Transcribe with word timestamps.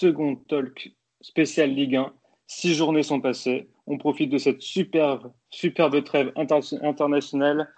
second 0.00 0.36
talk 0.48 0.90
spécial 1.20 1.70
Ligue 1.70 1.96
1. 1.96 2.12
Six 2.46 2.74
journées 2.74 3.02
sont 3.02 3.20
passées, 3.20 3.68
on 3.86 3.98
profite 3.98 4.30
de 4.30 4.38
cette 4.38 4.62
superbe, 4.62 5.30
superbe 5.50 6.02
trêve 6.02 6.32
internationale 6.36 7.70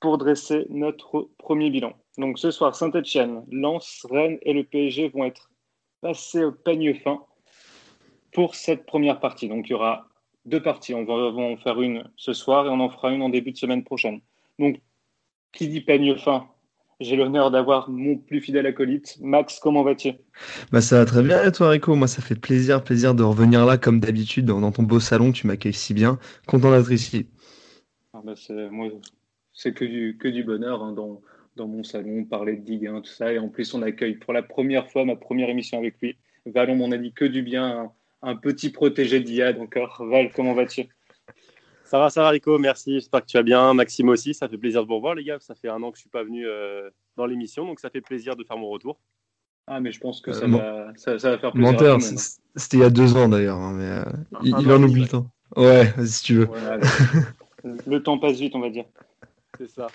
pour 0.00 0.16
dresser 0.16 0.66
notre 0.70 1.28
premier 1.36 1.68
bilan. 1.68 1.92
Donc 2.16 2.38
ce 2.38 2.50
soir, 2.50 2.74
Saint-Etienne, 2.74 3.44
Lens, 3.50 4.06
Rennes 4.10 4.38
et 4.42 4.54
le 4.54 4.64
PSG 4.64 5.10
vont 5.10 5.24
être 5.26 5.50
passés 6.00 6.44
au 6.44 6.52
peigne 6.52 6.94
fin 6.94 7.22
pour 8.32 8.54
cette 8.54 8.86
première 8.86 9.20
partie. 9.20 9.48
Donc 9.48 9.68
il 9.68 9.72
y 9.72 9.74
aura 9.74 10.08
deux 10.46 10.62
parties, 10.62 10.94
on 10.94 11.04
va 11.04 11.12
en 11.12 11.58
faire 11.58 11.80
une 11.82 12.10
ce 12.16 12.32
soir 12.32 12.66
et 12.66 12.70
on 12.70 12.80
en 12.80 12.88
fera 12.88 13.12
une 13.12 13.22
en 13.22 13.28
début 13.28 13.52
de 13.52 13.58
semaine 13.58 13.84
prochaine. 13.84 14.22
Donc 14.58 14.80
qui 15.52 15.68
dit 15.68 15.82
peigne 15.82 16.16
fin 16.16 16.48
j'ai 17.00 17.16
l'honneur 17.16 17.50
d'avoir 17.50 17.90
mon 17.90 18.16
plus 18.16 18.40
fidèle 18.40 18.66
acolyte. 18.66 19.18
Max, 19.20 19.58
comment 19.60 19.82
vas-tu? 19.82 20.12
Bah, 20.72 20.80
Ça 20.80 20.98
va 20.98 21.04
très 21.04 21.22
bien 21.22 21.44
et 21.44 21.52
toi 21.52 21.70
Rico? 21.70 21.94
Moi 21.94 22.08
ça 22.08 22.22
fait 22.22 22.34
plaisir, 22.34 22.82
plaisir 22.82 23.14
de 23.14 23.22
revenir 23.22 23.66
là 23.66 23.76
comme 23.76 24.00
d'habitude 24.00 24.46
dans, 24.46 24.72
ton 24.72 24.82
beau 24.82 25.00
salon, 25.00 25.32
tu 25.32 25.46
m'accueilles 25.46 25.74
si 25.74 25.94
bien. 25.94 26.18
Content 26.46 26.70
d'être 26.70 26.90
ici. 26.90 27.26
Ah 28.14 28.22
bah 28.24 28.34
c'est, 28.36 28.70
moi, 28.70 28.88
c'est 29.52 29.74
que 29.74 29.84
du, 29.84 30.16
que 30.18 30.28
du 30.28 30.42
bonheur 30.42 30.82
hein, 30.82 30.92
dans, 30.92 31.20
dans 31.56 31.68
mon 31.68 31.84
salon, 31.84 32.24
parler 32.24 32.56
de 32.56 32.64
Ligue 32.64 32.86
1, 32.86 33.00
tout 33.02 33.10
ça. 33.10 33.32
Et 33.32 33.38
en 33.38 33.48
plus 33.48 33.74
on 33.74 33.82
accueille 33.82 34.14
pour 34.14 34.32
la 34.32 34.42
première 34.42 34.90
fois 34.90 35.04
ma 35.04 35.16
première 35.16 35.50
émission 35.50 35.78
avec 35.78 36.00
lui. 36.00 36.16
Valon 36.46 36.76
m'en 36.76 36.90
a 36.92 36.96
dit 36.96 37.12
que 37.12 37.24
du 37.24 37.42
bien, 37.42 37.92
un, 38.22 38.36
petit 38.36 38.70
protégé 38.70 39.20
d'IA 39.20 39.58
encore. 39.58 40.02
Val, 40.08 40.30
comment 40.32 40.54
vas-tu? 40.54 40.88
Ça 41.86 42.00
va, 42.00 42.10
ça 42.10 42.22
va, 42.22 42.30
Rico, 42.30 42.58
merci. 42.58 42.94
J'espère 42.94 43.20
que 43.20 43.26
tu 43.26 43.36
vas 43.36 43.44
bien. 43.44 43.72
Maxime 43.72 44.08
aussi, 44.08 44.34
ça 44.34 44.48
fait 44.48 44.58
plaisir 44.58 44.82
de 44.82 44.88
vous 44.88 44.96
revoir, 44.96 45.14
les 45.14 45.22
gars. 45.22 45.38
Ça 45.40 45.54
fait 45.54 45.68
un 45.68 45.80
an 45.82 45.92
que 45.92 45.96
je 45.96 46.00
ne 46.00 46.02
suis 46.02 46.10
pas 46.10 46.24
venu 46.24 46.44
euh, 46.44 46.90
dans 47.16 47.26
l'émission, 47.26 47.64
donc 47.64 47.78
ça 47.78 47.90
fait 47.90 48.00
plaisir 48.00 48.34
de 48.34 48.42
faire 48.42 48.58
mon 48.58 48.68
retour. 48.68 48.98
Ah, 49.68 49.78
mais 49.78 49.92
je 49.92 50.00
pense 50.00 50.20
que 50.20 50.32
ça, 50.32 50.44
euh, 50.44 50.48
va, 50.48 50.92
ça, 50.96 51.12
va, 51.12 51.38
faire 51.38 51.52
plaisir. 51.52 51.72
Menteur, 51.72 51.98
c'était 52.00 52.76
il 52.76 52.80
y 52.80 52.84
a 52.84 52.90
deux 52.90 53.16
ans 53.16 53.28
d'ailleurs, 53.28 53.58
hein, 53.58 53.72
mais 53.72 53.84
euh, 53.84 54.04
il, 54.42 54.72
en 54.72 54.82
oublie 54.82 55.02
le 55.02 55.08
temps. 55.08 55.30
Ouais, 55.56 55.92
si 56.04 56.24
tu 56.24 56.34
veux. 56.34 56.48
le 57.86 58.02
temps 58.02 58.18
passe 58.18 58.38
vite, 58.38 58.56
on 58.56 58.60
va 58.60 58.70
dire. 58.70 58.84
C'est 59.56 59.70
ça. 59.70 59.86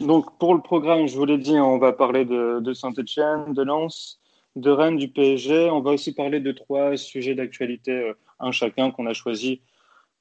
Donc, 0.00 0.38
pour 0.38 0.54
le 0.54 0.60
programme, 0.60 1.08
je 1.08 1.16
vous 1.16 1.24
l'ai 1.24 1.38
dit, 1.38 1.58
on 1.58 1.78
va 1.78 1.92
parler 1.92 2.24
de, 2.24 2.60
de 2.60 2.72
Saint-Etienne, 2.72 3.52
de 3.52 3.62
Lens, 3.62 4.20
de 4.54 4.70
Rennes, 4.70 4.96
du 4.96 5.08
PSG. 5.08 5.70
On 5.70 5.80
va 5.80 5.90
aussi 5.90 6.14
parler 6.14 6.38
de 6.38 6.52
trois 6.52 6.96
sujets 6.96 7.34
d'actualité, 7.34 8.12
un 8.38 8.52
chacun 8.52 8.92
qu'on 8.92 9.06
a 9.06 9.12
choisi 9.12 9.60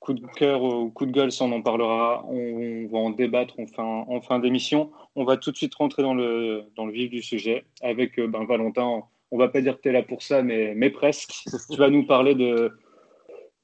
coup 0.02 0.14
de 0.14 0.26
cœur 0.36 0.64
ou 0.64 0.90
coup 0.90 1.06
de 1.06 1.12
gueule, 1.12 1.32
ça 1.32 1.46
on 1.46 1.52
en 1.52 1.62
parlera, 1.62 2.26
on, 2.28 2.88
va 2.92 2.98
en 2.98 3.12
débattre 3.12 3.60
en 3.60 3.68
fin, 3.68 4.04
en 4.08 4.20
fin 4.20 4.40
d'émission. 4.40 4.92
On 5.16 5.24
va 5.24 5.38
tout 5.38 5.52
de 5.52 5.58
suite 5.58 5.76
rentrer 5.76 6.02
dans 6.02 6.16
le, 6.16 6.64
dans 6.76 6.88
le 6.88 6.92
vif 6.92 7.10
du 7.10 7.22
sujet 7.22 7.64
avec 7.82 8.20
euh, 8.20 8.28
ben, 8.28 8.44
Valentin. 8.46 9.04
On 9.30 9.38
va 9.38 9.48
pas 9.48 9.62
dire 9.62 9.78
que 9.78 9.84
tu 9.84 9.90
es 9.90 9.92
là 9.92 10.02
pour 10.02 10.24
ça, 10.24 10.42
mais, 10.42 10.74
mais 10.76 10.90
presque. 10.90 11.32
tu 11.70 11.78
vas 11.78 11.90
nous 11.90 12.06
parler 12.06 12.34
de, 12.34 12.74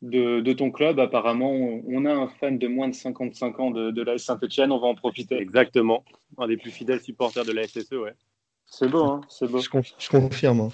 de, 0.04 0.54
ton 0.54 0.70
club. 0.70 1.00
Apparemment, 1.00 1.52
on 1.52 2.06
a 2.06 2.14
un 2.14 2.28
fan 2.28 2.60
de 2.60 2.68
moins 2.68 2.88
de 2.88 2.94
55 2.94 3.60
ans 3.60 3.72
de, 3.72 3.90
de 3.90 4.02
l'AS 4.04 4.20
Saint-Etienne, 4.20 4.72
on 4.72 4.80
va 4.80 4.88
en 4.88 4.96
profiter. 4.96 5.38
Exactement, 5.38 6.06
un 6.38 6.48
des 6.48 6.58
plus 6.58 6.72
fidèles 6.72 7.02
supporters 7.02 7.46
de 7.46 7.52
la 7.52 7.68
SSE, 7.68 7.94
ouais. 7.94 8.14
C'est 8.68 8.88
beau, 8.88 9.04
hein 9.04 9.22
c'est 9.28 9.50
beau. 9.50 9.60
Je, 9.60 10.10
confirme. 10.10 10.60
Hein. 10.60 10.70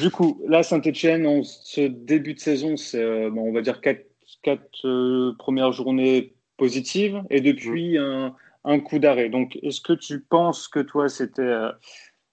Du 0.00 0.10
coup, 0.10 0.42
là, 0.46 0.62
Saint-Etienne, 0.62 1.42
ce 1.44 1.80
début 1.80 2.34
de 2.34 2.40
saison, 2.40 2.76
c'est, 2.76 3.02
euh, 3.02 3.30
on 3.30 3.52
va 3.52 3.62
dire, 3.62 3.80
4 3.80 4.04
quatre 4.46 4.86
euh, 4.86 5.34
premières 5.38 5.72
journées 5.72 6.36
positives 6.56 7.20
et 7.30 7.40
depuis 7.40 7.98
mm. 7.98 8.32
un, 8.64 8.80
coup 8.80 9.00
d'arrêt. 9.00 9.28
Donc, 9.28 9.58
est-ce 9.62 9.80
que 9.80 9.92
tu 9.92 10.20
penses 10.20 10.68
que 10.68 10.78
toi, 10.78 11.08
c'était, 11.08 11.42
euh, 11.42 11.72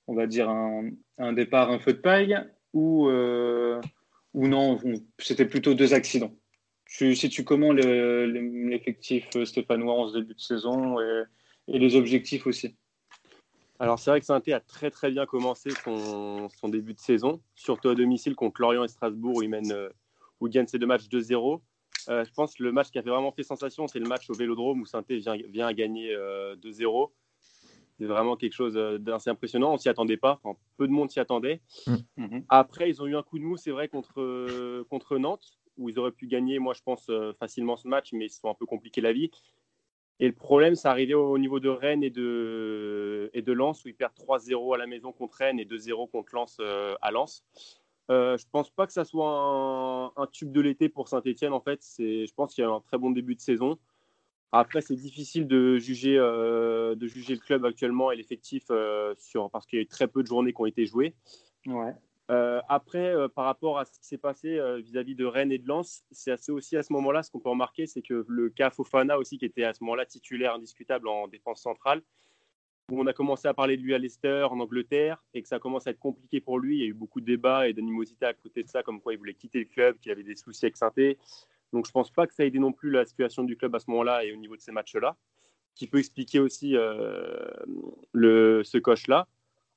on 0.07 0.13
va 0.13 0.28
dire, 0.28 0.47
un, 0.47 1.34
départ, 1.34 1.72
un 1.72 1.79
feu 1.79 1.94
de 1.94 1.97
paille 1.97 2.38
ou, 2.74 3.09
euh, 3.09 3.81
ou 4.35 4.47
non, 4.47 4.79
c'était 5.18 5.47
plutôt 5.47 5.74
deux 5.74 5.96
accidents? 5.96 6.35
Tu, 6.85 7.16
tu 7.16 7.44
comment 7.44 7.74
l'effectif 7.74 9.28
stéphanois 9.45 9.95
en 9.95 10.09
ce 10.09 10.19
début 10.19 10.35
de 10.35 10.40
saison 10.40 11.00
et, 11.00 11.24
les 11.68 11.95
objectifs 11.95 12.45
aussi? 12.45 12.75
Alors 13.80 13.97
c'est 13.97 14.12
vrai 14.12 14.19
que 14.19 14.25
Saint-Étienne 14.28 14.57
a 14.57 14.59
très 14.59 14.91
très 14.91 15.09
bien 15.09 15.25
commencé 15.25 15.72
son, 15.84 16.50
son, 16.50 16.69
début 16.69 16.94
de 16.94 17.00
saison, 17.00 17.41
surtout 17.56 17.90
à 17.90 17.95
domicile 17.95 18.35
contre 18.35 18.62
Lorient 18.62 18.84
et 18.84 18.88
Strasbourg 18.88 19.38
où 19.38 19.41
il 19.41 19.50
mène 19.50 19.74
où 20.40 20.50
gagne 20.50 20.68
ses 20.68 20.78
deux 20.78 20.85
matchs 20.85 21.07
2-0. 21.07 21.62
Euh, 22.09 22.25
je 22.25 22.31
pense 22.31 22.56
que 22.56 22.64
le 22.64 22.72
match 22.72 22.90
qui 22.90 23.00
a 23.00 23.03
fait 23.03 23.09
vraiment 23.09 23.31
fait 23.31 23.44
sensation, 23.44 23.88
c'est 23.88 24.00
le 24.00 24.08
match 24.08 24.30
au 24.30 24.34
Vélodrome 24.34 24.81
où 24.81 24.86
saint 24.86 25.03
vient, 25.08 25.36
vient 25.47 25.68
à 25.68 25.74
gagner 25.74 26.14
2-0. 26.14 26.16
Euh, 26.16 27.08
c'est 28.00 28.06
vraiment 28.06 28.36
quelque 28.36 28.53
chose 28.53 28.75
euh, 28.75 28.97
d'assez 28.97 29.30
impressionnant. 29.30 29.74
On 29.74 29.78
s'y 29.78 29.90
attendait 29.90 30.18
pas. 30.18 30.42
peu 30.78 30.88
de 30.88 30.92
monde 30.92 31.12
s'y 31.12 31.19
attendait. 31.19 31.62
Mm. 31.88 31.96
Mhm. 32.18 32.46
Après, 32.50 32.90
ils 32.90 33.02
ont 33.02 33.08
eu 33.08 33.16
un 33.16 33.24
coup 33.24 33.40
de 33.40 33.44
mou, 33.44 33.58
c'est 33.58 33.72
vrai, 33.72 33.88
contre, 33.88 34.84
contre 34.90 35.18
Nantes, 35.18 35.59
où 35.78 35.90
ils 35.90 36.00
auraient 36.00 36.12
pu 36.12 36.28
gagner, 36.28 36.59
moi, 36.59 36.74
je 36.74 36.81
pense, 36.81 37.09
facilement 37.40 37.78
ce 37.78 37.88
match, 37.88 38.12
mais 38.13 38.25
ils 38.25 38.30
se 38.30 38.40
sont 38.40 38.50
un 38.50 38.56
peu 38.56 38.66
compliqué 38.66 39.02
la 39.02 39.13
vie. 39.13 39.31
Et 40.19 40.28
le 40.28 40.34
problème, 40.34 40.75
c'est 40.75 40.88
arrivé 40.88 41.16
au 41.16 41.38
niveau 41.38 41.59
de 41.59 41.69
Rennes 41.69 42.03
et 42.03 42.12
de, 42.12 43.31
et 43.34 43.42
de 43.42 43.52
Lens, 43.52 43.84
où 43.84 43.88
ils 43.88 43.96
perdent 43.96 44.13
3-0 44.13 44.75
à 44.75 44.78
la 44.78 44.86
maison 44.88 45.12
contre 45.12 45.38
Rennes 45.38 45.59
et 45.59 45.66
2-0 45.66 46.09
contre 46.09 46.36
Lens 46.36 46.59
à 47.02 47.12
Lens. 47.12 47.44
Euh, 48.12 48.38
je 48.38 48.46
pense 48.52 48.69
pas 48.69 48.86
que 48.86 48.94
ça 48.94 49.06
soit 49.06 50.14
un, 50.16 50.28
tube 50.28 50.52
de 50.52 50.62
l'été 50.62 50.90
pour 50.90 51.08
Saint-Etienne. 51.08 51.53
En 51.53 51.62
fait, 51.62 51.81
je 51.97 52.34
pense 52.34 52.53
qu'il 52.53 52.64
y 52.64 52.68
a 52.68 52.69
un 52.69 52.81
très 52.81 52.97
bon 52.97 53.12
début 53.12 53.36
de 53.36 53.41
saison. 53.41 53.78
Après, 54.56 54.81
c'est 54.81 54.96
difficile 54.96 55.47
de 55.47 55.78
juger, 55.78 56.16
euh, 56.16 56.94
de 56.94 57.08
juger 57.08 57.34
le 57.34 57.40
club 57.40 57.66
actuellement 57.66 58.12
et 58.12 58.16
l'effectif 58.16 58.66
euh, 58.69 59.16
parce 59.52 59.66
qu'il 59.66 59.80
y 59.80 59.81
a 59.81 59.84
eu 59.84 59.88
très 59.88 60.08
peu 60.08 60.22
de 60.22 60.28
journées 60.28 60.53
qui 60.53 60.62
ont 60.62 60.68
été 60.68 60.86
jouées. 60.86 61.16
Ouais. 61.66 61.96
Euh, 62.30 62.62
après, 62.69 63.16
par 63.36 63.46
rapport 63.46 63.80
à 63.80 63.86
ce 63.86 64.00
qui 64.00 64.06
s'est 64.06 64.19
passé 64.19 64.59
vis-à-vis 64.84 65.16
de 65.16 65.25
Rennes 65.25 65.52
et 65.52 65.58
de 65.58 65.68
Lens, 65.68 66.03
c'est 66.12 66.52
aussi 66.52 66.78
à 66.78 66.84
ce 66.84 66.94
moment-là, 66.94 67.24
ce 67.24 67.31
qu'on 67.31 67.40
peut 67.40 67.50
remarquer, 67.50 67.88
c'est 67.88 68.03
que 68.03 68.25
le 68.28 68.50
cas 68.52 68.69
Fofana 68.69 69.18
aussi, 69.18 69.40
qui 69.40 69.46
était 69.46 69.63
à 69.63 69.74
ce 69.74 69.84
moment-là 69.84 70.06
titulaire 70.06 70.53
indiscutable 70.53 71.08
en 71.08 71.28
défense 71.28 71.59
centrale, 71.59 72.03
où 72.91 72.99
on 73.01 73.07
a 73.07 73.13
commencé 73.13 73.47
à 73.47 73.53
parler 73.53 73.77
de 73.77 73.81
lui 73.81 73.94
à 73.94 73.97
Leicester, 73.97 74.47
en 74.49 74.59
Angleterre, 74.59 75.23
et 75.33 75.41
que 75.41 75.47
ça 75.47 75.59
commence 75.59 75.88
à 75.88 75.91
être 75.91 75.99
compliqué 75.99 76.41
pour 76.41 76.59
lui. 76.59 76.77
Il 76.77 76.81
y 76.81 76.83
a 76.83 76.88
eu 76.88 76.94
beaucoup 76.94 77.21
de 77.21 77.25
débats 77.25 77.67
et 77.67 77.73
d'animosité 77.73 78.25
à 78.25 78.33
côté 78.33 78.63
de 78.63 78.67
ça, 78.67 78.83
comme 78.83 78.99
quoi 78.99 79.13
il 79.13 79.17
voulait 79.17 79.33
quitter 79.33 79.59
le 79.59 79.66
club, 79.66 79.97
qu'il 79.99 80.11
avait 80.11 80.23
des 80.23 80.35
soucis 80.35 80.66
avec 80.66 80.77
saint 80.77 80.91
Donc 81.71 81.88
je 81.88 81.91
pense 81.91 82.11
pas 82.11 82.27
que 82.27 82.33
ça 82.33 82.44
a 82.44 82.45
aidé 82.45 82.59
non 82.59 82.73
plus 82.73 82.91
la 82.91 83.05
situation 83.05 83.44
du 83.44 83.55
club 83.55 83.73
à 83.75 83.79
ce 83.79 83.89
moment-là 83.89 84.25
et 84.25 84.33
au 84.33 84.35
niveau 84.35 84.55
de 84.55 84.61
ces 84.61 84.71
matchs-là, 84.71 85.16
qui 85.75 85.88
peut 85.88 85.99
expliquer 85.99 86.39
aussi 86.39 86.75
euh, 86.75 87.44
ce 88.13 88.77
coche-là. 88.77 89.27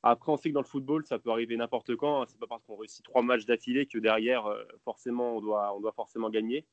Après, 0.03 0.31
on 0.31 0.37
sait 0.37 0.51
que 0.51 0.55
dans 0.55 0.61
le 0.61 0.67
football, 0.67 1.05
ça 1.05 1.19
peut 1.19 1.31
arriver 1.31 1.57
n'importe 1.57 1.97
quand. 1.97 2.23
Hein. 2.23 2.27
C'est 2.29 2.39
pas 2.39 2.47
parce 2.47 2.65
qu'on 2.65 2.77
réussit 2.77 3.05
trois 3.05 3.23
matchs 3.23 3.45
d'affilée 3.45 3.87
que 3.87 3.99
derrière, 3.99 4.47
euh, 4.47 4.63
forcément, 4.85 5.37
on 5.37 5.41
doit, 5.41 5.75
on 5.77 5.81
doit 5.81 5.93
forcément 5.93 6.31
gagner, 6.31 6.65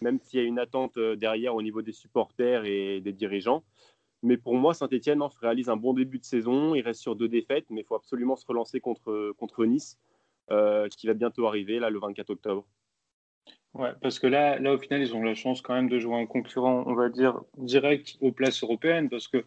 même 0.00 0.18
s'il 0.20 0.40
y 0.40 0.42
a 0.42 0.46
une 0.46 0.58
attente 0.58 0.96
euh, 0.98 1.16
derrière 1.16 1.54
au 1.54 1.62
niveau 1.62 1.80
des 1.80 1.92
supporters 1.92 2.64
et 2.64 3.00
des 3.00 3.12
dirigeants. 3.12 3.62
Mais 4.22 4.36
pour 4.36 4.54
moi, 4.54 4.72
Saint-Etienne 4.72 5.20
réalise 5.40 5.68
un 5.68 5.76
bon 5.76 5.94
début 5.94 6.18
de 6.18 6.24
saison. 6.24 6.74
Il 6.74 6.82
reste 6.82 7.00
sur 7.00 7.16
deux 7.16 7.28
défaites, 7.28 7.66
mais 7.70 7.80
il 7.80 7.84
faut 7.84 7.96
absolument 7.96 8.36
se 8.36 8.46
relancer 8.46 8.80
contre, 8.80 9.32
contre 9.36 9.64
Nice, 9.64 9.98
euh, 10.50 10.88
qui 10.88 11.06
va 11.06 11.14
bientôt 11.14 11.46
arriver, 11.46 11.78
là, 11.80 11.90
le 11.90 11.98
24 11.98 12.30
octobre. 12.30 12.66
Ouais, 13.74 13.90
parce 14.00 14.18
que 14.18 14.26
là, 14.26 14.58
là, 14.58 14.74
au 14.74 14.78
final, 14.78 15.00
ils 15.00 15.14
ont 15.14 15.22
la 15.22 15.34
chance 15.34 15.62
quand 15.62 15.74
même 15.74 15.88
de 15.88 15.98
jouer 15.98 16.14
un 16.14 16.26
concurrent, 16.26 16.84
on 16.86 16.94
va 16.94 17.08
dire, 17.08 17.40
direct 17.56 18.16
aux 18.20 18.30
places 18.30 18.62
européennes, 18.62 19.08
parce 19.08 19.28
que 19.28 19.44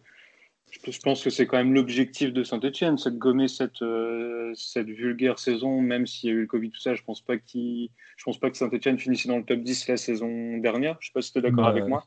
je 0.70 1.00
pense 1.00 1.22
que 1.22 1.30
c'est 1.30 1.46
quand 1.46 1.56
même 1.56 1.74
l'objectif 1.74 2.32
de 2.32 2.42
Saint-Etienne, 2.44 2.98
c'est 2.98 3.10
de 3.10 3.18
gommer 3.18 3.48
cette, 3.48 3.82
euh, 3.82 4.52
cette 4.54 4.88
vulgaire 4.88 5.38
saison, 5.38 5.80
même 5.80 6.06
s'il 6.06 6.30
y 6.30 6.32
a 6.32 6.36
eu 6.36 6.42
le 6.42 6.46
Covid, 6.46 6.70
tout 6.70 6.80
ça. 6.80 6.94
Je 6.94 7.02
pense 7.02 7.20
pas 7.20 7.34
je 7.54 8.24
pense 8.24 8.38
pas 8.38 8.50
que 8.50 8.56
Saint-Etienne 8.56 8.98
finissait 8.98 9.28
dans 9.28 9.38
le 9.38 9.44
top 9.44 9.60
10 9.60 9.88
la 9.88 9.96
saison 9.96 10.58
dernière. 10.58 10.96
Je 11.00 11.08
sais 11.08 11.12
pas 11.12 11.22
si 11.22 11.32
tu 11.32 11.38
es 11.38 11.42
d'accord 11.42 11.64
bah, 11.64 11.70
avec 11.70 11.86
moi. 11.86 12.04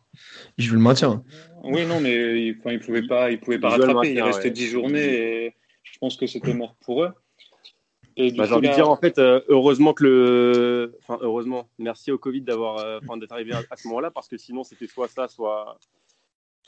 Je 0.58 0.70
veux 0.70 0.76
le 0.76 0.82
maintien. 0.82 1.24
Oui, 1.64 1.86
non, 1.86 2.00
mais 2.00 2.48
il, 2.48 2.58
ne 2.64 2.78
pouvait 2.78 3.06
pas, 3.06 3.32
il 3.32 3.40
pouvait 3.40 3.60
pas 3.60 3.70
rattraper. 3.70 4.14
il 4.14 4.22
restait 4.22 4.52
10 4.52 4.68
journées 4.68 5.46
et 5.46 5.56
je 5.84 5.98
pense 6.00 6.18
que 6.18 6.28
c'était 6.28 6.54
mort 6.54 6.76
pour 6.82 7.04
eux. 7.04 7.12
Bah, 8.18 8.46
j'ai 8.46 8.54
envie 8.54 8.68
de 8.68 8.74
dire, 8.74 8.90
en 8.90 8.98
fait, 8.98 9.18
euh, 9.18 9.40
heureusement 9.48 9.94
que 9.94 10.04
le. 10.04 10.98
Enfin, 11.02 11.18
heureusement, 11.22 11.70
merci 11.78 12.12
au 12.12 12.18
Covid 12.18 12.42
d'avoir, 12.42 12.80
euh, 12.80 13.00
d'être 13.16 13.32
arrivé 13.32 13.54
à, 13.54 13.62
à 13.72 13.78
ce 13.78 13.88
moment-là, 13.88 14.12
parce 14.12 14.28
que 14.28 14.38
sinon, 14.38 14.66
c'était 14.66 14.88
soit 14.88 15.08
ça, 15.08 15.30
soit 15.30 15.80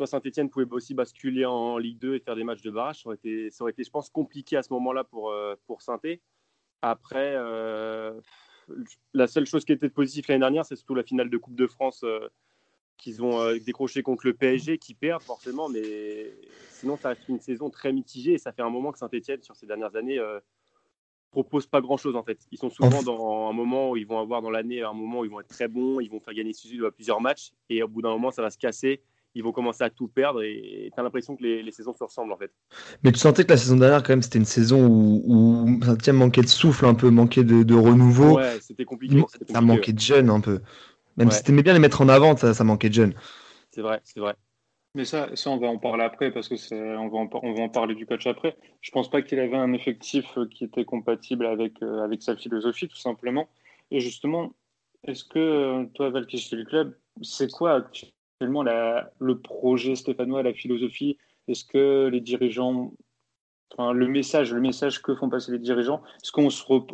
soit 0.02 0.18
Saint-Etienne 0.18 0.50
pouvait 0.50 0.66
aussi 0.72 0.94
basculer 0.94 1.46
en 1.46 1.78
Ligue 1.78 2.00
2 2.00 2.16
et 2.16 2.20
faire 2.20 2.36
des 2.36 2.44
matchs 2.44 2.62
de 2.62 2.72
barrage. 2.72 3.04
Ça 3.04 3.10
aurait 3.10 3.18
été, 3.18 3.52
ça 3.52 3.64
aurait 3.64 3.72
été 3.72 3.84
je 3.84 3.90
pense, 3.90 4.10
compliqué 4.10 4.58
à 4.58 4.64
ce 4.64 4.74
moment-là 4.74 5.04
pour, 5.04 5.30
euh, 5.32 5.56
pour 5.68 5.82
saint 5.82 6.00
Après, 6.82 7.36
euh, 7.36 8.20
la 9.14 9.28
seule 9.28 9.46
chose 9.46 9.64
qui 9.64 9.74
était 9.74 9.90
positive 9.90 10.26
l'année 10.28 10.40
dernière, 10.40 10.66
c'est 10.66 10.76
surtout 10.76 10.96
la 10.96 11.04
finale 11.04 11.30
de 11.30 11.38
Coupe 11.38 11.56
de 11.56 11.68
France 11.68 12.02
euh, 12.04 12.28
qu'ils 12.98 13.24
ont 13.24 13.56
décroché 13.58 14.04
contre 14.04 14.28
le 14.28 14.34
PSG, 14.34 14.78
qui 14.78 14.94
perdent 14.94 15.24
forcément, 15.24 15.70
mais 15.70 16.32
sinon, 16.70 16.98
ça 16.98 17.10
reste 17.10 17.28
une 17.30 17.40
saison 17.40 17.72
très 17.72 17.92
mitigée 17.92 18.34
et 18.34 18.38
ça 18.38 18.52
fait 18.52 18.62
un 18.62 18.70
moment 18.70 18.92
que 18.92 19.00
Saint-Etienne, 19.00 19.42
sur 19.42 19.56
ces 19.56 19.66
dernières 19.66 19.96
années, 19.96 20.20
propose 21.32 21.66
pas 21.66 21.82
grand-chose 21.82 22.16
en 22.16 22.22
fait. 22.22 22.38
Ils 22.52 22.60
sont 22.60 22.70
souvent 22.70 23.02
dans 23.02 23.50
un 23.50 23.54
moment 23.54 23.90
où 23.90 23.98
ils 23.98 24.06
vont 24.06 24.20
avoir 24.20 24.44
dans 24.44 24.52
l'année 24.52 24.84
un 24.84 24.94
moment 24.94 25.22
où 25.22 25.26
ils 25.26 25.32
vont 25.32 25.40
être 25.40 25.48
très 25.48 25.68
bons, 25.68 26.00
ils 26.00 26.12
vont 26.12 26.20
faire 26.20 26.36
gagner 26.36 26.52
plusieurs 26.94 27.22
matchs 27.22 27.54
et 27.70 27.82
au 27.82 27.88
bout 27.88 28.04
d'un 28.04 28.12
moment, 28.12 28.30
ça 28.30 28.44
va 28.44 28.52
se 28.52 28.58
casser 28.60 29.02
ils 29.36 29.44
vont 29.44 29.52
commencer 29.52 29.84
à 29.84 29.90
tout 29.90 30.08
perdre 30.08 30.42
et 30.44 30.92
tu 30.94 31.00
as 31.00 31.04
l'impression 31.04 31.36
que 31.36 31.44
les, 31.44 31.72
saisons 31.72 31.94
se 31.94 32.04
ressemblent 32.04 32.34
en 32.34 32.38
fait. 32.38 32.52
Mais 33.04 33.12
tu 33.12 33.20
sentais 33.20 33.44
que 33.44 33.50
la 33.50 33.58
saison 33.58 33.78
dernière, 33.78 34.04
quand 34.04 34.10
même, 34.10 34.22
c'était 34.22 34.40
une 34.40 34.46
saison 34.46 34.88
où, 34.88 35.80
Saint-Etienne 35.84 36.18
manquait 36.18 36.42
de 36.42 36.48
souffle 36.48 36.86
un 36.86 36.94
peu, 36.94 37.10
manquait 37.10 37.44
de, 37.44 37.76
renouveau. 37.76 38.38
Ouais, 38.38 38.60
c'était 38.62 38.86
compliqué, 38.86 39.24
Ça 39.50 39.62
manquait 39.62 39.94
de 39.94 40.00
jeunes 40.00 40.30
un 40.30 40.42
peu. 40.42 40.62
Même 41.18 41.32
si 41.32 41.44
tu 41.44 41.52
aimais 41.52 41.64
bien 41.64 41.74
les 41.74 41.80
mettre 41.80 42.02
en 42.02 42.10
avant, 42.10 42.36
ça, 42.36 42.54
ça 42.54 42.64
manquait 42.64 42.90
de 42.90 42.94
jeunes. 42.94 43.14
C'est 43.72 43.82
vrai, 43.82 44.02
c'est 44.04 44.20
vrai. 44.20 44.36
Mais 44.94 45.06
ça, 45.06 45.34
ça, 45.36 45.50
on 45.50 45.58
va 45.58 45.68
en 45.68 45.78
parler 45.78 46.04
après 46.04 46.32
parce 46.32 46.50
que 46.50 46.56
on 46.74 47.08
va, 47.08 47.18
en, 47.18 47.30
on 47.44 47.54
va 47.54 47.64
en 47.64 47.70
parler 47.70 47.96
du 47.96 48.06
coach 48.06 48.28
après. 48.28 48.58
Je 48.82 48.92
pense 48.92 49.10
pas 49.10 49.22
qu'il 49.22 49.40
avait 49.40 49.56
un 49.56 49.72
effectif 49.72 50.38
euh, 50.38 50.46
qui 50.48 50.66
était 50.66 50.84
compatible 50.84 51.46
avec, 51.46 51.82
euh, 51.82 52.04
avec 52.04 52.22
sa 52.22 52.36
philosophie, 52.36 52.90
tout 52.90 52.98
simplement. 52.98 53.48
Et 53.90 54.02
justement, 54.02 54.54
est-ce 55.08 55.24
que 55.24 55.40
euh, 55.40 55.86
toi, 55.94 56.10
Val, 56.10 56.28
qui 56.28 56.46
le 56.54 56.66
club, 56.66 56.98
c'est 57.22 57.50
quoi 57.50 57.86
actuellement 58.42 58.64
la, 58.64 59.12
le 59.20 59.40
projet 59.40 59.96
stéphanois, 59.96 60.42
la 60.42 60.54
philosophie 60.54 61.16
Est-ce 61.48 61.64
que 61.64 62.08
les 62.08 62.22
dirigeants, 62.22 62.92
enfin, 63.72 63.94
le 63.94 64.08
message, 64.08 64.52
le 64.52 64.62
message 64.62 65.04
que 65.04 65.14
font 65.14 65.30
passer 65.30 65.52
les 65.52 65.60
dirigeants, 65.60 66.02
est-ce 66.24 66.32
qu'on 66.32 66.50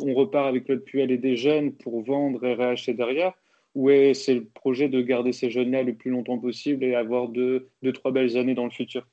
on 0.06 0.14
repart 0.14 0.46
avec 0.46 0.64
Claude 0.66 0.84
Puel 0.84 1.10
et 1.10 1.16
des 1.16 1.36
jeunes 1.36 1.72
pour 1.72 2.04
vendre 2.04 2.44
et 2.44 2.54
racheter 2.54 2.92
derrière 2.92 3.32
ou 3.74 3.88
c'est 4.12 4.34
le 4.34 4.44
projet 4.44 4.88
de 4.88 5.00
garder 5.00 5.32
ces 5.32 5.50
jeunes-là 5.50 5.84
le 5.84 5.94
plus 5.94 6.10
longtemps 6.10 6.38
possible 6.38 6.84
et 6.84 6.94
avoir 6.94 7.28
deux, 7.28 7.68
deux, 7.82 7.92
trois 7.92 8.10
belles 8.10 8.36
années 8.36 8.54
dans 8.54 8.64
le 8.64 8.70
futur? 8.70 9.06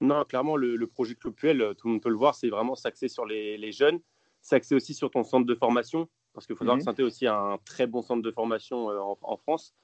Non, 0.00 0.24
clairement, 0.24 0.56
le, 0.56 0.86
projet 0.86 1.14
Club 1.14 1.34
Puel, 1.34 1.60
euh, 1.60 1.74
tout 1.74 1.88
le 1.88 1.94
monde 1.94 2.02
peut 2.02 2.10
le 2.10 2.16
voir, 2.16 2.34
c'est 2.34 2.48
vraiment 2.48 2.74
s'axer 2.74 3.08
sur 3.08 3.26
les, 3.26 3.58
les 3.58 3.72
jeunes, 3.72 4.00
s'axer 4.40 4.74
aussi 4.74 4.94
sur 4.94 5.10
ton 5.10 5.24
centre 5.24 5.46
de 5.46 5.54
formation, 5.54 6.08
parce 6.34 6.46
qu'il 6.46 6.56
faut 6.56 6.64
savoir 6.64 6.78
que 6.78 6.90
mhm. 6.90 6.96
Saint 6.96 7.04
aussi 7.04 7.26
a 7.26 7.36
un 7.36 7.58
très 7.58 7.86
bon 7.86 8.02
centre 8.02 8.22
de 8.22 8.30
formation 8.30 8.90
euh, 8.90 8.98
en, 9.22 9.36
France. 9.36 9.74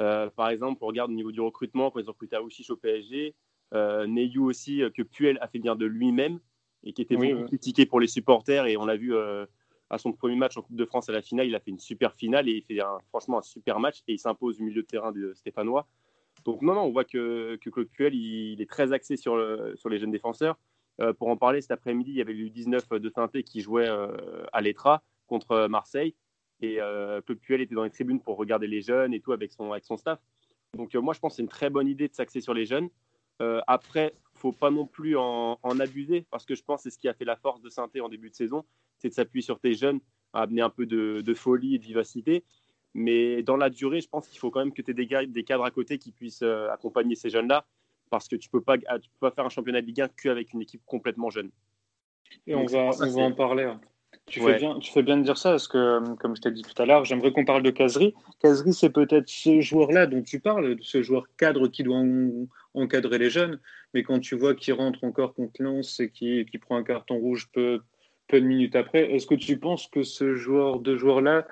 Euh, 0.00 0.30
par 0.30 0.48
exemple, 0.48 0.78
on 0.82 0.86
regarde 0.86 1.10
au 1.10 1.14
niveau 1.14 1.32
du 1.32 1.40
recrutement, 1.40 1.90
quand 1.90 2.00
ils 2.00 2.08
ont 2.08 2.12
recruté 2.12 2.36
Aouchiche 2.36 2.70
au 2.70 2.76
PSG, 2.76 3.34
euh, 3.74 4.06
Neyou 4.06 4.44
aussi, 4.48 4.82
que 4.96 5.02
Puel 5.02 5.38
a 5.40 5.48
fait 5.48 5.58
bien 5.58 5.76
de 5.76 5.86
lui-même 5.86 6.40
et 6.84 6.92
qui 6.92 7.02
était 7.02 7.16
beaucoup 7.16 7.46
critiqué 7.46 7.86
pour 7.86 8.00
les 8.00 8.06
supporters. 8.06 8.66
Et 8.66 8.76
on 8.76 8.86
l'a 8.86 8.96
vu 8.96 9.16
à 9.16 9.98
son 9.98 10.12
premier 10.12 10.36
match 10.36 10.56
en 10.56 10.62
Coupe 10.62 10.76
de 10.76 10.84
France 10.84 11.08
à 11.08 11.12
la 11.12 11.22
finale, 11.22 11.48
il 11.48 11.54
a 11.54 11.60
fait 11.60 11.70
une 11.70 11.78
super 11.78 12.14
finale 12.14 12.48
et 12.48 12.52
il 12.52 12.62
fait 12.62 12.78
franchement 13.08 13.38
un 13.38 13.42
super 13.42 13.80
match 13.80 14.02
et 14.06 14.12
il 14.12 14.18
s'impose 14.18 14.60
au 14.60 14.64
milieu 14.64 14.82
de 14.82 14.86
terrain 14.86 15.12
de 15.12 15.32
Stéphanois. 15.34 15.88
Donc 16.44 16.62
non, 16.62 16.74
non, 16.74 16.82
on 16.82 16.90
voit 16.90 17.04
que, 17.04 17.56
que 17.56 17.68
Claude 17.68 17.88
Puel, 17.88 18.14
il, 18.14 18.62
est 18.62 18.70
très 18.70 18.92
axé 18.92 19.16
sur, 19.16 19.36
sur 19.76 19.88
les 19.88 19.98
jeunes 19.98 20.12
défenseurs. 20.12 20.56
Euh, 21.00 21.12
pour 21.12 21.28
en 21.28 21.36
parler, 21.36 21.60
cet 21.60 21.70
après-midi, 21.70 22.10
il 22.10 22.16
y 22.16 22.20
avait 22.20 22.32
eu 22.32 22.50
19 22.50 22.88
de 22.90 23.10
saint 23.10 23.28
qui 23.28 23.60
jouait 23.60 23.88
euh, 23.88 24.44
à 24.52 24.60
l'Etra 24.60 25.02
contre 25.26 25.68
Marseille. 25.68 26.14
Et 26.60 26.80
euh, 26.80 27.20
Claude 27.22 27.38
Puel 27.38 27.60
était 27.60 27.74
dans 27.74 27.84
les 27.84 27.90
tribunes 27.90 28.20
pour 28.20 28.36
regarder 28.36 28.66
les 28.66 28.82
jeunes 28.82 29.14
et 29.14 29.20
tout 29.20 29.32
avec 29.32 29.52
son, 29.52 29.72
avec 29.72 29.84
son 29.84 29.96
staff. 29.96 30.18
Donc 30.76 30.94
moi, 30.94 31.14
je 31.14 31.20
pense 31.20 31.32
que 31.32 31.36
c'est 31.36 31.42
une 31.42 31.48
très 31.48 31.70
bonne 31.70 31.88
idée 31.88 32.08
de 32.08 32.14
s'axer 32.14 32.40
sur 32.40 32.54
les 32.54 32.66
jeunes. 32.66 32.88
après, 33.66 34.14
faut 34.34 34.52
pas 34.52 34.70
non 34.70 34.86
plus 34.86 35.16
en, 35.16 35.56
abuser 35.80 36.26
parce 36.30 36.44
que 36.44 36.54
je 36.54 36.62
pense 36.62 36.82
que 36.82 36.90
c'est 36.90 36.94
ce 36.94 36.98
qui 36.98 37.08
a 37.08 37.14
fait 37.14 37.24
la 37.24 37.36
force 37.36 37.60
de 37.60 37.70
saint 37.70 37.88
en 38.00 38.08
début 38.08 38.30
de 38.30 38.34
saison 38.34 38.64
c'est 38.98 39.08
de 39.08 39.14
s'appuyer 39.14 39.42
sur 39.42 39.58
tes 39.58 39.74
jeunes, 39.74 40.00
à 40.32 40.42
amener 40.42 40.60
un 40.60 40.70
peu 40.70 40.86
de, 40.86 41.34
folie 41.34 41.76
et 41.76 41.78
de 41.78 41.84
vivacité. 41.84 42.44
Mais 42.94 43.42
dans 43.42 43.56
la 43.56 43.70
durée, 43.70 44.00
je 44.00 44.08
pense 44.08 44.28
qu'il 44.28 44.38
faut 44.38 44.50
quand 44.50 44.60
même 44.60 44.72
que 44.72 44.82
tu 44.82 44.90
aies 44.90 44.94
des, 44.94 45.06
des, 45.26 45.44
cadres 45.44 45.64
à 45.64 45.70
côté 45.70 45.98
qui 45.98 46.10
puissent 46.10 46.42
euh, 46.42 46.70
accompagner 46.70 47.14
ces 47.14 47.30
jeunes-là, 47.30 47.66
parce 48.10 48.28
que 48.28 48.36
tu 48.36 48.48
ne 48.48 48.58
peux, 48.58 48.62
pas, 48.62 48.76
peux 48.78 49.00
pas 49.20 49.30
faire 49.30 49.44
un 49.44 49.50
championnat 49.50 49.80
de 49.80 49.86
Ligue 49.86 50.00
1 50.00 50.08
qu'avec 50.08 50.52
une 50.52 50.62
équipe 50.62 50.82
complètement 50.84 51.30
jeune. 51.30 51.50
Et 52.46 52.54
on, 52.54 52.66
va, 52.66 52.90
on 53.00 53.10
va 53.10 53.22
en 53.22 53.32
parler. 53.32 53.64
Hein. 53.64 53.80
Tu, 54.26 54.40
fais 54.40 54.58
bien, 54.58 54.78
tu 54.78 54.92
fais 54.92 55.02
bien 55.02 55.16
de 55.16 55.22
dire 55.22 55.38
ça, 55.38 55.50
parce 55.50 55.68
que, 55.68 56.14
comme 56.16 56.36
je 56.36 56.42
t'ai 56.42 56.50
dit 56.50 56.62
tout 56.62 56.80
à 56.80 56.86
l'heure, 56.86 57.04
j'aimerais 57.04 57.32
qu'on 57.32 57.44
parle 57.44 57.62
de 57.62 57.70
Casery. 57.70 58.14
Casery, 58.40 58.74
c'est 58.74 58.90
peut-être 58.90 59.28
ce 59.28 59.60
joueur-là 59.60 60.06
dont 60.06 60.22
tu 60.22 60.40
parles, 60.40 60.76
ce 60.82 61.02
joueur 61.02 61.26
cadre 61.36 61.68
qui 61.68 61.82
doit 61.82 62.02
encadrer 62.74 63.18
les 63.18 63.30
jeunes. 63.30 63.58
Mais 63.94 64.02
quand 64.02 64.20
tu 64.20 64.36
vois 64.36 64.54
qu'il 64.54 64.74
rentre 64.74 65.04
encore 65.04 65.34
contre 65.34 65.62
Lens 65.62 66.00
et 66.00 66.10
qui, 66.10 66.44
qui 66.44 66.58
prend 66.58 66.76
un 66.76 66.84
carton 66.84 67.16
rouge 67.16 67.48
peu, 67.52 67.80
peu 68.28 68.40
de 68.40 68.46
minutes 68.46 68.76
après. 68.76 69.10
Est-ce 69.12 69.26
que 69.26 69.34
tu 69.34 69.58
penses 69.58 69.88
que 69.88 70.02
ce 70.02 70.34
joueur, 70.34 70.78
de 70.80 70.96
joueur-là, 70.96 71.48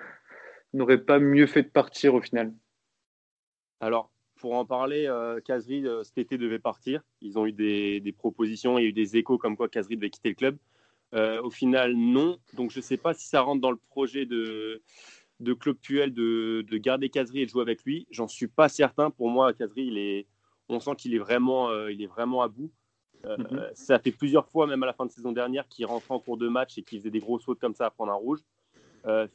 n'aurait 0.72 1.02
pas 1.02 1.18
mieux 1.18 1.46
fait 1.46 1.62
de 1.62 1.68
partir 1.68 2.14
au 2.14 2.20
final? 2.20 2.52
Alors, 3.80 4.10
pour 4.36 4.54
en 4.54 4.64
parler, 4.64 5.06
euh, 5.06 5.40
euh, 5.48 6.04
cet 6.04 6.18
été 6.18 6.38
devait 6.38 6.58
partir. 6.58 7.02
Ils 7.22 7.38
ont 7.38 7.46
eu 7.46 7.52
des, 7.52 8.14
propositions, 8.16 8.78
il 8.78 8.82
y 8.82 8.84
a 8.84 8.88
eu 8.88 8.92
des 8.92 9.16
échos 9.16 9.38
comme 9.38 9.56
quoi 9.56 9.68
Casri 9.68 9.96
devait 9.96 10.10
quitter 10.10 10.28
le 10.28 10.34
club. 10.34 10.56
Euh, 11.14 11.40
au 11.42 11.50
final, 11.50 11.94
non. 11.94 12.38
Donc, 12.54 12.70
je 12.70 12.78
ne 12.78 12.82
sais 12.82 12.96
pas 12.96 13.14
si 13.14 13.28
ça 13.28 13.40
rentre 13.40 13.60
dans 13.60 13.70
le 13.70 13.76
projet 13.76 14.26
de, 14.26 14.82
de 15.40 15.54
Club 15.54 15.76
Puel 15.76 16.12
de, 16.12 16.64
garder 16.72 17.08
Casri 17.08 17.40
et 17.40 17.46
de 17.46 17.50
jouer 17.50 17.62
avec 17.62 17.84
lui. 17.84 18.06
J'en 18.10 18.28
suis 18.28 18.48
pas 18.48 18.68
certain. 18.68 19.10
Pour 19.10 19.30
moi, 19.30 19.52
Casri, 19.52 19.86
il 19.86 19.98
est, 19.98 20.26
on 20.68 20.80
sent 20.80 20.96
qu'il 20.96 21.14
est 21.14 21.18
vraiment, 21.18 21.70
euh, 21.70 21.92
il 21.92 22.02
est 22.02 22.06
vraiment 22.06 22.42
à 22.42 22.48
bout. 22.48 22.70
Euh, 23.24 23.36
mhm. 23.38 23.70
Ça 23.74 23.98
fait 23.98 24.12
plusieurs 24.12 24.48
fois, 24.48 24.66
même 24.66 24.82
à 24.82 24.86
la 24.86 24.92
fin 24.92 25.06
de 25.06 25.10
saison 25.10 25.32
dernière, 25.32 25.66
qu'il 25.68 25.86
rentrait 25.86 26.14
en 26.14 26.20
cours 26.20 26.36
de 26.36 26.48
match 26.48 26.76
et 26.78 26.82
qu'il 26.82 26.98
faisait 26.98 27.10
des 27.10 27.20
gros 27.20 27.38
sauts 27.38 27.54
comme 27.54 27.74
ça 27.74 27.86
à 27.86 27.90
prendre 27.90 28.12
un 28.12 28.16
rouge. 28.16 28.40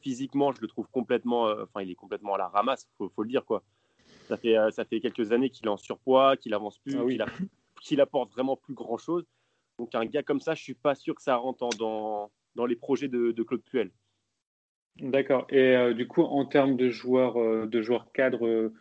Physiquement, 0.02 0.52
je 0.52 0.60
le 0.60 0.68
trouve 0.68 0.90
complètement, 0.90 1.44
enfin, 1.46 1.82
il 1.82 1.90
est 1.90 1.96
complètement 1.96 2.36
à 2.36 2.38
la 2.38 2.50
ramasse, 2.50 2.90
faut, 2.98 3.08
faut 3.08 3.24
le 3.24 3.30
dire 3.30 3.46
quoi. 3.46 3.64
Ça 4.28 4.36
fait, 4.36 4.58
ça 4.72 4.84
fait 4.84 5.00
quelques 5.00 5.32
années 5.32 5.50
qu'il 5.50 5.66
est 5.66 5.70
en 5.70 5.78
surpoids, 5.78 6.36
qu'il 6.36 6.54
avance 6.54 6.78
plus, 6.78 6.98
ah 6.98 7.26
qu'il, 7.80 8.02
apporte 8.02 8.34
vraiment 8.34 8.58
plus 8.58 8.74
grand 8.74 8.98
chose. 8.98 9.26
Donc 9.82 9.96
un 9.96 10.06
gars 10.06 10.22
comme 10.22 10.40
ça, 10.40 10.54
je 10.54 10.62
suis 10.62 10.76
pas 10.76 10.94
sûr 10.94 11.16
que 11.16 11.24
ça 11.24 11.36
rentre 11.38 11.68
dans, 11.80 12.30
dans 12.54 12.68
les 12.68 12.76
projets 12.76 13.08
de, 13.08 13.32
de 13.32 13.44
Claude 13.44 13.64
Puel. 13.64 13.90
D'accord. 14.98 15.48
Et 15.50 15.96
du 15.96 16.08
coup, 16.08 16.22
en 16.22 16.46
termes 16.46 16.78
de 16.78 16.92
joueurs, 16.92 17.34
de 17.68 17.82
joueurs 17.82 18.12
cadres, 18.12 18.72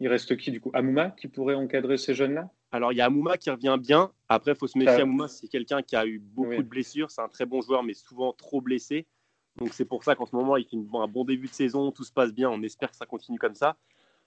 il 0.00 0.08
reste 0.08 0.34
qui 0.38 0.50
du 0.50 0.62
coup? 0.62 0.70
Amouma 0.72 1.10
qui 1.10 1.28
pourrait 1.28 1.56
encadrer 1.56 1.98
ces 1.98 2.14
jeunes-là? 2.14 2.48
Alors, 2.72 2.92
il 2.92 2.96
y 2.96 3.02
a 3.02 3.04
Amouma 3.04 3.36
qui 3.36 3.50
revient 3.50 3.76
bien. 3.78 4.10
Après, 4.30 4.52
il 4.52 4.56
faut 4.56 4.66
se 4.66 4.78
méfier. 4.78 5.02
Amouma, 5.02 5.28
c'est 5.28 5.48
quelqu'un 5.48 5.82
qui 5.82 5.94
a 5.94 6.06
eu 6.06 6.20
beaucoup 6.20 6.56
de 6.56 6.62
blessures. 6.62 7.10
C'est 7.10 7.20
un 7.20 7.28
très 7.28 7.44
bon 7.44 7.60
joueur, 7.60 7.82
mais 7.82 7.92
souvent 7.92 8.32
trop 8.32 8.62
blessé. 8.62 9.06
Donc, 9.56 9.74
c'est 9.74 9.84
pour 9.84 10.04
ça 10.04 10.14
qu'en 10.14 10.24
ce 10.24 10.34
moment, 10.34 10.56
il 10.56 10.64
fait 10.64 10.76
un 10.76 11.06
bon 11.06 11.24
début 11.24 11.48
de 11.48 11.52
saison. 11.52 11.92
Tout 11.92 12.04
se 12.04 12.12
passe 12.12 12.32
bien. 12.32 12.48
On 12.48 12.62
espère 12.62 12.90
que 12.90 12.96
ça 12.96 13.04
continue 13.04 13.38
comme 13.38 13.54
ça. 13.54 13.76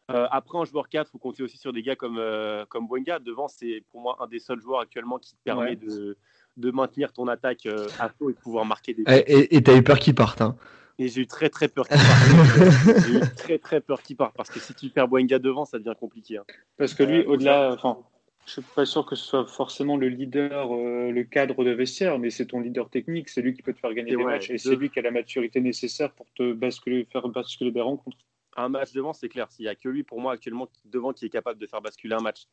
Euh, 0.09 0.27
après, 0.31 0.57
en 0.57 0.65
joueur 0.65 0.89
4, 0.89 1.07
il 1.07 1.11
faut 1.11 1.17
compter 1.17 1.43
aussi 1.43 1.57
sur 1.57 1.73
des 1.73 1.83
gars 1.83 1.95
comme, 1.95 2.17
euh, 2.17 2.65
comme 2.67 2.87
Devant, 3.25 3.47
c'est 3.47 3.83
pour 3.91 4.01
moi 4.01 4.17
un 4.19 4.27
des 4.27 4.39
seuls 4.39 4.59
joueurs 4.59 4.81
actuellement 4.81 5.19
qui 5.19 5.35
te 5.35 5.43
permet 5.43 5.75
de, 5.75 6.17
de, 6.57 6.71
maintenir 6.71 7.13
ton 7.13 7.27
attaque 7.27 7.65
euh, 7.65 7.87
à 7.99 8.09
flot 8.09 8.31
et 8.31 8.33
de 8.33 8.39
pouvoir 8.39 8.65
marquer 8.65 8.93
des 8.93 9.03
Et 9.07 9.61
tu 9.61 9.71
as 9.71 9.75
eu 9.75 9.83
peur 9.83 9.99
qu'il 9.99 10.15
parte. 10.15 10.41
Hein. 10.41 10.55
Et 10.97 11.07
j'ai 11.07 11.21
eu 11.21 11.27
très 11.27 11.49
très 11.49 11.67
peur 11.67 11.87
qu'il 11.87 11.97
parte. 11.97 13.07
j'ai 13.07 13.17
eu 13.17 13.21
très 13.37 13.57
très 13.57 13.81
peur 13.81 14.01
qu'il 14.01 14.17
parte 14.17 14.35
parce 14.35 14.49
que 14.49 14.59
si 14.59 14.73
tu 14.73 14.89
perds 14.89 15.07
Boenga 15.07 15.39
devant, 15.39 15.65
ça 15.65 15.77
devient 15.77 15.95
compliqué. 15.97 16.37
Hein. 16.37 16.43
Parce 16.77 16.93
que 16.93 17.03
lui, 17.03 17.23
au-delà, 17.23 17.71
enfin, 17.73 17.99
je 18.45 18.59
ne 18.59 18.63
suis 18.63 18.73
pas 18.73 18.85
sûr 18.85 19.05
que 19.05 19.15
ce 19.15 19.23
soit 19.23 19.45
forcément 19.45 19.95
le 19.95 20.09
leader, 20.09 20.73
euh, 20.73 21.11
le 21.11 21.23
cadre 21.23 21.63
de 21.63 21.69
vestiaire, 21.69 22.17
mais 22.17 22.31
c'est 22.31 22.47
ton 22.47 22.59
leader 22.59 22.89
technique, 22.89 23.29
c'est 23.29 23.41
lui 23.41 23.53
qui 23.53 23.61
peut 23.61 23.73
te 23.73 23.79
faire 23.79 23.93
gagner 23.93 24.15
des 24.15 24.23
matchs 24.23 24.49
et 24.49 24.57
c'est 24.57 24.75
lui 24.75 24.89
qui 24.89 24.97
a 24.97 25.03
la 25.03 25.11
maturité 25.11 25.61
nécessaire 25.61 26.11
pour 26.13 26.25
te 26.33 26.51
basculer, 26.53 27.05
faire 27.11 27.27
basculer 27.29 27.71
des 27.71 27.81
rencontres. 27.81 28.17
Un 28.59 28.69
match 28.69 28.91
devant, 28.93 29.13
c'est 29.13 29.29
clair. 29.29 29.49
S'il 29.51 29.65
n'y 29.65 29.69
a 29.69 29.75
que 29.75 29.89
lui, 29.89 30.03
pour 30.03 30.19
moi, 30.19 30.33
actuellement, 30.33 30.67
devant, 30.85 31.13
qui 31.13 31.25
est 31.25 31.29
capable 31.29 31.59
de 31.59 31.67
faire 31.67 31.81
basculer 31.81 32.15
un 32.15 32.21
match. 32.21 32.47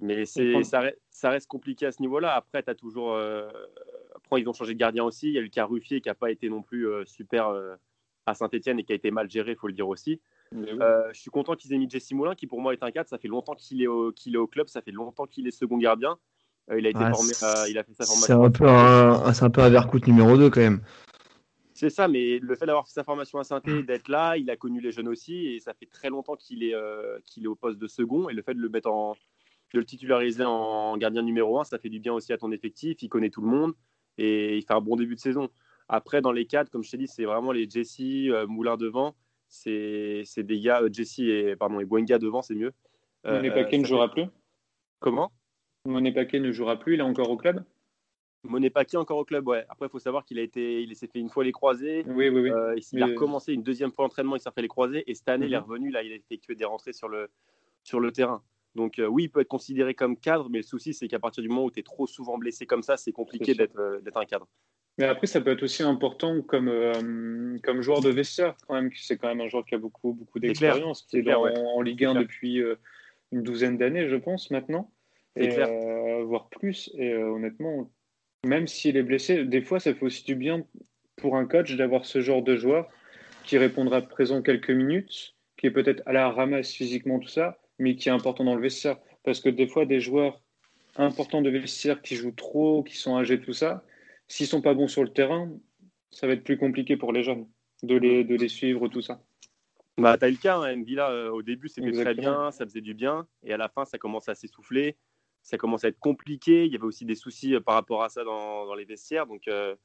Mais 0.00 0.26
c'est, 0.26 0.62
ça, 0.62 1.30
reste, 1.30 1.48
compliqué 1.48 1.86
à 1.86 1.92
ce 1.92 2.02
niveau-là. 2.02 2.34
Après, 2.34 2.62
tu 2.62 2.70
as 2.70 2.74
toujours. 2.74 3.14
Euh, 3.14 3.48
après, 4.14 4.40
ils 4.40 4.48
ont 4.48 4.52
changé 4.52 4.74
de 4.74 4.78
gardien 4.78 5.04
aussi. 5.04 5.28
Il 5.28 5.32
y 5.32 5.38
a 5.38 5.40
Lucas 5.40 5.64
Ruffier 5.64 6.00
qui 6.00 6.08
n'a 6.08 6.14
pas 6.14 6.30
été 6.30 6.50
non 6.50 6.62
plus 6.62 6.86
euh, 6.86 7.04
super 7.06 7.54
à 8.26 8.34
Saint-Etienne 8.34 8.78
et 8.78 8.84
qui 8.84 8.92
a 8.92 8.96
été 8.96 9.10
mal 9.10 9.30
géré, 9.30 9.52
il 9.52 9.56
faut 9.56 9.68
le 9.68 9.72
dire 9.72 9.88
aussi. 9.88 10.20
Euh, 10.54 11.08
je 11.12 11.20
suis 11.20 11.30
content 11.30 11.54
qu'ils 11.54 11.72
aient 11.72 11.78
mis 11.78 11.88
Jesse 11.88 12.12
Moulin, 12.12 12.34
qui 12.34 12.46
pour 12.46 12.60
moi 12.60 12.72
est 12.72 12.82
un 12.82 12.90
cadre. 12.90 13.08
Ça 13.08 13.18
fait 13.18 13.28
longtemps 13.28 13.54
qu'il 13.54 13.82
est, 13.82 13.86
au, 13.86 14.12
est 14.12 14.36
au 14.36 14.46
club, 14.46 14.68
ça 14.68 14.82
fait 14.82 14.92
longtemps 14.92 15.26
qu'il 15.26 15.46
est 15.46 15.50
second 15.50 15.78
gardien. 15.78 16.16
Euh, 16.70 16.78
il 16.78 16.86
a 16.86 16.90
été 16.90 16.98
formé, 16.98 17.32
il 17.68 17.78
a 17.78 17.84
fait 17.84 17.94
sa 17.94 18.04
formation. 18.04 18.26
C'est 18.26 18.32
un, 18.32 18.50
peu 18.50 18.68
un, 18.68 19.32
c'est 19.32 19.44
un 19.44 19.50
peu 19.50 19.60
un 19.60 19.70
Vercoute 19.70 20.06
numéro 20.06 20.36
2 20.36 20.50
quand 20.50 20.60
même. 20.60 20.80
C'est 21.76 21.90
ça, 21.90 22.08
mais 22.08 22.38
le 22.38 22.56
fait 22.56 22.64
d'avoir 22.64 22.86
fait 22.86 22.94
sa 22.94 23.04
formation 23.04 23.38
à 23.38 23.44
saint 23.44 23.60
d'être 23.60 24.08
là, 24.08 24.36
il 24.36 24.48
a 24.48 24.56
connu 24.56 24.80
les 24.80 24.92
jeunes 24.92 25.08
aussi, 25.08 25.46
et 25.48 25.60
ça 25.60 25.74
fait 25.74 25.86
très 25.86 26.08
longtemps 26.08 26.34
qu'il 26.34 26.64
est, 26.64 26.74
euh, 26.74 27.18
qu'il 27.26 27.44
est 27.44 27.48
au 27.48 27.54
poste 27.54 27.78
de 27.78 27.86
second. 27.86 28.30
Et 28.30 28.32
le 28.32 28.40
fait 28.40 28.54
de 28.54 28.60
le 28.60 28.70
mettre 28.70 28.90
en, 28.90 29.12
de 29.74 29.78
le 29.78 29.84
titulariser 29.84 30.44
en 30.44 30.96
gardien 30.96 31.22
numéro 31.22 31.60
1, 31.60 31.64
ça 31.64 31.78
fait 31.78 31.90
du 31.90 32.00
bien 32.00 32.14
aussi 32.14 32.32
à 32.32 32.38
ton 32.38 32.50
effectif. 32.50 33.02
Il 33.02 33.08
connaît 33.08 33.28
tout 33.28 33.42
le 33.42 33.48
monde 33.48 33.74
et 34.16 34.56
il 34.56 34.62
fait 34.62 34.72
un 34.72 34.80
bon 34.80 34.96
début 34.96 35.16
de 35.16 35.20
saison. 35.20 35.50
Après, 35.88 36.22
dans 36.22 36.32
les 36.32 36.46
cadres, 36.46 36.70
comme 36.70 36.82
je 36.82 36.90
t'ai 36.90 36.96
dit, 36.96 37.08
c'est 37.08 37.26
vraiment 37.26 37.52
les 37.52 37.68
Jesse, 37.68 38.00
Moulin 38.48 38.78
devant 38.78 39.14
c'est 39.48 40.42
des 40.42 40.60
gars, 40.60 40.82
euh, 40.82 40.88
Jesse 40.92 41.20
et, 41.20 41.56
pardon, 41.56 41.80
et 41.80 41.84
Boenga 41.84 42.18
devant, 42.18 42.42
c'est 42.42 42.54
mieux. 42.54 42.72
Monet 43.24 43.50
Paquet 43.50 43.78
ne 43.78 43.84
jouera 43.84 44.10
plus? 44.10 44.26
Comment? 45.00 45.32
Monet 45.84 46.12
Paquet 46.12 46.40
ne 46.40 46.52
jouera 46.52 46.78
plus, 46.78 46.94
il 46.94 47.00
est 47.00 47.04
encore 47.04 47.30
au 47.30 47.36
club? 47.36 47.62
Monet 48.48 48.70
Paquet 48.70 48.96
encore 48.96 49.18
au 49.18 49.24
club, 49.24 49.46
ouais. 49.48 49.64
Après, 49.68 49.86
il 49.86 49.90
faut 49.90 49.98
savoir 49.98 50.24
qu'il 50.24 50.38
a 50.38 50.42
été, 50.42 50.82
il 50.82 50.96
s'est 50.96 51.06
fait 51.06 51.18
une 51.18 51.28
fois 51.28 51.44
les 51.44 51.52
croisés. 51.52 52.04
Oui, 52.06 52.28
oui, 52.28 52.42
oui. 52.42 52.50
Euh, 52.50 52.76
il 52.92 53.02
a 53.02 53.06
recommencé 53.06 53.52
une 53.52 53.62
deuxième 53.62 53.92
fois 53.92 54.04
l'entraînement, 54.04 54.36
il 54.36 54.40
s'est 54.40 54.50
fait 54.54 54.62
les 54.62 54.68
croisés. 54.68 55.04
Et 55.06 55.14
cette 55.14 55.28
année, 55.28 55.46
il 55.46 55.54
est 55.54 55.58
mhm. 55.58 55.64
revenu, 55.64 55.90
là, 55.90 56.02
il 56.02 56.12
a 56.12 56.16
effectué 56.16 56.54
des 56.54 56.64
rentrées 56.64 56.92
sur 56.92 57.08
le, 57.08 57.28
sur 57.82 58.00
le 58.00 58.12
terrain. 58.12 58.42
Donc, 58.74 58.98
euh, 58.98 59.06
oui, 59.06 59.24
il 59.24 59.28
peut 59.30 59.40
être 59.40 59.48
considéré 59.48 59.94
comme 59.94 60.16
cadre, 60.16 60.48
mais 60.50 60.58
le 60.58 60.64
souci, 60.64 60.92
c'est 60.92 61.08
qu'à 61.08 61.18
partir 61.18 61.42
du 61.42 61.48
moment 61.48 61.64
où 61.64 61.70
tu 61.70 61.80
es 61.80 61.82
trop 61.82 62.06
souvent 62.06 62.36
blessé 62.36 62.66
comme 62.66 62.82
ça, 62.82 62.96
c'est 62.96 63.12
compliqué 63.12 63.54
d'être 63.54 64.16
un 64.16 64.24
cadre. 64.24 64.46
Mais 64.98 65.04
après, 65.04 65.26
ça 65.26 65.40
peut 65.40 65.50
être 65.50 65.62
aussi 65.62 65.82
important 65.82 66.40
comme, 66.42 66.68
euh, 66.68 67.58
comme 67.62 67.82
joueur 67.82 68.00
de 68.00 68.08
vestiaire, 68.08 68.56
quand 68.66 68.74
même. 68.74 68.90
C'est 68.94 69.18
quand 69.18 69.28
même 69.28 69.40
un 69.40 69.48
joueur 69.48 69.64
qui 69.64 69.74
a 69.74 69.78
beaucoup, 69.78 70.14
beaucoup 70.14 70.38
d'expérience, 70.38 71.02
qui 71.02 71.18
est, 71.18 71.34
en, 71.34 71.82
Ligue 71.82 72.04
1 72.04 72.14
depuis, 72.14 72.62
euh, 72.62 72.76
une 73.32 73.42
douzaine 73.42 73.76
d'années, 73.76 74.08
je 74.08 74.16
pense, 74.16 74.50
maintenant, 74.50 74.90
et, 75.36 75.50
voire 76.24 76.48
plus. 76.48 76.90
Et 76.96 77.14
honnêtement, 77.14 77.90
même 78.46 78.66
s'il 78.66 78.96
est 78.96 79.02
blessé, 79.02 79.44
des 79.44 79.62
fois, 79.62 79.80
ça 79.80 79.94
fait 79.94 80.04
aussi 80.04 80.24
du 80.24 80.34
bien 80.34 80.64
pour 81.16 81.36
un 81.36 81.46
coach 81.46 81.74
d'avoir 81.76 82.04
ce 82.04 82.20
genre 82.20 82.42
de 82.42 82.56
joueur 82.56 82.88
qui 83.44 83.58
répondra 83.58 84.02
présent 84.02 84.42
quelques 84.42 84.70
minutes, 84.70 85.34
qui 85.56 85.66
est 85.66 85.70
peut-être 85.70 86.02
à 86.06 86.12
la 86.12 86.30
ramasse 86.30 86.72
physiquement, 86.72 87.18
tout 87.18 87.28
ça, 87.28 87.58
mais 87.78 87.96
qui 87.96 88.08
est 88.08 88.12
important 88.12 88.44
dans 88.44 88.54
le 88.54 88.62
vestiaire. 88.62 88.98
Parce 89.24 89.40
que 89.40 89.48
des 89.48 89.66
fois, 89.66 89.86
des 89.86 90.00
joueurs 90.00 90.40
importants 90.96 91.42
de 91.42 91.50
vestiaire 91.50 92.02
qui 92.02 92.16
jouent 92.16 92.32
trop, 92.32 92.82
qui 92.82 92.96
sont 92.96 93.16
âgés, 93.16 93.40
tout 93.40 93.52
ça, 93.52 93.84
s'ils 94.28 94.46
sont 94.46 94.62
pas 94.62 94.74
bons 94.74 94.88
sur 94.88 95.02
le 95.02 95.12
terrain, 95.12 95.50
ça 96.10 96.26
va 96.26 96.32
être 96.32 96.44
plus 96.44 96.58
compliqué 96.58 96.96
pour 96.96 97.12
les 97.12 97.22
jeunes 97.22 97.46
de 97.82 97.96
les, 97.96 98.24
de 98.24 98.34
les 98.34 98.48
suivre, 98.48 98.88
tout 98.88 99.02
ça. 99.02 99.20
Bah, 99.98 100.18
tu 100.18 100.24
as 100.24 100.30
le 100.30 100.36
cas, 100.36 100.58
hein, 100.58 100.76
Mvila, 100.76 101.10
euh, 101.10 101.30
au 101.30 101.42
début, 101.42 101.68
c'était 101.68 101.92
très 101.92 102.14
bien, 102.14 102.50
ça 102.50 102.64
faisait 102.64 102.82
du 102.82 102.92
bien, 102.92 103.26
et 103.42 103.52
à 103.52 103.56
la 103.56 103.68
fin, 103.68 103.84
ça 103.84 103.96
commence 103.96 104.28
à 104.28 104.34
s'essouffler, 104.34 104.96
ça 105.46 105.58
commence 105.58 105.84
à 105.84 105.88
être 105.88 106.00
compliqué. 106.00 106.66
Il 106.66 106.72
y 106.72 106.74
avait 106.74 106.84
aussi 106.84 107.04
des 107.04 107.14
soucis 107.14 107.54
euh, 107.54 107.60
par 107.60 107.74
rapport 107.74 108.02
à 108.02 108.08
ça 108.08 108.24
dans, 108.24 108.66
dans 108.66 108.74
les 108.74 108.84
vestiaires. 108.84 109.26
Donc, 109.26 109.46
euh, 109.46 109.76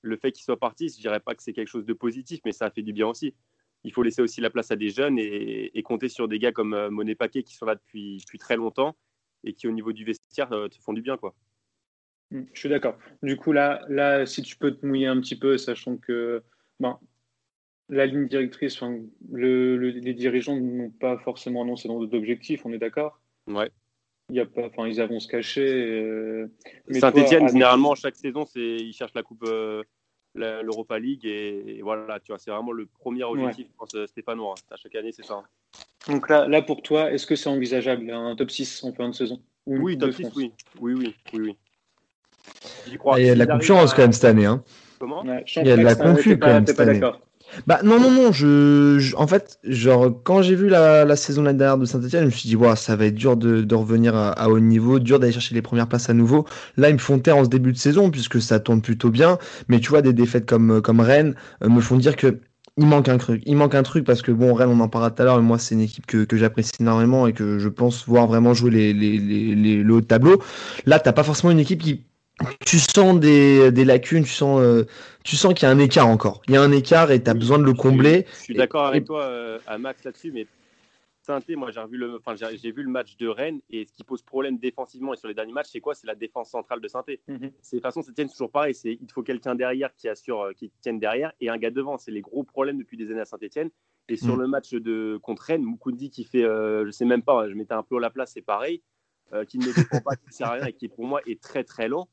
le 0.00 0.16
fait 0.16 0.32
qu'il 0.32 0.42
soit 0.42 0.58
parti, 0.58 0.88
je 0.88 0.98
dirais 0.98 1.20
pas 1.20 1.34
que 1.34 1.42
c'est 1.42 1.52
quelque 1.52 1.68
chose 1.68 1.84
de 1.84 1.92
positif, 1.92 2.40
mais 2.46 2.52
ça 2.52 2.66
a 2.66 2.70
fait 2.70 2.80
du 2.80 2.94
bien 2.94 3.06
aussi. 3.06 3.34
Il 3.84 3.92
faut 3.92 4.02
laisser 4.02 4.22
aussi 4.22 4.40
la 4.40 4.48
place 4.48 4.70
à 4.70 4.76
des 4.76 4.88
jeunes 4.88 5.18
et, 5.18 5.82
compter 5.84 6.08
sur 6.08 6.26
des 6.26 6.38
gars 6.38 6.52
comme 6.52 6.88
Monet 6.88 7.14
Paquet 7.14 7.42
qui 7.42 7.54
sont 7.54 7.66
là 7.66 7.74
depuis, 7.74 8.18
depuis 8.18 8.38
très 8.38 8.56
longtemps 8.56 8.96
et 9.44 9.52
qui, 9.52 9.68
au 9.68 9.72
niveau 9.72 9.92
du 9.92 10.04
vestiaire, 10.04 10.48
te 10.48 10.78
font 10.80 10.92
du 10.92 11.02
bien. 11.02 11.16
quoi. 11.16 11.34
Hmm, 12.30 12.44
je 12.52 12.58
suis 12.58 12.68
d'accord. 12.68 12.98
Du 13.22 13.36
coup, 13.36 13.52
là, 13.52 13.82
là, 13.88 14.24
si 14.24 14.42
tu 14.42 14.56
peux 14.56 14.74
te 14.74 14.86
mouiller 14.86 15.06
un 15.06 15.20
petit 15.20 15.38
peu, 15.38 15.58
sachant 15.58 15.96
que 15.96 16.42
ben, 16.78 16.98
la 17.88 18.06
ligne 18.06 18.28
directrice, 18.28 18.80
le, 19.32 19.76
les 19.76 20.14
dirigeants 20.14 20.56
n'ont 20.56 20.90
pas 20.90 21.18
forcément 21.18 21.62
annoncé 21.62 21.88
d'objectifs, 21.88 22.64
on 22.64 22.72
est 22.72 22.78
d'accord? 22.78 23.20
Ouais. 23.46 23.70
Il 24.30 24.36
y 24.36 24.40
a 24.40 24.46
pas, 24.46 24.62
enfin, 24.66 24.86
ils 24.86 25.00
avancent 25.00 25.26
cachés. 25.26 25.60
Euh, 25.62 26.50
Saint-Etienne, 26.90 27.48
généralement, 27.48 27.94
chaque 27.94 28.16
saison, 28.16 28.44
c'est, 28.46 28.60
ils 28.60 28.92
cherchent 28.92 29.14
la 29.14 29.22
Coupe, 29.22 29.44
euh, 29.46 29.82
l'Europa 30.34 30.98
League, 30.98 31.26
et, 31.26 31.80
voilà, 31.82 32.20
tu 32.20 32.32
vois, 32.32 32.38
c'est 32.38 32.50
vraiment 32.50 32.72
le 32.72 32.86
premier 32.86 33.24
objectif, 33.24 33.66
je 33.68 33.76
pense, 33.76 33.94
euh, 33.94 34.06
stéphanois. 34.06 34.54
À 34.70 34.76
chaque 34.76 34.94
année, 34.94 35.12
c'est 35.12 35.24
ça. 35.24 35.42
Donc 36.08 36.28
là, 36.28 36.46
là, 36.48 36.62
pour 36.62 36.82
toi, 36.82 37.12
est-ce 37.12 37.26
que 37.26 37.36
c'est 37.36 37.48
envisageable, 37.48 38.10
un 38.10 38.36
top 38.36 38.50
6 38.50 38.84
en 38.84 38.92
fin 38.92 39.08
de 39.08 39.14
saison? 39.14 39.40
Oui, 39.66 39.98
top 39.98 40.12
6, 40.12 40.28
oui. 40.36 40.52
Oui, 40.80 40.94
oui, 40.94 41.14
oui, 41.32 41.40
oui. 41.40 41.56
Il 42.86 43.26
y 43.26 43.30
a 43.30 43.34
de 43.34 43.38
la 43.38 43.46
concurrence 43.46 43.92
quand 43.92 44.02
même 44.02 44.12
cette 44.12 44.24
année. 44.24 44.46
Hein. 44.46 44.64
Comment? 44.98 45.22
Il 45.24 45.66
y 45.66 45.70
a 45.70 45.76
de 45.76 45.82
la 45.82 45.94
concurrence 45.94 46.38
quand 46.40 46.46
même 46.46 46.66
cette 46.66 46.80
année. 46.80 47.00
Bah 47.66 47.80
non 47.82 47.98
non 47.98 48.10
non 48.10 48.32
je, 48.32 49.14
en 49.16 49.26
fait 49.26 49.58
genre 49.64 50.22
quand 50.22 50.42
j'ai 50.42 50.54
vu 50.54 50.68
la, 50.68 51.04
la 51.04 51.16
saison 51.16 51.42
l'année 51.42 51.58
dernière 51.58 51.78
de 51.78 51.84
Saint-Etienne 51.84 52.22
je 52.22 52.26
me 52.26 52.30
suis 52.30 52.48
dit 52.48 52.56
wow, 52.56 52.76
ça 52.76 52.96
va 52.96 53.06
être 53.06 53.14
dur 53.14 53.36
de, 53.36 53.62
de 53.62 53.74
revenir 53.74 54.14
à, 54.14 54.48
haut 54.48 54.60
niveau 54.60 54.98
dur 54.98 55.18
d'aller 55.18 55.32
chercher 55.32 55.54
les 55.54 55.62
premières 55.62 55.88
places 55.88 56.08
à 56.10 56.14
nouveau. 56.14 56.46
Là 56.76 56.90
ils 56.90 56.94
me 56.94 56.98
font 56.98 57.18
taire 57.18 57.36
en 57.36 57.44
ce 57.44 57.48
début 57.48 57.72
de 57.72 57.78
saison 57.78 58.10
puisque 58.10 58.40
ça 58.40 58.60
tourne 58.60 58.82
plutôt 58.82 59.10
bien. 59.10 59.38
Mais 59.68 59.80
tu 59.80 59.90
vois 59.90 60.02
des 60.02 60.12
défaites 60.12 60.46
comme 60.46 60.80
comme 60.82 61.00
Rennes 61.00 61.34
euh, 61.64 61.68
me 61.68 61.80
font 61.80 61.96
dire 61.96 62.16
que 62.16 62.40
il 62.76 62.86
manque 62.86 63.08
un 63.08 63.18
truc. 63.18 63.42
Il 63.46 63.56
manque 63.56 63.74
un 63.74 63.82
truc 63.82 64.04
parce 64.04 64.22
que 64.22 64.32
bon 64.32 64.54
Rennes 64.54 64.70
on 64.70 64.80
en 64.80 64.88
parlera 64.88 65.10
tout 65.10 65.22
à 65.22 65.24
l'heure 65.24 65.36
mais 65.36 65.42
moi 65.46 65.58
c'est 65.58 65.74
une 65.74 65.80
équipe 65.82 66.06
que, 66.06 66.24
que 66.24 66.36
j'apprécie 66.36 66.72
énormément 66.80 67.26
et 67.26 67.32
que 67.32 67.58
je 67.58 67.68
pense 67.68 68.06
voir 68.06 68.26
vraiment 68.26 68.54
jouer 68.54 68.70
les, 68.70 68.92
les, 68.92 69.18
les, 69.18 69.54
les 69.54 69.82
le 69.82 69.94
haut 69.94 70.00
tableau. 70.00 70.40
Là 70.86 71.00
t'as 71.00 71.12
pas 71.12 71.24
forcément 71.24 71.50
une 71.50 71.58
équipe 71.60 71.82
qui 71.82 72.04
tu 72.66 72.78
sens 72.78 73.18
des, 73.18 73.70
des 73.72 73.84
lacunes, 73.84 74.24
tu 74.24 74.30
sens, 74.30 74.60
euh, 74.60 74.86
tu 75.24 75.36
sens 75.36 75.54
qu'il 75.54 75.66
y 75.66 75.70
a 75.70 75.70
un 75.70 75.78
écart 75.78 76.06
encore. 76.06 76.42
Il 76.48 76.54
y 76.54 76.56
a 76.56 76.62
un 76.62 76.72
écart 76.72 77.10
et 77.10 77.22
tu 77.22 77.30
as 77.30 77.34
besoin 77.34 77.58
de 77.58 77.64
le 77.64 77.74
combler. 77.74 78.26
Je 78.32 78.42
suis, 78.44 78.54
d'accord 78.54 78.86
avec 78.86 79.04
toi, 79.04 79.22
euh, 79.22 79.58
à 79.66 79.78
Max, 79.78 80.04
là-dessus, 80.04 80.32
mais 80.32 80.46
Sainté, 81.22 81.54
moi 81.54 81.70
j'ai 81.70 81.84
vu, 81.86 81.98
le, 81.98 82.16
enfin, 82.16 82.34
j'ai 82.34 82.72
vu 82.72 82.82
le 82.82 82.90
match 82.90 83.16
de 83.18 83.28
Rennes 83.28 83.60
et 83.70 83.84
ce 83.84 83.92
qui 83.92 84.04
pose 84.04 84.22
problème 84.22 84.58
défensivement 84.58 85.12
et 85.12 85.16
sur 85.16 85.28
les 85.28 85.34
derniers 85.34 85.52
matchs, 85.52 85.68
c'est 85.72 85.80
quoi? 85.80 85.94
C'est 85.94 86.06
la 86.06 86.14
défense 86.14 86.50
centrale 86.50 86.80
de 86.80 86.88
Sainté. 86.88 87.20
Mm 87.28 87.34
-hmm. 87.34 87.40
De 87.40 87.52
toute 87.70 87.82
façon, 87.82 88.02
c'est 88.02 88.14
toujours 88.28 88.50
pareil. 88.50 88.74
C'est, 88.74 88.94
il 89.04 89.10
faut 89.12 89.22
quelqu'un 89.22 89.54
derrière 89.54 89.94
qui 89.94 90.08
assure, 90.08 90.40
euh, 90.40 90.52
qui 90.58 90.72
tienne 90.80 90.98
derrière 90.98 91.32
et 91.40 91.48
un 91.50 91.58
gars 91.58 91.70
devant. 91.70 91.98
C'est 91.98 92.10
les 92.10 92.22
gros 92.22 92.42
problèmes 92.42 92.78
depuis 92.78 92.96
des 92.96 93.10
années 93.10 93.20
à 93.20 93.26
Saint-Etienne. 93.26 93.70
Et 94.08 94.16
sur 94.16 94.36
mm. 94.36 94.40
le 94.42 94.46
match 94.54 94.70
de, 94.72 95.18
contre 95.22 95.42
Rennes, 95.48 95.62
Moukoudi 95.62 96.10
qui 96.10 96.24
fait, 96.24 96.44
euh, 96.44 96.86
je 96.86 96.90
sais 96.90 97.04
même 97.04 97.22
pas, 97.22 97.48
je 97.50 97.54
mettais 97.54 97.74
un 97.74 97.86
peu 97.88 97.96
à 97.98 98.00
la 98.00 98.10
place, 98.10 98.30
c'est 98.34 98.46
pareil, 98.54 98.76
euh, 99.34 99.44
qui 99.44 99.58
ne 99.58 99.66
défend 99.66 100.00
pas, 100.08 100.16
qui 100.16 100.26
ne 100.30 100.32
sert 100.32 100.48
à 100.48 100.54
rien 100.54 100.66
et 100.66 100.72
qui 100.72 100.88
pour 100.88 101.06
moi 101.10 101.20
est 101.26 101.40
très 101.48 101.64
très 101.72 101.88
lent. 101.88 102.08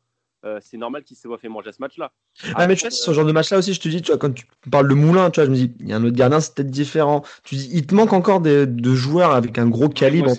Euh, 0.48 0.60
c'est 0.62 0.78
normal 0.78 1.04
qu'il 1.04 1.18
se 1.18 1.28
voit 1.28 1.38
fait 1.38 1.50
manger 1.50 1.70
à 1.70 1.72
ce 1.74 1.82
match-là. 1.82 2.12
Ah, 2.56 2.68
mais 2.68 2.76
tu 2.76 2.82
vois, 2.82 2.92
ce 2.92 3.14
genre 3.14 3.26
de 3.26 3.32
match-là 3.32 3.58
aussi, 3.58 3.74
je 3.74 3.82
te 3.82 3.90
dis, 3.90 4.02
tu 4.02 4.12
vois, 4.12 4.18
quand 4.18 4.34
tu 4.34 4.46
parles 4.72 4.88
de 4.88 4.94
Moulin, 4.94 5.30
tu 5.30 5.40
vois, 5.40 5.46
je 5.46 5.52
me 5.52 5.56
dis, 5.56 5.74
il 5.80 5.90
y 5.90 5.94
a 5.94 5.98
un 5.98 6.04
autre 6.04 6.16
gardien, 6.16 6.40
c'est 6.40 6.56
peut-être 6.56 6.72
différent. 6.72 7.24
Tu 7.44 7.56
dis, 7.56 7.70
il 7.74 7.86
te 7.86 7.94
manque 7.94 8.14
encore 8.14 8.40
de, 8.40 8.68
joueurs 8.94 9.32
avec 9.32 9.58
un 9.58 9.68
gros 9.68 9.90
calibre. 9.90 10.34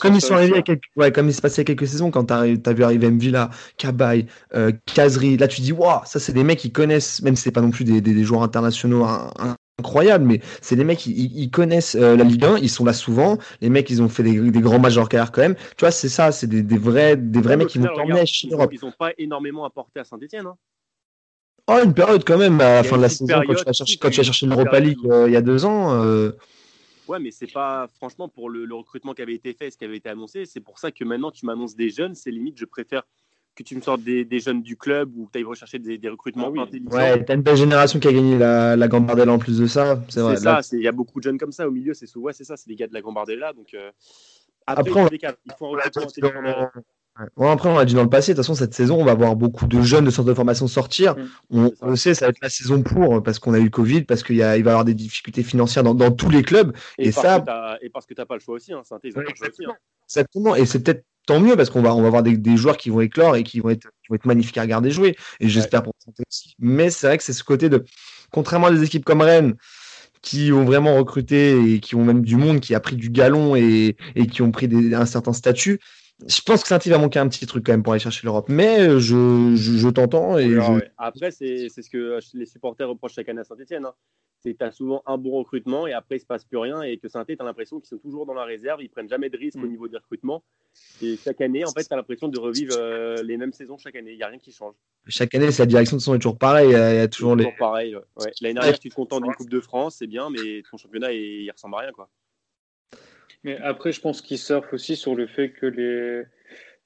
comme, 0.00 0.14
ils 0.14 0.20
sont 0.20 0.34
arrivés 0.34 0.58
à 0.58 0.62
quelques, 0.62 0.84
ouais, 0.96 1.10
comme 1.10 1.28
il 1.28 1.34
se 1.34 1.42
passait 1.42 1.64
quelques 1.64 1.88
saisons, 1.88 2.10
quand 2.10 2.26
tu 2.26 2.32
as, 2.32 2.72
vu 2.72 2.84
arriver 2.84 3.10
Mvila, 3.10 3.50
Kabay, 3.78 4.26
euh, 4.54 4.70
Kazri, 4.94 5.36
là, 5.36 5.48
tu 5.48 5.60
dis, 5.60 5.72
waouh, 5.72 6.00
ça, 6.04 6.20
c'est 6.20 6.32
des 6.32 6.44
mecs 6.44 6.60
qui 6.60 6.70
connaissent, 6.70 7.20
même 7.22 7.34
si 7.34 7.42
c'est 7.42 7.52
pas 7.52 7.62
non 7.62 7.70
plus 7.70 7.84
des, 7.84 8.00
des, 8.00 8.22
joueurs 8.22 8.42
internationaux 8.42 9.04
incroyable, 9.82 10.24
mais 10.24 10.40
c'est 10.60 10.76
des 10.76 10.84
mecs, 10.84 11.04
ils, 11.06 11.36
ils 11.36 11.50
connaissent 11.50 11.96
euh, 11.96 12.16
la 12.16 12.24
Ligue 12.24 12.44
1, 12.44 12.58
ils 12.58 12.70
sont 12.70 12.84
là 12.84 12.92
souvent. 12.92 13.38
Les 13.60 13.68
mecs, 13.68 13.90
ils 13.90 14.00
ont 14.00 14.08
fait 14.08 14.22
des, 14.22 14.38
des 14.50 14.60
grands 14.60 14.78
matchs 14.78 14.94
de 14.94 15.00
leur 15.00 15.08
carrière 15.08 15.32
quand 15.32 15.42
même. 15.42 15.56
Tu 15.76 15.80
vois, 15.80 15.90
c'est 15.90 16.08
ça, 16.08 16.30
c'est 16.30 16.46
des, 16.46 16.62
des, 16.62 16.78
vrais, 16.78 17.16
des 17.16 17.40
vrais 17.40 17.56
mecs 17.56 17.68
qui 17.68 17.78
vont 17.78 17.88
t'emmener 17.94 18.24
chez 18.26 18.48
Europe. 18.48 18.70
Ils 18.72 18.84
n'ont 18.84 18.92
pas 18.92 19.12
énormément 19.18 19.64
apporté 19.64 20.00
à 20.00 20.04
Saint-Etienne. 20.04 20.46
Hein. 20.46 20.56
Oh, 21.68 21.78
une 21.84 21.94
période 21.94 22.24
quand 22.24 22.38
même, 22.38 22.60
à 22.60 22.76
la 22.76 22.82
fin 22.82 22.96
de 22.96 23.02
la 23.02 23.08
saison, 23.08 23.26
quand 23.46 23.54
tu 23.54 23.68
as 23.68 23.72
cherché, 23.72 23.96
quand 23.96 24.10
tu 24.10 24.46
l'Europa 24.46 24.80
League 24.80 24.98
euh, 25.04 25.28
il 25.28 25.32
y 25.32 25.36
a 25.36 25.42
deux 25.42 25.64
ans. 25.64 26.02
Euh... 26.02 26.32
Ouais, 27.08 27.18
mais 27.18 27.30
c'est 27.30 27.50
pas, 27.50 27.88
franchement, 27.96 28.28
pour 28.28 28.48
le, 28.48 28.64
le, 28.64 28.74
recrutement 28.74 29.12
qui 29.12 29.22
avait 29.22 29.34
été 29.34 29.52
fait, 29.52 29.70
ce 29.70 29.76
qui 29.76 29.84
avait 29.84 29.96
été 29.96 30.08
annoncé, 30.08 30.44
c'est 30.46 30.60
pour 30.60 30.78
ça 30.78 30.90
que 30.90 31.04
maintenant 31.04 31.30
tu 31.30 31.46
m'annonces 31.46 31.76
des 31.76 31.90
jeunes, 31.90 32.14
c'est 32.14 32.30
limite, 32.30 32.58
je 32.58 32.64
préfère 32.64 33.02
que 33.54 33.62
tu 33.62 33.76
me 33.76 33.80
sortes 33.80 34.02
des, 34.02 34.24
des, 34.24 34.40
jeunes 34.40 34.62
du 34.62 34.76
club 34.76 35.10
ou 35.16 35.26
que 35.26 35.32
tu 35.32 35.38
ailles 35.38 35.44
rechercher 35.44 35.78
des, 35.78 35.98
des 35.98 36.08
recrutements 36.08 36.52
ah 36.56 36.66
oui. 36.72 36.82
Ouais, 36.90 37.22
t'as 37.24 37.34
une 37.34 37.42
belle 37.42 37.56
génération 37.56 37.98
qui 38.00 38.08
a 38.08 38.12
gagné 38.12 38.38
la, 38.38 38.76
la 38.76 38.88
Gambardella 38.88 39.32
en 39.32 39.38
plus 39.38 39.58
de 39.58 39.66
ça. 39.66 40.02
C'est 40.08 40.20
vrai. 40.20 40.36
ça, 40.36 40.60
il 40.72 40.80
y 40.80 40.88
a 40.88 40.92
beaucoup 40.92 41.18
de 41.20 41.24
jeunes 41.24 41.38
comme 41.38 41.52
ça 41.52 41.68
au 41.68 41.70
milieu. 41.70 41.94
C'est 41.94 42.14
ouais, 42.16 42.32
c'est 42.32 42.44
ça, 42.44 42.56
c'est 42.56 42.68
des 42.68 42.76
gars 42.76 42.86
de 42.86 42.94
la 42.94 43.02
Gambardella. 43.02 43.52
Donc, 43.52 43.74
euh, 43.74 43.90
après, 44.66 44.90
après 44.90 45.02
on... 45.02 45.08
il 45.12 45.52
faut 45.58 45.66
un 45.66 45.70
recrutement 45.70 46.02
intelligent. 46.02 46.70
Ouais, 47.36 47.50
après, 47.50 47.68
on 47.68 47.76
l'a 47.76 47.84
dit 47.84 47.94
dans 47.94 48.02
le 48.02 48.08
passé, 48.08 48.32
de 48.32 48.36
toute 48.36 48.44
façon, 48.44 48.54
cette 48.54 48.72
saison, 48.72 48.98
on 48.98 49.04
va 49.04 49.12
avoir 49.12 49.36
beaucoup 49.36 49.66
de 49.66 49.82
jeunes 49.82 50.06
de 50.06 50.10
centre 50.10 50.28
de 50.28 50.34
formation 50.34 50.66
sortir. 50.66 51.14
Mmh, 51.14 51.26
on, 51.50 51.72
on, 51.82 51.90
le 51.90 51.96
sait, 51.96 52.14
ça 52.14 52.24
va 52.24 52.30
être 52.30 52.40
la 52.40 52.48
saison 52.48 52.82
pour, 52.82 53.22
parce 53.22 53.38
qu'on 53.38 53.52
a 53.52 53.58
eu 53.58 53.64
le 53.64 53.70
Covid, 53.70 54.04
parce 54.04 54.22
qu'il 54.22 54.36
y 54.36 54.42
a, 54.42 54.56
il 54.56 54.64
va 54.64 54.70
y 54.70 54.72
avoir 54.72 54.86
des 54.86 54.94
difficultés 54.94 55.42
financières 55.42 55.84
dans, 55.84 55.94
dans 55.94 56.10
tous 56.10 56.30
les 56.30 56.42
clubs. 56.42 56.74
Et, 56.96 57.08
et 57.08 57.12
ça. 57.12 57.44
et 57.82 57.90
parce 57.90 58.06
que 58.06 58.14
tu 58.14 58.20
n'as 58.20 58.24
pas 58.24 58.34
le 58.34 58.40
choix 58.40 58.54
aussi, 58.54 58.72
hein, 58.72 58.82
ouais, 58.90 59.24
exactement. 59.28 59.72
Hein. 59.72 59.76
exactement. 60.06 60.54
Et 60.54 60.64
c'est 60.64 60.82
peut-être 60.82 61.04
tant 61.26 61.40
mieux, 61.40 61.56
parce 61.56 61.70
qu'on 61.70 61.82
va, 61.82 61.94
on 61.94 62.02
va 62.02 62.08
avoir 62.08 62.22
des, 62.22 62.36
des, 62.36 62.56
joueurs 62.56 62.76
qui 62.76 62.90
vont 62.90 63.00
éclore 63.00 63.36
et 63.36 63.42
qui 63.42 63.60
vont 63.60 63.70
être, 63.70 63.88
qui 64.02 64.08
vont 64.10 64.16
être 64.16 64.26
magnifiques 64.26 64.58
à 64.58 64.62
regarder 64.62 64.90
jouer. 64.90 65.16
Et 65.40 65.48
j'espère 65.48 65.80
ouais. 65.80 65.84
pour 65.84 65.94
santé 65.98 66.22
aussi. 66.28 66.54
Mais 66.58 66.90
c'est 66.90 67.06
vrai 67.06 67.18
que 67.18 67.24
c'est 67.24 67.32
ce 67.32 67.44
côté 67.44 67.68
de, 67.68 67.84
contrairement 68.30 68.68
à 68.68 68.70
des 68.72 68.82
équipes 68.82 69.04
comme 69.04 69.20
Rennes, 69.20 69.54
qui 70.20 70.52
ont 70.52 70.64
vraiment 70.64 70.96
recruté 70.96 71.74
et 71.74 71.80
qui 71.80 71.94
ont 71.96 72.04
même 72.04 72.22
du 72.22 72.36
monde 72.36 72.60
qui 72.60 72.74
a 72.74 72.80
pris 72.80 72.96
du 72.96 73.10
galon 73.10 73.56
et, 73.56 73.96
et 74.14 74.26
qui 74.26 74.42
ont 74.42 74.52
pris 74.52 74.68
des, 74.68 74.94
un 74.94 75.06
certain 75.06 75.32
statut 75.32 75.80
je 76.26 76.40
pense 76.42 76.62
que 76.62 76.68
Saint-Yves 76.68 76.92
va 76.92 76.98
manquer 76.98 77.18
un 77.18 77.28
petit 77.28 77.46
truc 77.46 77.66
quand 77.66 77.72
même 77.72 77.82
pour 77.82 77.92
aller 77.92 78.00
chercher 78.00 78.20
l'Europe. 78.24 78.48
Mais 78.48 78.80
euh, 78.80 78.98
je, 79.00 79.54
je, 79.56 79.78
je 79.78 79.88
t'entends. 79.88 80.38
Et 80.38 80.44
Alors, 80.44 80.66
je... 80.66 80.72
ouais. 80.74 80.90
Après, 80.98 81.30
c'est 81.30 81.68
ce 81.68 81.90
que 81.90 82.18
les 82.34 82.46
supporters 82.46 82.88
reprochent 82.88 83.14
chaque 83.14 83.28
année 83.28 83.40
à 83.40 83.44
Saint-Etienne. 83.44 83.86
Hein. 83.86 83.94
C'est 84.42 84.54
que 84.54 84.58
tu 84.58 84.64
as 84.64 84.72
souvent 84.72 85.02
un 85.06 85.18
bon 85.18 85.30
recrutement 85.32 85.86
et 85.86 85.92
après, 85.92 86.16
il 86.16 86.18
ne 86.18 86.22
se 86.22 86.26
passe 86.26 86.44
plus 86.44 86.58
rien. 86.58 86.82
Et 86.82 86.98
que 86.98 87.08
Saint-Etienne, 87.08 87.38
tu 87.38 87.42
as 87.42 87.46
l'impression 87.46 87.78
qu'ils 87.78 87.88
sont 87.88 87.98
toujours 87.98 88.26
dans 88.26 88.34
la 88.34 88.44
réserve. 88.44 88.80
Ils 88.80 88.86
ne 88.86 88.90
prennent 88.90 89.08
jamais 89.08 89.30
de 89.30 89.36
risques 89.36 89.58
mmh. 89.58 89.64
au 89.64 89.68
niveau 89.68 89.88
du 89.88 89.96
recrutement. 89.96 90.42
Et 91.00 91.16
chaque 91.16 91.40
année, 91.40 91.64
en 91.64 91.70
fait, 91.70 91.84
tu 91.84 91.92
as 91.92 91.96
l'impression 91.96 92.28
de 92.28 92.38
revivre 92.38 92.74
euh, 92.76 93.22
les 93.22 93.36
mêmes 93.36 93.52
saisons 93.52 93.78
chaque 93.78 93.96
année. 93.96 94.12
Il 94.12 94.16
n'y 94.16 94.22
a 94.22 94.28
rien 94.28 94.38
qui 94.38 94.52
change. 94.52 94.74
Chaque 95.06 95.34
année, 95.34 95.48
la 95.56 95.66
direction 95.66 95.96
de 95.96 96.02
son 96.02 96.14
est 96.14 96.18
toujours 96.18 96.38
pareil. 96.38 96.68
Il 96.68 96.72
y 96.72 96.74
a 96.74 97.08
toujours, 97.08 97.36
toujours 97.36 97.50
les. 97.50 97.56
pareil. 97.58 97.94
Ouais. 97.94 98.32
L'année 98.40 98.54
dernière, 98.54 98.78
tu 98.78 98.88
te 98.88 98.94
contentes 98.94 99.22
d'une 99.22 99.34
Coupe 99.34 99.50
de 99.50 99.60
France, 99.60 99.96
c'est 99.98 100.06
bien, 100.06 100.28
mais 100.30 100.62
ton 100.70 100.76
championnat, 100.76 101.12
il, 101.12 101.42
il 101.42 101.50
ressemble 101.50 101.76
à 101.76 101.78
rien. 101.78 101.92
Quoi. 101.92 102.08
Mais 103.44 103.56
après, 103.58 103.92
je 103.92 104.00
pense 104.00 104.22
qu'ils 104.22 104.38
surfent 104.38 104.72
aussi 104.72 104.96
sur 104.96 105.14
le 105.14 105.26
fait 105.26 105.52
que 105.52 105.66
les 105.66 106.24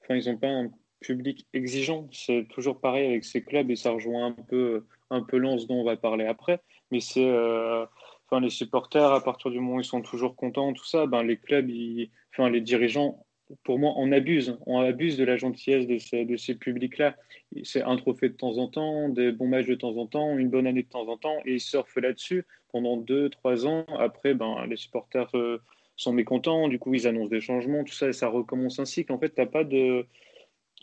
enfin, 0.03 0.15
ils 0.15 0.29
n'ont 0.29 0.37
pas 0.37 0.47
un 0.47 0.71
public 0.99 1.47
exigeant. 1.53 2.07
C'est 2.11 2.47
toujours 2.49 2.79
pareil 2.79 3.07
avec 3.07 3.25
ces 3.25 3.43
clubs 3.43 3.69
et 3.69 3.75
ça 3.75 3.91
rejoint 3.91 4.27
un 4.27 4.31
peu, 4.31 4.85
un 5.09 5.21
peu 5.21 5.37
Lens 5.37 5.67
dont 5.67 5.81
on 5.81 5.83
va 5.83 5.97
parler 5.97 6.25
après. 6.25 6.61
Mais 6.91 6.99
c'est, 6.99 7.29
euh, 7.29 7.85
enfin, 8.29 8.41
les 8.41 8.49
supporters, 8.49 9.11
à 9.11 9.23
partir 9.23 9.51
du 9.51 9.59
moment 9.59 9.75
où 9.75 9.81
ils 9.81 9.85
sont 9.85 10.01
toujours 10.01 10.35
contents, 10.35 10.73
tout 10.73 10.85
ça, 10.85 11.05
ben, 11.05 11.23
les 11.23 11.37
clubs, 11.37 11.69
ils, 11.69 12.09
enfin, 12.33 12.49
les 12.49 12.61
dirigeants, 12.61 13.25
pour 13.63 13.79
moi, 13.79 13.93
on 13.97 14.11
abuse. 14.11 14.57
On 14.65 14.79
abuse 14.79 15.17
de 15.17 15.23
la 15.23 15.37
gentillesse 15.37 15.87
de 15.87 15.97
ces, 15.97 16.25
de 16.25 16.35
ces 16.35 16.55
publics-là. 16.55 17.15
C'est 17.63 17.81
un 17.81 17.95
trophée 17.95 18.29
de 18.29 18.35
temps 18.35 18.57
en 18.57 18.67
temps, 18.67 19.09
des 19.09 19.31
bons 19.31 19.47
matchs 19.47 19.67
de 19.67 19.75
temps 19.75 19.95
en 19.97 20.05
temps, 20.05 20.37
une 20.37 20.49
bonne 20.49 20.67
année 20.67 20.83
de 20.83 20.89
temps 20.89 21.07
en 21.07 21.17
temps, 21.17 21.37
et 21.45 21.53
ils 21.53 21.61
surfent 21.61 21.97
là-dessus 21.97 22.45
pendant 22.71 22.97
deux, 22.97 23.29
trois 23.29 23.65
ans. 23.65 23.85
Après, 23.99 24.33
ben, 24.33 24.65
les 24.67 24.75
supporters 24.75 25.29
euh, 25.35 25.61
sont 25.95 26.13
mécontents, 26.13 26.67
du 26.67 26.77
coup 26.79 26.93
ils 26.93 27.07
annoncent 27.07 27.29
des 27.29 27.41
changements, 27.41 27.83
tout 27.83 27.93
ça, 27.93 28.07
et 28.09 28.13
ça 28.13 28.27
recommence 28.27 28.79
ainsi 28.79 29.05
qu'en 29.05 29.17
fait, 29.17 29.33
tu 29.33 29.41
n'as 29.41 29.47
pas 29.47 29.63
de 29.63 30.05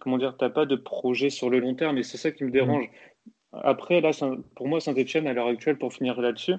comment 0.00 0.18
dire, 0.18 0.36
t'as 0.36 0.50
pas 0.50 0.66
de 0.66 0.76
projet 0.76 1.30
sur 1.30 1.50
le 1.50 1.60
long 1.60 1.74
terme, 1.74 1.98
et 1.98 2.02
c'est 2.02 2.16
ça 2.16 2.32
qui 2.32 2.44
me 2.44 2.50
dérange. 2.50 2.90
Après, 3.62 4.00
là, 4.00 4.10
pour 4.56 4.68
moi, 4.68 4.80
Saint-Etienne, 4.80 5.26
à 5.26 5.32
l'heure 5.32 5.46
actuelle, 5.46 5.78
pour 5.78 5.92
finir 5.92 6.20
là-dessus, 6.20 6.54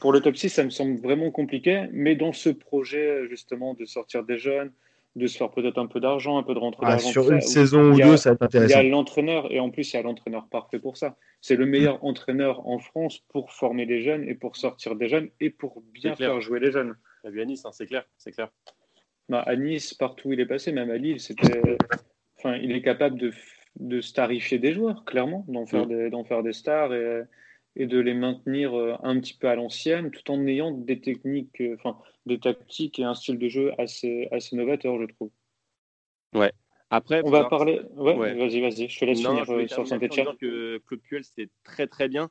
pour 0.00 0.12
le 0.12 0.20
top 0.20 0.36
6, 0.36 0.48
ça 0.48 0.64
me 0.64 0.70
semble 0.70 0.98
vraiment 0.98 1.30
compliqué. 1.30 1.86
Mais 1.92 2.16
dans 2.16 2.32
ce 2.32 2.48
projet, 2.48 3.28
justement, 3.28 3.74
de 3.74 3.84
sortir 3.84 4.24
des 4.24 4.38
jeunes, 4.38 4.72
de 5.14 5.26
se 5.26 5.36
faire 5.36 5.50
peut-être 5.50 5.78
un 5.78 5.86
peu 5.86 6.00
d'argent, 6.00 6.38
un 6.38 6.42
peu 6.42 6.54
de 6.54 6.58
rentrée 6.58 6.86
ah, 6.86 6.90
d'argent. 6.92 7.10
Sur 7.10 7.30
une 7.30 7.40
saison 7.40 7.92
ou 7.92 8.00
deux, 8.00 8.16
ça 8.16 8.30
va 8.30 8.34
être 8.34 8.42
intéressant. 8.42 8.80
Il 8.80 8.84
y 8.84 8.86
a 8.86 8.90
l'entraîneur, 8.90 9.52
et 9.52 9.60
en 9.60 9.70
plus, 9.70 9.92
il 9.92 9.96
y 9.96 9.98
a 9.98 10.02
l'entraîneur 10.02 10.46
parfait 10.48 10.78
pour 10.78 10.96
ça. 10.96 11.16
C'est 11.40 11.56
le 11.56 11.66
meilleur 11.66 12.02
entraîneur 12.04 12.66
en 12.66 12.78
France 12.78 13.18
pour 13.28 13.52
former 13.52 13.84
les 13.84 14.02
jeunes 14.02 14.26
et 14.28 14.34
pour 14.34 14.56
sortir 14.56 14.96
des 14.96 15.08
jeunes 15.08 15.28
et 15.40 15.50
pour 15.50 15.82
bien 15.92 16.16
faire 16.16 16.40
jouer 16.40 16.60
les 16.60 16.72
jeunes. 16.72 16.94
A 17.24 17.30
vu 17.30 17.40
à 17.40 17.44
Nice, 17.44 17.64
hein, 17.64 17.70
c'est 17.72 17.86
clair, 17.86 18.04
c'est 18.16 18.32
clair. 18.32 18.48
Bah, 19.28 19.42
à 19.46 19.54
Nice, 19.54 19.94
partout 19.94 20.28
où 20.28 20.32
il 20.32 20.40
est 20.40 20.46
passé, 20.46 20.72
même 20.72 20.90
à 20.90 20.96
Lille, 20.96 21.20
c'était. 21.20 21.60
Enfin, 22.38 22.56
il 22.56 22.72
est 22.72 22.82
capable 22.82 23.18
de, 23.18 23.32
de 23.76 24.00
starifier 24.00 24.58
des 24.58 24.72
joueurs, 24.72 25.04
clairement, 25.04 25.44
d'en 25.48 25.66
faire, 25.66 25.86
mm. 25.86 26.10
des, 26.10 26.24
faire 26.24 26.42
des 26.42 26.52
stars 26.52 26.94
et, 26.94 27.22
et, 27.76 27.86
de 27.86 27.98
les 27.98 28.14
maintenir 28.14 28.78
euh, 28.78 28.96
un 29.02 29.18
petit 29.20 29.34
peu 29.34 29.48
à 29.48 29.54
l'ancienne, 29.54 30.10
tout 30.10 30.30
en 30.30 30.46
ayant 30.46 30.70
des 30.70 31.00
techniques, 31.00 31.60
euh, 31.60 31.76
enfin, 31.78 31.98
des 32.26 32.38
tactiques 32.38 32.98
et 32.98 33.04
un 33.04 33.14
style 33.14 33.38
de 33.38 33.48
jeu 33.48 33.72
assez, 33.78 34.28
assez 34.30 34.56
novateur, 34.56 35.00
je 35.00 35.06
trouve. 35.06 35.30
Ouais. 36.34 36.52
Après, 36.90 37.22
on 37.24 37.30
va 37.30 37.44
parler. 37.44 37.80
Ouais, 37.94 38.34
vas-y, 38.34 38.60
vas-y, 38.60 38.88
je 38.88 38.98
te 38.98 39.04
laisse 39.06 39.20
finir 39.20 39.50
euh, 39.50 39.66
sur 39.66 39.88
Saint-Etienne. 39.88 40.36
que 40.38 40.78
Claude 40.86 41.00
Puel, 41.00 41.24
c'est 41.24 41.48
très 41.64 41.86
très 41.86 42.08
bien. 42.08 42.28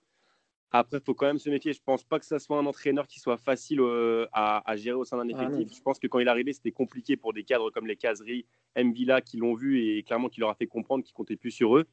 Après, 0.74 0.98
il 1.00 1.04
faut 1.04 1.14
quand 1.14 1.26
même 1.26 1.40
se 1.40 1.50
méfier. 1.50 1.74
Je 1.74 1.80
ne 1.80 1.84
pense 1.84 2.04
pas 2.04 2.18
que 2.18 2.26
ça 2.26 2.40
soit 2.40 2.58
un 2.58 2.66
entraîneur 2.66 3.06
qui 3.06 3.20
soit 3.20 3.38
facile 3.38 3.82
euh, 3.82 4.26
à, 4.32 4.64
gérer 4.78 4.96
au 4.96 5.04
sein 5.04 5.18
d'un 5.18 5.28
ah 5.36 5.44
effectif. 5.44 5.78
je 5.78 5.82
pense 5.82 6.00
que 6.00 6.08
quand 6.08 6.20
il 6.20 6.28
est 6.28 6.30
arrivé, 6.30 6.54
c'était 6.54 6.72
compliqué 6.72 7.18
pour 7.18 7.34
des 7.34 7.44
cadres 7.44 7.72
comme 7.72 7.88
les 7.88 7.98
Caseries, 7.98 8.46
Mvila, 8.78 9.22
qui 9.22 9.38
l'ont 9.38 9.54
vu 9.54 9.84
et 9.84 10.04
clairement 10.04 10.30
qui 10.30 10.40
leur 10.40 10.50
a 10.50 10.56
fait 10.56 10.68
comprendre 10.68 11.04
qu'il 11.04 11.14
comptait 11.14 11.36
plus 11.36 11.52
sur 11.52 11.78
eux. 11.78 11.86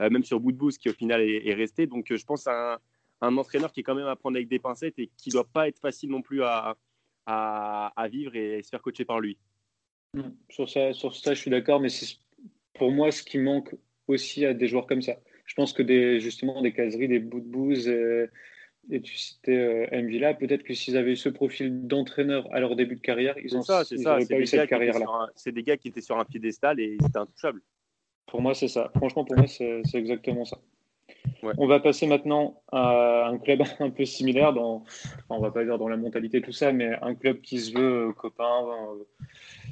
Euh, 0.00 0.08
même 0.10 0.22
sur 0.22 0.40
Boudbouz, 0.40 0.78
qui 0.78 0.88
au 0.88 0.94
final 0.94 1.20
est, 1.20 1.54
resté. 1.54 1.86
Donc, 1.86 2.10
euh, 2.10 2.16
je 2.16 2.24
pense 2.24 2.46
à 2.46 2.80
un, 3.20 3.36
entraîneur 3.36 3.70
qui 3.72 3.80
est 3.80 3.82
quand 3.82 3.94
même 3.94 4.06
à 4.06 4.16
prendre 4.16 4.36
avec 4.36 4.48
des 4.48 4.58
pincettes 4.58 4.98
et 4.98 5.10
qui 5.16 5.28
ne 5.28 5.32
doit 5.32 5.44
pas 5.44 5.68
être 5.68 5.78
facile 5.78 6.10
non 6.10 6.22
plus 6.22 6.42
à, 6.42 6.76
à, 7.26 8.08
vivre 8.08 8.34
et 8.34 8.62
se 8.62 8.70
faire 8.70 8.80
coacher 8.80 9.04
par 9.04 9.20
lui. 9.20 9.36
Sur 10.48 10.68
ça, 10.68 10.92
sur 10.92 11.14
ça 11.14 11.34
je 11.34 11.40
suis 11.40 11.50
d'accord, 11.50 11.80
mais 11.80 11.88
c'est 11.88 12.16
pour 12.74 12.90
moi 12.90 13.12
ce 13.12 13.22
qui 13.22 13.38
manque 13.38 13.74
aussi 14.08 14.44
à 14.44 14.54
des 14.54 14.66
joueurs 14.66 14.86
comme 14.86 15.02
ça 15.02 15.16
je 15.50 15.56
pense 15.56 15.72
que 15.72 15.82
des, 15.82 16.20
justement 16.20 16.62
des 16.62 16.72
caseries, 16.72 17.08
des 17.08 17.18
bouts 17.18 17.40
de 17.40 17.44
bouse, 17.44 17.88
euh, 17.88 18.30
et 18.88 19.00
tu 19.00 19.16
citais 19.16 19.56
euh, 19.92 20.00
Mvila, 20.00 20.32
peut-être 20.34 20.62
que 20.62 20.74
s'ils 20.74 20.96
avaient 20.96 21.10
eu 21.10 21.16
ce 21.16 21.28
profil 21.28 21.88
d'entraîneur 21.88 22.46
à 22.52 22.60
leur 22.60 22.76
début 22.76 22.94
de 22.94 23.00
carrière, 23.00 23.34
ils 23.42 23.56
ont 23.56 23.62
ça, 23.62 23.82
c'est 23.84 23.98
ça, 23.98 24.16
pas 24.28 24.38
eu 24.38 24.46
cette 24.46 24.68
carrière-là. 24.68 25.06
C'est 25.34 25.50
des 25.50 25.64
gars 25.64 25.76
qui 25.76 25.88
étaient 25.88 26.02
sur 26.02 26.16
un 26.20 26.24
piédestal 26.24 26.78
et 26.78 26.96
ils 27.00 27.04
étaient 27.04 27.18
intouchables. 27.18 27.60
Pour 28.26 28.40
moi, 28.42 28.54
c'est 28.54 28.68
ça. 28.68 28.92
Franchement, 28.94 29.24
pour 29.24 29.36
moi, 29.36 29.48
c'est 29.48 29.82
exactement 29.94 30.44
ça. 30.44 30.58
On 31.42 31.66
va 31.66 31.80
passer 31.80 32.06
maintenant 32.06 32.62
à 32.70 33.26
un 33.26 33.38
club 33.38 33.62
un 33.80 33.90
peu 33.90 34.04
similaire, 34.04 34.52
dans, 34.52 34.84
enfin, 34.84 35.30
on 35.30 35.40
va 35.40 35.50
pas 35.50 35.64
dire 35.64 35.78
dans 35.78 35.88
la 35.88 35.96
mentalité 35.96 36.40
tout 36.40 36.52
ça, 36.52 36.70
mais 36.70 36.96
un 37.02 37.16
club 37.16 37.40
qui 37.40 37.58
se 37.58 37.76
veut 37.76 38.10
euh, 38.10 38.12
copain, 38.12 38.68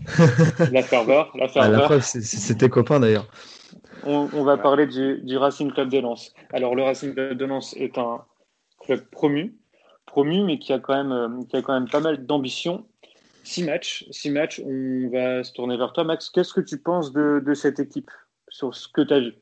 la 0.73 0.83
ferveur. 0.83 1.31
La 1.37 1.47
ferveur. 1.47 2.03
c'était 2.03 2.69
copain 2.69 2.99
d'ailleurs 2.99 3.31
on, 4.05 4.45
va 4.45 4.57
parler 4.57 4.87
du, 4.87 5.37
Racing 5.37 5.73
Club 5.73 5.91
de 5.91 5.99
Lens. 5.99 6.33
Alors, 6.53 6.75
le 6.75 6.83
Racing 6.83 7.15
Club 7.15 7.37
de 7.37 7.45
Lens 7.45 7.75
est 7.77 7.99
un 7.99 8.23
club 8.81 9.01
promu, 9.11 9.57
promu, 10.07 10.45
mais 10.45 10.59
qui 10.59 10.73
a 10.73 10.79
quand 10.79 10.95
même, 10.95 11.13
euh, 11.13 11.45
qui 11.49 11.57
a 11.57 11.63
quand 11.63 11.75
même 11.75 11.89
pas 11.89 12.01
mal 12.01 12.27
d'ambition. 12.27 12.87
Six 13.45 13.65
matchs, 13.65 14.05
six 14.11 14.31
matchs. 14.31 14.61
On 14.65 15.11
va 15.11 15.43
se 15.43 15.53
tourner 15.53 15.77
vers 15.77 15.93
toi, 15.93 16.05
Max. 16.05 16.31
Qu'est-ce 16.31 16.53
que 16.53 16.61
tu 16.61 16.79
penses 16.79 17.13
de, 17.13 17.55
cette 17.55 17.81
équipe 17.81 18.11
sur 18.49 18.75
ce 18.75 18.89
que 18.89 19.01
tu 19.01 19.15
as 19.15 19.21
vu? 19.21 19.33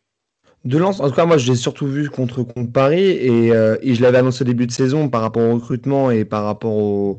De 0.64 0.78
Lens, 0.78 1.00
en 1.00 1.08
tout 1.08 1.14
cas, 1.14 1.26
moi, 1.26 1.38
je 1.38 1.50
l'ai 1.50 1.56
surtout 1.56 1.86
vu 1.86 2.08
contre, 2.08 2.42
contre 2.42 2.72
Paris 2.72 3.02
et, 3.02 3.52
euh, 3.52 3.76
je 3.82 4.02
l'avais 4.02 4.18
annoncé 4.18 4.42
au 4.42 4.46
début 4.46 4.66
de 4.66 4.72
saison 4.72 5.08
par 5.08 5.20
rapport 5.20 5.42
au 5.42 5.54
recrutement 5.54 6.10
et 6.10 6.24
par 6.24 6.44
rapport 6.44 6.72
au, 6.72 7.18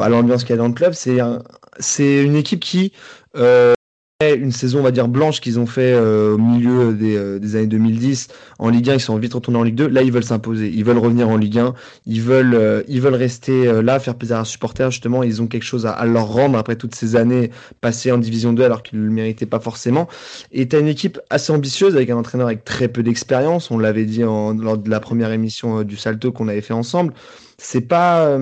à 0.00 0.08
l'ambiance 0.08 0.42
qu'il 0.44 0.50
y 0.50 0.54
a 0.54 0.56
dans 0.56 0.68
le 0.68 0.74
club. 0.74 0.92
C'est 0.92 2.24
une 2.24 2.36
équipe 2.36 2.60
qui 2.60 2.92
euh, 3.36 3.75
une 4.24 4.50
saison, 4.50 4.78
on 4.78 4.82
va 4.82 4.92
dire, 4.92 5.08
blanche 5.08 5.42
qu'ils 5.42 5.58
ont 5.58 5.66
fait 5.66 5.92
euh, 5.92 6.36
au 6.36 6.38
milieu 6.38 6.94
des, 6.94 7.18
euh, 7.18 7.38
années 7.52 7.66
2010 7.66 8.28
en 8.58 8.70
Ligue 8.70 8.88
1, 8.88 8.94
ils 8.94 9.00
sont 9.00 9.18
vite 9.18 9.34
retournés 9.34 9.58
en 9.58 9.62
Ligue 9.62 9.74
2. 9.74 9.88
Là, 9.88 10.00
ils 10.00 10.10
veulent 10.10 10.24
s'imposer, 10.24 10.72
ils 10.74 10.86
veulent 10.86 10.96
revenir 10.96 11.28
en 11.28 11.36
Ligue 11.36 11.58
1, 11.58 11.74
ils 12.06 12.22
veulent, 12.22 12.54
euh, 12.54 12.82
ils 12.88 13.02
veulent 13.02 13.14
rester 13.14 13.70
là, 13.82 13.98
faire 13.98 14.14
plaisir 14.14 14.36
à 14.36 14.38
leurs 14.38 14.46
supporters. 14.46 14.90
Justement, 14.90 15.22
ils 15.22 15.42
ont 15.42 15.46
quelque 15.46 15.64
chose 15.64 15.84
à, 15.84 16.02
leur 16.06 16.28
rendre 16.28 16.56
après 16.56 16.76
toutes 16.76 16.94
ces 16.94 17.14
années 17.14 17.50
passées 17.82 18.10
en 18.10 18.16
Division 18.16 18.54
2 18.54 18.64
alors 18.64 18.82
qu'ils 18.82 19.00
ne 19.00 19.04
le 19.04 19.10
méritaient 19.10 19.44
pas 19.44 19.60
forcément. 19.60 20.08
Et 20.50 20.66
tu 20.66 20.80
une 20.80 20.88
équipe 20.88 21.20
assez 21.28 21.52
ambitieuse 21.52 21.94
avec 21.94 22.08
un 22.08 22.16
entraîneur 22.16 22.46
avec 22.46 22.64
très 22.64 22.88
peu 22.88 23.02
d'expérience. 23.02 23.70
On 23.70 23.76
l'avait 23.78 24.06
dit 24.06 24.20
lors 24.20 24.78
de 24.78 24.88
la 24.88 25.00
première 25.00 25.30
émission 25.30 25.82
du 25.82 25.98
Salto 25.98 26.32
qu'on 26.32 26.48
avait 26.48 26.62
fait 26.62 26.72
ensemble. 26.72 27.12
C'est 27.58 27.82
pas 27.82 28.38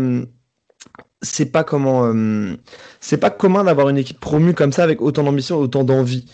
c'est 1.25 1.47
pas 1.47 1.65
comment 1.65 2.07
euh, 2.07 2.55
c'est 3.01 3.17
pas 3.17 3.31
commun 3.31 3.65
d'avoir 3.65 3.89
une 3.89 3.99
équipe 3.99 4.21
promue 4.21 4.55
comme 4.55 4.73
ça 4.73 4.85
avec 4.85 5.01
autant 5.01 5.25
d'ambition 5.25 5.57
autant 5.57 5.85
d'envie. 5.85 6.27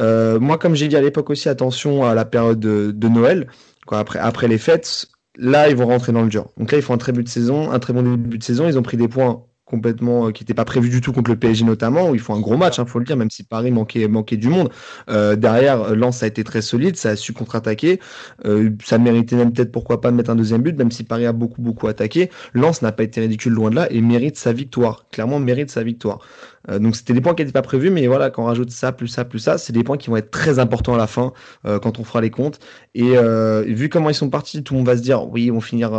Euh, 0.00 0.40
moi, 0.40 0.58
comme 0.58 0.74
j'ai 0.74 0.88
dit 0.88 0.96
à 0.96 1.00
l'époque 1.00 1.30
aussi, 1.30 1.48
attention 1.48 2.04
à 2.04 2.14
la 2.14 2.24
période 2.24 2.60
de, 2.60 3.08
Noël, 3.08 3.48
après 3.90 4.48
les 4.48 4.58
fêtes. 4.58 5.06
Là, 5.40 5.68
ils 5.68 5.76
vont 5.76 5.86
rentrer 5.86 6.10
dans 6.10 6.22
le 6.22 6.28
dur. 6.28 6.48
Donc 6.56 6.72
là, 6.72 6.78
ils 6.78 6.82
font 6.82 6.94
un 6.94 6.98
très 6.98 7.12
but 7.12 7.22
de 7.22 7.28
saison, 7.28 7.70
un 7.70 7.78
très 7.78 7.92
bon 7.92 8.02
début 8.02 8.38
de 8.38 8.42
saison. 8.42 8.66
Ils 8.66 8.76
ont 8.76 8.82
pris 8.82 8.96
des 8.96 9.06
points 9.06 9.44
complètement 9.68 10.28
euh, 10.28 10.32
qui 10.32 10.42
n'était 10.42 10.54
pas 10.54 10.64
prévu 10.64 10.88
du 10.88 11.00
tout 11.00 11.12
contre 11.12 11.30
le 11.30 11.36
PSG 11.36 11.64
notamment 11.64 12.10
où 12.10 12.14
ils 12.14 12.20
font 12.20 12.34
un 12.34 12.40
gros 12.40 12.56
match 12.56 12.78
il 12.78 12.80
hein, 12.80 12.86
faut 12.86 12.98
le 12.98 13.04
dire 13.04 13.16
même 13.16 13.30
si 13.30 13.44
Paris 13.44 13.70
manquait 13.70 14.08
manquait 14.08 14.36
du 14.36 14.48
monde. 14.48 14.70
Euh, 15.10 15.36
derrière 15.36 15.94
Lens 15.94 16.22
a 16.22 16.26
été 16.26 16.44
très 16.44 16.62
solide 16.62 16.96
ça 16.96 17.10
a 17.10 17.16
su 17.16 17.32
contre-attaquer. 17.32 18.00
Euh, 18.44 18.70
ça 18.84 18.98
méritait 18.98 19.36
même 19.36 19.52
peut-être 19.52 19.72
pourquoi 19.72 20.00
pas 20.00 20.10
mettre 20.10 20.30
un 20.30 20.36
deuxième 20.36 20.62
but 20.62 20.76
même 20.76 20.90
si 20.90 21.04
Paris 21.04 21.26
a 21.26 21.32
beaucoup 21.32 21.62
beaucoup 21.62 21.86
attaqué. 21.86 22.30
Lens 22.54 22.82
n'a 22.82 22.92
pas 22.92 23.02
été 23.02 23.20
ridicule 23.20 23.52
loin 23.52 23.70
de 23.70 23.76
là 23.76 23.92
et 23.92 24.00
mérite 24.00 24.36
sa 24.36 24.52
victoire. 24.52 25.06
Clairement 25.10 25.38
mérite 25.38 25.70
sa 25.70 25.82
victoire 25.82 26.20
euh, 26.68 26.78
donc 26.78 26.96
c'était 26.96 27.12
des 27.12 27.20
points 27.20 27.34
qui 27.34 27.42
n'étaient 27.42 27.52
pas 27.52 27.62
prévus, 27.62 27.90
mais 27.90 28.06
voilà, 28.06 28.30
quand 28.30 28.42
on 28.42 28.46
rajoute 28.46 28.70
ça, 28.70 28.92
plus 28.92 29.08
ça, 29.08 29.24
plus 29.24 29.38
ça, 29.38 29.58
c'est 29.58 29.72
des 29.72 29.84
points 29.84 29.96
qui 29.96 30.10
vont 30.10 30.16
être 30.16 30.30
très 30.30 30.58
importants 30.58 30.94
à 30.94 30.98
la 30.98 31.06
fin 31.06 31.32
euh, 31.66 31.78
quand 31.78 31.98
on 31.98 32.04
fera 32.04 32.20
les 32.20 32.30
comptes. 32.30 32.58
Et 32.94 33.16
euh, 33.16 33.62
vu 33.62 33.88
comment 33.88 34.10
ils 34.10 34.14
sont 34.14 34.30
partis, 34.30 34.62
tout 34.62 34.74
le 34.74 34.78
monde 34.78 34.86
va 34.86 34.96
se 34.96 35.02
dire 35.02 35.28
oui, 35.28 35.44
ils 35.44 35.52
vont 35.52 35.60
finir 35.60 35.90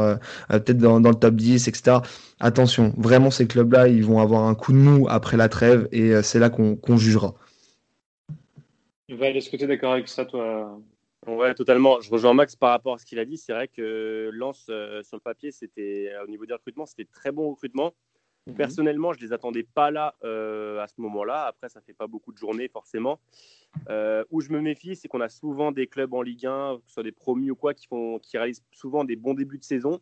peut-être 0.49 0.77
dans, 0.77 0.99
le 0.99 1.15
top 1.15 1.36
10, 1.36 1.67
etc. 1.67 1.97
Attention, 2.39 2.93
vraiment 2.97 3.32
ces 3.32 3.47
clubs-là, 3.47 3.88
ils 3.88 4.03
vont 4.03 4.19
avoir 4.19 4.45
un 4.45 4.55
coup 4.55 4.71
de 4.71 4.77
mou 4.77 5.08
après 5.10 5.38
la 5.38 5.49
trêve 5.49 5.88
et 5.91 6.21
c'est 6.21 6.39
là 6.39 6.49
qu'on 6.49 6.97
jugera. 6.97 7.36
Val, 9.10 9.36
est-ce 9.36 9.49
que 9.49 9.58
tu 9.58 9.63
es 9.63 9.67
d'accord 9.67 9.93
avec 9.93 10.08
ça, 10.08 10.25
toi? 10.25 10.79
Ouais, 11.27 11.53
totalement. 11.53 11.99
Je 12.01 12.10
rejoins 12.10 12.34
Max 12.34 12.55
par 12.55 12.71
rapport 12.71 12.93
à 12.93 12.97
ce 12.97 13.05
qu'il 13.05 13.19
a 13.19 13.25
dit. 13.25 13.38
C'est 13.38 13.53
vrai 13.53 13.67
que 13.67 14.29
Lance 14.34 14.65
sur 14.65 15.17
le 15.17 15.19
papier, 15.19 15.51
c'était 15.51 16.12
au 16.23 16.29
niveau 16.29 16.45
des 16.45 16.53
recrutements, 16.53 16.86
c'était 16.86 17.08
très 17.12 17.32
bon 17.32 17.49
recrutement. 17.49 17.93
Mhm. 18.49 18.55
Personnellement, 18.55 19.13
je 19.13 19.19
ne 19.19 19.25
les 19.25 19.33
attendais 19.33 19.63
pas 19.63 19.91
là 19.91 20.15
euh, 20.23 20.81
à 20.81 20.88
ce 20.88 20.99
moment-là. 21.01 21.45
Après, 21.45 21.69
ça 21.69 21.79
ne 21.79 21.85
fait 21.85 21.93
pas 21.93 22.07
beaucoup 22.07 22.31
de 22.31 22.38
journées 22.38 22.67
forcément. 22.67 23.19
Euh, 23.89 24.23
où 24.31 24.41
je 24.41 24.49
me 24.49 24.62
méfie, 24.62 24.95
c'est 24.95 25.07
qu'on 25.07 25.21
a 25.21 25.29
souvent 25.29 25.71
des 25.71 25.88
clubs 25.88 26.13
en 26.13 26.21
Ligue 26.21 26.45
1, 26.45 26.77
que 26.77 26.88
ce 26.88 26.93
soit 26.93 27.03
des 27.03 27.12
promus 27.12 27.51
ou 27.51 27.55
quoi, 27.55 27.73
qui, 27.73 27.88
font, 27.88 28.19
qui 28.19 28.38
réalisent 28.38 28.63
souvent 28.71 29.03
des 29.03 29.15
bons 29.15 29.33
débuts 29.33 29.59
de 29.59 29.63
saison, 29.63 29.99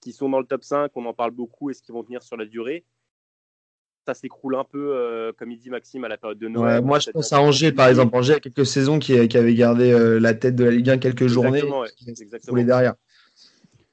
qui 0.00 0.12
sont 0.12 0.28
dans 0.28 0.40
le 0.40 0.46
top 0.46 0.64
5, 0.64 0.90
on 0.94 1.04
en 1.06 1.12
parle 1.12 1.32
beaucoup, 1.32 1.70
et 1.70 1.74
ce 1.74 1.82
qui 1.82 1.92
vont 1.92 2.02
tenir 2.02 2.22
sur 2.22 2.36
la 2.36 2.46
durée? 2.46 2.84
Ça 4.06 4.14
s'écroule 4.14 4.54
un 4.54 4.64
peu, 4.64 4.94
euh, 4.94 5.32
comme 5.36 5.50
il 5.50 5.58
dit 5.58 5.68
Maxime, 5.68 6.04
à 6.04 6.08
la 6.08 6.16
période 6.16 6.38
de 6.38 6.48
Noël. 6.48 6.82
moi, 6.82 6.98
je 6.98 7.10
pense 7.10 7.32
à 7.32 7.40
Angers, 7.40 7.72
par 7.72 7.88
exemple. 7.88 8.16
Angers, 8.16 8.34
a 8.34 8.40
quelques 8.40 8.64
saisons 8.64 8.98
qui, 8.98 9.12
avait 9.12 9.54
gardé 9.54 10.18
la 10.18 10.32
tête 10.32 10.56
de 10.56 10.64
la 10.64 10.70
Ligue 10.70 10.90
1 10.90 10.98
quelques 10.98 11.26
journées. 11.26 11.62
Exactement. 12.06 12.62
derrière. 12.62 12.94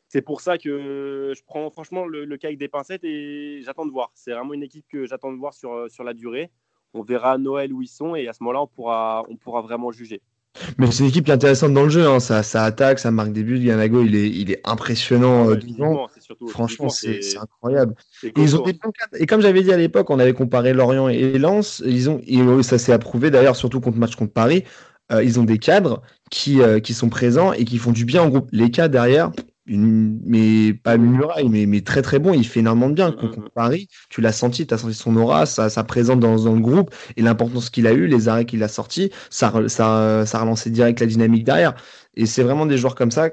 C'est 0.10 0.22
pour 0.22 0.40
ça 0.40 0.58
que 0.58 1.34
je 1.36 1.42
prends 1.46 1.70
franchement 1.70 2.06
le, 2.06 2.26
cas 2.38 2.48
avec 2.48 2.60
des 2.60 2.70
pincettes 2.70 3.04
et 3.04 3.62
j'attends 3.64 3.86
de 3.86 3.92
voir. 3.92 4.12
C'est 4.16 4.32
vraiment 4.32 4.54
une 4.54 4.64
équipe 4.64 4.86
que 4.90 5.06
j'attends 5.06 5.34
de 5.34 5.38
voir 5.38 5.54
sur, 5.54 5.74
euh, 5.74 5.90
sur 5.90 6.04
la 6.04 6.14
durée. 6.14 6.50
On 6.94 7.02
verra 7.02 7.34
à 7.34 7.38
Noël 7.38 7.74
où 7.74 7.82
ils 7.82 7.90
sont 7.90 8.16
et 8.16 8.28
à 8.28 8.34
ce 8.34 8.42
moment-là, 8.44 8.62
on 8.62 8.68
pourra, 8.68 9.26
on 9.30 9.36
pourra 9.36 9.62
vraiment 9.62 9.92
juger. 9.92 10.22
Mais 10.78 10.90
c'est 10.90 11.04
une 11.04 11.10
équipe 11.10 11.26
qui 11.26 11.32
est 11.32 11.34
intéressante 11.34 11.74
dans 11.74 11.84
le 11.84 11.90
jeu. 11.90 12.08
Hein. 12.08 12.22
Ça, 12.22 12.42
ça, 12.42 12.64
attaque, 12.64 13.00
ça 13.00 13.12
marque 13.12 13.34
des 13.34 13.44
buts. 13.44 13.60
Yanago, 13.60 14.02
il 14.04 14.16
est, 14.16 14.30
il 14.30 14.50
est 14.50 14.62
impressionnant. 14.64 15.50
Euh, 15.50 15.60
Franchement, 16.48 16.90
c'est 16.90 17.20
incroyable. 17.38 17.94
Et, 18.24 18.32
ils 18.38 18.56
ont 18.56 18.64
et 19.14 19.26
comme 19.26 19.42
j'avais 19.42 19.62
dit 19.62 19.74
à 19.74 19.78
l'époque, 19.78 20.10
on 20.10 20.20
avait 20.20 20.34
comparé 20.34 20.74
Lorient 20.74 21.10
et 21.10 21.38
Lens. 21.38 21.84
Ils 21.86 22.10
ont, 22.10 22.22
et 22.26 22.64
ça 22.64 22.78
s'est 22.78 22.94
approuvé 22.94 23.30
d'ailleurs, 23.30 23.58
surtout 23.58 23.82
contre 23.82 23.98
match 23.98 24.16
contre 24.16 24.34
Paris. 24.34 24.64
Euh, 25.12 25.24
ils 25.24 25.40
ont 25.40 25.44
des 25.44 25.58
cadres 25.58 26.02
qui, 26.32 26.60
qui 26.82 26.94
sont 26.94 27.10
présents 27.10 27.52
et 27.52 27.66
qui 27.66 27.78
font 27.78 27.92
du 27.92 28.06
bien 28.06 28.24
en 28.24 28.30
groupe. 28.30 28.50
Les 28.52 28.72
cadres 28.72 28.94
derrière, 28.94 29.32
mais 29.68 30.74
pas 30.74 30.96
une 30.96 31.12
muraille, 31.12 31.50
mais, 31.50 31.66
mais, 31.66 31.82
très 31.82 32.02
très 32.02 32.20
bon. 32.20 32.34
Il 32.34 32.48
fait 32.48 32.62
énormément 32.62 32.90
de 32.90 32.94
bien. 32.94 33.12
Contre 33.12 33.50
Paris, 33.52 33.88
tu 34.10 34.22
l'as 34.22 34.32
senti, 34.32 34.66
tu 34.66 34.74
as 34.74 34.78
senti 34.78 34.94
son 34.94 35.16
aura, 35.18 35.46
sa, 35.46 35.70
sa 35.70 35.84
présence 35.84 36.20
dans, 36.20 36.38
dans, 36.38 36.54
le 36.54 36.62
groupe 36.62 36.94
et 37.18 37.22
l'importance 37.22 37.70
qu'il 37.70 37.88
a 37.88 37.94
eu, 37.94 38.08
les 38.08 38.30
arrêts 38.30 38.46
qu'il 38.46 38.64
a 38.64 38.68
sortis, 38.68 39.12
ça, 39.30 39.52
ça, 39.68 40.26
ça 40.26 40.38
a 40.38 40.42
relancé 40.42 40.70
direct 40.70 41.00
la 41.00 41.06
dynamique 41.06 41.44
derrière. 41.44 41.76
Et 42.16 42.26
c'est 42.26 42.44
vraiment 42.44 42.66
des 42.66 42.78
joueurs 42.78 42.96
comme 42.96 43.12
ça 43.12 43.30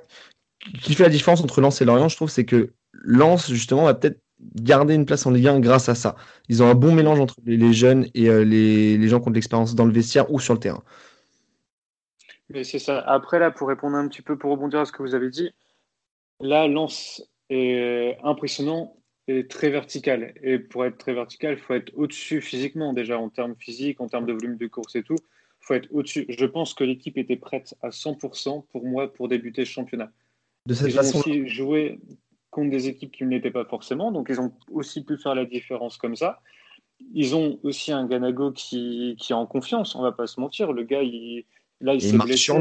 qui 0.83 0.94
fait 0.94 1.03
la 1.05 1.09
différence 1.09 1.40
entre 1.42 1.61
Lens 1.61 1.81
et 1.81 1.85
Lorient, 1.85 2.09
je 2.09 2.16
trouve, 2.16 2.31
c'est 2.31 2.44
que 2.44 2.73
Lens, 2.92 3.51
justement, 3.51 3.85
va 3.85 3.94
peut-être 3.94 4.20
garder 4.57 4.94
une 4.94 5.07
place 5.07 5.27
en 5.27 5.31
Ligue 5.31 5.49
1 5.49 5.61
grâce 5.61 5.88
à 5.88 5.94
ça. 5.94 6.16
Ils 6.49 6.62
ont 6.62 6.68
un 6.68 6.75
bon 6.75 6.92
mélange 6.92 7.20
entre 7.20 7.37
les, 7.44 7.73
jeunes 7.73 8.07
et 8.14 8.29
euh, 8.29 8.44
les, 8.44 8.99
les 8.99 9.09
gens 9.09 9.20
qui 9.20 9.29
ont 9.29 9.31
de 9.31 9.37
l'expérience 9.37 9.75
dans 9.75 9.85
le 9.85 9.92
vestiaire 9.92 10.31
ou 10.33 10.40
sur 10.40 10.55
le 10.55 10.61
terrain. 10.61 10.83
Mais 12.51 12.64
c'est 12.64 12.79
ça. 12.79 12.99
Après, 13.01 13.38
là, 13.38 13.51
pour 13.51 13.68
répondre 13.68 13.97
un 13.97 14.07
petit 14.09 14.23
peu, 14.23 14.37
pour 14.37 14.51
rebondir 14.51 14.81
à 14.81 14.85
ce 14.85 14.92
que 14.92 15.03
vous 15.03 15.14
avez 15.14 15.31
dit, 15.31 15.51
Là, 16.40 16.68
Lens 16.68 17.27
est 17.51 18.18
impressionnant 18.23 18.97
est 19.27 19.51
très 19.51 19.70
vertical. 19.70 20.35
Et 20.42 20.59
pour 20.59 20.85
être 20.85 20.99
très 20.99 21.14
vertical, 21.14 21.55
il 21.55 21.61
faut 21.61 21.75
être 21.75 21.92
au-dessus 21.94 22.40
physiquement, 22.40 22.92
déjà 22.92 23.18
en 23.18 23.31
termes 23.31 23.55
physiques, 23.59 24.01
en 24.01 24.09
termes 24.09 24.27
de 24.27 24.33
volume 24.33 24.57
de 24.57 24.66
course 24.66 24.97
et 24.97 25.03
tout. 25.03 25.16
Il 25.62 25.66
faut 25.66 25.75
être 25.75 25.88
au-dessus. 25.92 26.27
Je 26.29 26.44
pense 26.44 26.75
que 26.75 26.85
l'équipe 26.85 27.16
était 27.16 27.37
prête 27.37 27.75
à 27.83 27.88
100% 27.88 28.66
pour 28.70 28.85
moi 28.85 29.12
pour 29.12 29.29
débuter 29.29 29.62
le 29.62 29.66
championnat. 29.66 30.11
De 30.66 30.75
cette 30.75 30.88
ils 30.88 30.94
façon. 30.94 31.18
ont 31.18 31.20
aussi 31.20 31.49
joué 31.49 31.99
contre 32.51 32.70
des 32.70 32.88
équipes 32.88 33.12
qui 33.12 33.25
ne 33.25 33.31
l'étaient 33.31 33.51
pas 33.51 33.64
forcément, 33.64 34.12
donc 34.12 34.29
ils 34.31 34.40
ont 34.40 34.53
aussi 34.70 35.05
pu 35.05 35.18
faire 35.18 35.35
la 35.35 35.44
différence 35.44 35.97
comme 35.97 36.14
ça. 36.14 36.40
Ils 37.12 37.35
ont 37.35 37.59
aussi 37.64 37.90
un 37.90 38.07
Ganago 38.07 38.53
qui, 38.53 39.16
qui 39.18 39.33
est 39.33 39.35
en 39.35 39.47
confiance, 39.47 39.97
on 39.97 40.03
va 40.03 40.12
pas 40.12 40.27
se 40.27 40.38
mentir. 40.38 40.73
Le 40.73 40.85
gars, 40.85 41.03
il, 41.03 41.44
là, 41.81 41.94
il 41.94 42.01
s'est 42.01 42.16
blessé. 42.16 42.53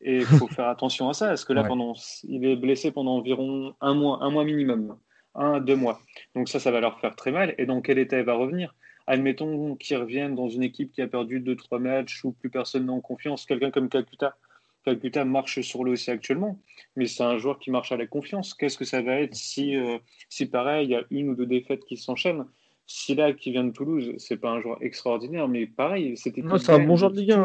Et 0.00 0.18
il 0.18 0.24
faut 0.24 0.46
faire 0.46 0.68
attention 0.68 1.08
à 1.08 1.14
ça, 1.14 1.28
parce 1.28 1.44
que 1.44 1.52
là, 1.52 1.64
pendant, 1.64 1.94
il 2.22 2.44
est 2.44 2.56
blessé 2.56 2.92
pendant 2.92 3.16
environ 3.16 3.74
un 3.80 3.94
mois, 3.94 4.18
un 4.22 4.30
mois 4.30 4.44
minimum, 4.44 4.96
un 5.34 5.60
deux 5.60 5.74
mois. 5.74 6.00
Donc 6.34 6.48
ça, 6.48 6.60
ça 6.60 6.70
va 6.70 6.80
leur 6.80 7.00
faire 7.00 7.16
très 7.16 7.32
mal. 7.32 7.54
Et 7.58 7.66
dans 7.66 7.80
quel 7.80 7.98
état 7.98 8.18
il 8.18 8.24
va 8.24 8.34
revenir? 8.34 8.74
Admettons 9.08 9.74
qu'il 9.76 9.96
revienne 9.96 10.34
dans 10.34 10.48
une 10.48 10.62
équipe 10.62 10.92
qui 10.92 11.02
a 11.02 11.08
perdu 11.08 11.40
deux, 11.40 11.56
trois 11.56 11.78
matchs 11.78 12.22
où 12.24 12.32
plus 12.32 12.50
personne 12.50 12.86
n'a 12.86 12.92
en 12.92 13.00
confiance, 13.00 13.46
quelqu'un 13.46 13.70
comme 13.70 13.88
Calcutta. 13.88 14.36
Calcutta 14.84 15.24
marche 15.24 15.60
sur 15.62 15.82
le 15.82 15.92
aussi 15.92 16.10
actuellement, 16.10 16.60
mais 16.94 17.06
c'est 17.06 17.22
un 17.22 17.38
joueur 17.38 17.58
qui 17.58 17.70
marche 17.70 17.90
à 17.90 17.96
la 17.96 18.06
confiance. 18.06 18.54
Qu'est-ce 18.54 18.78
que 18.78 18.84
ça 18.84 19.02
va 19.02 19.14
être 19.20 19.34
si, 19.34 19.76
euh, 19.76 19.98
si 20.28 20.46
pareil, 20.46 20.86
il 20.86 20.90
y 20.90 20.94
a 20.94 21.04
une 21.10 21.30
ou 21.30 21.34
deux 21.34 21.46
défaites 21.46 21.84
qui 21.84 21.96
s'enchaînent? 21.96 22.44
Si 22.86 23.14
là, 23.14 23.32
qui 23.32 23.50
vient 23.50 23.64
de 23.64 23.70
Toulouse, 23.70 24.14
c'est 24.18 24.38
pas 24.38 24.50
un 24.50 24.60
joueur 24.60 24.82
extraordinaire, 24.82 25.48
mais 25.48 25.66
pareil, 25.66 26.16
c'était. 26.16 26.42
C'est 26.58 26.72
un 26.72 26.86
bon 26.86 26.96
joueur 26.96 27.10
de 27.10 27.20
Ligue 27.20 27.32
1. 27.32 27.44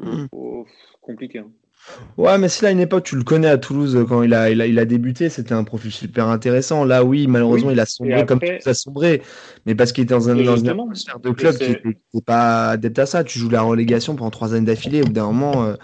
Hein. 0.00 0.28
Oh, 0.32 0.66
compliqué. 1.00 1.38
Hein. 1.38 1.50
Ouais, 2.16 2.38
mais 2.38 2.48
si 2.48 2.62
là, 2.62 2.70
à 2.70 2.72
une 2.72 2.80
époque, 2.80 3.04
tu 3.04 3.16
le 3.16 3.24
connais 3.24 3.48
à 3.48 3.58
Toulouse 3.58 4.04
quand 4.08 4.22
il 4.22 4.32
a, 4.34 4.50
il 4.50 4.60
a, 4.60 4.66
il 4.66 4.78
a 4.78 4.84
débuté, 4.84 5.28
c'était 5.28 5.52
un 5.52 5.64
profil 5.64 5.92
super 5.92 6.28
intéressant. 6.28 6.84
Là, 6.84 7.04
oui, 7.04 7.26
malheureusement, 7.26 7.70
il 7.70 7.80
a 7.80 7.86
sombré 7.86 8.24
comme 8.24 8.40
ça 8.60 8.70
a 8.70 8.74
sombré, 8.74 9.22
mais 9.66 9.74
parce 9.74 9.92
qu'il 9.92 10.04
était 10.04 10.14
dans 10.14 10.28
un, 10.30 10.34
dans 10.34 10.56
une 10.56 10.68
atmosphère 10.68 11.20
de 11.20 11.30
club 11.30 11.56
qui 11.56 11.70
n'était 11.70 11.98
pas 12.24 12.70
adepte 12.70 12.98
à 12.98 13.06
ça. 13.06 13.24
Tu 13.24 13.38
joues 13.38 13.50
la 13.50 13.62
relégation 13.62 14.16
pendant 14.16 14.30
trois 14.30 14.54
années 14.54 14.66
d'affilée, 14.66 15.02
au 15.02 15.06
bout 15.06 15.12
d'un 15.12 15.26
moment. 15.26 15.64
Euh, 15.64 15.74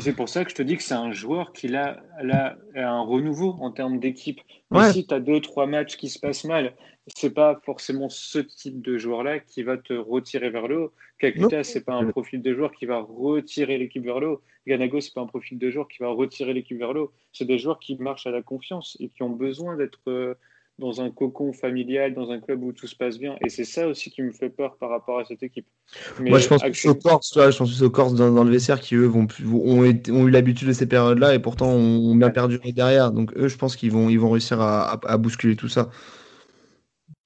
c'est 0.00 0.14
pour 0.14 0.28
ça 0.28 0.44
que 0.44 0.50
je 0.50 0.54
te 0.54 0.62
dis 0.62 0.76
que 0.76 0.82
c'est 0.82 0.94
un 0.94 1.12
joueur 1.12 1.52
qui 1.52 1.74
a, 1.74 2.00
a, 2.18 2.54
un 2.76 3.00
renouveau 3.02 3.56
en 3.60 3.70
termes 3.70 3.98
d'équipe. 3.98 4.40
Ouais. 4.70 4.92
Si 4.92 5.06
tu 5.06 5.14
as 5.14 5.20
deux, 5.20 5.40
trois 5.40 5.66
matchs 5.66 5.96
qui 5.96 6.08
se 6.08 6.18
passent 6.18 6.44
mal, 6.44 6.72
c'est 7.08 7.34
pas 7.34 7.60
forcément 7.64 8.08
ce 8.08 8.38
type 8.38 8.80
de 8.80 8.96
joueur-là 8.96 9.40
qui 9.40 9.62
va 9.62 9.76
te 9.76 9.92
retirer 9.92 10.50
vers 10.50 10.68
le 10.68 10.82
haut. 10.82 10.92
Kakuta, 11.18 11.64
c'est 11.64 11.84
pas 11.84 11.94
un 11.94 12.06
profil 12.06 12.42
de 12.42 12.54
joueur 12.54 12.72
qui 12.72 12.86
va 12.86 13.00
retirer 13.00 13.78
l'équipe 13.78 14.04
vers 14.04 14.20
le 14.20 14.28
haut. 14.28 14.40
Ganago, 14.66 15.00
c'est 15.00 15.14
pas 15.14 15.20
un 15.20 15.26
profil 15.26 15.58
de 15.58 15.70
joueur 15.70 15.88
qui 15.88 15.98
va 15.98 16.08
retirer 16.08 16.54
l'équipe 16.54 16.78
vers 16.78 16.92
le 16.92 17.02
haut. 17.02 17.12
C'est 17.32 17.44
des 17.44 17.58
joueurs 17.58 17.80
qui 17.80 17.96
marchent 17.96 18.26
à 18.26 18.30
la 18.30 18.42
confiance 18.42 18.96
et 19.00 19.08
qui 19.08 19.22
ont 19.22 19.30
besoin 19.30 19.76
d'être 19.76 20.00
euh, 20.08 20.34
dans 20.78 21.00
un 21.00 21.10
cocon 21.10 21.52
familial, 21.52 22.14
dans 22.14 22.30
un 22.30 22.40
club 22.40 22.62
où 22.62 22.72
tout 22.72 22.86
se 22.86 22.96
passe 22.96 23.18
bien. 23.18 23.36
Et 23.44 23.48
c'est 23.48 23.64
ça 23.64 23.86
aussi 23.86 24.10
qui 24.10 24.22
me 24.22 24.32
fait 24.32 24.48
peur 24.48 24.76
par 24.76 24.90
rapport 24.90 25.18
à 25.18 25.24
cette 25.24 25.42
équipe. 25.42 25.66
Moi, 26.20 26.38
je 26.38 26.48
pense 26.48 26.62
actuellement... 26.62 26.96
aux 26.96 27.00
Corse, 27.00 27.32
je 27.34 27.56
pense 27.56 27.82
aux 27.82 27.90
Corse 27.90 28.14
dans, 28.14 28.44
le 28.44 28.50
vestiaire 28.50 28.80
qui, 28.80 28.94
eux, 28.94 29.06
vont, 29.06 29.26
ont, 29.44 29.82
ont 29.82 30.26
eu 30.26 30.30
l'habitude 30.30 30.68
de 30.68 30.72
ces 30.72 30.86
périodes-là 30.86 31.34
et 31.34 31.38
pourtant 31.38 31.68
ont, 31.68 32.14
bien 32.16 32.30
perdu 32.30 32.58
derrière. 32.72 33.12
Donc, 33.12 33.32
eux, 33.36 33.48
je 33.48 33.56
pense 33.56 33.76
qu'ils 33.76 33.92
vont, 33.92 34.08
ils 34.08 34.18
vont 34.18 34.30
réussir 34.30 34.60
à, 34.60 35.00
à, 35.04 35.16
bousculer 35.18 35.56
tout 35.56 35.68
ça. 35.68 35.90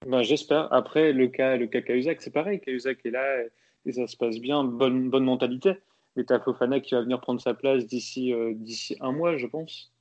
Ben, 0.05 0.23
J'espère. 0.23 0.73
Après, 0.73 1.13
le 1.13 1.29
cas, 1.29 1.57
le 1.57 1.67
cas 1.67 1.81
Cahuzac, 1.81 2.21
c'est 2.21 2.33
pareil. 2.33 2.61
Cahuzac 2.61 2.99
est 3.05 3.11
là 3.11 3.45
et 3.85 3.93
ça 3.93 4.07
se 4.07 4.17
passe 4.17 4.39
bien. 4.39 4.65
Bonne, 4.65 5.11
bonne 5.11 5.25
mentalité. 5.25 5.75
Mais 6.17 6.25
t'as 6.25 6.41
Fofana 6.41 6.81
qui 6.81 6.95
va 6.95 7.03
venir 7.03 7.21
prendre 7.21 7.41
sa 7.41 7.55
place 7.55 7.87
d'ici 7.87 8.33
euh, 8.33 8.53
d'ici 8.55 8.97
un 9.01 9.13
mois, 9.13 9.37
je 9.37 9.47
pense. 9.47 9.93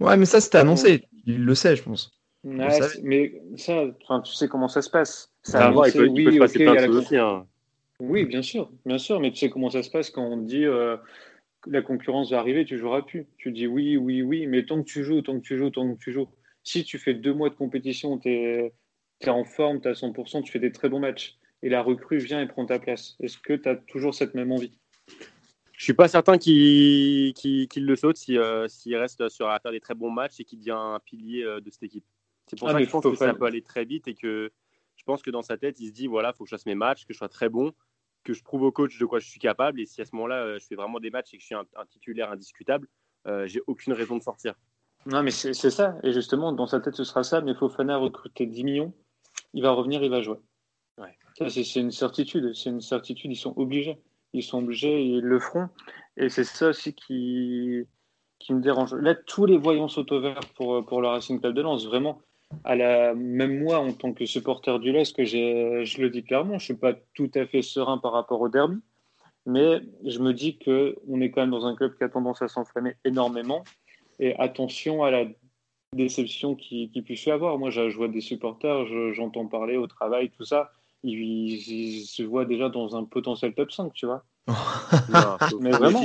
Ouais, 0.00 0.16
mais 0.16 0.24
ça, 0.24 0.40
c'était 0.40 0.58
annoncé. 0.58 1.04
Il 1.26 1.44
le 1.44 1.54
sait, 1.54 1.76
je 1.76 1.82
pense 1.82 2.10
mais 2.44 3.40
ça, 3.56 3.84
tu 4.24 4.32
sais 4.34 4.48
comment 4.48 4.68
ça 4.68 4.82
se 4.82 4.90
passe. 4.90 5.32
Ça 5.42 5.68
ah, 5.68 5.86
il 5.86 5.92
peut, 5.92 6.06
oui, 6.08 6.24
il 6.24 6.32
peut 6.32 6.38
passer 6.38 6.58
plein 6.58 6.86
de 6.86 6.92
aussi. 6.92 7.16
Hein. 7.16 7.46
Oui, 8.00 8.24
bien 8.24 8.42
sûr, 8.42 8.70
bien 8.84 8.98
sûr, 8.98 9.20
mais 9.20 9.30
tu 9.30 9.38
sais 9.38 9.50
comment 9.50 9.70
ça 9.70 9.82
se 9.82 9.90
passe 9.90 10.10
quand 10.10 10.24
on 10.24 10.36
dit 10.36 10.64
euh, 10.64 10.96
que 11.60 11.70
la 11.70 11.82
concurrence 11.82 12.30
va 12.30 12.38
arriver, 12.38 12.64
tu 12.64 12.78
joueras 12.78 13.02
plus. 13.02 13.26
Tu 13.38 13.52
dis 13.52 13.66
oui, 13.66 13.96
oui, 13.96 14.22
oui, 14.22 14.46
mais 14.46 14.64
tant 14.64 14.82
que 14.82 14.88
tu 14.88 15.04
joues, 15.04 15.22
tant 15.22 15.38
que 15.38 15.44
tu 15.44 15.56
joues, 15.56 15.70
tant 15.70 15.94
que 15.94 15.98
tu 15.98 16.12
joues. 16.12 16.28
Si 16.64 16.84
tu 16.84 16.98
fais 16.98 17.14
deux 17.14 17.34
mois 17.34 17.48
de 17.48 17.54
compétition, 17.54 18.18
tu 18.18 18.30
es, 18.30 18.72
es, 19.26 19.30
en 19.30 19.44
forme, 19.44 19.80
tu 19.80 19.88
es 19.88 19.90
à 19.90 19.94
100%, 19.94 20.42
tu 20.42 20.52
fais 20.52 20.58
des 20.58 20.72
très 20.72 20.88
bons 20.88 21.00
matchs, 21.00 21.38
et 21.62 21.68
la 21.68 21.82
recrue 21.82 22.18
vient 22.18 22.40
et 22.40 22.46
prend 22.46 22.66
ta 22.66 22.78
place. 22.78 23.16
Est-ce 23.20 23.38
que 23.38 23.54
tu 23.54 23.68
as 23.68 23.76
toujours 23.76 24.14
cette 24.14 24.34
même 24.34 24.52
envie? 24.52 24.78
Je 25.82 25.84
suis 25.84 25.94
pas 25.94 26.08
certain 26.08 26.38
qu'il 26.38 27.34
le 27.34 27.96
saute 27.96 28.16
s'il 28.16 28.40
si, 28.68 28.94
reste 28.94 29.28
sur 29.28 29.48
à 29.48 29.58
faire 29.58 29.72
des 29.72 29.80
très 29.80 29.94
bons 29.94 30.10
matchs 30.10 30.38
et 30.38 30.44
qu'il 30.44 30.60
devient 30.60 30.76
un 30.76 31.00
pilier 31.04 31.42
euh, 31.42 31.60
de 31.60 31.70
cette 31.70 31.82
équipe. 31.82 32.04
C'est 32.46 32.58
pour 32.58 32.68
ah, 32.68 32.72
ça 32.72 32.78
que 32.78 32.84
je 32.84 32.90
pense 32.90 33.02
que 33.02 33.14
ça 33.16 33.34
peut 33.34 33.46
aller 33.46 33.62
très 33.62 33.84
vite 33.84 34.06
et 34.06 34.14
que 34.14 34.52
je 34.96 35.04
pense 35.04 35.22
que 35.22 35.30
dans 35.30 35.42
sa 35.42 35.56
tête, 35.56 35.80
il 35.80 35.88
se 35.88 35.92
dit 35.92 36.06
voilà, 36.06 36.30
il 36.32 36.36
faut 36.36 36.44
que 36.44 36.50
je 36.50 36.54
fasse 36.54 36.66
mes 36.66 36.74
matchs, 36.74 37.04
que 37.04 37.12
je 37.12 37.18
sois 37.18 37.28
très 37.28 37.48
bon, 37.48 37.72
que 38.22 38.32
je 38.32 38.42
prouve 38.42 38.62
au 38.62 38.72
coach 38.72 38.98
de 38.98 39.04
quoi 39.04 39.18
je 39.18 39.28
suis 39.28 39.40
capable. 39.40 39.80
Et 39.80 39.86
si 39.86 40.00
à 40.00 40.04
ce 40.04 40.14
moment-là, 40.14 40.44
euh, 40.44 40.58
je 40.60 40.66
fais 40.66 40.76
vraiment 40.76 41.00
des 41.00 41.10
matchs 41.10 41.34
et 41.34 41.36
que 41.36 41.40
je 41.40 41.46
suis 41.46 41.54
un, 41.54 41.66
titulaire 41.90 42.30
indiscutable, 42.30 42.86
euh, 43.26 43.46
j'ai 43.46 43.60
aucune 43.66 43.92
raison 43.92 44.16
de 44.16 44.22
sortir. 44.22 44.54
Non, 45.06 45.22
mais 45.22 45.32
c'est 45.32 45.52
ça. 45.52 45.96
Et 46.04 46.12
justement, 46.12 46.52
dans 46.52 46.66
sa 46.66 46.78
tête, 46.80 46.94
ce 46.94 47.02
sera 47.02 47.24
ça. 47.24 47.40
Mais 47.40 47.54
Fofana 47.54 47.94
a 47.94 47.98
recruté 47.98 48.46
10 48.46 48.62
millions. 48.62 48.94
Il 49.54 49.62
va 49.62 49.72
revenir, 49.72 50.02
il 50.02 50.10
va 50.10 50.22
jouer. 50.22 50.38
Ouais. 50.98 51.16
C'est 51.48 51.80
une 51.80 51.90
certitude. 51.90 52.54
C'est 52.54 52.70
une 52.70 52.80
certitude. 52.80 53.30
Ils 53.30 53.36
sont 53.36 53.54
obligés. 53.56 53.98
Ils 54.32 54.42
sont 54.42 54.58
obligés, 54.58 55.04
ils 55.04 55.20
le 55.20 55.38
feront. 55.38 55.68
Et 56.16 56.28
c'est 56.28 56.44
ça 56.44 56.68
aussi 56.68 56.94
qui, 56.94 57.84
qui 58.38 58.54
me 58.54 58.60
dérange. 58.60 58.94
Là, 58.94 59.14
tous 59.14 59.46
les 59.46 59.58
voyants 59.58 59.88
sautent 59.88 60.12
au 60.12 60.20
vert 60.20 60.40
pour, 60.56 60.84
pour 60.86 61.00
le 61.00 61.08
Racing 61.08 61.40
Club 61.40 61.54
de 61.54 61.62
Lens. 61.62 61.86
Vraiment, 61.86 62.20
à 62.64 62.76
la, 62.76 63.14
même 63.14 63.62
moi, 63.62 63.78
en 63.78 63.92
tant 63.92 64.12
que 64.12 64.26
supporter 64.26 64.78
du 64.78 64.92
LOSC, 64.92 65.16
que 65.16 65.24
je 65.24 66.00
le 66.00 66.10
dis 66.10 66.22
clairement, 66.22 66.58
je 66.58 66.64
ne 66.64 66.74
suis 66.74 66.74
pas 66.74 66.94
tout 67.14 67.30
à 67.34 67.46
fait 67.46 67.62
serein 67.62 67.98
par 67.98 68.12
rapport 68.12 68.40
au 68.40 68.48
derby, 68.48 68.78
mais 69.46 69.80
je 70.04 70.18
me 70.18 70.32
dis 70.32 70.58
qu'on 70.58 71.20
est 71.20 71.30
quand 71.30 71.42
même 71.42 71.50
dans 71.50 71.66
un 71.66 71.74
club 71.74 71.96
qui 71.96 72.04
a 72.04 72.08
tendance 72.08 72.42
à 72.42 72.48
s'enflammer 72.48 72.94
énormément. 73.04 73.64
Et 74.18 74.36
attention 74.36 75.02
à 75.02 75.10
la 75.10 75.24
déception 75.94 76.54
qu'il 76.54 76.90
qui 76.90 77.02
puisse 77.02 77.24
y 77.26 77.30
avoir. 77.30 77.58
Moi, 77.58 77.70
je 77.70 77.96
vois 77.96 78.08
des 78.08 78.20
supporters, 78.20 78.86
j'entends 79.12 79.46
parler 79.46 79.76
au 79.76 79.86
travail, 79.86 80.30
tout 80.30 80.44
ça. 80.44 80.72
ils, 81.02 82.04
se 82.06 82.22
voient 82.22 82.44
déjà 82.44 82.68
dans 82.68 82.96
un 82.96 83.04
potentiel 83.04 83.54
top 83.54 83.72
5, 83.72 83.92
tu 83.92 84.06
vois 84.06 84.24
mais 85.60 85.70
vraiment, 85.70 86.02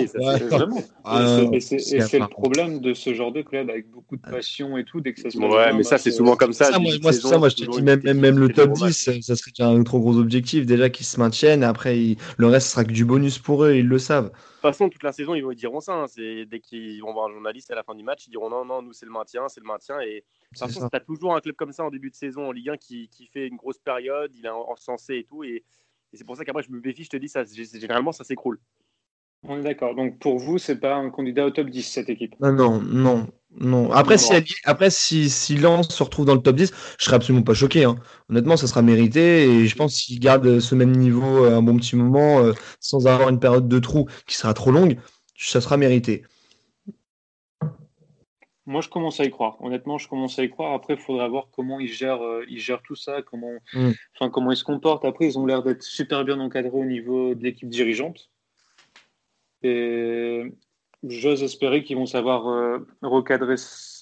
vraiment. 0.51 0.83
Ah, 1.03 1.39
et 1.51 1.59
c'est 1.59 2.19
le 2.19 2.27
problème 2.27 2.79
de 2.81 2.93
ce 2.93 3.15
genre 3.15 3.31
de 3.31 3.41
club 3.41 3.71
avec 3.71 3.89
beaucoup 3.89 4.15
de 4.15 4.21
passion 4.21 4.77
et 4.77 4.83
tout. 4.83 5.01
Dès 5.01 5.13
que 5.13 5.21
ça 5.21 5.31
se 5.31 5.39
ouais, 5.39 5.73
mais 5.73 5.81
ça, 5.81 5.97
c'est 5.97 6.11
souvent 6.11 6.35
comme 6.35 6.53
ça. 6.53 6.69
moi, 6.77 6.91
moi, 7.01 7.49
je 7.49 7.55
te 7.55 7.71
dis, 7.71 7.81
même, 7.81 8.01
même, 8.03 8.37
le 8.37 8.49
top 8.49 8.73
10, 8.73 9.21
ça 9.21 9.35
serait 9.35 9.51
un 9.59 9.81
trop 9.83 9.99
gros 9.99 10.17
objectif. 10.17 10.67
Déjà 10.67 10.89
qu'ils 10.91 11.07
se 11.07 11.19
maintiennent, 11.19 11.63
après, 11.63 12.15
le 12.37 12.47
reste 12.47 12.69
sera 12.69 12.83
que 12.83 12.91
du 12.91 13.05
bonus 13.05 13.39
pour 13.39 13.63
eux, 13.63 13.73
ils 13.73 13.87
le 13.87 13.97
savent. 13.97 14.25
De 14.25 14.29
toute 14.29 14.61
façon, 14.61 14.89
toute 14.89 15.03
la 15.03 15.11
saison, 15.11 15.33
ils, 15.33 15.41
vont, 15.41 15.51
ils 15.51 15.55
diront 15.55 15.79
ça. 15.79 15.93
Hein. 15.93 16.05
Dès 16.15 16.59
qu'ils 16.59 17.01
vont 17.01 17.13
voir 17.13 17.29
un 17.29 17.33
journaliste 17.33 17.71
à 17.71 17.75
la 17.75 17.83
fin 17.83 17.95
du 17.95 18.03
match, 18.03 18.27
ils 18.27 18.31
diront 18.31 18.51
non, 18.51 18.65
non, 18.65 18.83
nous, 18.83 18.93
c'est 18.93 19.05
le 19.07 19.11
maintien, 19.11 19.49
c'est 19.49 19.61
le 19.61 19.67
maintien. 19.67 19.99
Et 20.01 20.15
de 20.15 20.59
toute 20.59 20.59
façon, 20.59 20.89
tu 20.89 20.95
as 20.95 20.99
toujours 20.99 21.35
un 21.35 21.39
club 21.39 21.55
comme 21.55 21.71
ça 21.71 21.83
en 21.83 21.89
début 21.89 22.11
de 22.11 22.15
saison 22.15 22.47
en 22.47 22.51
Ligue 22.51 22.69
1 22.69 22.77
qui, 22.77 23.09
qui 23.09 23.25
fait 23.25 23.47
une 23.47 23.55
grosse 23.55 23.79
période, 23.79 24.31
il 24.35 24.45
est 24.45 24.49
encensé 24.49 25.15
et 25.15 25.23
tout. 25.23 25.43
Et 25.43 25.63
et 26.13 26.17
c'est 26.17 26.23
pour 26.23 26.37
ça 26.37 26.45
qu'après, 26.45 26.63
je 26.63 26.71
me 26.71 26.79
méfie, 26.79 27.03
je 27.03 27.09
te 27.09 27.17
dis, 27.17 27.29
ça, 27.29 27.43
généralement, 27.45 28.11
ça 28.11 28.23
s'écroule. 28.23 28.59
On 29.43 29.59
est 29.59 29.63
d'accord. 29.63 29.95
Donc 29.95 30.19
pour 30.19 30.39
vous, 30.39 30.57
c'est 30.57 30.77
pas 30.77 30.95
un 30.95 31.09
candidat 31.09 31.45
au 31.45 31.51
top 31.51 31.69
10, 31.69 31.83
cette 31.83 32.09
équipe? 32.09 32.35
Non, 32.39 32.51
non, 32.51 32.81
non. 32.81 33.27
non. 33.59 33.91
Après, 33.91 34.17
si, 34.17 34.33
après 34.65 34.89
si, 34.89 35.29
si 35.29 35.57
Lens 35.57 35.89
se 35.89 36.01
retrouve 36.01 36.25
dans 36.25 36.33
le 36.33 36.41
top 36.41 36.55
10, 36.55 36.73
je 36.97 37.05
serais 37.05 37.15
absolument 37.15 37.43
pas 37.43 37.53
choqué. 37.53 37.83
Hein. 37.83 37.97
Honnêtement, 38.29 38.57
ça 38.57 38.67
sera 38.67 38.81
mérité. 38.81 39.43
Et 39.43 39.67
je 39.67 39.75
pense 39.75 40.01
qu'il 40.01 40.19
garde 40.19 40.59
ce 40.59 40.75
même 40.75 40.91
niveau 40.91 41.45
euh, 41.45 41.57
un 41.57 41.61
bon 41.61 41.77
petit 41.77 41.95
moment, 41.95 42.39
euh, 42.39 42.53
sans 42.79 43.05
avoir 43.07 43.29
une 43.29 43.39
période 43.39 43.67
de 43.67 43.79
trou 43.79 44.07
qui 44.25 44.35
sera 44.35 44.53
trop 44.53 44.71
longue, 44.71 44.97
ça 45.37 45.61
sera 45.61 45.77
mérité. 45.77 46.23
Moi, 48.67 48.81
je 48.81 48.89
commence 48.89 49.21
à 49.21 49.23
y 49.23 49.31
croire. 49.31 49.55
Honnêtement, 49.61 49.97
je 49.97 50.09
commence 50.09 50.37
à 50.37 50.43
y 50.43 50.49
croire. 50.49 50.73
Après, 50.73 50.95
il 50.95 50.99
faudra 50.99 51.25
voir 51.29 51.47
comment 51.55 51.79
ils 51.79 51.87
gèrent, 51.87 52.21
euh, 52.21 52.43
ils 52.49 52.59
gèrent 52.59 52.81
tout 52.81 52.95
ça, 52.95 53.21
comment, 53.21 53.53
mm. 53.73 53.91
enfin, 54.13 54.29
comment 54.29 54.51
ils 54.51 54.57
se 54.57 54.65
comportent. 54.65 55.05
Après, 55.05 55.25
ils 55.25 55.39
ont 55.39 55.45
l'air 55.45 55.63
d'être 55.63 55.83
super 55.83 56.25
bien 56.25 56.37
encadrés 56.41 56.77
au 56.77 56.83
niveau 56.83 57.33
de 57.33 57.41
l'équipe 57.41 57.69
dirigeante. 57.69 58.29
Et 59.63 60.43
j'ose 61.01 61.43
espérer 61.43 61.85
qu'ils 61.85 61.95
vont 61.95 62.05
savoir 62.05 62.49
euh, 62.49 62.85
recadrer 63.01 63.55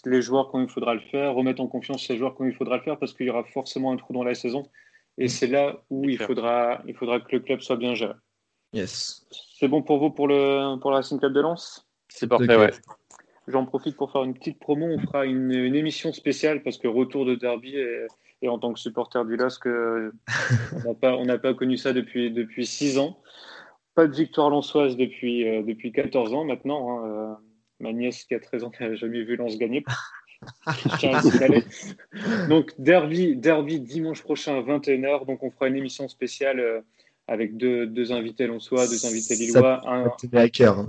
les 0.05 0.21
joueurs 0.23 0.49
quand 0.49 0.59
il 0.59 0.67
faudra 0.67 0.95
le 0.95 1.01
faire, 1.11 1.35
remettre 1.35 1.61
en 1.61 1.67
confiance 1.67 2.09
les 2.09 2.17
joueurs 2.17 2.33
quand 2.33 2.45
il 2.45 2.55
faudra 2.55 2.77
le 2.77 2.83
faire, 2.83 2.97
parce 2.97 3.13
qu'il 3.13 3.27
y 3.27 3.29
aura 3.29 3.43
forcément 3.43 3.91
un 3.91 3.97
trou 3.97 4.13
dans 4.13 4.23
la 4.23 4.33
saison. 4.33 4.67
Et 5.19 5.27
c'est 5.27 5.47
là 5.47 5.79
où 5.91 6.09
il 6.09 6.17
faudra, 6.17 6.81
il 6.87 6.95
faudra 6.95 7.19
que 7.19 7.35
le 7.35 7.39
club 7.39 7.61
soit 7.61 7.77
bien 7.77 7.93
géré. 7.93 8.15
Yes. 8.73 9.27
C'est 9.59 9.67
bon 9.67 9.83
pour 9.83 9.99
vous 9.99 10.09
pour 10.09 10.27
le, 10.27 10.79
pour 10.79 10.89
la 10.89 10.97
Racing 10.97 11.19
Club 11.19 11.33
de 11.33 11.41
Lens? 11.41 11.87
C'est 12.09 12.27
parfait, 12.27 12.55
ouais. 12.55 12.71
J'en 13.47 13.65
profite 13.65 13.95
pour 13.95 14.11
faire 14.11 14.23
une 14.23 14.33
petite 14.33 14.59
promo. 14.59 14.85
On 14.85 14.99
fera 14.99 15.25
une, 15.25 15.51
émission 15.51 16.13
spéciale 16.13 16.63
parce 16.63 16.77
que 16.77 16.87
retour 16.87 17.25
de 17.25 17.35
derby 17.35 17.75
et, 18.41 18.47
en 18.47 18.59
tant 18.59 18.73
que 18.73 18.79
supporter 18.79 19.25
du 19.25 19.37
LOSC, 19.37 19.67
on 20.85 21.25
n'a 21.25 21.37
pas, 21.37 21.53
connu 21.53 21.77
ça 21.77 21.93
depuis, 21.93 22.31
depuis 22.31 22.65
six 22.65 22.97
ans. 22.97 23.17
Pas 23.95 24.07
de 24.07 24.15
victoire 24.15 24.49
lançoise 24.49 24.97
depuis, 24.97 25.47
euh, 25.47 25.63
depuis 25.63 25.91
14 25.91 26.33
ans 26.33 26.43
maintenant. 26.43 26.89
Hein. 26.89 27.07
Euh, 27.07 27.33
ma 27.79 27.93
nièce 27.93 28.25
qui 28.25 28.35
a 28.35 28.39
13 28.39 28.65
ans 28.65 28.71
n'a 28.79 28.95
jamais 28.95 29.23
vu 29.23 29.35
Lens 29.37 29.57
gagner. 29.57 29.85
donc, 32.49 32.73
derby, 32.77 33.35
derby 33.35 33.79
dimanche 33.79 34.21
prochain 34.21 34.57
à 34.57 34.61
21h. 34.61 35.25
Donc, 35.25 35.43
on 35.43 35.51
fera 35.51 35.67
une 35.67 35.77
émission 35.77 36.07
spéciale 36.07 36.59
euh, 36.59 36.81
avec 37.27 37.57
deux, 37.57 37.87
deux 37.87 38.11
invités 38.11 38.47
lonsois, 38.47 38.85
deux 38.87 39.05
invités 39.05 39.35
lillois. 39.35 39.81
Un, 39.89 40.05
hein. 40.05 40.87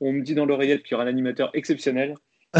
On, 0.00 0.12
me 0.12 0.22
dit 0.22 0.34
dans 0.34 0.46
l'oreillette 0.46 0.82
qu'il 0.82 0.92
y 0.92 0.94
aura 0.94 1.04
un 1.04 1.08
animateur 1.08 1.50
exceptionnel. 1.54 2.14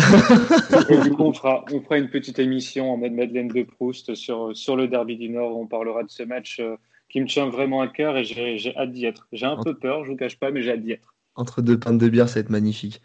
et 0.91 0.99
du 0.99 1.11
coup, 1.13 1.23
on 1.23 1.33
fera, 1.33 1.65
on 1.73 1.81
fera 1.81 1.97
une 1.99 2.11
petite 2.11 2.39
émission 2.39 2.93
en 2.93 2.99
mode 2.99 3.13
Madeleine 3.13 3.49
de 3.49 3.63
Proust 3.63 4.15
sur, 4.15 4.55
sur 4.55 4.77
le 4.77 4.87
derby 4.87 5.17
du 5.17 5.31
Nord. 5.31 5.57
On 5.57 5.67
parlera 5.67 6.03
de 6.03 6.11
ce 6.11 6.23
match 6.23 6.61
euh, 6.61 6.77
qui 7.09 7.21
me 7.21 7.27
tient 7.27 7.49
vraiment 7.49 7.81
à 7.81 7.89
cœur 7.89 8.17
et 8.17 8.25
j'ai 8.25 8.77
hâte 8.77 8.93
d'y 8.93 9.07
être. 9.07 9.27
J'ai 9.33 9.47
un 9.47 9.57
peu 9.57 9.75
peur, 9.75 10.05
je 10.05 10.11
vous 10.11 10.17
cache 10.17 10.39
pas, 10.39 10.51
mais 10.51 10.63
j'ai 10.63 10.73
hâte 10.73 10.83
d'y 10.83 10.93
être. 10.93 11.15
Entre 11.37 11.63
deux 11.63 11.79
pintes 11.79 11.99
de 11.99 12.09
bière, 12.09 12.29
ça 12.29 12.35
va 12.35 12.41
être 12.41 12.51
magnifique. 12.51 13.03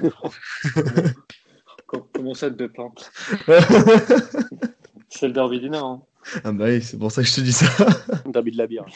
Comment 2.12 2.34
ça, 2.34 2.50
deux 2.50 2.68
pintes? 2.68 3.12
C'est 5.08 5.28
le 5.28 5.32
derby 5.32 5.60
du 5.60 5.70
Nord. 5.70 5.86
Hein. 5.86 6.02
Ah 6.42 6.52
bah 6.52 6.64
oui, 6.64 6.82
c'est 6.82 6.98
pour 6.98 7.12
ça 7.12 7.22
que 7.22 7.28
je 7.28 7.34
te 7.34 7.40
dis 7.42 7.52
ça. 7.52 7.66
derby 8.26 8.50
de 8.50 8.58
la 8.58 8.66
bière. 8.66 8.86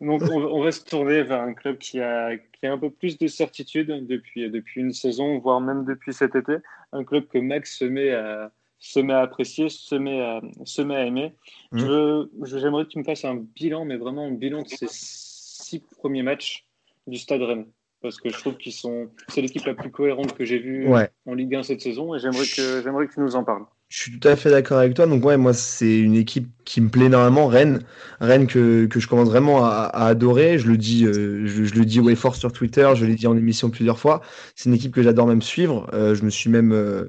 Donc 0.00 0.22
on, 0.22 0.62
va 0.62 0.72
se 0.72 0.84
tourner 0.84 1.22
vers 1.22 1.40
un 1.40 1.54
club 1.54 1.78
qui 1.78 2.00
a, 2.00 2.36
qui 2.36 2.66
a 2.66 2.72
un 2.72 2.78
peu 2.78 2.90
plus 2.90 3.18
de 3.18 3.26
certitude 3.26 4.06
depuis, 4.06 4.50
depuis 4.50 4.80
une 4.80 4.92
saison, 4.92 5.38
voire 5.38 5.60
même 5.60 5.84
depuis 5.84 6.12
cet 6.12 6.36
été. 6.36 6.56
Un 6.92 7.04
club 7.04 7.26
que 7.26 7.38
Max 7.38 7.78
se 7.78 7.84
met 7.84 8.10
à, 8.12 8.52
se 8.78 9.00
met 9.00 9.12
à 9.12 9.20
apprécier, 9.20 9.68
se 9.68 9.94
met 9.94 10.20
à, 10.20 10.40
se 10.64 10.82
met 10.82 10.96
à 10.96 11.04
aimer. 11.04 11.34
Mmh. 11.72 12.26
J'aimerais 12.44 12.84
que 12.84 12.90
tu 12.90 12.98
me 12.98 13.04
fasses 13.04 13.24
un 13.24 13.36
bilan, 13.56 13.84
mais 13.84 13.96
vraiment 13.96 14.26
un 14.26 14.32
bilan 14.32 14.62
de 14.62 14.68
ces 14.68 14.86
six 14.88 15.80
premiers 15.80 16.22
matchs 16.22 16.66
du 17.06 17.18
Stade 17.18 17.42
Rennes 17.42 17.66
parce 18.00 18.20
que 18.20 18.28
je 18.28 18.38
trouve 18.38 18.56
qu'ils 18.56 18.72
sont, 18.72 19.10
c'est 19.28 19.40
l'équipe 19.40 19.64
la 19.64 19.74
plus 19.74 19.90
cohérente 19.90 20.34
que 20.36 20.44
j'ai 20.44 20.58
vue 20.58 20.88
en 21.26 21.34
Ligue 21.34 21.54
1 21.54 21.64
cette 21.64 21.80
saison 21.80 22.14
et 22.14 22.18
j'aimerais 22.18 22.46
que, 22.46 22.82
j'aimerais 22.82 23.06
que 23.06 23.14
tu 23.14 23.20
nous 23.20 23.36
en 23.36 23.44
parles. 23.44 23.64
Je 23.88 24.02
suis 24.02 24.18
tout 24.18 24.28
à 24.28 24.36
fait 24.36 24.50
d'accord 24.50 24.78
avec 24.78 24.92
toi. 24.92 25.06
Donc 25.06 25.24
ouais, 25.24 25.38
moi 25.38 25.54
c'est 25.54 25.98
une 25.98 26.14
équipe 26.14 26.48
qui 26.66 26.82
me 26.82 26.90
plaît 26.90 27.06
énormément, 27.06 27.46
Rennes, 27.46 27.80
Rennes 28.20 28.46
que, 28.46 28.84
que 28.84 29.00
je 29.00 29.08
commence 29.08 29.28
vraiment 29.28 29.64
à, 29.64 29.90
adorer. 29.94 30.58
Je 30.58 30.66
le 30.66 30.76
dis, 30.76 31.06
euh, 31.06 31.46
je, 31.46 31.74
le 31.74 31.84
dis 31.86 31.98
ouais 31.98 32.14
fort 32.14 32.36
sur 32.36 32.52
Twitter, 32.52 32.86
je 32.94 33.06
l'ai 33.06 33.14
dit 33.14 33.26
en 33.26 33.34
émission 33.34 33.70
plusieurs 33.70 33.98
fois. 33.98 34.20
C'est 34.54 34.68
une 34.68 34.74
équipe 34.74 34.92
que 34.92 35.02
j'adore 35.02 35.26
même 35.26 35.40
suivre. 35.40 35.88
Euh, 35.94 36.14
je 36.14 36.22
me 36.22 36.28
suis 36.28 36.50
même 36.50 36.72
euh, 36.72 37.06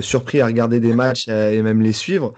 surpris 0.00 0.40
à 0.40 0.46
regarder 0.46 0.80
des 0.80 0.94
matchs 0.94 1.28
et 1.28 1.62
même 1.62 1.80
les 1.80 1.92
suivre. 1.92 2.34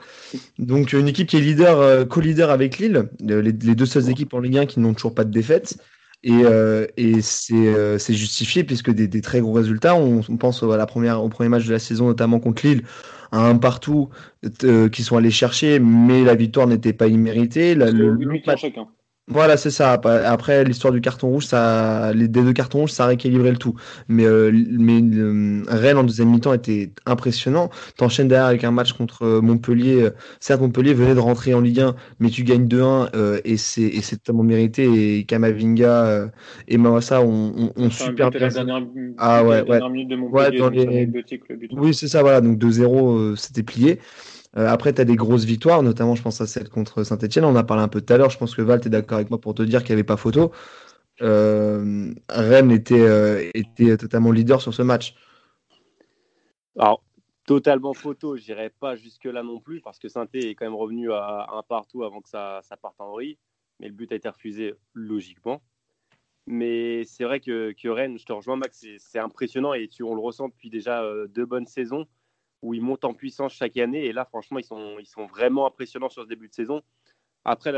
Donc 0.58 0.92
une 0.92 1.08
équipe 1.08 1.28
qui 1.28 1.38
est 1.38 1.40
leader, 1.40 2.06
co-leader 2.08 2.50
avec 2.50 2.78
Lille, 2.78 3.08
les, 3.20 3.52
deux 3.52 3.86
seules 3.86 4.10
équipes 4.10 4.34
en 4.34 4.40
Ligue 4.40 4.58
1 4.58 4.66
qui 4.66 4.80
n'ont 4.80 4.92
toujours 4.92 5.14
pas 5.14 5.24
de 5.24 5.30
défaite. 5.30 5.78
Et, 6.24 6.32
euh, 6.32 6.86
et 6.96 7.20
euh, 7.52 7.98
c'est 7.98 8.14
justifié 8.14 8.64
puisque 8.64 8.90
des, 8.90 9.20
très 9.20 9.40
gros 9.40 9.52
résultats. 9.52 9.94
On, 9.94 10.20
pense 10.36 10.62
la 10.62 10.86
première, 10.86 11.22
au 11.22 11.28
premier 11.28 11.48
match 11.48 11.66
de 11.66 11.72
la 11.72 11.78
saison, 11.78 12.06
notamment 12.06 12.40
contre 12.40 12.66
Lille, 12.66 12.82
à 13.32 13.38
un 13.46 13.56
partout 13.58 14.08
euh, 14.64 14.88
qui 14.88 15.02
sont 15.02 15.16
allés 15.16 15.30
chercher, 15.30 15.78
mais 15.80 16.22
la 16.24 16.34
victoire 16.34 16.66
n'était 16.66 16.92
pas 16.92 17.06
imméritée. 17.06 17.74
Le, 17.74 17.90
le, 17.90 18.12
le 18.14 18.56
chacun. 18.56 18.88
Voilà, 19.30 19.58
c'est 19.58 19.70
ça. 19.70 19.92
Après, 19.92 20.64
l'histoire 20.64 20.92
du 20.92 21.00
carton 21.02 21.28
rouge, 21.28 21.44
ça, 21.44 22.12
les 22.14 22.28
deux 22.28 22.52
cartons 22.54 22.80
rouges, 22.80 22.92
ça 22.92 23.04
a 23.04 23.06
rééquilibré 23.08 23.50
le 23.50 23.58
tout. 23.58 23.74
Mais, 24.08 24.24
euh, 24.24 24.50
mais 24.70 25.00
euh, 25.02 25.62
Rennes 25.68 25.98
en 25.98 26.04
deuxième 26.04 26.30
mi-temps 26.30 26.54
était 26.54 26.92
impressionnant. 27.04 27.68
T'enchaînes 27.96 28.28
derrière 28.28 28.46
avec 28.46 28.64
un 28.64 28.70
match 28.70 28.94
contre 28.94 29.24
euh, 29.24 29.40
Montpellier. 29.42 30.08
Certes, 30.40 30.62
Montpellier 30.62 30.94
venait 30.94 31.14
de 31.14 31.20
rentrer 31.20 31.52
en 31.52 31.60
Ligue 31.60 31.80
1, 31.80 31.94
mais 32.20 32.30
tu 32.30 32.42
gagnes 32.42 32.66
2-1 32.66 33.40
et 33.44 33.56
c'est 33.58 33.82
et 33.82 34.00
c'est 34.00 34.16
totalement 34.16 34.44
mérité. 34.44 35.18
Et 35.18 35.24
Kamavinga 35.24 36.30
et 36.66 36.78
Mawassa 36.78 37.20
ont, 37.20 37.72
ont, 37.76 37.90
super 37.90 38.30
bien. 38.30 38.48
Dernière, 38.48 38.82
ah 39.18 39.44
ouais, 39.44 39.62
ouais. 39.62 39.78
De 39.78 40.16
ouais, 40.16 40.50
les... 40.50 41.06
le 41.06 41.56
but. 41.56 41.70
Oui, 41.72 41.92
c'est 41.92 42.08
ça. 42.08 42.22
Voilà, 42.22 42.40
donc 42.40 42.58
2-0, 42.58 43.36
c'était 43.36 43.62
plié. 43.62 44.00
Euh, 44.56 44.66
après, 44.66 44.92
tu 44.94 45.00
as 45.00 45.04
des 45.04 45.16
grosses 45.16 45.44
victoires, 45.44 45.82
notamment, 45.82 46.14
je 46.14 46.22
pense 46.22 46.40
à 46.40 46.46
celle 46.46 46.68
contre 46.68 47.04
Saint-Etienne. 47.04 47.44
On 47.44 47.48
en 47.48 47.56
a 47.56 47.64
parlé 47.64 47.82
un 47.82 47.88
peu 47.88 48.00
tout 48.00 48.12
à 48.12 48.16
l'heure. 48.16 48.30
Je 48.30 48.38
pense 48.38 48.54
que 48.54 48.62
Val, 48.62 48.80
tu 48.80 48.86
es 48.86 48.90
d'accord 48.90 49.16
avec 49.16 49.30
moi 49.30 49.40
pour 49.40 49.54
te 49.54 49.62
dire 49.62 49.80
qu'il 49.80 49.90
n'y 49.90 49.94
avait 49.94 50.04
pas 50.04 50.16
photo. 50.16 50.52
Euh, 51.20 52.14
Rennes 52.28 52.70
était, 52.70 53.00
euh, 53.00 53.50
était 53.54 53.96
totalement 53.96 54.30
leader 54.30 54.62
sur 54.62 54.72
ce 54.72 54.82
match. 54.82 55.14
Alors, 56.78 57.02
totalement 57.46 57.92
photo, 57.92 58.36
je 58.36 58.46
n'irai 58.46 58.70
pas 58.70 58.96
jusque-là 58.96 59.42
non 59.42 59.60
plus, 59.60 59.80
parce 59.80 59.98
que 59.98 60.08
saint 60.08 60.28
est 60.32 60.54
quand 60.54 60.64
même 60.64 60.76
revenu 60.76 61.12
à 61.12 61.48
un 61.52 61.62
partout 61.62 62.04
avant 62.04 62.20
que 62.20 62.28
ça, 62.28 62.60
ça 62.62 62.76
parte 62.76 63.00
en 63.00 63.10
vrille. 63.10 63.36
Mais 63.80 63.88
le 63.88 63.94
but 63.94 64.10
a 64.12 64.14
été 64.14 64.28
refusé 64.28 64.74
logiquement. 64.94 65.60
Mais 66.46 67.04
c'est 67.04 67.24
vrai 67.24 67.40
que, 67.40 67.72
que, 67.72 67.88
Rennes, 67.88 68.18
je 68.18 68.24
te 68.24 68.32
rejoins 68.32 68.56
Max, 68.56 68.86
c'est 68.98 69.18
impressionnant 69.18 69.74
et 69.74 69.88
tu, 69.88 70.02
on 70.02 70.14
le 70.14 70.20
ressent 70.20 70.48
depuis 70.48 70.70
déjà 70.70 71.04
deux 71.28 71.44
bonnes 71.44 71.66
saisons 71.66 72.06
où 72.62 72.74
ils 72.74 72.82
montent 72.82 73.04
en 73.04 73.14
puissance 73.14 73.52
chaque 73.52 73.76
année. 73.76 74.06
Et 74.06 74.12
là, 74.12 74.24
franchement, 74.24 74.58
ils 74.58 74.64
sont, 74.64 74.98
ils 74.98 75.06
sont 75.06 75.26
vraiment 75.26 75.66
impressionnants 75.66 76.08
sur 76.08 76.22
ce 76.22 76.28
début 76.28 76.48
de 76.48 76.54
saison. 76.54 76.82
Après, 77.44 77.72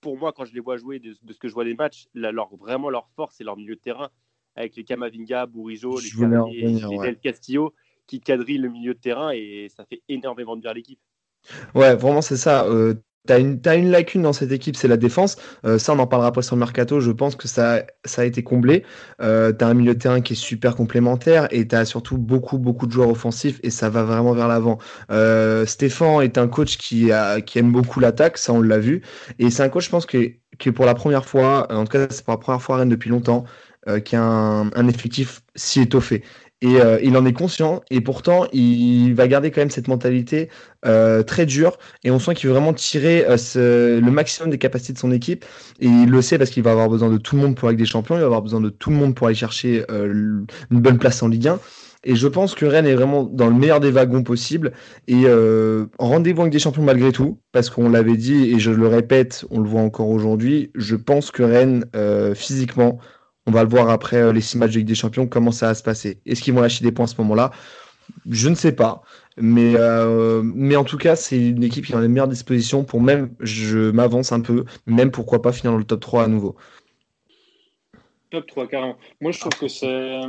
pour 0.00 0.16
moi, 0.16 0.32
quand 0.32 0.44
je 0.44 0.54
les 0.54 0.60
vois 0.60 0.76
jouer, 0.76 0.98
de, 0.98 1.12
ce 1.12 1.38
que 1.38 1.48
je 1.48 1.54
vois 1.54 1.64
des 1.64 1.74
matchs, 1.74 2.06
leur, 2.14 2.54
vraiment 2.56 2.90
leur 2.90 3.08
force, 3.16 3.36
c'est 3.36 3.44
leur 3.44 3.56
milieu 3.56 3.74
de 3.74 3.80
terrain, 3.80 4.10
avec 4.54 4.76
les 4.76 4.84
Camavinga, 4.84 5.46
Bourigeau, 5.46 6.00
les, 6.00 6.08
les, 6.50 7.16
Castillo, 7.16 7.74
qui 8.06 8.20
quadrillent 8.20 8.58
le 8.58 8.70
milieu 8.70 8.94
de 8.94 8.98
terrain 8.98 9.30
et 9.32 9.68
ça 9.68 9.84
fait 9.84 10.02
énormément 10.08 10.56
de 10.56 10.62
bien 10.62 10.72
l'équipe. 10.72 11.00
Ouais, 11.74 11.94
vraiment, 11.94 12.22
c'est 12.22 12.36
ça. 12.36 12.64
Euh, 12.64 12.94
T'as 13.26 13.38
une, 13.40 13.60
as 13.66 13.74
une 13.76 13.90
lacune 13.90 14.22
dans 14.22 14.32
cette 14.32 14.52
équipe, 14.52 14.74
c'est 14.74 14.88
la 14.88 14.96
défense. 14.96 15.36
Euh, 15.66 15.78
ça, 15.78 15.92
on 15.92 15.98
en 15.98 16.06
parlera 16.06 16.28
après 16.28 16.42
sur 16.42 16.56
le 16.56 16.60
mercato. 16.60 16.98
Je 17.00 17.10
pense 17.10 17.36
que 17.36 17.46
ça, 17.46 17.84
ça 18.06 18.22
a 18.22 18.24
été 18.24 18.42
comblé. 18.42 18.84
Euh, 19.20 19.52
tu 19.52 19.64
as 19.64 19.68
un 19.68 19.74
milieu 19.74 19.94
de 19.94 19.98
terrain 19.98 20.22
qui 20.22 20.32
est 20.32 20.36
super 20.36 20.74
complémentaire 20.74 21.46
et 21.50 21.68
tu 21.68 21.74
as 21.74 21.84
surtout 21.84 22.16
beaucoup, 22.16 22.56
beaucoup 22.56 22.86
de 22.86 22.92
joueurs 22.92 23.10
offensifs 23.10 23.60
et 23.62 23.70
ça 23.70 23.90
va 23.90 24.02
vraiment 24.02 24.32
vers 24.32 24.48
l'avant. 24.48 24.78
Euh, 25.10 25.66
Stéphane 25.66 26.22
est 26.22 26.38
un 26.38 26.48
coach 26.48 26.78
qui, 26.78 27.12
a, 27.12 27.42
qui 27.42 27.58
aime 27.58 27.70
beaucoup 27.70 28.00
l'attaque, 28.00 28.38
ça 28.38 28.54
on 28.54 28.62
l'a 28.62 28.78
vu. 28.78 29.02
Et 29.38 29.50
c'est 29.50 29.62
un 29.62 29.68
coach, 29.68 29.84
je 29.86 29.90
pense, 29.90 30.06
que, 30.06 30.32
que 30.58 30.70
pour 30.70 30.86
la 30.86 30.94
première 30.94 31.26
fois, 31.26 31.70
en 31.70 31.84
tout 31.84 31.92
cas, 31.92 32.06
c'est 32.08 32.24
pour 32.24 32.32
la 32.32 32.38
première 32.38 32.62
fois 32.62 32.76
à 32.76 32.78
Rennes 32.78 32.88
depuis 32.88 33.10
longtemps, 33.10 33.44
qui 34.04 34.16
a 34.16 34.22
un 34.22 34.88
effectif 34.88 35.40
si 35.54 35.80
étoffé. 35.80 36.22
Et 36.60 36.80
euh, 36.80 36.98
il 37.02 37.16
en 37.16 37.24
est 37.24 37.32
conscient, 37.32 37.82
et 37.88 38.00
pourtant, 38.00 38.46
il 38.52 39.14
va 39.14 39.28
garder 39.28 39.52
quand 39.52 39.60
même 39.60 39.70
cette 39.70 39.86
mentalité 39.86 40.48
euh, 40.86 41.22
très 41.22 41.46
dure. 41.46 41.78
Et 42.02 42.10
on 42.10 42.18
sent 42.18 42.34
qu'il 42.34 42.48
veut 42.48 42.54
vraiment 42.54 42.72
tirer 42.72 43.24
euh, 43.28 44.00
le 44.00 44.10
maximum 44.10 44.50
des 44.50 44.58
capacités 44.58 44.92
de 44.92 44.98
son 44.98 45.12
équipe. 45.12 45.44
Et 45.78 45.86
il 45.86 46.10
le 46.10 46.20
sait 46.20 46.36
parce 46.36 46.50
qu'il 46.50 46.64
va 46.64 46.72
avoir 46.72 46.88
besoin 46.88 47.10
de 47.10 47.18
tout 47.18 47.36
le 47.36 47.42
monde 47.42 47.54
pour 47.54 47.68
avec 47.68 47.78
des 47.78 47.86
champions, 47.86 48.16
il 48.16 48.20
va 48.20 48.26
avoir 48.26 48.42
besoin 48.42 48.60
de 48.60 48.70
tout 48.70 48.90
le 48.90 48.96
monde 48.96 49.14
pour 49.14 49.28
aller 49.28 49.36
chercher 49.36 49.84
une 49.88 50.46
bonne 50.70 50.98
place 50.98 51.22
en 51.22 51.28
Ligue 51.28 51.48
1. 51.48 51.60
Et 52.04 52.14
je 52.14 52.28
pense 52.28 52.54
que 52.54 52.64
Rennes 52.64 52.86
est 52.86 52.94
vraiment 52.94 53.24
dans 53.24 53.48
le 53.48 53.54
meilleur 53.54 53.80
des 53.80 53.90
wagons 53.90 54.22
possible. 54.22 54.72
Et 55.06 55.26
en 55.26 56.08
rendez-vous 56.08 56.40
avec 56.40 56.52
des 56.52 56.58
champions 56.58 56.82
malgré 56.82 57.12
tout, 57.12 57.38
parce 57.52 57.70
qu'on 57.70 57.88
l'avait 57.88 58.16
dit, 58.16 58.50
et 58.50 58.58
je 58.58 58.72
le 58.72 58.88
répète, 58.88 59.44
on 59.50 59.60
le 59.60 59.68
voit 59.68 59.82
encore 59.82 60.08
aujourd'hui, 60.08 60.72
je 60.74 60.96
pense 60.96 61.30
que 61.30 61.42
Rennes, 61.44 61.84
physiquement, 62.34 62.98
on 63.48 63.50
va 63.50 63.62
le 63.62 63.70
voir 63.70 63.88
après 63.88 64.18
euh, 64.18 64.32
les 64.32 64.42
six 64.42 64.58
matchs 64.58 64.72
de 64.72 64.78
Ligue 64.78 64.88
des 64.88 64.94
Champions, 64.94 65.26
comment 65.26 65.52
ça 65.52 65.68
va 65.68 65.74
se 65.74 65.82
passer. 65.82 66.20
Est-ce 66.26 66.42
qu'ils 66.42 66.52
vont 66.52 66.60
lâcher 66.60 66.84
des 66.84 66.92
points 66.92 67.06
à 67.06 67.08
ce 67.08 67.18
moment-là? 67.22 67.50
Je 68.28 68.48
ne 68.50 68.54
sais 68.54 68.72
pas. 68.72 69.02
Mais, 69.38 69.74
euh, 69.74 70.42
mais 70.44 70.76
en 70.76 70.84
tout 70.84 70.98
cas, 70.98 71.16
c'est 71.16 71.38
une 71.38 71.62
équipe 71.62 71.86
qui 71.86 71.92
est 71.92 71.94
dans 71.94 72.00
les 72.02 72.08
meilleures 72.08 72.28
dispositions 72.28 72.84
pour 72.84 73.00
même, 73.00 73.34
je 73.40 73.90
m'avance 73.90 74.32
un 74.32 74.40
peu, 74.40 74.64
même 74.86 75.10
pourquoi 75.10 75.40
pas 75.40 75.52
finir 75.52 75.72
dans 75.72 75.78
le 75.78 75.84
top 75.84 76.00
3 76.00 76.24
à 76.24 76.28
nouveau. 76.28 76.56
Top 78.30 78.46
3, 78.46 78.66
carrément. 78.68 78.98
Moi, 79.20 79.32
je 79.32 79.40
trouve 79.40 79.54
que 79.58 79.68
c'est 79.68 80.20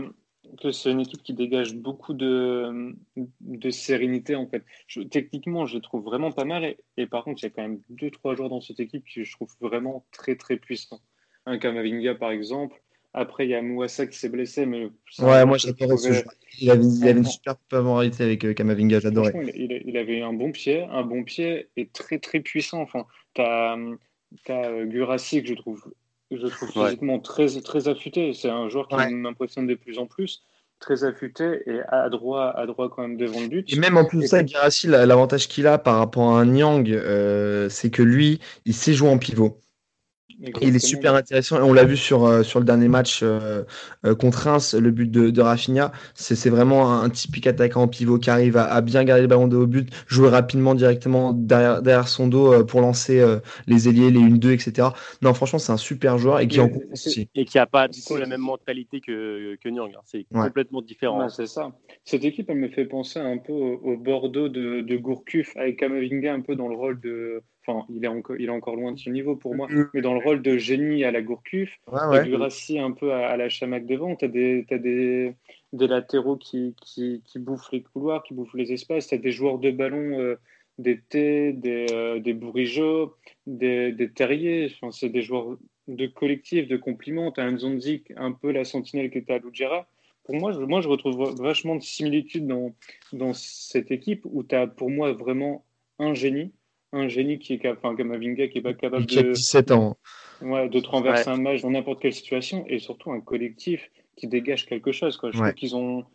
que 0.61 0.71
c'est 0.71 0.91
une 0.91 1.01
équipe 1.01 1.21
qui 1.21 1.33
dégage 1.33 1.75
beaucoup 1.75 2.13
de, 2.13 2.95
de 3.41 3.69
sérénité 3.69 4.35
en 4.35 4.47
fait. 4.47 4.63
techniquement, 5.11 5.65
je 5.65 5.77
trouve 5.77 6.03
vraiment 6.03 6.31
pas 6.31 6.45
mal 6.45 6.75
et, 6.97 7.05
par 7.05 7.23
contre, 7.23 7.43
il 7.43 7.45
y 7.45 7.47
a 7.47 7.49
quand 7.51 7.61
même 7.61 7.81
deux 7.89 8.09
trois 8.09 8.35
joueurs 8.35 8.49
dans 8.49 8.61
cette 8.61 8.79
équipe 8.79 9.03
que 9.03 9.23
je 9.23 9.31
trouve 9.31 9.53
vraiment 9.59 10.05
très 10.11 10.35
très 10.35 10.57
puissants. 10.57 11.01
Un 11.45 11.59
Kamavinga 11.59 12.15
par 12.15 12.31
exemple, 12.31 12.81
après, 13.13 13.45
il 13.45 13.49
y 13.49 13.55
a 13.55 13.61
Mouassa 13.61 14.05
qui 14.05 14.17
s'est 14.17 14.29
blessé. 14.29 14.65
Mais 14.65 14.89
ouais, 15.19 15.45
moi 15.45 15.57
j'adorais 15.57 15.97
ce 15.97 16.13
jeu. 16.13 16.23
Il 16.59 16.69
avait, 16.69 16.83
il 16.83 17.07
avait 17.07 17.19
une 17.19 17.25
super 17.25 17.55
popularité 17.55 18.23
avec 18.23 18.45
euh, 18.45 18.53
Kamavinga, 18.53 18.99
j'adorais. 18.99 19.33
Il, 19.55 19.81
il, 19.85 19.97
avait 19.97 20.21
un 20.21 20.33
bon 20.33 20.51
pied, 20.51 20.83
un 20.83 21.03
bon 21.03 21.23
pied 21.23 21.69
et 21.75 21.87
très 21.87 22.19
très 22.19 22.39
puissant. 22.39 22.81
Enfin, 22.81 23.05
tu 23.33 23.41
as, 23.41 23.77
as 24.49 24.85
Gurassi 24.85 25.41
que 25.41 25.47
je 25.47 25.53
trouve, 25.55 25.91
je 26.31 26.47
trouve 26.47 26.69
physiquement 26.69 27.19
très, 27.19 27.47
très 27.61 27.87
affûté. 27.87 28.33
C'est 28.33 28.49
un 28.49 28.69
joueur 28.69 28.87
qui 28.87 28.95
m'impressionne 28.95 29.67
de 29.67 29.75
plus 29.75 29.97
en 29.97 30.05
plus 30.05 30.43
très 30.79 31.03
affûté 31.03 31.61
et 31.67 31.81
adroit, 31.89 32.57
adroit 32.57 32.89
quand 32.89 33.01
même 33.01 33.17
devant 33.17 33.41
le 33.41 33.47
but. 33.47 33.73
Et 33.73 33.77
même 33.77 33.97
en 33.97 34.05
plus 34.05 34.19
de 34.19 34.27
ça, 34.27 34.43
Gurassi, 34.43 34.87
l'avantage 34.87 35.47
qu'il 35.47 35.67
a 35.67 35.77
par 35.77 35.97
rapport 35.97 36.31
à 36.31 36.39
un 36.39 36.45
Nyang, 36.45 36.89
euh, 36.89 37.69
c'est 37.69 37.89
que 37.89 38.01
lui, 38.01 38.39
il 38.65 38.73
sait 38.73 38.93
jouer 38.93 39.09
en 39.09 39.17
pivot. 39.17 39.59
Il 40.61 40.75
est 40.75 40.79
super 40.79 41.15
intéressant. 41.15 41.57
On 41.61 41.73
l'a 41.73 41.83
vu 41.83 41.97
sur, 41.97 42.25
euh, 42.25 42.43
sur 42.43 42.59
le 42.59 42.65
dernier 42.65 42.87
match 42.87 43.21
euh, 43.23 43.63
euh, 44.05 44.15
contre 44.15 44.39
Reims, 44.39 44.73
le 44.73 44.91
but 44.91 45.09
de, 45.09 45.29
de 45.29 45.41
Rafinha. 45.41 45.91
C'est 46.13 46.49
vraiment 46.49 47.01
un, 47.01 47.09
typique 47.09 47.47
attaquant 47.47 47.83
en 47.83 47.87
pivot 47.87 48.19
qui 48.19 48.29
arrive 48.29 48.57
à, 48.57 48.81
bien 48.81 49.03
garder 49.03 49.23
le 49.23 49.27
ballon 49.27 49.47
de 49.47 49.57
haut 49.57 49.67
but, 49.67 49.89
jouer 50.07 50.29
rapidement 50.29 50.75
directement 50.75 51.33
derrière, 51.33 51.81
derrière 51.81 52.07
son 52.07 52.27
dos 52.27 52.63
pour 52.65 52.81
lancer 52.81 53.23
les 53.67 53.89
ailiers, 53.89 54.11
les 54.11 54.19
1-2, 54.19 54.51
etc. 54.51 54.89
Non, 55.21 55.33
franchement, 55.33 55.59
c'est 55.59 55.71
un 55.71 55.77
super 55.77 56.17
joueur 56.17 56.39
et 56.39 56.47
qui 56.47 56.59
en 56.59 56.69
Et 57.35 57.45
qui 57.45 57.57
n'a 57.57 57.65
pas 57.65 57.87
du 57.87 58.01
tout 58.01 58.15
la 58.15 58.27
même 58.27 58.41
mentalité 58.41 59.01
que, 59.01 59.55
que 59.55 59.69
Nyang. 59.69 59.91
Hein. 59.95 60.01
C'est 60.05 60.25
complètement 60.31 60.81
différent. 60.81 61.27
c'est 61.29 61.47
ça. 61.47 61.71
Cette 62.05 62.23
équipe, 62.23 62.49
elle 62.49 62.57
me 62.57 62.69
fait 62.69 62.85
penser 62.85 63.19
un 63.19 63.37
peu 63.37 63.53
au, 63.53 63.97
Bordeaux 63.97 64.49
de, 64.49 64.81
de 64.81 64.97
Gourcuff 64.97 65.55
avec 65.57 65.79
Kamavinga 65.79 66.33
un 66.33 66.41
peu 66.41 66.55
dans 66.55 66.67
le 66.67 66.75
rôle 66.75 66.99
de 67.01 67.43
il 67.89 68.03
est, 68.03 68.07
encore, 68.07 68.35
il 68.37 68.45
est 68.45 68.51
encore 68.51 68.75
loin 68.75 68.91
de 68.91 68.99
ce 68.99 69.09
niveau 69.09 69.35
pour 69.35 69.55
moi, 69.55 69.67
mm. 69.69 69.89
mais 69.93 70.01
dans 70.01 70.13
le 70.13 70.19
rôle 70.19 70.41
de 70.41 70.57
génie 70.57 71.03
à 71.03 71.11
la 71.11 71.21
Gourcuff, 71.21 71.79
ouais, 71.91 72.23
du 72.23 72.35
Rassi 72.35 72.79
un 72.79 72.91
peu 72.91 73.13
à, 73.13 73.35
la 73.37 73.49
Chamac 73.49 73.85
devant, 73.85 74.15
tu 74.15 74.25
as, 74.25 74.27
des, 74.27 74.65
des, 74.69 75.33
des, 75.73 75.87
latéraux 75.87 76.37
qui, 76.37 76.75
qui, 76.81 77.21
qui, 77.25 77.39
bouffent 77.39 77.71
les 77.71 77.81
couloirs, 77.81 78.23
qui 78.23 78.33
bouffent 78.33 78.55
les 78.55 78.71
espaces, 78.71 79.07
tu 79.07 79.15
as 79.15 79.17
des 79.17 79.31
joueurs 79.31 79.59
de 79.59 79.71
ballon, 79.71 80.19
euh, 80.19 80.35
des 80.79 80.99
T, 80.99 81.53
des, 81.53 81.87
euh, 81.91 82.19
des 82.19 82.33
Bourigeaux, 82.33 83.15
des, 83.45 83.91
des 83.91 84.11
Terriers, 84.11 84.71
enfin, 84.73 84.91
c'est 84.91 85.09
des 85.09 85.21
joueurs 85.21 85.57
de 85.87 86.07
collectif, 86.07 86.67
de 86.67 86.77
compliments. 86.77 87.31
Tu 87.31 87.41
as 87.41 87.45
un 87.45 87.57
Zonzik, 87.57 88.13
un 88.15 88.31
peu 88.31 88.51
la 88.51 88.63
sentinelle 88.63 89.11
qui 89.11 89.17
était 89.17 89.33
à 89.33 89.39
Lugera. 89.39 89.87
Pour 90.23 90.35
moi, 90.35 90.51
je, 90.51 90.59
moi, 90.59 90.81
je 90.81 90.87
retrouve 90.87 91.35
vachement 91.41 91.75
de 91.75 91.81
similitudes 91.81 92.47
dans, 92.47 92.73
dans 93.13 93.33
cette 93.33 93.91
équipe 93.91 94.25
où 94.25 94.43
tu 94.43 94.55
as 94.55 94.67
pour 94.67 94.89
moi 94.89 95.11
vraiment 95.11 95.65
un 95.97 96.13
génie 96.13 96.53
un 96.91 97.07
génie 97.07 97.39
qui 97.39 97.53
est 97.53 97.59
capable, 97.59 97.97
comme 97.97 98.11
Avinga, 98.11 98.47
qui 98.47 98.59
est 98.59 98.61
pas 98.61 98.73
capable 98.73 99.05
de. 99.05 99.33
17 99.33 99.71
ans. 99.71 99.97
Ouais, 100.41 100.69
de 100.69 100.87
renverser 100.87 101.29
un 101.29 101.37
match 101.37 101.61
dans 101.61 101.71
n'importe 101.71 102.01
quelle 102.01 102.13
situation 102.13 102.65
et 102.67 102.79
surtout 102.79 103.11
un 103.11 103.19
collectif 103.19 103.89
qui 104.15 104.27
dégage 104.27 104.65
quelque 104.65 104.91
chose. 104.91 105.17
Quoi. 105.17 105.31
Je 105.31 105.37
trouve 105.37 105.53
qu'ils 105.53 105.75
ont, 105.75 106.05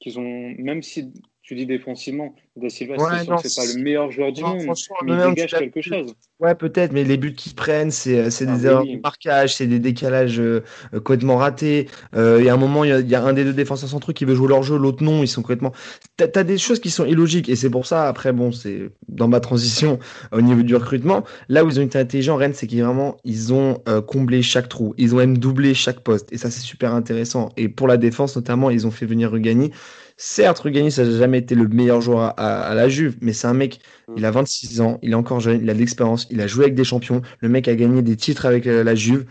qu'ils 0.00 0.18
ont, 0.18 0.54
même 0.58 0.82
si 0.82 1.12
tu 1.42 1.56
dis 1.56 1.66
défensivement, 1.66 2.34
Da 2.54 2.68
Silva, 2.68 2.94
c'est 2.98 3.56
pas 3.56 3.66
le 3.74 3.82
meilleur 3.82 4.12
joueur 4.12 4.32
du 4.32 4.42
monde, 4.42 4.62
mais 5.04 5.12
il 5.12 5.34
dégage 5.34 5.50
quelque 5.52 5.80
chose. 5.80 6.14
Ouais, 6.38 6.54
peut-être, 6.54 6.92
mais 6.92 7.02
les 7.02 7.16
buts 7.16 7.34
qu'ils 7.34 7.54
prennent, 7.54 7.90
c'est 7.90 8.18
euh, 8.18 8.28
ah 8.40 8.44
des 8.44 8.66
erreurs 8.66 8.84
de 8.84 9.00
marquage, 9.00 9.56
c'est 9.56 9.66
des 9.66 9.80
décalages 9.80 10.38
euh, 10.38 10.62
euh, 10.94 11.00
complètement 11.00 11.36
ratés. 11.36 11.88
Il 12.14 12.44
y 12.44 12.48
a 12.48 12.54
un 12.54 12.56
moment, 12.56 12.84
il 12.84 13.08
y, 13.08 13.14
a 13.14 13.22
un 13.24 13.32
des 13.32 13.44
deux 13.44 13.52
défenseurs 13.52 13.88
centraux 13.88 14.12
qui 14.12 14.24
veut 14.24 14.36
jouer 14.36 14.48
leur 14.48 14.62
jeu, 14.62 14.76
l'autre 14.76 15.02
non, 15.02 15.22
ils 15.22 15.28
sont 15.28 15.42
complètement. 15.42 15.72
T'as 16.16 16.26
as 16.34 16.44
des 16.44 16.58
choses 16.58 16.78
qui 16.78 16.90
sont 16.90 17.04
illogiques, 17.06 17.48
et 17.48 17.56
c'est 17.56 17.70
pour 17.70 17.86
ça, 17.86 18.06
après, 18.06 18.32
bon, 18.32 18.52
c'est 18.52 18.90
dans 19.08 19.26
ma 19.26 19.40
transition 19.40 19.98
au 20.30 20.40
niveau 20.42 20.62
du 20.62 20.76
recrutement, 20.76 21.24
là 21.48 21.64
où 21.64 21.70
ils 21.70 21.80
ont 21.80 21.84
été 21.84 21.98
intelligents, 21.98 22.36
Rennes, 22.36 22.54
c'est 22.54 22.68
qu'ils 22.68 22.84
vraiment, 22.84 23.16
ils 23.24 23.52
ont 23.52 23.82
comblé 24.06 24.42
chaque 24.42 24.68
trou, 24.68 24.94
ils 24.96 25.14
ont 25.14 25.18
même 25.18 25.38
doublé 25.38 25.74
chaque 25.74 26.00
poste, 26.00 26.32
et 26.32 26.38
ça, 26.38 26.50
c'est 26.50 26.60
super 26.60 26.94
intéressant. 26.94 27.48
Et 27.56 27.68
pour 27.68 27.88
la 27.88 27.96
défense, 27.96 28.36
notamment, 28.36 28.70
ils 28.70 28.86
ont 28.86 28.92
fait 28.92 29.06
venir 29.06 29.32
Rugani. 29.32 29.72
Certes, 30.16 30.60
Rugani, 30.60 30.90
ça 30.90 31.04
n'a 31.04 31.18
jamais 31.18 31.38
été 31.38 31.54
le 31.54 31.66
meilleur 31.68 32.00
joueur 32.00 32.34
à, 32.38 32.74
la 32.74 32.88
Juve, 32.88 33.16
mais 33.20 33.32
c'est 33.32 33.46
un 33.46 33.54
mec, 33.54 33.80
mm. 34.08 34.14
il 34.16 34.24
a 34.24 34.30
26 34.30 34.80
ans, 34.80 34.98
il 35.02 35.12
est 35.12 35.14
encore 35.14 35.40
jeune, 35.40 35.60
il 35.62 35.70
a 35.70 35.74
de 35.74 35.78
l'expérience, 35.78 36.26
il 36.30 36.40
a 36.40 36.46
joué 36.46 36.64
avec 36.64 36.74
des 36.74 36.84
champions, 36.84 37.22
le 37.40 37.48
mec 37.48 37.68
a 37.68 37.74
gagné 37.74 38.02
des 38.02 38.16
titres 38.16 38.46
avec 38.46 38.66
euh, 38.66 38.84
la 38.84 38.94
Juve. 38.94 39.26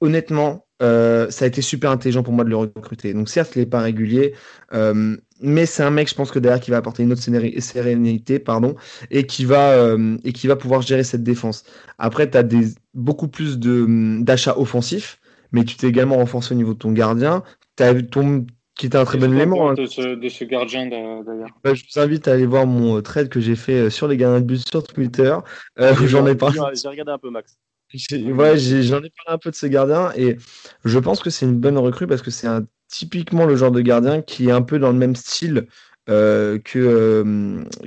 Honnêtement, 0.00 0.66
euh, 0.82 1.30
ça 1.30 1.46
a 1.46 1.48
été 1.48 1.62
super 1.62 1.90
intelligent 1.90 2.22
pour 2.22 2.34
moi 2.34 2.44
de 2.44 2.50
le 2.50 2.56
recruter. 2.56 3.14
Donc 3.14 3.28
certes, 3.28 3.56
il 3.56 3.60
n'est 3.60 3.66
pas 3.66 3.80
régulier, 3.80 4.34
euh, 4.74 5.16
mais 5.40 5.66
c'est 5.66 5.82
un 5.82 5.90
mec, 5.90 6.08
je 6.08 6.14
pense 6.14 6.30
que 6.30 6.38
derrière, 6.38 6.60
qui 6.60 6.70
va 6.70 6.78
apporter 6.78 7.02
une 7.02 7.12
autre 7.12 7.22
sérénité, 7.22 8.38
pardon, 8.38 8.76
et 9.10 9.26
qui 9.26 9.44
va 9.44 9.96
et 10.24 10.32
qui 10.32 10.46
va 10.46 10.56
pouvoir 10.56 10.82
gérer 10.82 11.04
cette 11.04 11.22
défense. 11.22 11.64
Après, 11.98 12.30
tu 12.30 12.36
as 12.38 12.42
des, 12.42 12.68
beaucoup 12.94 13.28
plus 13.28 13.58
d'achats 13.58 14.58
offensifs, 14.58 15.18
mais 15.52 15.64
tu 15.64 15.76
t'es 15.76 15.88
également 15.88 16.16
renforcé 16.16 16.54
au 16.54 16.56
niveau 16.56 16.74
de 16.74 16.78
ton 16.78 16.92
gardien. 16.92 17.42
As 17.78 17.94
ton, 18.02 18.46
qui 18.76 18.86
était 18.86 18.98
un 18.98 19.04
très 19.04 19.18
bon 19.18 19.32
élément. 19.32 19.70
Hein. 19.70 19.74
De, 19.74 19.86
ce, 19.86 20.44
gardien 20.44 20.86
d'ailleurs. 20.86 21.48
Bah, 21.64 21.74
je 21.74 21.82
vous 21.82 22.00
invite 22.00 22.28
à 22.28 22.32
aller 22.32 22.46
voir 22.46 22.66
mon 22.66 22.98
euh, 22.98 23.02
trade 23.02 23.28
que 23.28 23.40
j'ai 23.40 23.56
fait 23.56 23.86
euh, 23.86 23.90
sur 23.90 24.06
les 24.06 24.16
gardiens 24.16 24.40
de 24.40 24.44
but 24.44 24.68
sur 24.68 24.82
Twitter. 24.82 25.34
Euh, 25.78 25.94
j'en 26.04 26.26
ai 26.26 26.34
parlé. 26.34 26.60
J'ai 26.74 26.88
regardé 26.88 27.12
un 27.12 27.18
peu 27.18 27.30
Max. 27.30 27.56
Ouais, 27.92 28.58
j'en 28.58 28.98
ai, 28.98 29.10
parlé 29.10 29.28
un 29.28 29.38
peu 29.38 29.50
de 29.50 29.54
ce 29.54 29.66
gardien 29.66 30.12
et 30.16 30.36
je 30.84 30.98
pense 30.98 31.22
que 31.22 31.30
c'est 31.30 31.46
une 31.46 31.58
bonne 31.58 31.78
recrue 31.78 32.06
parce 32.06 32.20
que 32.20 32.30
c'est 32.30 32.48
typiquement 32.88 33.46
le 33.46 33.56
genre 33.56 33.70
de 33.70 33.80
gardien 33.80 34.22
qui 34.22 34.48
est 34.48 34.52
un 34.52 34.62
peu 34.62 34.78
dans 34.78 34.90
le 34.90 34.98
même 34.98 35.14
style 35.14 35.66
que, 36.06 36.60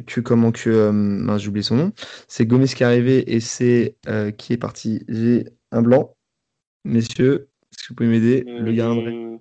que 0.07 0.21
comment 0.21 0.51
que 0.51 1.37
j'ai 1.37 1.47
oublié 1.47 1.63
son 1.63 1.75
nom. 1.75 1.91
C'est 2.27 2.45
Gomez 2.45 2.67
qui 2.67 2.83
est 2.83 2.85
arrivé 2.85 3.35
et 3.35 3.41
c'est 3.41 3.97
qui 4.37 4.53
est 4.53 4.57
parti. 4.57 5.03
J'ai 5.09 5.45
un 5.71 5.81
blanc, 5.81 6.15
messieurs. 6.85 7.49
Est-ce 7.71 7.83
que 7.83 7.89
vous 7.89 7.95
pouvez 7.95 8.09
m'aider 8.09 8.45
Le 8.47 8.71
gardien. 8.71 9.39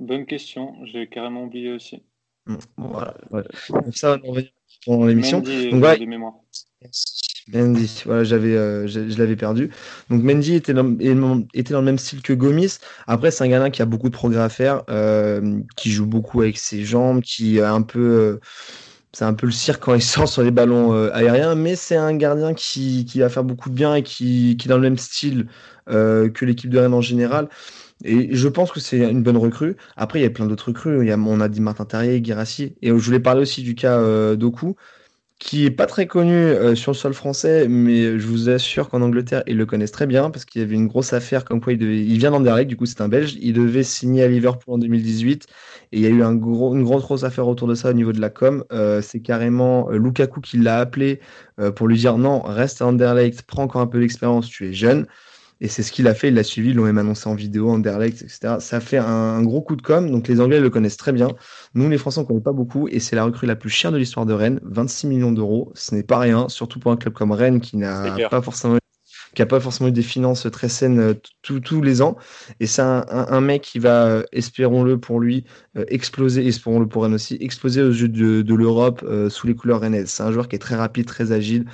Bonne 0.00 0.26
question, 0.26 0.74
j'ai 0.84 1.08
carrément 1.08 1.44
oublié 1.44 1.72
aussi. 1.72 2.02
voilà, 2.76 3.14
ça, 3.92 4.18
on 4.24 4.32
va 4.32 4.42
dans 4.86 5.06
l'émission. 5.06 5.38
Mendy, 5.38 5.70
Donc, 5.70 5.82
ouais, 5.82 5.98
Mendy, 7.52 8.02
voilà, 8.04 8.24
j'avais, 8.24 8.56
euh, 8.56 8.86
je, 8.86 9.00
l'avais 9.18 9.36
perdu. 9.36 9.70
Donc 10.10 10.22
Mendy 10.22 10.54
était 10.54 10.74
dans, 10.74 10.96
était 11.54 11.72
dans 11.72 11.80
le 11.80 11.86
même 11.86 11.98
style 11.98 12.22
que 12.22 12.32
Gomis. 12.32 12.78
Après, 13.06 13.30
c'est 13.30 13.44
un 13.44 13.48
gardien 13.48 13.70
qui 13.70 13.82
a 13.82 13.86
beaucoup 13.86 14.08
de 14.08 14.14
progrès 14.14 14.42
à 14.42 14.48
faire, 14.48 14.82
euh, 14.90 15.60
qui 15.76 15.90
joue 15.90 16.06
beaucoup 16.06 16.42
avec 16.42 16.58
ses 16.58 16.84
jambes, 16.84 17.22
qui 17.22 17.60
a 17.60 17.72
un 17.72 17.82
peu, 17.82 17.98
euh, 17.98 18.40
c'est 19.12 19.24
un 19.24 19.34
peu 19.34 19.46
le 19.46 19.52
cirque 19.52 19.82
quand 19.82 19.94
il 19.94 20.02
sort 20.02 20.28
sur 20.28 20.42
les 20.42 20.50
ballons 20.50 20.92
aériens, 21.12 21.54
mais 21.54 21.74
c'est 21.74 21.96
un 21.96 22.14
gardien 22.14 22.54
qui, 22.54 23.04
qui, 23.04 23.20
va 23.20 23.28
faire 23.28 23.44
beaucoup 23.44 23.70
de 23.70 23.74
bien 23.74 23.94
et 23.94 24.02
qui, 24.02 24.56
qui 24.58 24.68
est 24.68 24.70
dans 24.70 24.76
le 24.76 24.82
même 24.82 24.98
style 24.98 25.46
que 25.86 26.44
l'équipe 26.44 26.68
de 26.68 26.78
Rennes 26.78 26.92
en 26.92 27.00
général. 27.00 27.48
Et 28.04 28.34
je 28.34 28.48
pense 28.48 28.70
que 28.70 28.80
c'est 28.80 28.98
une 28.98 29.22
bonne 29.22 29.36
recrue. 29.36 29.76
Après, 29.96 30.20
il 30.20 30.22
y 30.22 30.26
a 30.26 30.30
plein 30.30 30.46
d'autres 30.46 30.68
recrues. 30.68 31.02
Il 31.02 31.08
y 31.08 31.12
a, 31.12 31.18
on 31.18 31.40
a 31.40 31.48
dit 31.48 31.60
Martin 31.60 31.84
Terrier, 31.84 32.20
Guérassi. 32.20 32.74
Et 32.82 32.88
je 32.88 32.94
voulais 32.94 33.20
parler 33.20 33.42
aussi 33.42 33.62
du 33.62 33.74
cas 33.74 33.98
euh, 33.98 34.36
Doku, 34.36 34.76
qui 35.40 35.66
est 35.66 35.70
pas 35.70 35.86
très 35.86 36.06
connu 36.06 36.32
euh, 36.32 36.74
sur 36.76 36.92
le 36.92 36.96
sol 36.96 37.14
français, 37.14 37.66
mais 37.68 38.18
je 38.18 38.26
vous 38.26 38.48
assure 38.50 38.88
qu'en 38.88 39.02
Angleterre, 39.02 39.42
ils 39.46 39.56
le 39.56 39.66
connaissent 39.66 39.92
très 39.92 40.06
bien 40.06 40.30
parce 40.30 40.44
qu'il 40.44 40.62
y 40.62 40.64
avait 40.64 40.74
une 40.76 40.86
grosse 40.86 41.12
affaire 41.12 41.44
comme 41.44 41.60
quoi 41.60 41.72
il, 41.72 41.78
devait, 41.78 41.98
il 42.04 42.18
vient 42.18 42.30
d'Anderlecht, 42.30 42.68
du 42.68 42.76
coup 42.76 42.86
c'est 42.86 43.00
un 43.00 43.08
Belge. 43.08 43.36
Il 43.40 43.52
devait 43.52 43.82
signer 43.82 44.22
à 44.24 44.28
Liverpool 44.28 44.74
en 44.74 44.78
2018 44.78 45.46
et 45.92 45.96
il 45.98 46.02
y 46.02 46.06
a 46.06 46.10
eu 46.10 46.22
une 46.22 46.38
grosse, 46.38 47.02
grosse 47.02 47.24
affaire 47.24 47.48
autour 47.48 47.68
de 47.68 47.74
ça 47.74 47.90
au 47.90 47.94
niveau 47.94 48.12
de 48.12 48.20
la 48.20 48.30
com. 48.30 48.64
Euh, 48.72 49.00
c'est 49.02 49.20
carrément 49.20 49.90
Lukaku 49.90 50.40
qui 50.40 50.58
l'a 50.58 50.78
appelé 50.78 51.20
pour 51.74 51.88
lui 51.88 51.98
dire 51.98 52.16
non, 52.18 52.40
reste 52.42 52.82
à 52.82 52.86
Anderlecht, 52.86 53.42
prends 53.42 53.64
encore 53.64 53.80
un 53.80 53.86
peu 53.88 53.98
d'expérience, 54.00 54.48
tu 54.48 54.68
es 54.68 54.72
jeune. 54.72 55.06
Et 55.60 55.68
c'est 55.68 55.82
ce 55.82 55.90
qu'il 55.90 56.06
a 56.06 56.14
fait, 56.14 56.28
il 56.28 56.34
l'a 56.34 56.44
suivi, 56.44 56.70
ils 56.70 56.76
l'ont 56.76 56.84
même 56.84 56.98
annoncé 56.98 57.28
en 57.28 57.34
vidéo, 57.34 57.70
Anderlecht, 57.70 58.22
etc. 58.22 58.56
Ça 58.60 58.80
fait 58.80 58.98
un, 58.98 59.42
gros 59.42 59.60
coup 59.60 59.74
de 59.74 59.82
com, 59.82 60.10
donc 60.10 60.28
les 60.28 60.40
Anglais 60.40 60.60
le 60.60 60.70
connaissent 60.70 60.96
très 60.96 61.12
bien. 61.12 61.28
Nous, 61.74 61.88
les 61.88 61.98
Français, 61.98 62.20
on 62.20 62.22
ne 62.22 62.28
connaît 62.28 62.40
pas 62.40 62.52
beaucoup, 62.52 62.86
et 62.88 63.00
c'est 63.00 63.16
la 63.16 63.24
recrue 63.24 63.46
la 63.46 63.56
plus 63.56 63.70
chère 63.70 63.90
de 63.90 63.98
l'histoire 63.98 64.24
de 64.24 64.32
Rennes, 64.32 64.60
26 64.62 65.08
millions 65.08 65.32
d'euros. 65.32 65.72
Ce 65.74 65.94
n'est 65.94 66.04
pas 66.04 66.18
rien, 66.18 66.48
surtout 66.48 66.78
pour 66.78 66.92
un 66.92 66.96
club 66.96 67.14
comme 67.14 67.32
Rennes 67.32 67.60
qui 67.60 67.76
n'a 67.76 68.28
pas 68.30 68.42
forcément 68.42 68.78
qui 69.34 69.42
a 69.42 69.46
pas 69.46 69.60
forcément 69.60 69.88
eu 69.88 69.92
des 69.92 70.02
finances 70.02 70.48
très 70.50 70.68
saines 70.68 70.98
euh, 70.98 71.14
tous 71.42 71.82
les 71.82 72.02
ans. 72.02 72.16
Et 72.60 72.66
c'est 72.66 72.82
un, 72.82 73.40
mec 73.40 73.62
qui 73.62 73.78
va, 73.78 74.06
euh, 74.06 74.22
espérons-le 74.32 74.98
pour 74.98 75.20
lui, 75.20 75.44
euh, 75.76 75.84
exploser, 75.88 76.46
espérons-le 76.46 76.88
pour 76.88 77.02
Rennes 77.02 77.14
aussi, 77.14 77.36
exploser 77.40 77.82
aux 77.82 77.92
yeux 77.92 78.08
de, 78.08 78.54
l'Europe 78.54 79.04
sous 79.28 79.46
les 79.46 79.54
couleurs 79.54 79.80
rennaises. 79.80 80.10
C'est 80.10 80.22
un 80.22 80.32
joueur 80.32 80.48
qui 80.48 80.56
est 80.56 80.60
très 80.60 80.74
rapide, 80.74 81.06
très 81.06 81.30
agile 81.32 81.66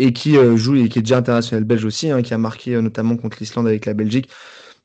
et 0.00 0.12
qui 0.14 0.36
euh, 0.38 0.56
joue 0.56 0.76
et 0.76 0.88
qui 0.88 0.98
est 0.98 1.02
déjà 1.02 1.18
international 1.18 1.64
belge 1.64 1.84
aussi, 1.84 2.10
hein, 2.10 2.22
qui 2.22 2.32
a 2.32 2.38
marqué 2.38 2.74
euh, 2.74 2.80
notamment 2.80 3.16
contre 3.16 3.36
l'Islande 3.38 3.66
avec 3.66 3.84
la 3.84 3.92
Belgique. 3.92 4.30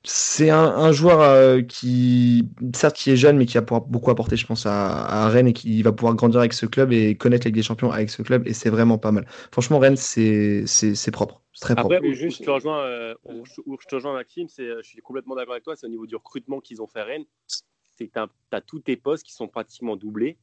C'est 0.08 0.52
un, 0.52 0.92
joueur 0.92 1.22
euh, 1.22 1.64
qui, 1.64 2.48
certes, 2.76 2.96
qui 2.96 3.10
est 3.10 3.16
jeune, 3.16 3.38
mais 3.38 3.48
qui 3.48 3.58
a 3.58 3.62
beaucoup 3.62 4.12
apporté, 4.12 4.38
je 4.38 4.46
pense, 4.46 4.68
à, 4.68 5.28
Rennes 5.30 5.48
et 5.48 5.54
qui 5.54 5.82
va 5.82 5.94
pouvoir 5.94 6.14
grandir 6.14 6.42
avec 6.42 6.54
ce 6.54 6.68
club 6.68 6.94
et 6.94 7.16
connaître 7.16 7.48
les 7.48 7.52
des 7.52 7.64
Champions 7.64 7.90
avec 7.90 8.12
ce 8.12 8.22
club. 8.22 8.48
Et 8.48 8.54
c'est 8.54 8.70
vraiment 8.70 9.00
pas 9.00 9.12
mal. 9.12 9.26
Franchement, 9.52 9.80
Rennes, 9.80 9.96
c'est 9.96 10.66
propre. 11.12 11.42
C'est 11.54 11.62
très 11.62 11.76
propre. 11.76 11.96
Après, 11.96 12.14
juste, 12.14 12.38
je 12.38 12.44
te 12.44 12.52
rejoins, 12.52 13.16
où 13.26 13.78
je 13.82 13.88
te 13.88 13.96
rejoins, 13.96 14.14
Maxime, 14.14 14.48
je 14.48 14.80
suis 14.84 15.02
complètement 15.02 15.34
d'accord 15.34 15.54
avec 15.54 15.64
toi. 15.64 15.76
C'est 15.76 15.88
au 15.88 15.90
niveau 15.90 16.06
du 16.06 16.16
recrutement 16.16 16.60
qu'ils 16.60 16.84
ont 16.84 16.88
fait 16.88 17.00
à 17.00 17.06
Rennes. 17.06 17.26
C'est 17.48 18.06
que 18.06 18.14
tu 18.14 18.56
as, 18.56 18.62
tous 18.62 18.82
tes 18.82 18.98
postes 18.98 19.24
qui 19.24 19.34
sont 19.34 19.48
pratiquement 19.48 19.96
doublés. 19.96 20.38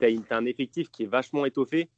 Tu 0.00 0.06
as, 0.06 0.36
un 0.36 0.46
effectif 0.46 0.90
qui 0.90 1.04
est 1.04 1.06
vachement 1.06 1.46
étoffé. 1.46 1.88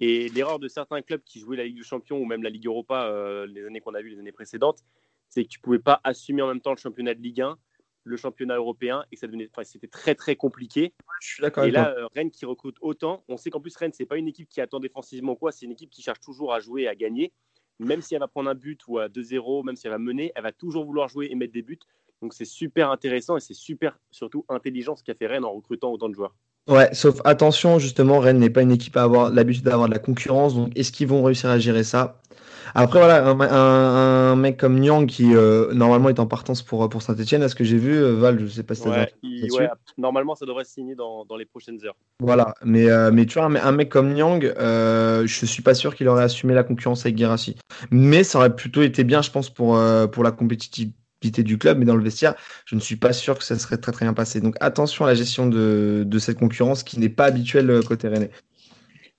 Et 0.00 0.28
l'erreur 0.28 0.58
de 0.58 0.68
certains 0.68 1.02
clubs 1.02 1.22
qui 1.24 1.40
jouaient 1.40 1.56
la 1.56 1.64
Ligue 1.64 1.78
des 1.78 1.82
Champions 1.82 2.18
ou 2.18 2.24
même 2.24 2.42
la 2.42 2.50
Ligue 2.50 2.66
Europa 2.66 3.06
euh, 3.06 3.46
les 3.46 3.64
années 3.64 3.80
qu'on 3.80 3.94
a 3.94 4.00
vues 4.00 4.10
les 4.10 4.18
années 4.18 4.32
précédentes, 4.32 4.84
c'est 5.28 5.44
que 5.44 5.48
tu 5.48 5.58
pouvais 5.58 5.80
pas 5.80 6.00
assumer 6.04 6.42
en 6.42 6.48
même 6.48 6.60
temps 6.60 6.70
le 6.70 6.78
championnat 6.78 7.14
de 7.14 7.20
Ligue 7.20 7.40
1, 7.40 7.58
le 8.04 8.16
championnat 8.16 8.56
européen, 8.56 9.04
et 9.12 9.16
ça 9.16 9.26
devenait, 9.26 9.50
c'était 9.64 9.88
très 9.88 10.14
très 10.14 10.36
compliqué. 10.36 10.94
Je 11.20 11.28
suis 11.34 11.42
d'accord. 11.42 11.64
Et 11.64 11.70
là, 11.70 11.94
euh, 11.96 12.06
Rennes 12.14 12.30
qui 12.30 12.46
recrute 12.46 12.76
autant, 12.80 13.24
on 13.28 13.36
sait 13.36 13.50
qu'en 13.50 13.60
plus 13.60 13.76
Rennes 13.76 13.92
c'est 13.92 14.06
pas 14.06 14.16
une 14.16 14.28
équipe 14.28 14.48
qui 14.48 14.60
attend 14.60 14.80
défensivement 14.80 15.34
quoi, 15.34 15.52
c'est 15.52 15.66
une 15.66 15.72
équipe 15.72 15.90
qui 15.90 16.02
cherche 16.02 16.20
toujours 16.20 16.54
à 16.54 16.60
jouer 16.60 16.82
et 16.82 16.88
à 16.88 16.94
gagner. 16.94 17.32
Même 17.80 18.00
si 18.00 18.14
elle 18.14 18.20
va 18.20 18.28
prendre 18.28 18.50
un 18.50 18.56
but 18.56 18.80
ou 18.88 18.98
à 18.98 19.08
2-0, 19.08 19.64
même 19.64 19.76
si 19.76 19.86
elle 19.86 19.92
va 19.92 19.98
mener, 19.98 20.32
elle 20.34 20.42
va 20.42 20.52
toujours 20.52 20.84
vouloir 20.84 21.08
jouer 21.08 21.28
et 21.30 21.34
mettre 21.36 21.52
des 21.52 21.62
buts. 21.62 21.78
Donc 22.22 22.34
c'est 22.34 22.44
super 22.44 22.90
intéressant 22.90 23.36
et 23.36 23.40
c'est 23.40 23.54
super 23.54 23.98
surtout 24.10 24.44
intelligent 24.48 24.96
ce 24.96 25.04
qu'a 25.04 25.14
fait 25.14 25.26
Rennes 25.26 25.44
en 25.44 25.52
recrutant 25.52 25.92
autant 25.92 26.08
de 26.08 26.14
joueurs. 26.14 26.34
Ouais, 26.68 26.90
sauf 26.92 27.20
attention, 27.24 27.78
justement, 27.78 28.18
Rennes 28.18 28.38
n'est 28.38 28.50
pas 28.50 28.62
une 28.62 28.72
équipe 28.72 28.96
à 28.96 29.02
avoir 29.02 29.30
l'habitude 29.30 29.64
d'avoir 29.64 29.88
de 29.88 29.94
la 29.94 29.98
concurrence. 29.98 30.54
Donc, 30.54 30.70
est-ce 30.76 30.92
qu'ils 30.92 31.08
vont 31.08 31.22
réussir 31.22 31.48
à 31.48 31.58
gérer 31.58 31.82
ça? 31.82 32.20
Après, 32.74 32.98
voilà, 32.98 33.26
un, 33.26 34.36
mec 34.36 34.58
comme 34.58 34.78
Nyang 34.78 35.06
qui 35.06 35.34
euh, 35.34 35.72
normalement 35.72 36.10
est 36.10 36.20
en 36.20 36.26
partance 36.26 36.62
pour, 36.62 36.86
pour 36.90 37.00
Saint-Etienne, 37.00 37.42
à 37.42 37.48
ce 37.48 37.54
que 37.54 37.64
j'ai 37.64 37.78
vu, 37.78 37.96
euh, 37.96 38.14
Val, 38.14 38.38
je 38.38 38.46
sais 38.46 38.62
pas 38.62 38.74
si 38.74 38.82
tu 38.82 38.88
ouais, 38.90 39.08
ouais, 39.50 39.68
Normalement, 39.96 40.34
ça 40.34 40.44
devrait 40.44 40.64
se 40.64 40.72
signer 40.72 40.94
dans, 40.94 41.24
dans, 41.24 41.36
les 41.36 41.46
prochaines 41.46 41.82
heures. 41.86 41.96
Voilà, 42.20 42.54
mais, 42.62 42.90
euh, 42.90 43.10
mais 43.10 43.24
tu 43.24 43.38
vois, 43.38 43.46
un, 43.46 43.72
mec 43.72 43.88
comme 43.88 44.12
Nyang, 44.12 44.42
je 44.42 45.44
suis 45.46 45.62
pas 45.62 45.74
sûr 45.74 45.94
qu'il 45.94 46.08
aurait 46.08 46.24
assumé 46.24 46.54
la 46.54 46.64
concurrence 46.64 47.06
avec 47.06 47.14
Guérassi. 47.14 47.56
Mais 47.90 48.24
ça 48.24 48.38
aurait 48.38 48.54
plutôt 48.54 48.82
été 48.82 49.04
bien, 49.04 49.22
je 49.22 49.30
pense, 49.30 49.48
pour, 49.48 49.80
pour 50.12 50.22
la 50.22 50.32
compétitivité 50.32 50.97
du 51.20 51.58
club, 51.58 51.78
mais 51.78 51.84
dans 51.84 51.96
le 51.96 52.02
vestiaire, 52.02 52.34
je 52.64 52.74
ne 52.74 52.80
suis 52.80 52.96
pas 52.96 53.12
sûr 53.12 53.38
que 53.38 53.44
ça 53.44 53.58
serait 53.58 53.78
très 53.78 53.92
très 53.92 54.04
bien 54.04 54.14
passé. 54.14 54.40
Donc 54.40 54.56
attention 54.60 55.04
à 55.04 55.08
la 55.08 55.14
gestion 55.14 55.46
de, 55.46 56.04
de 56.06 56.18
cette 56.18 56.38
concurrence 56.38 56.82
qui 56.82 56.98
n'est 56.98 57.08
pas 57.08 57.26
habituelle 57.26 57.80
côté 57.86 58.08
Rennais. 58.08 58.30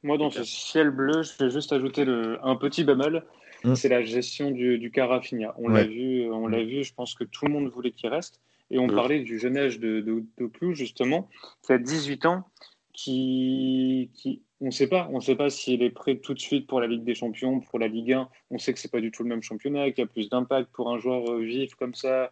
Moi, 0.01 0.17
dans 0.17 0.29
ce 0.29 0.43
ciel 0.43 0.91
bleu, 0.91 1.23
je 1.23 1.43
vais 1.43 1.51
juste 1.51 1.73
ajouter 1.73 2.05
le, 2.05 2.37
un 2.45 2.55
petit 2.55 2.83
bémol. 2.83 3.23
Mm. 3.63 3.75
C'est 3.75 3.89
la 3.89 4.03
gestion 4.03 4.51
du, 4.51 4.77
du 4.77 4.91
Carafinha. 4.91 5.53
On 5.57 5.67
l'a 5.67 5.83
vu, 5.83 6.31
on 6.31 6.47
l'a 6.47 6.63
vu. 6.63 6.83
Je 6.83 6.93
pense 6.93 7.15
que 7.15 7.25
tout 7.25 7.45
le 7.45 7.51
monde 7.51 7.69
voulait 7.69 7.91
qu'il 7.91 8.09
reste. 8.09 8.39
Et 8.71 8.79
on 8.79 8.87
mm. 8.87 8.95
parlait 8.95 9.19
du 9.19 9.39
jeune 9.39 9.57
âge 9.57 9.79
de, 9.79 9.99
de, 9.99 10.23
de 10.37 10.45
Clou, 10.45 10.73
justement, 10.73 11.27
qui 11.63 11.73
a 11.73 11.77
18 11.77 12.25
ans, 12.27 12.45
qui, 12.93 14.09
qui 14.13 14.41
on 14.61 14.65
ne 14.65 14.71
sait 14.71 14.87
pas. 14.87 15.07
On 15.11 15.17
ne 15.17 15.21
sait 15.21 15.35
pas 15.35 15.49
s'il 15.49 15.81
est 15.83 15.89
prêt 15.89 16.17
tout 16.17 16.33
de 16.33 16.39
suite 16.39 16.67
pour 16.67 16.81
la 16.81 16.87
Ligue 16.87 17.03
des 17.03 17.15
Champions, 17.15 17.59
pour 17.59 17.79
la 17.79 17.87
Ligue 17.87 18.13
1. 18.13 18.29
On 18.51 18.57
sait 18.57 18.73
que 18.73 18.79
c'est 18.79 18.91
pas 18.91 19.01
du 19.01 19.11
tout 19.11 19.23
le 19.23 19.29
même 19.29 19.41
championnat, 19.41 19.91
qu'il 19.91 20.03
y 20.03 20.07
a 20.07 20.07
plus 20.07 20.29
d'impact 20.29 20.71
pour 20.71 20.89
un 20.89 20.97
joueur 20.97 21.29
euh, 21.31 21.41
vif 21.41 21.75
comme 21.75 21.93
ça, 21.93 22.31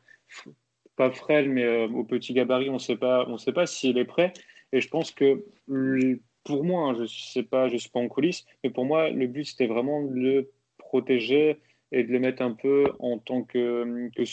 pas 0.96 1.12
frêle, 1.12 1.50
mais 1.50 1.64
euh, 1.64 1.88
au 1.88 2.04
petit 2.04 2.34
gabarit. 2.34 2.70
On 2.70 2.74
ne 2.74 2.80
sait 2.80 2.98
pas. 2.98 3.66
S'il 3.66 3.98
est 3.98 4.06
prêt. 4.06 4.34
Et 4.74 4.82
je 4.82 4.90
pense 4.90 5.12
que 5.12 5.46
pour 6.44 6.64
moi, 6.64 6.90
hein, 6.90 6.96
je 6.96 7.02
ne 7.02 7.08
sais 7.08 7.44
pas, 7.44 7.70
je 7.70 7.78
suis 7.78 7.90
pas 7.90 8.00
en 8.00 8.08
coulisses, 8.08 8.46
mais 8.64 8.70
pour 8.70 8.86
moi, 8.86 9.10
le 9.10 9.28
but 9.28 9.46
c'était 9.46 9.68
vraiment 9.68 10.02
de 10.02 10.14
le 10.14 10.52
protéger 10.78 11.58
et 11.92 12.04
de 12.04 12.12
le 12.12 12.20
mettre 12.20 12.42
un 12.42 12.52
peu 12.52 12.86
en 13.00 13.18
tant 13.18 13.44
que, 13.44 14.10
que 14.16 14.24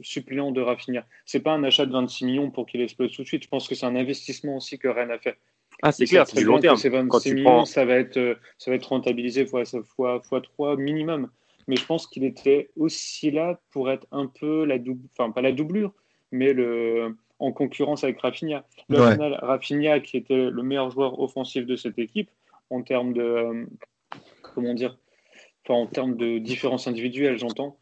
suppléant 0.00 0.52
de 0.52 0.60
Rafinha. 0.60 1.06
C'est 1.24 1.40
pas 1.40 1.52
un 1.52 1.64
achat 1.64 1.86
de 1.86 1.92
26 1.92 2.24
millions 2.24 2.50
pour 2.50 2.66
qu'il 2.66 2.80
explose 2.80 3.12
tout 3.12 3.22
de 3.22 3.26
suite. 3.26 3.42
Je 3.42 3.48
pense 3.48 3.68
que 3.68 3.74
c'est 3.74 3.86
un 3.86 3.96
investissement 3.96 4.56
aussi 4.56 4.78
que 4.78 4.88
Rennes 4.88 5.10
a 5.10 5.18
fait. 5.18 5.36
Ah, 5.82 5.92
c'est 5.92 6.06
clair, 6.06 6.26
c'est 6.26 6.38
du 6.38 6.44
long 6.44 6.58
terme. 6.58 6.76
Ces 6.76 6.88
26 6.88 7.34
millions, 7.34 7.64
ça 7.64 7.84
va 7.84 7.94
être, 7.94 8.38
ça 8.58 8.70
va 8.70 8.76
être 8.76 8.86
rentabilisé 8.86 9.46
fois, 9.46 9.62
fois, 9.96 10.20
fois 10.22 10.40
3 10.40 10.76
minimum. 10.76 11.28
Mais 11.66 11.76
je 11.76 11.86
pense 11.86 12.06
qu'il 12.06 12.24
était 12.24 12.70
aussi 12.76 13.30
là 13.30 13.58
pour 13.70 13.90
être 13.90 14.06
un 14.12 14.26
peu 14.26 14.64
la 14.64 14.78
double, 14.78 15.08
enfin 15.16 15.30
pas 15.30 15.40
la 15.40 15.52
doublure, 15.52 15.92
mais 16.30 16.52
le, 16.52 17.16
en 17.38 17.52
concurrence 17.52 18.04
avec 18.04 18.20
Rafinha. 18.20 18.64
Le 18.88 18.96
final, 19.12 19.38
Rafinha, 19.40 20.00
qui 20.00 20.16
était 20.16 20.50
le 20.50 20.62
meilleur 20.62 20.90
joueur 20.90 21.18
offensif 21.20 21.66
de 21.66 21.76
cette 21.76 21.98
équipe, 21.98 22.30
en 22.70 22.82
termes 22.82 23.12
de, 23.12 23.22
euh, 23.22 23.66
comment 24.42 24.74
dire, 24.74 24.96
enfin, 25.64 25.74
en 25.74 25.86
termes 25.86 26.16
de 26.16 26.38
différence 26.38 26.86
individuelle, 26.86 27.38
j'entends. 27.38 27.76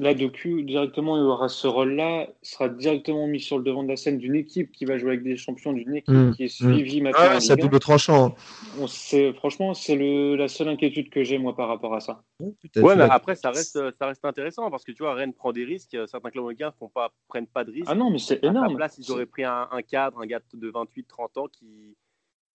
Là, 0.00 0.12
Doku, 0.12 0.62
directement, 0.62 1.16
il 1.16 1.22
aura 1.22 1.48
ce 1.48 1.68
rôle-là, 1.68 2.26
sera 2.42 2.68
directement 2.68 3.28
mis 3.28 3.40
sur 3.40 3.58
le 3.58 3.64
devant 3.64 3.84
de 3.84 3.88
la 3.88 3.96
scène 3.96 4.18
d'une 4.18 4.34
équipe 4.34 4.72
qui 4.72 4.84
va 4.84 4.98
jouer 4.98 5.10
avec 5.10 5.22
des 5.22 5.36
champions, 5.36 5.72
d'une 5.72 5.94
équipe 5.94 6.12
mmh, 6.12 6.34
qui 6.34 6.44
est 6.44 6.48
suivie 6.48 7.00
mmh. 7.00 7.04
maintenant. 7.04 7.20
Ah, 7.22 7.40
c'est 7.40 7.56
double 7.56 7.78
tranchant. 7.78 8.34
On 8.80 8.88
franchement, 9.34 9.72
c'est 9.72 9.96
la 9.96 10.48
seule 10.48 10.68
inquiétude 10.68 11.10
que 11.10 11.22
j'ai, 11.22 11.38
moi, 11.38 11.54
par 11.54 11.68
rapport 11.68 11.94
à 11.94 12.00
ça. 12.00 12.24
Ouais, 12.40 12.96
mais 12.96 13.04
après, 13.04 13.36
ça 13.36 13.50
reste, 13.50 13.78
ça 13.98 14.06
reste 14.06 14.24
intéressant 14.24 14.68
parce 14.70 14.82
que 14.82 14.90
tu 14.90 15.04
vois, 15.04 15.14
Rennes 15.14 15.32
prend 15.32 15.52
des 15.52 15.64
risques. 15.64 15.96
Certains 16.06 16.30
clubs 16.30 16.44
américains 16.44 16.72
ne 16.80 16.88
pas, 16.88 17.12
prennent 17.28 17.46
pas 17.46 17.64
de 17.64 17.70
risques. 17.70 17.88
Ah 17.88 17.94
non, 17.94 18.10
mais 18.10 18.18
c'est 18.18 18.42
énorme. 18.42 18.66
À 18.66 18.68
la 18.70 18.76
place, 18.76 18.98
ils 18.98 19.12
auraient 19.12 19.26
pris 19.26 19.44
un, 19.44 19.68
un 19.70 19.82
cadre, 19.82 20.20
un 20.20 20.26
gars 20.26 20.40
de 20.54 20.70
28-30 20.70 21.38
ans 21.38 21.46
qui 21.46 21.96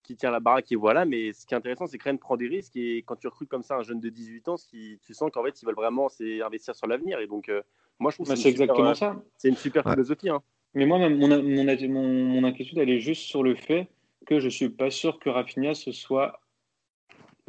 qui 0.02 0.16
tient 0.16 0.30
la 0.30 0.40
baraque 0.40 0.70
et 0.72 0.76
voilà. 0.76 1.04
Mais 1.04 1.32
ce 1.32 1.46
qui 1.46 1.54
est 1.54 1.56
intéressant, 1.56 1.86
c'est 1.86 1.98
que 1.98 2.04
Rennes 2.04 2.18
prend 2.18 2.36
des 2.36 2.48
risques 2.48 2.76
et 2.76 2.98
quand 2.98 3.16
tu 3.16 3.28
recrutes 3.28 3.48
comme 3.48 3.62
ça 3.62 3.76
un 3.76 3.82
jeune 3.82 4.00
de 4.00 4.08
18 4.08 4.48
ans, 4.48 4.56
tu 4.70 5.14
sens 5.14 5.30
qu'en 5.32 5.44
fait, 5.44 5.60
ils 5.60 5.66
veulent 5.66 5.74
vraiment 5.74 6.08
investir 6.44 6.74
sur 6.74 6.86
l'avenir. 6.86 7.20
Et 7.20 7.26
donc, 7.26 7.48
euh, 7.48 7.62
moi, 7.98 8.10
je 8.10 8.16
trouve 8.16 8.28
que 8.28 8.36
c'est 8.36 8.48
exactement 8.48 8.94
ça. 8.94 9.10
Euh, 9.10 9.30
c'est 9.36 9.48
une 9.48 9.56
super 9.56 9.84
philosophie. 9.84 10.30
Hein. 10.30 10.42
Mais 10.74 10.86
moi, 10.86 10.98
mon, 10.98 11.10
mon, 11.10 11.42
mon, 11.42 12.44
inquiétude, 12.44 12.78
elle 12.78 12.90
est 12.90 13.00
juste 13.00 13.22
sur 13.22 13.42
le 13.42 13.54
fait 13.54 13.88
que 14.26 14.40
je 14.40 14.48
suis 14.48 14.68
pas 14.68 14.90
sûr 14.90 15.18
que 15.18 15.28
Rafinha 15.28 15.74
se 15.74 15.92
soit 15.92 16.40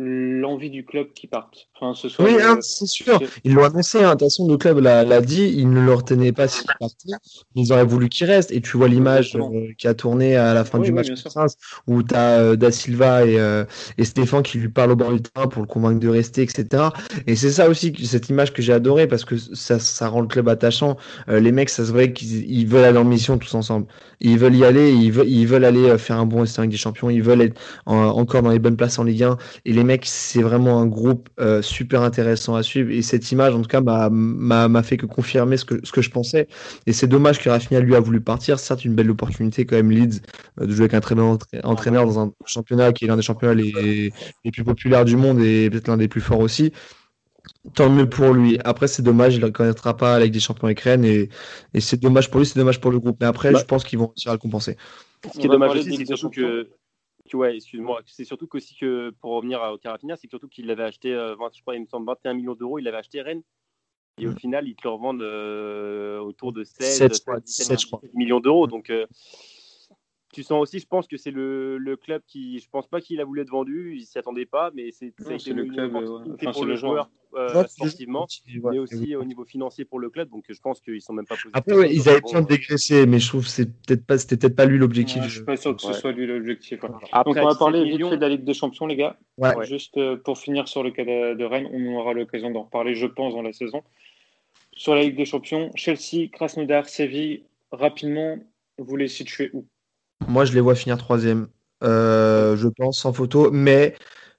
l'envie 0.04 0.70
du 0.70 0.84
club 0.86 1.08
qui 1.14 1.28
parte. 1.28 1.68
Enfin, 1.80 1.93
ce 1.95 2.22
oui, 2.22 2.38
hein, 2.41 2.58
c'est 2.62 2.88
sûr. 2.88 3.20
Ils 3.43 3.54
l'ont 3.54 3.64
annoncé. 3.64 3.99
Hein. 3.99 4.10
De 4.10 4.12
toute 4.12 4.22
façon, 4.22 4.47
le 4.47 4.58
club 4.58 4.80
l'a 4.80 5.22
dit. 5.22 5.54
Ils 5.56 5.70
ne 5.70 5.82
le 5.82 5.93
retenaient 5.93 6.32
pas 6.32 6.47
s'il 6.47 6.68
partait. 6.80 7.10
Ils 7.56 7.72
auraient 7.72 7.86
voulu 7.86 8.10
qu'il 8.10 8.28
reste. 8.28 8.52
Et 8.52 8.62
tu 8.62 8.78
vois 8.78 8.88
l'image 8.88 9.36
euh, 9.36 9.72
qui 9.78 9.88
a 9.88 9.93
tourné 9.93 10.36
à 10.36 10.54
la 10.54 10.64
fin 10.64 10.80
du 10.80 10.91
match 10.91 11.08
où 11.88 12.04
tu 12.04 12.16
as 12.16 12.39
euh, 12.39 12.56
Da 12.56 12.72
Silva 12.72 13.26
et, 13.26 13.39
euh, 13.39 13.66
et, 13.97 14.06
Stéphane 14.06 14.43
qui 14.43 14.58
lui 14.58 14.70
parlent 14.70 14.91
au 14.91 14.95
bord 14.95 15.12
du 15.12 15.22
terrain 15.22 15.47
pour 15.47 15.62
le 15.62 15.68
convaincre 15.68 15.99
de 15.99 16.10
rester, 16.10 16.41
etc. 16.41 16.84
Et 17.28 17.36
c'est 17.36 17.52
ça 17.52 17.70
aussi, 17.70 17.93
cette 18.04 18.30
image 18.30 18.54
que 18.54 18.62
j'ai 18.62 18.74
adorée 18.74 19.08
parce 19.08 19.26
que 19.26 19.38
ça, 19.38 19.80
ça 19.80 20.08
rend 20.08 20.22
le 20.22 20.28
club 20.28 20.49
attachant. 20.49 20.97
les 21.28 21.52
mecs, 21.52 21.70
ça 21.70 21.86
se 21.86 21.91
voit 21.91 22.08
qu'ils 22.08 22.68
veulent 22.68 22.86
aller 22.86 22.97
en 22.97 23.06
mission 23.06 23.38
tous 23.38 23.54
ensemble. 23.56 23.88
Ils 24.20 24.38
veulent 24.38 24.56
y 24.56 24.66
aller. 24.66 24.91
Ils 24.91 25.12
veulent, 25.12 25.30
ils 25.30 25.45
veulent 25.45 25.66
aller 25.66 25.97
faire 25.97 26.18
un 26.18 26.26
bon 26.26 26.43
avec 26.43 26.70
des 26.70 26.78
champions. 26.78 27.10
Ils 27.10 27.24
veulent 27.24 27.41
être 27.41 27.60
encore 27.86 28.41
dans 28.41 28.52
les 28.52 28.60
bonnes 28.60 28.78
places 28.78 28.99
en 28.99 29.04
Ligue 29.04 29.24
1. 29.24 29.38
Et 29.66 29.74
les 29.74 29.84
mecs, 29.84 29.91
c'est 30.04 30.42
vraiment 30.42 30.80
un 30.80 30.86
groupe 30.86 31.30
euh, 31.39 31.62
super 31.62 32.02
intéressant 32.02 32.56
à 32.56 32.64
suivre. 32.64 32.92
Et 32.92 33.02
cette 33.02 33.32
image, 33.32 33.54
en 33.54 33.62
tout 33.62 33.68
cas, 33.68 33.82
m'a 33.82 34.84
fait 34.84 34.98
que 34.98 35.06
confirmer 35.06 35.58
ce 35.58 35.66
que, 35.66 35.76
ce 35.84 35.92
que 35.92 36.02
je 36.02 36.10
pensais. 36.10 36.48
Et 36.88 36.94
c'est 36.94 37.08
dommage 37.08 37.39
que 37.39 37.50
Rafinha 37.50 37.80
lui 37.80 37.96
a 37.96 38.00
voulu 38.00 38.22
partir. 38.22 38.60
Certes, 38.60 38.86
une 38.86 38.96
belle 38.96 39.10
opportunité 39.10 39.66
quand 39.66 39.76
même, 39.76 39.92
Leeds, 39.92 40.22
euh, 40.60 40.66
de 40.66 40.72
jouer 40.72 40.84
avec 40.84 40.94
un 40.94 41.02
très 41.02 41.16
bon 41.16 41.38
entraîneur 41.64 42.06
dans 42.06 42.20
un 42.20 42.32
championnat 42.46 42.94
qui 42.94 43.06
est 43.06 43.08
l'un 43.08 43.18
des 43.18 43.22
championnats 43.22 43.54
les, 43.54 44.12
les 44.44 44.52
plus 44.52 44.64
populaires 44.64 45.06
du 45.06 45.16
monde 45.16 45.42
et 45.42 45.70
peut-être 45.70 45.88
l'un 45.88 45.98
des 45.98 46.08
plus 46.08 46.22
forts 46.22 46.39
aussi 46.39 46.72
tant 47.74 47.89
mieux 47.89 48.10
pour 48.10 48.34
lui. 48.34 48.58
Après, 48.64 48.88
c'est 48.88 49.02
dommage, 49.02 49.36
il 49.36 49.42
ne 49.42 49.46
reconnaîtra 49.46 49.96
pas 49.96 50.16
avec 50.16 50.32
des 50.32 50.39
champions 50.39 50.68
et, 50.70 51.30
et 51.74 51.82
c'est 51.82 52.00
dommage 52.00 52.30
pour 52.30 52.39
lui, 52.39 52.46
c'est 52.46 52.60
dommage 52.60 52.80
pour 52.80 52.92
le 52.92 53.00
groupe. 53.00 53.18
Mais 53.20 53.28
après, 53.28 53.52
bah 53.52 53.60
je 53.60 53.66
pense 53.66 53.84
qu'ils 53.84 54.00
vont 54.00 54.08
réussir 54.08 54.32
à 54.32 54.34
le 54.34 54.39
compenser. 54.39 54.78
Ce 55.34 55.39
qui 55.39 55.46
est 55.46 55.50
dommage 55.50 55.78
aussi, 55.78 55.96
c'est 55.96 56.06
surtout 56.06 56.30
que 56.30 56.70
ouais, 57.34 57.55
excuse-moi, 57.55 58.01
c'est 58.05 58.25
surtout 58.25 58.47
qu'aussi 58.47 58.75
que 58.75 59.11
pour 59.21 59.32
revenir 59.32 59.61
au 59.61 59.77
Carafinha, 59.77 60.15
c'est 60.15 60.29
surtout 60.29 60.47
qu'il 60.47 60.67
l'avait 60.67 60.84
acheté, 60.84 61.13
euh, 61.13 61.36
je 61.53 61.61
crois, 61.61 61.75
il 61.75 61.82
me 61.82 61.88
semble 61.88 62.07
21 62.07 62.34
millions 62.34 62.55
d'euros, 62.55 62.79
il 62.79 62.84
l'avait 62.84 62.97
acheté 62.97 63.21
Rennes. 63.21 63.43
Et 64.17 64.27
au 64.27 64.32
mm. 64.32 64.38
final, 64.38 64.67
ils 64.67 64.75
te 64.75 64.84
le 64.84 64.89
revendent 64.91 65.21
euh, 65.21 66.19
autour 66.19 66.53
de 66.53 66.63
16, 66.63 67.11
7, 67.13 67.43
17, 67.43 68.13
millions 68.13 68.39
d'euros. 68.39 68.67
Donc, 68.67 68.89
euh, 68.89 69.05
tu 70.32 70.43
sens 70.43 70.61
aussi, 70.61 70.79
je 70.79 70.88
pense 70.88 71.07
que 71.07 71.17
c'est 71.17 71.32
le, 71.32 71.77
le, 71.77 71.97
club 71.97 72.21
qui, 72.25 72.59
je 72.59 72.69
pense 72.69 72.88
pas 72.88 73.01
qu'il 73.01 73.19
a 73.19 73.25
voulu 73.25 73.41
être 73.41 73.49
vendu, 73.49 73.95
il 73.97 74.05
s'y 74.05 74.17
attendait 74.17 74.45
pas, 74.45 74.71
mais 74.73 74.91
c'est 74.91 75.13
le 75.53 75.65
club 75.65 75.95
enfin, 75.95 76.51
pour 76.51 76.65
le, 76.65 76.75
joueur 76.75 77.09
euh, 77.34 77.65
sportivement, 77.67 78.27
mais 78.63 78.79
aussi 78.79 79.15
au 79.15 79.23
niveau 79.23 79.45
financier 79.45 79.86
pour 79.86 79.99
le 79.99 80.09
club. 80.09 80.29
Donc 80.29 80.45
je 80.49 80.59
pense 80.59 80.82
qu'ils 80.82 81.01
sont 81.01 81.13
même 81.13 81.25
pas. 81.25 81.36
Après, 81.53 81.73
ouais, 81.73 81.93
ils 81.93 82.09
avaient 82.09 82.21
besoin 82.21 82.41
de 82.41 82.47
dégraisser, 82.47 83.05
mais 83.05 83.19
je 83.19 83.27
trouve 83.27 83.43
que 83.43 83.49
c'est 83.49 83.65
peut-être 83.65 84.05
pas, 84.05 84.17
c'était 84.17 84.38
peut-être 84.38 84.55
pas 84.55 84.65
lui 84.65 84.77
l'objectif. 84.77 85.23
je 85.23 85.36
suis 85.36 85.43
pas 85.43 85.57
sûr 85.57 85.75
que 85.75 85.82
ce 85.82 85.93
soit 85.93 86.11
lui 86.11 86.27
l'objectif. 86.27 86.79
Après, 87.11 87.41
on 87.41 87.47
va 87.47 87.55
parler 87.55 87.84
vite 87.84 88.07
fait 88.07 88.17
de 88.17 88.21
la 88.21 88.29
Ligue 88.29 88.43
des 88.43 88.53
Champions, 88.53 88.86
les 88.86 88.95
gars. 88.95 89.17
Juste 89.63 89.97
euh, 89.97 90.17
pour 90.17 90.38
finir 90.38 90.67
sur 90.67 90.84
le 90.84 90.91
cas 90.91 91.03
de, 91.03 91.43
Rennes, 91.43 91.69
on 91.71 91.95
aura 91.95 92.13
l'occasion 92.13 92.51
d'en 92.51 92.63
reparler, 92.63 92.95
je 92.95 93.07
pense, 93.07 93.34
dans 93.34 93.41
la 93.41 93.53
saison. 93.53 93.84
Sur 94.73 94.95
la 94.95 95.03
Ligue 95.03 95.17
des 95.17 95.25
Champions, 95.25 95.71
Chelsea, 95.75 96.29
Krasnodar, 96.32 96.88
Séville, 96.88 97.43
rapidement, 97.71 98.38
vous 98.77 98.95
les 98.95 99.07
situez 99.07 99.49
où? 99.53 99.65
Moi, 100.28 100.45
je 100.45 100.53
les 100.53 100.61
vois 100.61 100.76
finir 100.76 100.97
troisième, 100.97 101.47
euh, 101.84 102.55
je 102.55 102.67
pense, 102.67 102.99
sans 102.99 103.13
photo, 103.13 103.51
mais 103.51 103.95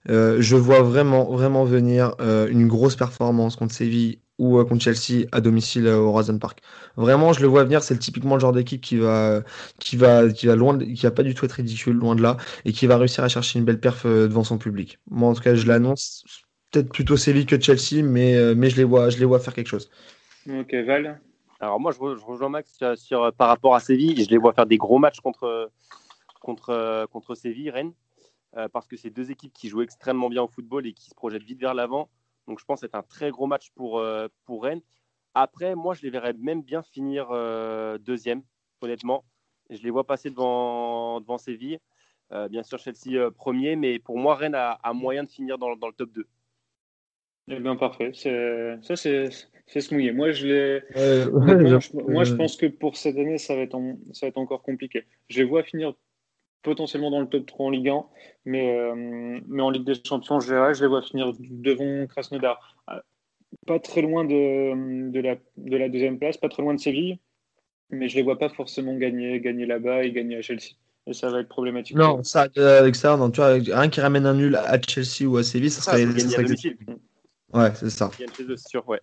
euh, 0.09 0.39
je 0.41 0.57
vois 0.57 0.83
vraiment, 0.83 1.33
vraiment 1.33 1.64
venir 1.64 2.14
euh, 2.20 2.49
une 2.49 2.66
grosse 2.66 2.97
performance 2.97 3.57
contre 3.57 3.74
Séville 3.74 4.20
ou 4.39 4.62
contre 4.64 4.83
Chelsea 4.83 5.26
à 5.30 5.41
domicile 5.41 5.87
au 5.87 6.09
Horizon 6.09 6.39
Park. 6.39 6.61
Vraiment, 6.97 7.33
je 7.33 7.41
le 7.41 7.47
vois 7.47 7.64
venir. 7.64 7.83
C'est 7.83 7.99
typiquement 7.99 8.35
le 8.35 8.41
genre 8.41 8.53
d'équipe 8.53 8.80
qui 8.80 8.97
va, 8.97 9.43
qui 9.78 9.97
va, 9.97 10.28
qui 10.30 10.47
va 10.47 10.57
loin, 10.57 10.78
qui 10.78 11.03
va 11.03 11.11
pas 11.12 11.22
du 11.22 11.35
tout 11.35 11.45
être 11.45 11.53
ridicule, 11.53 11.95
loin 11.95 12.16
de 12.16 12.22
là, 12.22 12.37
et 12.64 12.72
qui 12.72 12.87
va 12.87 12.97
réussir 12.97 13.22
à 13.22 13.28
chercher 13.28 13.59
une 13.59 13.64
belle 13.64 13.78
perf 13.78 14.05
devant 14.05 14.43
son 14.43 14.59
public. 14.59 14.99
Moi, 15.11 15.28
en 15.28 15.35
tout 15.35 15.43
cas, 15.43 15.55
je 15.55 15.66
l'annonce. 15.66 16.24
Peut-être 16.72 16.91
plutôt 16.91 17.16
Séville 17.16 17.47
que 17.47 17.61
Chelsea, 17.61 18.03
mais, 18.03 18.55
mais 18.55 18.70
je 18.70 18.76
les 18.76 18.85
vois, 18.85 19.11
je 19.11 19.18
les 19.18 19.26
vois 19.26 19.39
faire 19.39 19.55
quelque 19.55 19.68
chose. 19.68 19.91
Ok, 20.49 20.74
Val? 20.87 21.20
Alors 21.63 21.79
moi, 21.79 21.93
je, 21.93 21.99
rejoins 21.99 22.49
Max 22.49 22.83
sur, 22.97 23.33
par 23.35 23.47
rapport 23.47 23.77
à 23.77 23.81
Séville. 23.81 24.21
Je 24.21 24.29
les 24.29 24.37
vois 24.37 24.53
faire 24.53 24.67
des 24.67 24.79
gros 24.79 24.99
matchs 24.99 25.21
contre, 25.21 25.71
contre, 26.41 27.07
contre 27.13 27.37
Séville, 27.37 27.71
Rennes, 27.71 27.95
euh, 28.57 28.69
parce 28.69 28.89
que 28.89 28.97
c'est 28.97 29.11
deux 29.11 29.31
équipes 29.31 29.53
qui 29.53 29.69
jouent 29.69 29.83
extrêmement 29.83 30.29
bien 30.29 30.43
au 30.43 30.49
football 30.49 30.89
et 30.89 30.93
qui 30.93 31.09
se 31.09 31.15
projettent 31.15 31.45
vite 31.45 31.61
vers 31.61 31.73
l'avant. 31.73 32.11
Donc 32.49 32.59
je 32.59 32.65
pense 32.65 32.81
que 32.81 32.89
c'est 32.89 32.97
un 32.97 33.05
très 33.05 33.31
gros 33.31 33.47
match 33.47 33.71
pour, 33.77 34.01
euh, 34.01 34.27
pour 34.45 34.65
Rennes. 34.65 34.83
Après, 35.35 35.77
moi, 35.77 35.95
je 35.95 36.03
les 36.03 36.11
verrais 36.11 36.33
même 36.33 36.63
bien 36.63 36.83
finir 36.83 37.29
euh, 37.31 37.97
deuxième, 37.97 38.43
honnêtement. 38.81 39.25
Je 39.71 39.81
les 39.85 39.91
vois 39.91 40.05
passer 40.05 40.31
devant, 40.31 41.21
devant 41.21 41.39
Séville. 41.39 41.79
bien 42.51 42.65
sûr, 42.65 42.81
Chelsea 42.81 43.31
premier, 43.31 43.77
mais 43.77 44.01
pour 44.01 44.19
moi, 44.19 44.35
Rennes 44.35 44.57
a, 44.57 44.93
moyen 44.93 45.23
de 45.23 45.31
finir 45.31 45.59
dans, 45.59 45.77
dans 45.77 45.87
le 45.87 45.95
top 45.95 46.11
2. 46.11 46.27
Eh 47.49 47.61
bien, 47.61 47.77
parfait. 47.77 48.13
Ça, 48.13 48.97
c'est 48.97 49.31
se 49.67 49.95
mouiller. 49.95 50.13
Moi, 50.13 50.33
je, 50.33 50.81
moi, 52.11 52.25
je, 52.25 52.35
pense 52.35 52.57
que 52.57 52.67
pour 52.67 52.97
cette 52.97 53.17
année, 53.17 53.39
ça 53.39 53.55
va, 53.57 53.63
être 53.63 53.79
ça 54.13 54.27
va 54.27 54.29
être 54.29 54.39
encore 54.39 54.63
compliqué. 54.63 55.05
Je 55.29 55.39
les 55.39 55.45
vois 55.45 55.63
finir 55.63 55.95
potentiellement 56.63 57.11
dans 57.11 57.21
le 57.21 57.27
top 57.27 57.47
3 57.47 57.67
en 57.67 57.71
Ligue 57.71 57.89
1, 57.89 58.05
mais, 58.45 58.93
mais 59.49 59.63
en 59.63 59.71
Ligue 59.71 59.85
des 59.85 59.95
Champions, 60.07 60.41
je, 60.41 60.73
je 60.75 60.81
les 60.81 60.87
vois 60.87 61.03
finir 61.03 61.33
devant 61.39 62.07
Krasnodar. 62.07 62.77
Pas 63.67 63.79
très 63.79 64.01
loin 64.01 64.25
de, 64.25 65.11
de, 65.11 65.21
la, 65.21 65.37
de 65.57 65.77
la 65.77 65.89
deuxième 65.89 66.19
place, 66.19 66.37
pas 66.37 66.49
très 66.49 66.63
loin 66.63 66.75
de 66.75 66.81
Séville, 66.81 67.19
mais 67.91 68.09
je 68.09 68.17
les 68.17 68.23
vois 68.23 68.39
pas 68.39 68.49
forcément 68.49 68.97
gagner, 68.97 69.41
gagner 69.41 69.67
là-bas 69.67 70.05
et 70.05 70.13
gagner 70.13 70.37
à 70.37 70.43
Chelsea. 70.43 70.77
Et 71.07 71.13
ça 71.13 71.31
va 71.31 71.41
être 71.41 71.49
problématique. 71.49 71.97
Non, 71.97 72.23
ça, 72.23 72.47
avec 72.57 72.95
ça, 72.95 73.17
non, 73.17 73.31
tu 73.31 73.41
vois, 73.41 73.55
rien 73.55 73.89
qui 73.89 74.01
ramène 74.01 74.25
un 74.25 74.35
nul 74.35 74.57
à 74.57 74.81
Chelsea 74.81 75.29
ou 75.29 75.37
à 75.37 75.43
Séville, 75.43 75.71
ça 75.71 75.83
serait. 75.83 76.07
Ouais, 77.53 77.71
c'est 77.75 77.91
ça. 77.91 78.11
sûr, 78.57 78.89
ouais. 78.89 79.01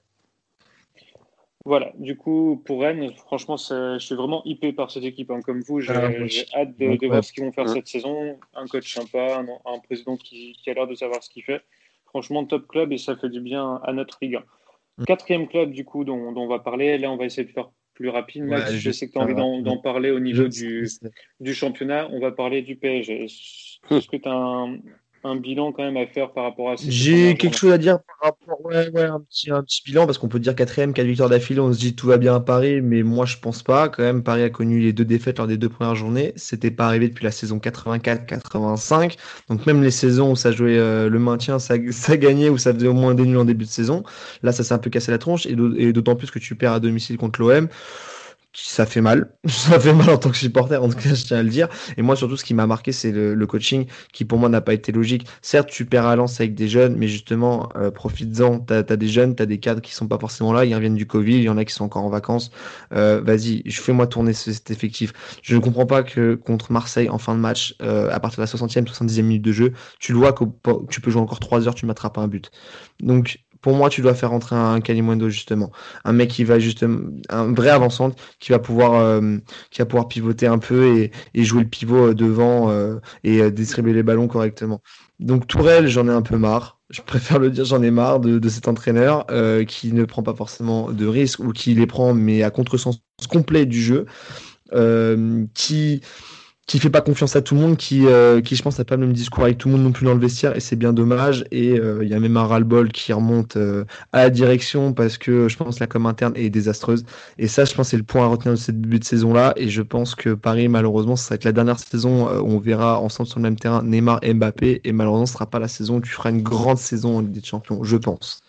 Voilà, 1.65 1.91
du 1.97 2.15
coup, 2.15 2.61
pour 2.65 2.81
Rennes, 2.81 3.11
franchement, 3.15 3.57
je 3.57 3.97
suis 3.99 4.15
vraiment 4.15 4.41
hypé 4.45 4.71
par 4.71 4.91
cette 4.91 5.03
équipe. 5.03 5.29
Hein. 5.29 5.41
Comme 5.41 5.61
vous, 5.61 5.81
j'ai 5.81 5.93
ah, 5.93 6.61
hâte 6.61 6.77
de, 6.77 7.07
voir 7.07 7.23
ce 7.23 7.33
qu'ils 7.33 7.43
vont 7.43 7.51
faire 7.51 7.67
cette 7.67 7.87
saison. 7.87 8.39
Un 8.53 8.65
coach 8.65 8.93
sympa, 8.93 9.43
un, 9.65 9.79
président 9.79 10.15
qui, 10.15 10.55
a 10.67 10.73
l'air 10.73 10.87
de 10.87 10.95
savoir 10.95 11.21
ce 11.21 11.29
qu'il 11.29 11.43
fait. 11.43 11.61
Franchement, 12.05 12.45
top 12.45 12.67
club 12.67 12.93
et 12.93 12.97
ça 12.97 13.15
fait 13.17 13.29
du 13.29 13.41
bien 13.41 13.81
à 13.83 13.91
notre 13.91 14.17
Ligue 14.21 14.39
1. 14.97 15.05
Quatrième 15.05 15.47
club, 15.47 15.71
du 15.71 15.85
coup, 15.85 16.05
dont, 16.05 16.33
on 16.35 16.47
va 16.47 16.59
parler. 16.59 16.97
Là, 16.97 17.11
on 17.11 17.17
va 17.17 17.25
essayer 17.25 17.45
de 17.45 17.51
faire 17.51 17.69
plus 17.93 18.09
rapide. 18.09 18.45
Max, 18.45 18.71
je, 18.71 18.91
sais 18.91 19.07
que 19.07 19.13
tu 19.13 19.19
as 19.19 19.21
envie 19.21 19.35
d'en 19.35 19.77
parler 19.77 20.11
au 20.11 20.19
niveau 20.21 20.47
du, 20.47 20.87
du, 21.41 21.53
championnat. 21.53 22.07
On 22.11 22.21
va 22.21 22.31
parler 22.31 22.61
du 22.61 22.77
PSG. 22.77 23.25
Est-ce 23.25 24.07
que 24.07 24.17
tu 24.17 24.29
as 24.29 24.33
un, 24.33 24.77
un 25.23 25.35
bilan 25.35 25.71
quand 25.71 25.83
même 25.83 25.97
à 25.97 26.07
faire 26.07 26.31
par 26.31 26.45
rapport 26.45 26.71
à 26.71 26.77
ces 26.77 26.89
J'ai 26.89 27.35
quelque 27.35 27.57
chose 27.57 27.71
à 27.71 27.77
dire 27.77 27.99
par 27.99 28.29
rapport, 28.29 28.65
ouais, 28.65 28.89
ouais, 28.91 29.03
un 29.03 29.19
petit, 29.19 29.51
un 29.51 29.61
petit 29.63 29.81
bilan 29.85 30.05
parce 30.05 30.17
qu'on 30.17 30.29
peut 30.29 30.39
dire 30.39 30.55
quatrième, 30.55 30.93
quatre 30.93 31.05
victoires 31.05 31.29
d'affilée, 31.29 31.59
on 31.59 31.73
se 31.73 31.79
dit 31.79 31.95
tout 31.95 32.07
va 32.07 32.17
bien 32.17 32.35
à 32.35 32.39
Paris, 32.39 32.81
mais 32.81 33.03
moi 33.03 33.25
je 33.25 33.37
pense 33.37 33.61
pas. 33.63 33.89
Quand 33.89 34.03
même, 34.03 34.23
Paris 34.23 34.43
a 34.43 34.49
connu 34.49 34.79
les 34.79 34.93
deux 34.93 35.05
défaites 35.05 35.37
lors 35.37 35.47
des 35.47 35.57
deux 35.57 35.69
premières 35.69 35.95
journées. 35.95 36.33
C'était 36.35 36.71
pas 36.71 36.87
arrivé 36.87 37.09
depuis 37.09 37.25
la 37.25 37.31
saison 37.31 37.57
84-85. 37.57 39.17
Donc 39.49 39.65
même 39.65 39.83
les 39.83 39.91
saisons 39.91 40.31
où 40.31 40.35
ça 40.35 40.51
jouait 40.51 40.77
euh, 40.77 41.09
le 41.09 41.19
maintien, 41.19 41.59
ça, 41.59 41.75
ça 41.91 42.17
gagnait 42.17 42.49
ou 42.49 42.57
ça 42.57 42.73
faisait 42.73 42.87
au 42.87 42.93
moins 42.93 43.13
des 43.13 43.25
nuls 43.25 43.37
en 43.37 43.45
début 43.45 43.65
de 43.65 43.69
saison. 43.69 44.03
Là, 44.43 44.51
ça 44.51 44.63
s'est 44.63 44.73
un 44.73 44.79
peu 44.79 44.89
cassé 44.89 45.11
la 45.11 45.17
tronche 45.17 45.45
et 45.45 45.93
d'autant 45.93 46.15
plus 46.15 46.31
que 46.31 46.39
tu 46.39 46.55
perds 46.55 46.73
à 46.73 46.79
domicile 46.79 47.17
contre 47.17 47.41
l'OM 47.41 47.67
ça 48.53 48.85
fait 48.85 49.01
mal. 49.01 49.35
Ça 49.47 49.79
fait 49.79 49.93
mal 49.93 50.09
en 50.09 50.17
tant 50.17 50.29
que 50.31 50.37
supporter, 50.37 50.81
en 50.81 50.89
tout 50.89 50.97
cas, 50.97 51.13
je 51.13 51.23
tiens 51.23 51.37
à 51.37 51.43
le 51.43 51.49
dire. 51.49 51.67
Et 51.97 52.01
moi, 52.01 52.15
surtout, 52.15 52.37
ce 52.37 52.43
qui 52.43 52.53
m'a 52.53 52.65
marqué, 52.65 52.91
c'est 52.91 53.11
le, 53.11 53.47
coaching 53.47 53.85
qui, 54.13 54.25
pour 54.25 54.39
moi, 54.39 54.49
n'a 54.49 54.61
pas 54.61 54.73
été 54.73 54.91
logique. 54.91 55.27
Certes, 55.41 55.69
tu 55.69 55.85
perds 55.85 56.05
à 56.05 56.15
Lens 56.15 56.39
avec 56.39 56.55
des 56.55 56.67
jeunes, 56.67 56.95
mais 56.95 57.07
justement, 57.07 57.69
euh, 57.75 57.91
profites-en. 57.91 58.59
Tu 58.61 58.73
as, 58.73 58.83
des 58.83 59.07
jeunes, 59.07 59.35
tu 59.35 59.43
as 59.43 59.45
des 59.45 59.59
cadres 59.59 59.81
qui 59.81 59.93
sont 59.93 60.07
pas 60.07 60.17
forcément 60.17 60.53
là. 60.53 60.65
Ils 60.65 60.73
reviennent 60.73 60.95
du 60.95 61.05
Covid, 61.05 61.37
il 61.37 61.43
y 61.43 61.49
en 61.49 61.57
a 61.57 61.65
qui 61.65 61.73
sont 61.73 61.85
encore 61.85 62.03
en 62.03 62.09
vacances. 62.09 62.51
Euh, 62.93 63.21
Vas-y, 63.21 63.63
fais-moi 63.69 64.07
tourner 64.07 64.33
cet 64.33 64.71
effectif. 64.71 65.13
Je 65.43 65.55
ne 65.55 65.61
comprends 65.61 65.85
pas 65.85 66.03
que 66.03 66.35
contre 66.35 66.71
Marseille, 66.71 67.09
en 67.09 67.17
fin 67.17 67.35
de 67.35 67.39
match, 67.39 67.75
euh, 67.81 68.09
à 68.11 68.19
partir 68.19 68.37
de 68.37 68.43
la 68.43 68.47
60e, 68.47 68.85
70e 68.85 69.21
minute 69.21 69.41
de 69.43 69.51
jeu, 69.51 69.73
tu 69.99 70.11
le 70.11 70.17
vois 70.17 70.33
que 70.33 70.43
tu 70.89 71.01
peux 71.01 71.11
jouer 71.11 71.21
encore 71.21 71.39
3 71.39 71.67
heures, 71.67 71.75
tu 71.75 71.85
pas 71.85 72.21
un 72.21 72.27
but. 72.27 72.51
Donc, 73.01 73.39
pour 73.61 73.75
moi, 73.75 73.89
tu 73.89 74.01
dois 74.01 74.13
faire 74.13 74.29
rentrer 74.29 74.55
un 74.55 74.79
Kalimundo 74.79 75.29
justement, 75.29 75.71
un 76.05 76.13
mec 76.13 76.29
qui 76.29 76.43
va 76.43 76.59
justement, 76.59 77.09
un 77.29 77.53
vrai 77.53 77.69
avançante 77.69 78.17
qui 78.39 78.51
va 78.51 78.59
pouvoir, 78.59 78.95
euh, 78.95 79.37
qui 79.71 79.79
va 79.79 79.85
pouvoir 79.85 80.07
pivoter 80.07 80.47
un 80.47 80.59
peu 80.59 81.09
et, 81.33 81.43
jouer 81.43 81.63
le 81.63 81.69
pivot 81.69 82.07
euh, 82.07 82.13
devant 82.13 82.69
euh, 82.69 82.99
et 83.23 83.51
distribuer 83.51 83.93
les 83.93 84.03
ballons 84.03 84.27
correctement. 84.27 84.81
Donc 85.19 85.47
Tourelle, 85.47 85.87
j'en 85.87 86.07
ai 86.07 86.11
un 86.11 86.21
peu 86.21 86.37
marre. 86.37 86.79
Je 86.89 87.01
préfère 87.01 87.39
le 87.39 87.51
dire, 87.51 87.65
j'en 87.65 87.83
ai 87.83 87.91
marre 87.91 88.19
de, 88.19 88.39
de 88.39 88.49
cet 88.49 88.67
entraîneur 88.67 89.27
qui 89.67 89.93
ne 89.93 90.05
prend 90.05 90.23
pas 90.23 90.33
forcément 90.33 90.91
de 90.91 91.05
risques 91.05 91.39
ou 91.39 91.51
qui 91.51 91.75
les 91.75 91.85
prend 91.85 92.15
mais 92.15 92.41
à 92.41 92.49
contresens 92.49 92.99
complet 93.29 93.67
du 93.67 93.79
jeu, 93.79 94.05
qui 95.53 96.01
qui 96.69 96.77
fait 96.77 96.91
pas 96.91 97.01
confiance 97.01 97.35
à 97.35 97.41
tout 97.41 97.55
le 97.55 97.61
monde, 97.61 97.77
qui, 97.77 98.05
euh, 98.05 98.41
qui 98.41 98.55
je 98.55 98.61
pense 98.61 98.77
n'a 98.77 98.85
pas 98.85 98.95
le 98.95 99.01
même 99.01 99.13
discours 99.13 99.43
avec 99.43 99.57
tout 99.57 99.69
le 99.69 99.73
monde 99.73 99.85
non 99.85 99.91
plus 99.91 100.05
dans 100.05 100.13
le 100.13 100.19
vestiaire, 100.19 100.55
et 100.55 100.59
c'est 100.59 100.75
bien 100.75 100.93
dommage. 100.93 101.43
Et 101.49 101.79
euh, 101.79 102.03
il 102.03 102.09
y 102.09 102.13
a 102.13 102.19
même 102.19 102.37
un 102.37 102.45
ras-le-bol 102.45 102.91
qui 102.91 103.11
remonte 103.11 103.57
euh, 103.57 103.85
à 104.13 104.19
la 104.19 104.29
direction 104.29 104.93
parce 104.93 105.17
que 105.17 105.49
je 105.49 105.57
pense 105.57 105.79
la 105.79 105.87
com 105.87 106.05
interne 106.05 106.33
est 106.35 106.51
désastreuse. 106.51 107.05
Et 107.39 107.47
ça, 107.47 107.65
je 107.65 107.73
pense, 107.73 107.89
c'est 107.89 107.97
le 107.97 108.03
point 108.03 108.23
à 108.23 108.27
retenir 108.27 108.53
de 108.53 108.59
cette 108.59 108.79
début 108.79 108.99
de 108.99 109.03
saison-là. 109.03 109.53
Et 109.57 109.67
je 109.67 109.81
pense 109.81 110.13
que 110.13 110.35
Paris, 110.35 110.67
malheureusement, 110.67 111.15
ça 111.15 111.29
va 111.29 111.35
être 111.37 111.43
la 111.45 111.53
dernière 111.53 111.79
saison 111.79 112.27
où 112.39 112.51
on 112.51 112.59
verra 112.59 112.99
ensemble 112.99 113.27
sur 113.27 113.39
le 113.39 113.43
même 113.43 113.57
terrain 113.57 113.81
Neymar 113.81 114.19
et 114.21 114.35
Mbappé. 114.35 114.81
Et 114.83 114.91
malheureusement, 114.91 115.25
ce 115.25 115.33
sera 115.33 115.49
pas 115.49 115.57
la 115.57 115.67
saison 115.67 115.97
où 115.97 116.01
tu 116.01 116.11
feras 116.11 116.29
une 116.29 116.43
grande 116.43 116.77
saison 116.77 117.17
en 117.17 117.21
Ligue 117.21 117.31
des 117.31 117.43
Champions, 117.43 117.83
je 117.83 117.97
pense. 117.97 118.43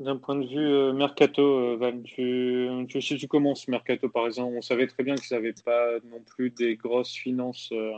D'un 0.00 0.16
point 0.16 0.34
de 0.34 0.46
vue 0.46 0.56
euh, 0.56 0.94
mercato, 0.94 1.42
euh, 1.42 1.76
Val, 1.76 2.02
tu, 2.02 2.70
tu, 2.88 3.02
si 3.02 3.18
tu 3.18 3.28
commences 3.28 3.68
mercato 3.68 4.08
par 4.08 4.24
exemple, 4.24 4.54
on 4.56 4.62
savait 4.62 4.86
très 4.86 5.02
bien 5.02 5.14
qu'ils 5.14 5.36
n'avaient 5.36 5.54
pas 5.62 5.98
non 6.10 6.22
plus 6.22 6.48
des 6.48 6.76
grosses 6.76 7.12
finances. 7.12 7.68
Euh, 7.72 7.92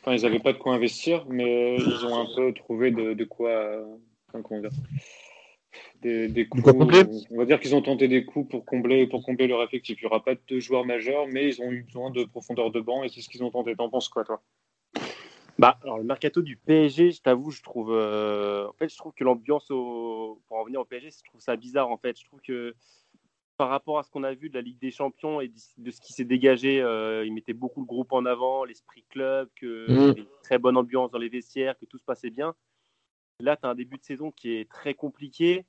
enfin, 0.00 0.14
ils 0.14 0.22
n'avaient 0.22 0.38
pas 0.38 0.52
de 0.52 0.58
quoi 0.58 0.72
investir, 0.72 1.26
mais 1.28 1.76
ils 1.76 2.06
ont 2.06 2.16
un 2.16 2.28
peu 2.36 2.54
trouvé 2.54 2.92
de, 2.92 3.24
quoi. 3.24 3.84
comment 4.30 4.60
dire 4.60 4.70
des, 6.00 6.28
des 6.28 6.46
coups, 6.46 6.62
on 6.64 7.36
va 7.38 7.44
dire 7.44 7.58
qu'ils 7.58 7.74
ont 7.74 7.82
tenté 7.82 8.06
des 8.06 8.24
coups 8.24 8.48
pour 8.48 8.64
combler, 8.64 9.08
pour 9.08 9.24
combler 9.24 9.48
leur 9.48 9.64
effectif. 9.64 9.98
Il 10.00 10.04
n'y 10.04 10.06
aura 10.06 10.22
pas 10.22 10.34
de 10.34 10.60
joueurs 10.60 10.84
majeurs, 10.84 11.26
mais 11.26 11.48
ils 11.48 11.60
ont 11.60 11.72
eu 11.72 11.82
besoin 11.82 12.10
de 12.10 12.22
profondeur 12.22 12.70
de 12.70 12.80
banc 12.80 13.02
et 13.02 13.08
c'est 13.08 13.20
ce 13.20 13.28
qu'ils 13.28 13.42
ont 13.42 13.50
tenté. 13.50 13.74
T'en 13.74 13.90
penses 13.90 14.08
quoi, 14.08 14.24
toi? 14.24 14.40
Bah, 15.58 15.78
alors 15.82 15.98
le 15.98 16.04
mercato 16.04 16.42
du 16.42 16.56
PSG, 16.56 17.12
je 17.12 17.22
t'avoue, 17.22 17.50
je 17.50 17.62
trouve, 17.62 17.92
euh, 17.92 18.66
en 18.68 18.72
fait, 18.72 18.88
je 18.88 18.96
trouve 18.96 19.12
que 19.14 19.24
l'ambiance 19.24 19.70
au... 19.70 20.40
pour 20.46 20.56
en 20.56 20.60
revenir 20.60 20.80
au 20.80 20.84
PSG, 20.84 21.10
je 21.10 21.30
trouve 21.30 21.40
ça 21.40 21.56
bizarre 21.56 21.90
en 21.90 21.96
fait. 21.96 22.18
Je 22.18 22.24
trouve 22.24 22.40
que 22.40 22.74
par 23.56 23.68
rapport 23.68 23.98
à 23.98 24.02
ce 24.02 24.10
qu'on 24.10 24.24
a 24.24 24.34
vu 24.34 24.48
de 24.48 24.54
la 24.54 24.62
Ligue 24.62 24.80
des 24.80 24.90
Champions 24.90 25.40
et 25.40 25.48
de 25.78 25.90
ce 25.90 26.00
qui 26.00 26.12
s'est 26.12 26.24
dégagé, 26.24 26.82
euh, 26.82 27.24
ils 27.24 27.32
mettaient 27.32 27.52
beaucoup 27.52 27.80
le 27.80 27.86
groupe 27.86 28.12
en 28.12 28.24
avant, 28.26 28.64
l'esprit 28.64 29.04
club, 29.08 29.48
que 29.54 29.86
mmh. 29.88 29.94
y 29.94 30.10
avait 30.10 30.20
une 30.20 30.26
très 30.42 30.58
bonne 30.58 30.76
ambiance 30.76 31.12
dans 31.12 31.18
les 31.18 31.28
vestiaires, 31.28 31.78
que 31.78 31.84
tout 31.84 31.98
se 31.98 32.04
passait 32.04 32.30
bien. 32.30 32.54
Là, 33.40 33.56
tu 33.56 33.66
as 33.66 33.70
un 33.70 33.74
début 33.74 33.98
de 33.98 34.02
saison 34.02 34.32
qui 34.32 34.56
est 34.56 34.68
très 34.68 34.94
compliqué. 34.94 35.64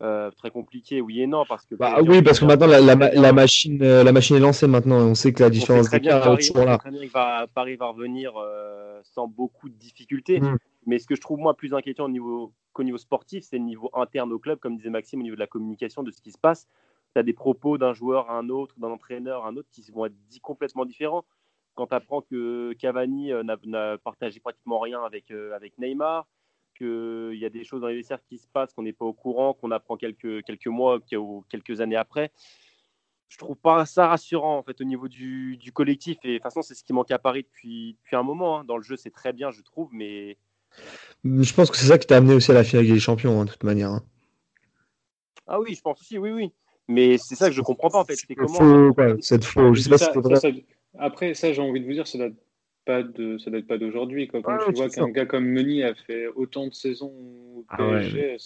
Euh, 0.00 0.30
très 0.30 0.50
compliqué, 0.52 1.00
oui 1.00 1.22
et 1.22 1.26
non, 1.26 1.44
parce 1.44 1.66
que. 1.66 1.74
Bah, 1.74 1.98
oui, 2.06 2.22
parce 2.22 2.38
que 2.38 2.44
maintenant 2.44 2.68
la, 2.68 2.80
la, 2.80 3.32
machine, 3.32 3.82
euh, 3.82 4.04
la 4.04 4.12
machine 4.12 4.36
est 4.36 4.40
lancée 4.40 4.68
maintenant. 4.68 4.94
On 4.94 5.16
sait 5.16 5.32
que 5.32 5.42
la 5.42 5.50
différence 5.50 5.90
d'écart 5.90 6.34
est 6.34 6.36
toujours 6.36 6.64
là. 6.64 6.78
Va, 7.12 7.48
Paris 7.52 7.74
va 7.74 7.86
revenir 7.86 8.32
euh, 8.36 9.00
sans 9.02 9.26
beaucoup 9.26 9.68
de 9.68 9.74
difficultés. 9.74 10.40
Mm. 10.40 10.56
Mais 10.86 11.00
ce 11.00 11.06
que 11.08 11.16
je 11.16 11.20
trouve 11.20 11.40
moi 11.40 11.54
plus 11.54 11.74
inquiétant 11.74 12.04
au 12.04 12.10
niveau, 12.10 12.52
qu'au 12.72 12.84
niveau 12.84 12.96
sportif, 12.96 13.42
c'est 13.42 13.58
le 13.58 13.64
niveau 13.64 13.90
interne 13.92 14.32
au 14.32 14.38
club, 14.38 14.60
comme 14.60 14.76
disait 14.76 14.88
Maxime, 14.88 15.18
au 15.18 15.24
niveau 15.24 15.34
de 15.34 15.40
la 15.40 15.48
communication, 15.48 16.04
de 16.04 16.12
ce 16.12 16.22
qui 16.22 16.30
se 16.30 16.38
passe. 16.38 16.68
Tu 17.14 17.18
as 17.18 17.24
des 17.24 17.32
propos 17.32 17.76
d'un 17.76 17.92
joueur 17.92 18.30
à 18.30 18.38
un 18.38 18.50
autre, 18.50 18.76
d'un 18.78 18.88
entraîneur 18.88 19.46
à 19.46 19.48
un 19.48 19.56
autre 19.56 19.68
qui 19.72 19.82
vont 19.90 20.06
être 20.06 20.14
dit 20.30 20.38
complètement 20.38 20.84
différents. 20.84 21.24
Quand 21.74 21.88
tu 21.88 21.94
apprends 21.96 22.20
que 22.20 22.72
Cavani 22.74 23.32
n'a 23.42 23.98
partagé 23.98 24.38
pratiquement 24.38 24.78
rien 24.78 25.02
avec, 25.02 25.32
avec 25.32 25.76
Neymar, 25.78 26.28
qu'il 26.78 27.38
y 27.38 27.44
a 27.44 27.50
des 27.50 27.64
choses 27.64 27.80
dans 27.80 27.88
les 27.88 27.96
vestiaires 27.96 28.22
qui 28.28 28.38
se 28.38 28.46
passent, 28.46 28.72
qu'on 28.72 28.82
n'est 28.82 28.92
pas 28.92 29.04
au 29.04 29.12
courant, 29.12 29.52
qu'on 29.54 29.70
apprend 29.70 29.96
quelques, 29.96 30.44
quelques 30.44 30.68
mois 30.68 31.00
ou 31.12 31.44
quelques 31.48 31.80
années 31.80 31.96
après. 31.96 32.30
Je 33.28 33.36
trouve 33.36 33.56
pas 33.56 33.84
ça 33.84 34.06
rassurant 34.06 34.56
en 34.56 34.62
fait 34.62 34.80
au 34.80 34.84
niveau 34.84 35.06
du, 35.08 35.58
du 35.58 35.70
collectif 35.70 36.16
et 36.24 36.28
de 36.28 36.34
toute 36.34 36.44
façon 36.44 36.62
c'est 36.62 36.74
ce 36.74 36.82
qui 36.82 36.94
manque 36.94 37.10
à 37.10 37.18
Paris 37.18 37.42
depuis, 37.42 37.96
depuis 38.02 38.16
un 38.16 38.22
moment. 38.22 38.60
Hein. 38.60 38.64
Dans 38.64 38.78
le 38.78 38.82
jeu 38.82 38.96
c'est 38.96 39.10
très 39.10 39.34
bien 39.34 39.50
je 39.50 39.60
trouve 39.60 39.90
mais 39.92 40.38
je 41.24 41.52
pense 41.52 41.70
que 41.70 41.76
c'est 41.76 41.86
ça 41.86 41.98
qui 41.98 42.06
t'a 42.06 42.16
amené 42.16 42.34
aussi 42.34 42.50
à 42.50 42.54
la 42.54 42.64
finale 42.64 42.86
des 42.86 42.98
champions 42.98 43.40
hein, 43.40 43.44
de 43.44 43.50
toute 43.50 43.64
manière. 43.64 43.90
Hein. 43.90 44.02
Ah 45.46 45.60
oui 45.60 45.74
je 45.74 45.82
pense 45.82 46.00
aussi 46.00 46.16
oui 46.16 46.30
oui 46.30 46.52
mais 46.88 47.18
c'est 47.18 47.34
ça 47.34 47.50
que 47.50 47.54
je 47.54 47.60
comprends 47.60 47.90
pas 47.90 47.98
en 47.98 48.04
fait. 48.04 48.16
C'est 48.16 48.34
comment 48.34 48.94
cette 49.20 49.44
faux. 49.44 49.74
Je 49.74 49.82
sais 49.82 49.90
pas 49.90 49.98
si 49.98 50.64
après 50.98 51.34
ça 51.34 51.52
j'ai 51.52 51.60
envie 51.60 51.80
de 51.80 51.86
vous 51.86 51.92
dire 51.92 52.06
c'est 52.06 52.18
pas 52.88 53.02
de, 53.02 53.36
ça 53.36 53.50
date 53.50 53.66
pas 53.66 53.76
d'aujourd'hui. 53.76 54.28
Quand 54.28 54.40
tu 54.40 54.72
vois 54.72 54.88
qu'un 54.88 55.10
gars 55.10 55.26
comme 55.26 55.44
Meunier 55.44 55.84
a 55.84 55.94
fait 55.94 56.26
autant 56.34 56.66
de 56.66 56.72
saisons 56.72 57.12
au 57.54 57.66
ah 57.68 57.76
PSG, 57.76 58.38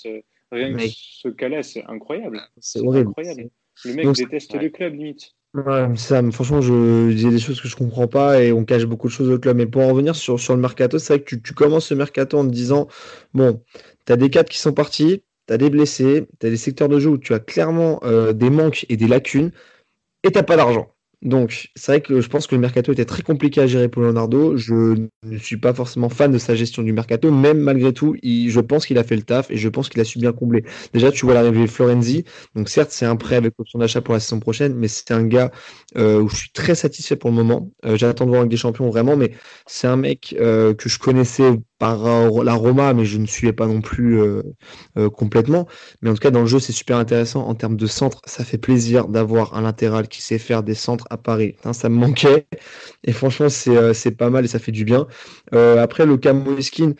rien 0.51 0.74
que 0.74 0.82
ce 0.88 1.28
cas-là, 1.28 1.62
c'est 1.62 1.84
incroyable. 1.84 2.40
C'est 2.59 2.84
incroyable. 2.84 3.51
Le 3.84 3.95
mec 3.95 4.12
déteste 4.16 4.61
le 4.61 4.68
club, 4.68 4.95
limite. 4.95 5.34
Ouais, 5.55 5.95
ça, 5.97 6.22
franchement, 6.32 6.61
je, 6.61 7.11
il 7.11 7.22
y 7.22 7.26
a 7.26 7.30
des 7.30 7.38
choses 7.38 7.61
que 7.61 7.68
je 7.68 7.76
comprends 7.76 8.09
pas 8.09 8.43
et 8.43 8.53
on 8.53 8.64
cache 8.64 8.84
beaucoup 8.84 9.07
de 9.07 9.12
choses 9.12 9.30
au 9.30 9.38
club. 9.38 9.59
Mais 9.59 9.66
pour 9.66 9.82
en 9.82 9.88
revenir 9.88 10.16
sur, 10.16 10.40
sur 10.40 10.57
le 10.57 10.61
mercato, 10.61 10.99
c'est 10.99 11.14
vrai 11.14 11.22
que 11.22 11.28
tu, 11.28 11.40
tu, 11.40 11.55
commences 11.55 11.86
ce 11.86 11.95
mercato 11.95 12.38
en 12.38 12.45
te 12.45 12.53
disant 12.53 12.88
bon, 13.34 13.62
tu 14.07 14.12
as 14.12 14.16
des 14.16 14.28
cadres 14.28 14.49
qui 14.49 14.59
sont 14.59 14.72
partis, 14.72 15.22
tu 15.47 15.55
as 15.55 15.59
des 15.59 15.70
blessés, 15.70 16.26
tu 16.40 16.47
as 16.47 16.51
des 16.51 16.57
secteurs 16.57 16.88
de 16.88 16.99
jeu 16.99 17.11
où 17.11 17.18
tu 17.18 17.32
as 17.32 17.38
clairement 17.38 18.01
euh, 18.03 18.32
des 18.32 18.51
manques 18.51 18.86
et 18.88 18.97
des 18.97 19.07
lacunes 19.07 19.53
et 20.24 20.32
tu 20.32 20.43
pas 20.43 20.57
d'argent. 20.57 20.93
Donc, 21.23 21.70
c'est 21.77 21.93
vrai 21.93 22.01
que 22.01 22.20
je 22.20 22.29
pense 22.29 22.49
que 22.49 22.57
le 22.57 22.61
mercato 22.61 22.93
était 22.93 23.05
très 23.05 23.23
compliqué 23.23 23.61
à 23.61 23.66
gérer 23.68 23.89
pour 23.89 24.03
Leonardo. 24.03 24.57
Je 24.57 25.07
ne 25.23 25.39
suis 25.39 25.57
pas 25.57 25.73
forcément 25.73 26.09
fan 26.09 26.33
de 26.33 26.39
sa 26.39 26.57
gestion 26.57 26.83
du 26.83 26.93
mercato, 26.93 27.31
même 27.31 27.59
malgré 27.61 27.93
tout, 27.93 28.16
je 28.25 28.61
pense 28.61 28.87
qu'il 28.87 28.99
a 28.99 29.05
fait 29.05 29.14
le 29.14 29.23
taf 29.23 29.49
et 29.51 29.57
je 29.57 29.68
pense 29.68 29.89
qu'il 29.89 30.01
a 30.01 30.05
su 30.05 30.18
bien 30.18 30.33
combler. 30.33 30.64
Déjà, 30.93 31.12
tu 31.12 31.25
vois 31.25 31.35
l'arrivée 31.35 31.62
de 31.62 31.70
Florenzi. 31.70 32.25
Donc, 32.57 32.68
certes, 32.68 32.91
c'est 32.91 33.07
un 33.07 33.14
prêt 33.14 33.37
avec 33.37 33.55
option 33.59 33.79
d'achat 33.79 34.01
pour 34.01 34.14
la 34.14 34.20
saison 34.20 34.41
prochaine, 34.41 34.75
mais 34.75 34.89
c'est 34.89 35.12
un 35.12 35.25
gars 35.25 35.53
où 35.97 36.28
je 36.28 36.36
suis 36.36 36.51
très 36.53 36.74
satisfait 36.74 37.16
pour 37.16 37.30
le 37.30 37.36
moment. 37.36 37.70
J'attends 37.84 38.24
de 38.24 38.30
voir 38.30 38.40
avec 38.40 38.51
des 38.51 38.57
champions 38.57 38.88
vraiment, 38.88 39.16
mais 39.16 39.32
c'est 39.66 39.86
un 39.86 39.97
mec 39.97 40.34
que 40.38 40.88
je 40.88 40.99
connaissais 40.99 41.59
par 41.78 42.05
la 42.45 42.55
Roma, 42.55 42.95
mais 42.95 43.05
je 43.05 43.18
ne 43.18 43.26
suivais 43.26 43.53
pas 43.53 43.66
non 43.66 43.80
plus 43.80 44.20
complètement. 45.14 45.66
Mais 46.01 46.11
en 46.11 46.14
tout 46.14 46.20
cas, 46.20 46.30
dans 46.30 46.40
le 46.40 46.47
jeu, 46.47 46.61
c'est 46.61 46.72
super 46.72 46.97
intéressant. 46.97 47.47
En 47.47 47.55
termes 47.55 47.76
de 47.76 47.86
centre, 47.86 48.20
ça 48.26 48.45
fait 48.45 48.59
plaisir 48.59 49.09
d'avoir 49.09 49.55
un 49.55 49.62
latéral 49.62 50.09
qui 50.09 50.22
sait 50.22 50.38
faire 50.38 50.62
des 50.62 50.74
centres 50.74 51.07
à 51.11 51.16
Paris. 51.16 51.57
ça 51.72 51.88
me 51.88 51.97
manquait. 51.97 52.47
Et 53.05 53.12
franchement, 53.12 53.49
c'est 53.49 54.16
pas 54.16 54.30
mal 54.30 54.45
et 54.45 54.49
ça 54.49 54.59
fait 54.59 54.72
du 54.72 54.84
bien. 54.84 55.07
après, 55.53 56.07
le 56.07 56.18
Moiskin, 56.32 56.95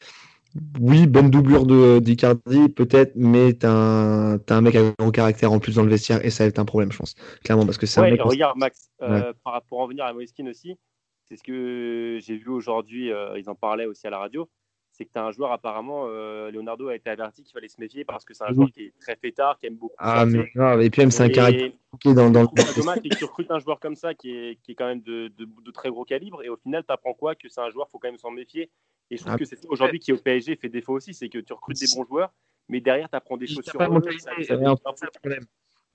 oui, 0.81 1.07
bonne 1.07 1.31
doublure 1.31 1.67
de 1.67 1.99
d'Icardi, 1.99 2.69
peut-être, 2.69 3.13
mais 3.17 3.55
t'as 3.55 3.71
un, 3.71 4.35
as 4.37 4.55
un 4.55 4.61
mec 4.61 4.75
avec 4.75 4.95
un 4.99 5.11
caractère 5.11 5.53
en 5.53 5.59
plus 5.59 5.77
dans 5.77 5.83
le 5.83 5.91
vestiaire 5.91 6.25
et 6.25 6.31
ça 6.31 6.45
va 6.45 6.49
être 6.49 6.59
un 6.59 6.65
problème, 6.65 6.93
je 6.93 6.99
pense. 6.99 7.15
Clairement, 7.45 7.65
parce 7.65 7.79
que 7.79 7.87
c'est 7.87 8.01
un 8.01 8.11
mec. 8.11 8.21
Regarde, 8.21 8.59
Max, 8.59 8.91
euh, 9.03 9.33
par 9.45 9.55
rapport 9.55 9.81
à 9.81 9.85
revenir 9.85 10.05
à 10.05 10.13
Moiskin 10.13 10.47
aussi, 10.49 10.77
c'est 11.25 11.37
ce 11.37 11.43
que 11.43 12.19
j'ai 12.21 12.37
vu 12.37 12.49
aujourd'hui, 12.49 13.11
euh, 13.11 13.39
ils 13.39 13.49
en 13.49 13.55
parlaient 13.55 13.87
aussi 13.87 14.07
à 14.07 14.11
la 14.11 14.19
radio, 14.19 14.49
c'est 14.91 15.07
que 15.07 15.13
tu 15.13 15.19
as 15.19 15.25
un 15.25 15.33
joueur, 15.33 15.53
apparemment, 15.53 16.05
euh, 16.09 16.51
Leonardo 16.51 16.89
a 16.89 16.95
été 16.95 17.09
averti 17.09 17.43
qu'il 17.43 17.53
fallait 17.53 17.69
se 17.69 17.81
méfier 17.81 18.05
parce 18.05 18.25
que 18.25 18.35
c'est 18.35 18.45
un 18.45 18.53
joueur 18.53 18.71
qui 18.71 18.83
est 18.83 18.93
très 19.01 19.17
fêtard, 19.17 19.59
qui 19.59 19.67
aime 19.67 19.77
beaucoup. 19.77 19.95
Ah, 19.99 20.27
mais 20.27 20.51
grave, 20.55 20.83
et 20.83 20.91
puis 20.91 21.01
même, 21.01 21.11
c'est 21.11 21.23
un 21.23 21.31
caractère 21.31 21.71
dans, 22.05 22.31
dans 22.31 22.43
le. 22.43 22.77
dommage, 22.77 22.99
c'est 23.03 23.09
que 23.09 23.17
tu 23.17 23.25
recrutes 23.25 23.51
un 23.51 23.59
joueur 23.59 23.81
comme 23.81 23.97
ça 23.97 24.13
qui 24.13 24.37
est, 24.37 24.59
qui 24.63 24.73
est 24.73 24.75
quand 24.75 24.87
même 24.87 25.01
de, 25.01 25.29
de, 25.39 25.49
de 25.65 25.71
très 25.71 25.89
gros 25.89 26.05
calibre 26.05 26.43
et 26.43 26.51
au 26.51 26.57
final, 26.57 26.85
tu 26.87 26.93
apprends 26.93 27.15
quoi? 27.15 27.35
Que 27.35 27.49
c'est 27.49 27.63
un 27.63 27.71
joueur, 27.71 27.89
faut 27.89 27.99
quand 27.99 28.09
même 28.09 28.19
s'en 28.19 28.31
méfier 28.31 28.71
et 29.11 29.17
je 29.17 29.23
trouve 29.23 29.35
ah. 29.35 29.39
que 29.39 29.45
c'est 29.45 29.57
ça 29.57 29.69
aujourd'hui 29.69 29.99
qui 29.99 30.13
au 30.13 30.17
PSG 30.17 30.57
fait 30.57 30.69
défaut 30.69 30.95
aussi, 30.95 31.15
c'est 31.15 31.29
que 31.29 31.39
tu 31.39 31.53
recrutes 31.53 31.79
des 31.79 31.87
bons 31.95 32.05
joueurs, 32.05 32.33
mais 32.69 32.81
derrière 32.81 33.09
tu 33.09 33.17
apprends 33.17 33.37
des 33.37 33.47
choses 33.47 33.65
sur 33.65 33.81
eux. 33.81 33.87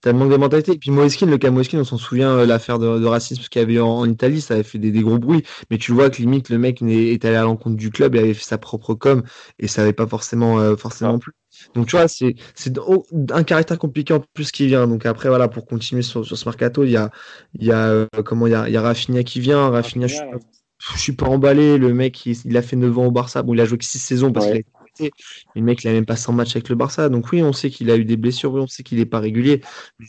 T'as 0.01 0.11
le 0.11 0.19
manque 0.19 0.31
de 0.31 0.37
mentalité. 0.37 0.73
Et 0.73 0.77
puis 0.77 0.91
Moeskin, 0.91 1.25
le 1.25 1.39
cas 1.39 1.49
Moeskin, 1.49 1.79
on 1.79 1.83
s'en 1.83 1.97
souvient, 1.97 2.29
euh, 2.37 2.45
l'affaire 2.45 2.77
de, 2.77 3.05
racisme 3.05 3.41
qu'il 3.43 3.59
y 3.59 3.63
avait 3.63 3.79
en, 3.79 4.05
Italie, 4.05 4.41
ça 4.41 4.53
avait 4.53 4.63
fait 4.63 4.77
des, 4.77 4.91
gros 5.01 5.17
bruits. 5.17 5.43
Mais 5.71 5.79
tu 5.79 5.91
vois 5.91 6.11
que 6.11 6.17
limite, 6.17 6.49
le 6.49 6.59
mec 6.59 6.81
est 6.83 7.25
allé 7.25 7.35
à 7.35 7.41
l'encontre 7.41 7.77
du 7.77 7.89
club, 7.89 8.13
il 8.13 8.19
avait 8.19 8.33
fait 8.35 8.43
sa 8.43 8.59
propre 8.59 8.93
com, 8.93 9.23
et 9.57 9.67
ça 9.67 9.81
n'avait 9.81 9.93
pas 9.93 10.05
forcément, 10.05 10.59
euh, 10.59 10.75
forcément 10.75 11.17
plus. 11.17 11.33
Donc 11.73 11.87
tu 11.87 11.95
vois, 11.95 12.07
c'est 12.07 12.35
un 13.31 13.43
caractère 13.43 13.79
compliqué 13.79 14.13
en 14.13 14.23
plus 14.33 14.51
qui 14.51 14.67
vient. 14.67 14.87
Donc 14.87 15.07
après, 15.07 15.29
voilà, 15.29 15.47
pour 15.47 15.65
continuer 15.65 16.03
sur, 16.03 16.23
ce 16.25 16.47
mercato, 16.47 16.83
il 16.83 16.91
y 16.91 16.97
a, 16.97 17.09
il 17.55 17.65
y 17.65 17.71
a, 17.71 17.87
euh, 17.87 18.07
comment, 18.23 18.45
il 18.45 18.51
y 18.51 18.55
a, 18.55 18.67
il 18.67 18.73
y 18.73 18.77
a 18.77 18.81
Rafinha 18.81 19.23
qui 19.23 19.39
vient. 19.39 19.69
Rafinha, 19.69 20.05
je 20.05 20.15
suis 20.15 20.25
pas 20.25 20.37
emballé. 21.21 21.77
Le 21.77 21.93
mec, 21.93 22.25
il, 22.25 22.57
a 22.57 22.61
fait 22.61 22.75
9 22.75 22.97
ans 22.97 23.05
au 23.05 23.11
Barça. 23.11 23.43
Bon, 23.43 23.53
il 23.53 23.61
a 23.61 23.65
joué 23.65 23.77
que 23.77 23.85
6 23.85 23.99
saisons 23.99 24.31
parce 24.31 24.47
qu'il 24.47 24.55
a 24.55 24.59
été 24.59 25.11
Le 25.55 25.61
mec, 25.61 25.83
il 25.83 25.89
a 25.89 25.93
même 25.93 26.05
pas 26.05 26.15
100 26.15 26.33
matchs 26.33 26.55
avec 26.55 26.69
le 26.69 26.75
Barça. 26.75 27.09
Donc 27.09 27.31
oui, 27.31 27.41
on 27.41 27.53
sait 27.53 27.69
qu'il 27.69 27.91
a 27.91 27.97
eu 27.97 28.05
des 28.05 28.17
blessures. 28.17 28.53
Oui, 28.53 28.61
on 28.61 28.67
sait 28.67 28.83
qu'il 28.83 28.99
est 28.99 29.05
pas 29.05 29.19
régulier. 29.19 29.61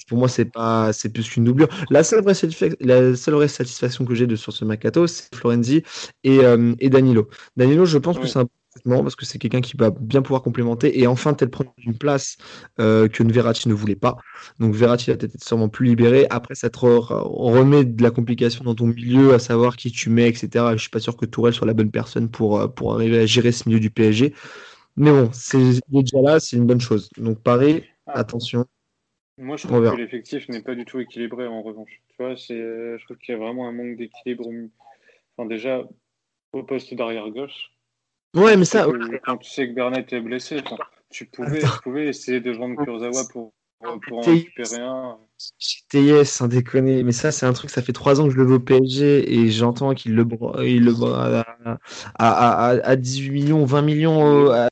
Pour 0.08 0.18
moi, 0.18 0.28
c'est 0.28 0.46
pas, 0.46 0.92
c'est 0.92 1.12
plus 1.12 1.28
qu'une 1.28 1.44
doublure. 1.44 1.68
La 1.90 2.04
seule 2.04 2.22
vraie, 2.22 2.34
la 2.80 3.16
seule 3.16 3.34
vraie 3.34 3.48
satisfaction 3.48 4.04
que 4.04 4.14
j'ai 4.14 4.26
de 4.26 4.36
sur 4.36 4.52
ce 4.52 4.64
Mercato, 4.64 5.06
c'est 5.06 5.34
Florenzi 5.34 5.82
et, 6.24 6.40
euh, 6.40 6.74
et 6.80 6.90
Danilo. 6.90 7.28
Danilo, 7.56 7.84
je 7.84 7.98
pense 7.98 8.18
que 8.18 8.26
c'est 8.26 8.38
un 8.38 8.48
parce 8.84 9.16
que 9.16 9.24
c'est 9.24 9.38
quelqu'un 9.38 9.60
qui 9.60 9.76
va 9.76 9.90
bien 9.90 10.22
pouvoir 10.22 10.42
complémenter 10.42 11.00
et 11.00 11.06
enfin 11.06 11.34
peut-être 11.34 11.50
prendre 11.50 11.72
une 11.78 11.96
place 11.96 12.36
euh, 12.80 13.08
que 13.08 13.22
Verratti 13.22 13.68
ne 13.68 13.74
voulait 13.74 13.96
pas. 13.96 14.16
Donc 14.58 14.74
Verratti 14.74 15.10
va 15.10 15.16
peut-être 15.16 15.42
sûrement 15.42 15.68
plus 15.68 15.86
libéré. 15.86 16.26
Après, 16.30 16.54
ça 16.54 16.70
te 16.70 16.78
remet 16.78 17.84
de 17.84 18.02
la 18.02 18.10
complication 18.10 18.64
dans 18.64 18.74
ton 18.74 18.86
milieu, 18.86 19.34
à 19.34 19.38
savoir 19.38 19.76
qui 19.76 19.90
tu 19.90 20.10
mets, 20.10 20.28
etc. 20.28 20.72
Je 20.72 20.78
suis 20.78 20.90
pas 20.90 21.00
sûr 21.00 21.16
que 21.16 21.26
Tourelle 21.26 21.54
soit 21.54 21.66
la 21.66 21.74
bonne 21.74 21.90
personne 21.90 22.30
pour, 22.30 22.60
euh, 22.60 22.68
pour 22.68 22.94
arriver 22.94 23.18
à 23.20 23.26
gérer 23.26 23.52
ce 23.52 23.68
milieu 23.68 23.80
du 23.80 23.90
PSG. 23.90 24.34
Mais 24.96 25.10
bon, 25.10 25.30
c'est 25.32 25.80
déjà 25.88 26.20
là, 26.20 26.40
c'est 26.40 26.56
une 26.56 26.66
bonne 26.66 26.80
chose. 26.80 27.08
Donc 27.16 27.42
Paris, 27.42 27.84
ah. 28.06 28.18
attention. 28.18 28.66
Moi, 29.38 29.56
je 29.56 29.68
trouve 29.68 29.88
que 29.88 29.96
l'effectif 29.96 30.48
n'est 30.48 30.62
pas 30.62 30.74
du 30.74 30.84
tout 30.84 30.98
équilibré 30.98 31.46
en 31.46 31.62
revanche. 31.62 32.02
Tu 32.08 32.16
vois, 32.18 32.36
c'est, 32.36 32.56
je 32.56 33.04
trouve 33.04 33.18
qu'il 33.18 33.34
y 33.34 33.36
a 33.36 33.40
vraiment 33.40 33.68
un 33.68 33.72
manque 33.72 33.96
d'équilibre. 33.96 34.48
Enfin, 35.36 35.48
déjà, 35.48 35.84
au 36.52 36.64
poste 36.64 36.92
d'arrière 36.94 37.30
gauche, 37.30 37.70
Ouais, 38.34 38.56
mais 38.56 38.64
ça. 38.64 38.86
Quand 39.24 39.36
tu 39.38 39.50
sais 39.50 39.68
que 39.68 39.74
Bernat 39.74 40.04
est 40.10 40.20
blessé, 40.20 40.62
tu 41.10 41.26
pouvais, 41.26 41.60
tu 41.60 41.82
pouvais 41.82 42.08
essayer 42.08 42.40
de 42.40 42.50
vendre 42.52 42.82
Kurzawa 42.84 43.22
pour, 43.32 43.52
pour 43.80 44.18
en 44.18 44.22
récupérer 44.22 44.80
un. 44.80 45.18
TIS, 45.88 46.24
sans 46.24 46.48
déconner. 46.48 47.02
Mais 47.04 47.12
ça, 47.12 47.30
c'est 47.30 47.46
un 47.46 47.52
truc, 47.52 47.70
ça 47.70 47.80
fait 47.80 47.92
trois 47.92 48.20
ans 48.20 48.24
que 48.24 48.30
je 48.30 48.36
le 48.36 48.44
veux 48.44 48.56
au 48.56 48.60
PSG 48.60 49.32
et 49.32 49.50
j'entends 49.50 49.94
qu'il 49.94 50.14
le, 50.14 50.26
il 50.64 50.84
le 50.84 50.92
à, 51.14 51.44
à, 52.18 52.68
à, 52.70 52.96
18 52.96 53.30
millions, 53.30 53.64
20 53.64 53.82
millions 53.82 54.50
à 54.50 54.68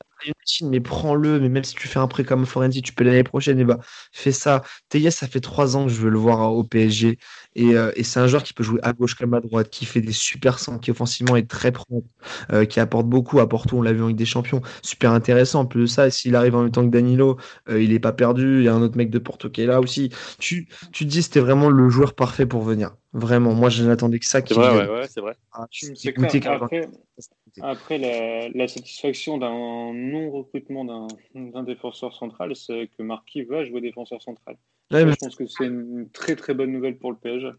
mais 0.62 0.80
prends-le. 0.80 1.40
Mais 1.40 1.48
même 1.48 1.64
si 1.64 1.74
tu 1.74 1.88
fais 1.88 1.98
un 1.98 2.08
prêt 2.08 2.24
comme 2.24 2.46
Florenzi, 2.46 2.82
tu 2.82 2.92
peux 2.92 3.04
l'année 3.04 3.24
prochaine, 3.24 3.58
et 3.58 3.64
bah, 3.64 3.78
fais 4.12 4.32
ça. 4.32 4.62
TIS, 4.88 5.10
ça 5.10 5.26
fait 5.26 5.40
trois 5.40 5.76
ans 5.76 5.86
que 5.86 5.92
je 5.92 6.00
veux 6.00 6.10
le 6.10 6.18
voir 6.18 6.52
au 6.54 6.64
PSG 6.64 7.18
euh, 7.58 7.92
et, 7.96 8.02
c'est 8.02 8.20
un 8.20 8.26
joueur 8.26 8.42
qui 8.42 8.52
peut 8.52 8.62
jouer 8.62 8.80
à 8.82 8.92
gauche 8.92 9.14
comme 9.14 9.34
à 9.34 9.40
droite, 9.40 9.70
qui 9.70 9.86
fait 9.86 10.00
des 10.00 10.12
super 10.12 10.58
centres, 10.58 10.80
qui 10.80 10.90
offensivement 10.90 11.36
est 11.36 11.48
très 11.48 11.72
propre, 11.72 12.06
euh, 12.52 12.64
qui 12.64 12.80
apporte 12.80 13.06
beaucoup 13.06 13.40
à 13.40 13.48
Porto, 13.48 13.78
on 13.78 13.82
l'a 13.82 13.92
vu 13.92 14.02
en 14.02 14.08
Ligue 14.08 14.16
des 14.16 14.26
Champions. 14.26 14.60
Super 14.82 15.12
intéressant. 15.12 15.60
En 15.60 15.66
plus 15.66 15.82
de 15.82 15.86
ça, 15.86 16.10
s'il 16.10 16.36
arrive 16.36 16.54
en 16.54 16.62
même 16.62 16.72
temps 16.72 16.84
que 16.84 16.90
Danilo, 16.90 17.38
euh, 17.68 17.82
il 17.82 17.92
est 17.92 17.98
pas 17.98 18.12
perdu. 18.12 18.58
Il 18.58 18.64
y 18.64 18.68
a 18.68 18.74
un 18.74 18.82
autre 18.82 18.96
mec 18.96 19.10
de 19.10 19.18
Porto 19.18 19.48
qui 19.48 19.62
est 19.62 19.66
là 19.66 19.80
aussi. 19.80 20.10
Tu, 20.38 20.68
tu 20.92 21.04
te 21.04 21.10
dis 21.10 21.22
c'était 21.22 21.40
vraiment 21.40 21.70
le 21.70 21.88
joueur 21.88 22.14
parfait 22.14 22.46
pour 22.46 22.62
venir. 22.62 22.94
Vraiment, 23.12 23.54
moi 23.54 23.70
je 23.70 23.82
n'attendais 23.82 24.18
que 24.18 24.26
ça. 24.26 24.40
C'est 24.46 24.54
vrai, 24.54 24.88
ouais, 24.88 25.06
c'est 25.08 25.20
vrai. 25.20 25.36
Ah, 25.52 25.66
après, 26.46 26.88
la, 27.58 28.68
satisfaction 28.68 29.38
d'un 29.38 29.92
non-recrutement 29.94 30.84
d'un 31.34 31.62
défenseur 31.62 32.14
central, 32.14 32.54
c'est 32.54 32.90
que 32.96 33.02
Marquis 33.02 33.42
va 33.42 33.64
jouer 33.64 33.80
défenseur 33.80 34.22
central. 34.22 34.56
Je 34.90 35.14
pense 35.14 35.34
que 35.34 35.46
c'est 35.46 35.66
une 35.66 36.08
très 36.10 36.36
très 36.36 36.54
bonne 36.54 36.72
nouvelle 36.72 36.96
pour 36.96 37.10
le 37.10 37.16
PSG. 37.16 37.50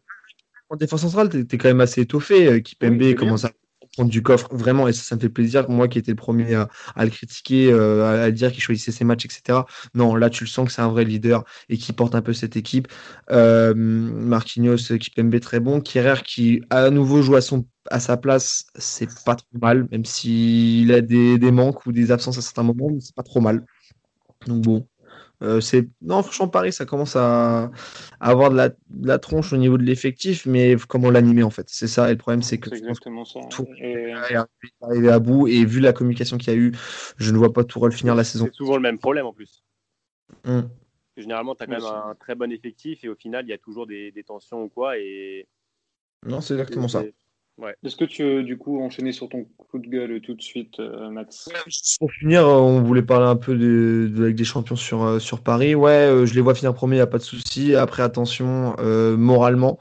En 0.69 0.75
défense 0.75 1.01
centrale, 1.01 1.29
tu 1.29 1.39
es, 1.39 1.57
quand 1.57 1.69
même 1.69 1.81
assez 1.81 2.01
étoffé. 2.01 2.47
Euh, 2.47 2.59
Kipembe 2.59 3.13
commence 3.15 3.45
à 3.45 3.51
prendre 3.93 4.09
du 4.09 4.21
coffre, 4.21 4.49
vraiment, 4.51 4.87
et 4.87 4.93
ça, 4.93 5.01
ça 5.01 5.15
me 5.15 5.21
fait 5.21 5.29
plaisir. 5.29 5.69
Moi 5.69 5.87
qui 5.87 5.97
étais 5.97 6.11
le 6.11 6.17
premier 6.17 6.55
à, 6.55 7.05
le 7.05 7.09
critiquer, 7.09 7.71
euh, 7.71 8.25
à, 8.25 8.31
dire 8.31 8.51
qu'il 8.51 8.61
choisissait 8.61 8.91
ses 8.91 9.05
matchs, 9.05 9.25
etc. 9.25 9.59
Non, 9.93 10.15
là, 10.15 10.29
tu 10.29 10.43
le 10.43 10.49
sens 10.49 10.67
que 10.67 10.73
c'est 10.73 10.81
un 10.81 10.89
vrai 10.89 11.05
leader 11.05 11.43
et 11.69 11.77
qui 11.77 11.93
porte 11.93 12.15
un 12.15 12.21
peu 12.21 12.33
cette 12.33 12.57
équipe. 12.57 12.89
Euh, 13.31 13.73
Marquinhos, 13.75 14.97
Kipembe, 14.99 15.39
très 15.39 15.59
bon. 15.59 15.79
Kierer 15.79 16.21
qui, 16.23 16.61
à 16.69 16.89
nouveau, 16.89 17.21
joue 17.21 17.35
à, 17.35 17.41
son, 17.41 17.65
à 17.91 17.99
sa 17.99 18.17
place, 18.17 18.65
c'est 18.75 19.07
pas 19.25 19.35
trop 19.35 19.57
mal, 19.61 19.87
même 19.91 20.05
s'il 20.05 20.91
a 20.91 21.01
des, 21.01 21.37
des 21.37 21.51
manques 21.51 21.85
ou 21.85 21.91
des 21.91 22.11
absences 22.11 22.37
à 22.37 22.41
certains 22.41 22.63
moments, 22.63 22.89
c'est 22.99 23.15
pas 23.15 23.23
trop 23.23 23.41
mal. 23.41 23.65
Donc 24.45 24.61
bon, 24.61 24.87
euh, 25.43 25.61
c'est 25.61 25.87
non 26.01 26.23
franchement 26.23 26.47
Paris 26.47 26.73
ça 26.73 26.85
commence 26.85 27.15
à, 27.15 27.69
avoir 28.19 28.49
de 28.49 28.73
la, 29.03 29.19
tronche 29.19 29.53
au 29.53 29.57
niveau 29.57 29.77
de 29.77 29.83
l'effectif 29.83 30.47
mais 30.47 30.75
comment 30.87 31.11
l'animer 31.11 31.43
en 31.43 31.51
fait? 31.51 31.67
C'est 31.69 31.87
ça 31.87 32.07
et 32.09 32.13
le 32.13 32.17
problème 32.17 32.41
c'est 32.41 32.57
que 32.57 32.73
exactement 32.73 33.23
ça. 33.23 33.41
tout 33.51 33.67
est 33.77 34.13
arrivé 34.81 35.09
à 35.09 35.19
bout 35.19 35.47
et 35.47 35.63
vu 35.63 35.79
la 35.79 35.93
communication 35.93 36.37
qu'il 36.37 36.51
y 36.51 36.55
a 36.55 36.59
eu 36.59 36.71
je 37.17 37.31
ne 37.31 37.37
vois 37.37 37.53
pas 37.53 37.63
Tourelle 37.63 37.91
finir 37.91 38.15
la 38.15 38.23
saison. 38.23 38.45
c'est 38.45 38.55
souvent 38.55 38.77
le 38.77 38.81
même 38.81 38.97
problème 38.97 39.27
en 39.27 39.33
plus. 39.33 39.63
Hum. 40.43 40.69
généralement 41.15 41.53
tu 41.53 41.63
as 41.63 41.67
quand 41.67 41.73
même 41.73 41.83
un 41.83 42.15
très 42.15 42.33
bon 42.33 42.51
effectif 42.51 43.03
et 43.03 43.07
au 43.07 43.15
final 43.15 43.45
il 43.45 43.49
y 43.49 43.53
a 43.53 43.59
toujours 43.59 43.85
des, 43.85 44.11
des 44.11 44.23
tensions 44.23 44.63
ou 44.63 44.69
quoi 44.69 44.97
et 44.97 45.47
non 46.25 46.41
c'est 46.41 46.55
exactement 46.55 46.87
ça 46.87 47.03
est-ce 47.83 47.95
que 47.95 48.05
tu 48.05 48.23
veux 48.23 48.43
du 48.43 48.57
coup 48.57 48.81
enchaîner 48.81 49.11
sur 49.11 49.29
ton 49.29 49.45
coup 49.57 49.79
de 49.79 49.87
gueule 49.87 50.21
tout 50.21 50.35
de 50.35 50.41
suite, 50.41 50.79
euh, 50.79 51.09
Max? 51.09 51.49
Pour 51.99 52.11
finir, 52.11 52.47
euh, 52.47 52.59
on 52.59 52.81
voulait 52.81 53.01
parler 53.01 53.25
un 53.25 53.35
peu 53.35 53.55
de, 53.55 54.11
de, 54.13 54.31
des 54.31 54.43
Champions 54.43 54.75
sur, 54.75 55.03
euh, 55.03 55.19
sur 55.19 55.41
Paris. 55.41 55.73
Ouais, 55.73 56.23
je 56.25 56.33
les 56.35 56.41
vois 56.41 56.53
finir 56.53 56.73
premier, 56.73 56.95
il 56.95 56.99
n'y 56.99 57.03
a 57.03 57.07
pas 57.07 57.17
de 57.17 57.23
souci. 57.23 57.75
Après, 57.75 58.03
attention, 58.03 58.75
moralement, 59.17 59.79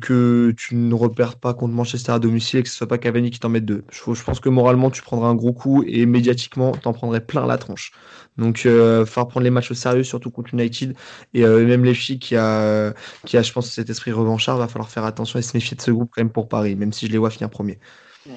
que 0.00 0.52
tu 0.56 0.74
ne 0.74 0.94
repères 0.94 1.36
pas 1.36 1.54
contre 1.54 1.74
Manchester 1.74 2.12
à 2.12 2.18
domicile 2.18 2.60
et 2.60 2.62
que 2.62 2.68
ce 2.68 2.76
soit 2.76 2.86
pas 2.86 2.98
Cavani 2.98 3.30
qui 3.30 3.40
t'en 3.40 3.48
mette 3.48 3.64
deux. 3.64 3.84
Je, 3.90 4.12
je, 4.12 4.24
pense 4.24 4.40
que 4.40 4.48
moralement, 4.48 4.90
tu 4.90 5.02
prendras 5.02 5.28
un 5.28 5.34
gros 5.34 5.52
coup 5.52 5.82
et 5.86 6.06
médiatiquement, 6.06 6.72
tu 6.72 6.86
en 6.88 6.92
prendrais 6.92 7.24
plein 7.24 7.46
la 7.46 7.58
tronche. 7.58 7.92
Donc, 8.36 8.66
euh, 8.66 9.06
falloir 9.06 9.28
prendre 9.28 9.44
les 9.44 9.50
matchs 9.50 9.70
au 9.70 9.74
sérieux, 9.74 10.02
surtout 10.02 10.30
contre 10.30 10.54
United. 10.54 10.96
Et 11.34 11.44
euh, 11.44 11.64
même 11.66 11.84
les 11.84 11.94
filles 11.94 12.18
qui 12.18 12.36
a, 12.36 12.92
qui 13.26 13.36
a, 13.36 13.42
je 13.42 13.52
pense, 13.52 13.70
cet 13.70 13.90
esprit 13.90 14.12
revanchard, 14.12 14.58
va 14.58 14.68
falloir 14.68 14.90
faire 14.90 15.04
attention 15.04 15.38
et 15.38 15.42
se 15.42 15.56
méfier 15.56 15.76
de 15.76 15.82
ce 15.82 15.90
groupe 15.90 16.10
quand 16.12 16.20
même 16.20 16.32
pour 16.32 16.48
Paris, 16.48 16.74
même 16.74 16.92
si 16.92 17.06
je 17.06 17.12
les 17.12 17.18
vois 17.18 17.30
finir 17.30 17.50
premier. 17.50 17.78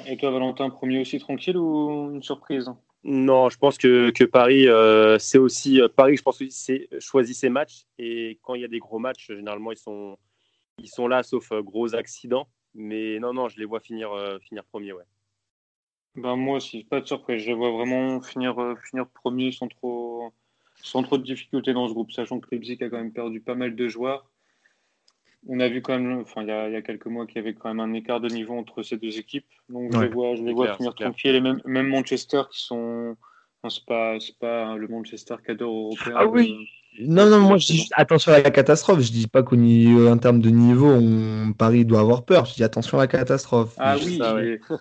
Et 0.05 0.17
toi, 0.17 0.31
Valentin, 0.31 0.69
premier 0.69 1.01
aussi 1.01 1.17
tranquille 1.19 1.57
ou 1.57 2.11
une 2.13 2.21
surprise? 2.21 2.69
Non, 3.03 3.49
je 3.49 3.57
pense 3.57 3.77
que, 3.77 4.11
que 4.11 4.23
Paris, 4.25 4.67
euh, 4.67 5.17
c'est 5.17 5.37
aussi. 5.37 5.81
Euh, 5.81 5.87
Paris, 5.87 6.17
je 6.17 6.23
pense 6.23 6.39
que 6.39 6.45
c'est 6.49 6.89
choisit 6.99 7.35
ses 7.35 7.49
matchs. 7.49 7.85
Et 7.97 8.39
quand 8.43 8.55
il 8.55 8.61
y 8.61 8.65
a 8.65 8.67
des 8.67 8.79
gros 8.79 8.99
matchs, 8.99 9.27
généralement, 9.27 9.71
ils 9.71 9.77
sont, 9.77 10.17
ils 10.79 10.89
sont 10.89 11.07
là, 11.07 11.23
sauf 11.23 11.51
gros 11.61 11.95
accidents. 11.95 12.47
Mais 12.75 13.17
non, 13.19 13.33
non, 13.33 13.47
je 13.47 13.57
les 13.57 13.65
vois 13.65 13.79
finir, 13.79 14.09
finir 14.41 14.63
premier, 14.65 14.93
ouais. 14.93 15.05
Ben 16.17 16.35
moi 16.35 16.57
aussi, 16.57 16.83
pas 16.83 16.99
de 16.99 17.05
surprise. 17.05 17.43
Je 17.43 17.51
vois 17.51 17.71
vraiment 17.71 18.19
finir, 18.21 18.59
euh, 18.59 18.75
finir 18.89 19.07
premier 19.07 19.51
sans 19.51 19.67
trop, 19.67 20.33
sans 20.81 21.03
trop 21.03 21.19
de 21.19 21.23
difficultés 21.23 21.73
dans 21.73 21.87
ce 21.87 21.93
groupe, 21.93 22.11
sachant 22.11 22.39
que 22.39 22.47
Leipzig 22.51 22.77
a 22.81 22.89
quand 22.89 22.97
même 22.97 23.13
perdu 23.13 23.39
pas 23.39 23.53
mal 23.53 23.75
de 23.75 23.87
joueurs. 23.87 24.27
On 25.47 25.59
a 25.59 25.69
vu 25.69 25.81
quand 25.83 25.97
même, 25.97 26.19
enfin, 26.19 26.41
il 26.41 26.47
y 26.47 26.51
a, 26.51 26.67
il 26.67 26.73
y 26.73 26.75
a 26.75 26.81
quelques 26.81 27.05
mois 27.05 27.27
qu'il 27.27 27.37
y 27.37 27.39
avait 27.39 27.53
quand 27.53 27.69
même 27.73 27.79
un 27.79 27.93
écart 27.93 28.19
de 28.19 28.27
niveau 28.29 28.57
entre 28.57 28.81
ces 28.81 28.97
deux 28.97 29.19
équipes. 29.19 29.45
Donc 29.69 29.93
je 29.93 29.99
les 30.01 30.07
vois, 30.07 30.35
je 30.35 30.43
les 30.43 30.53
vois 30.53 30.75
finir 30.75 30.95
tranquille. 30.95 31.35
Et 31.35 31.41
même, 31.41 31.61
même 31.65 31.87
Manchester 31.87 32.41
qui 32.51 32.63
sont. 32.63 33.15
c'est 33.69 33.85
pas, 33.85 34.17
pas 34.39 34.75
le 34.75 34.87
Manchester 34.87 35.35
cadre 35.45 35.65
européen. 35.65 36.13
Ah 36.15 36.25
oui! 36.25 36.67
Non, 36.99 37.29
non, 37.29 37.39
moi 37.39 37.57
je 37.57 37.67
dis 37.67 37.89
attention 37.93 38.31
à 38.31 38.41
la 38.41 38.49
catastrophe. 38.49 39.01
Je 39.01 39.11
dis 39.11 39.27
pas 39.27 39.43
qu'en 39.43 40.17
termes 40.17 40.39
de 40.39 40.49
niveau, 40.49 40.87
on... 40.87 41.53
Paris 41.53 41.85
doit 41.85 41.99
avoir 41.99 42.25
peur. 42.25 42.45
Je 42.45 42.55
dis 42.55 42.63
attention 42.63 42.97
à 42.97 43.01
la 43.01 43.07
catastrophe. 43.07 43.75
Ah 43.77 43.95
oui, 44.03 44.19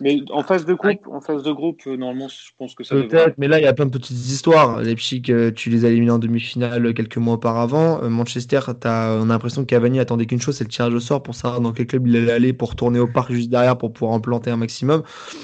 mais, 0.00 0.20
en 0.30 0.42
phase 0.42 0.64
de 0.64 0.74
groupe, 0.74 1.06
en 1.10 1.20
phase 1.20 1.42
de 1.42 1.52
groupe, 1.52 1.80
euh, 1.86 1.96
normalement, 1.96 2.28
je 2.28 2.50
pense 2.58 2.74
que 2.74 2.84
ça. 2.84 2.94
Peut-être, 2.94 3.34
mais 3.36 3.48
là 3.48 3.58
il 3.58 3.64
y 3.64 3.66
a 3.66 3.72
plein 3.74 3.86
de 3.86 3.90
petites 3.90 4.16
histoires. 4.16 4.80
Leipzig, 4.80 5.24
euh, 5.28 5.50
tu 5.50 5.68
les 5.68 5.84
as 5.84 5.90
éliminés 5.90 6.12
en 6.12 6.18
demi-finale 6.18 6.94
quelques 6.94 7.18
mois 7.18 7.34
auparavant. 7.34 8.02
Euh, 8.02 8.08
Manchester, 8.08 8.60
as... 8.66 9.18
on 9.20 9.24
a 9.24 9.32
l'impression 9.34 9.62
que 9.62 9.66
Cavani 9.66 10.00
attendait 10.00 10.26
qu'une 10.26 10.40
chose, 10.40 10.56
c'est 10.56 10.64
le 10.64 10.70
tirage 10.70 10.94
au 10.94 11.00
sort 11.00 11.22
pour 11.22 11.34
savoir 11.34 11.60
dans 11.60 11.72
quel 11.72 11.86
club 11.86 12.06
il 12.06 12.16
allait 12.16 12.32
aller 12.32 12.52
pour 12.52 12.76
tourner 12.76 12.98
au 12.98 13.06
parc 13.06 13.32
juste 13.32 13.50
derrière 13.50 13.76
pour 13.76 13.92
pouvoir 13.92 14.12
en 14.12 14.20
planter 14.20 14.50
un 14.50 14.56
maximum. 14.56 15.02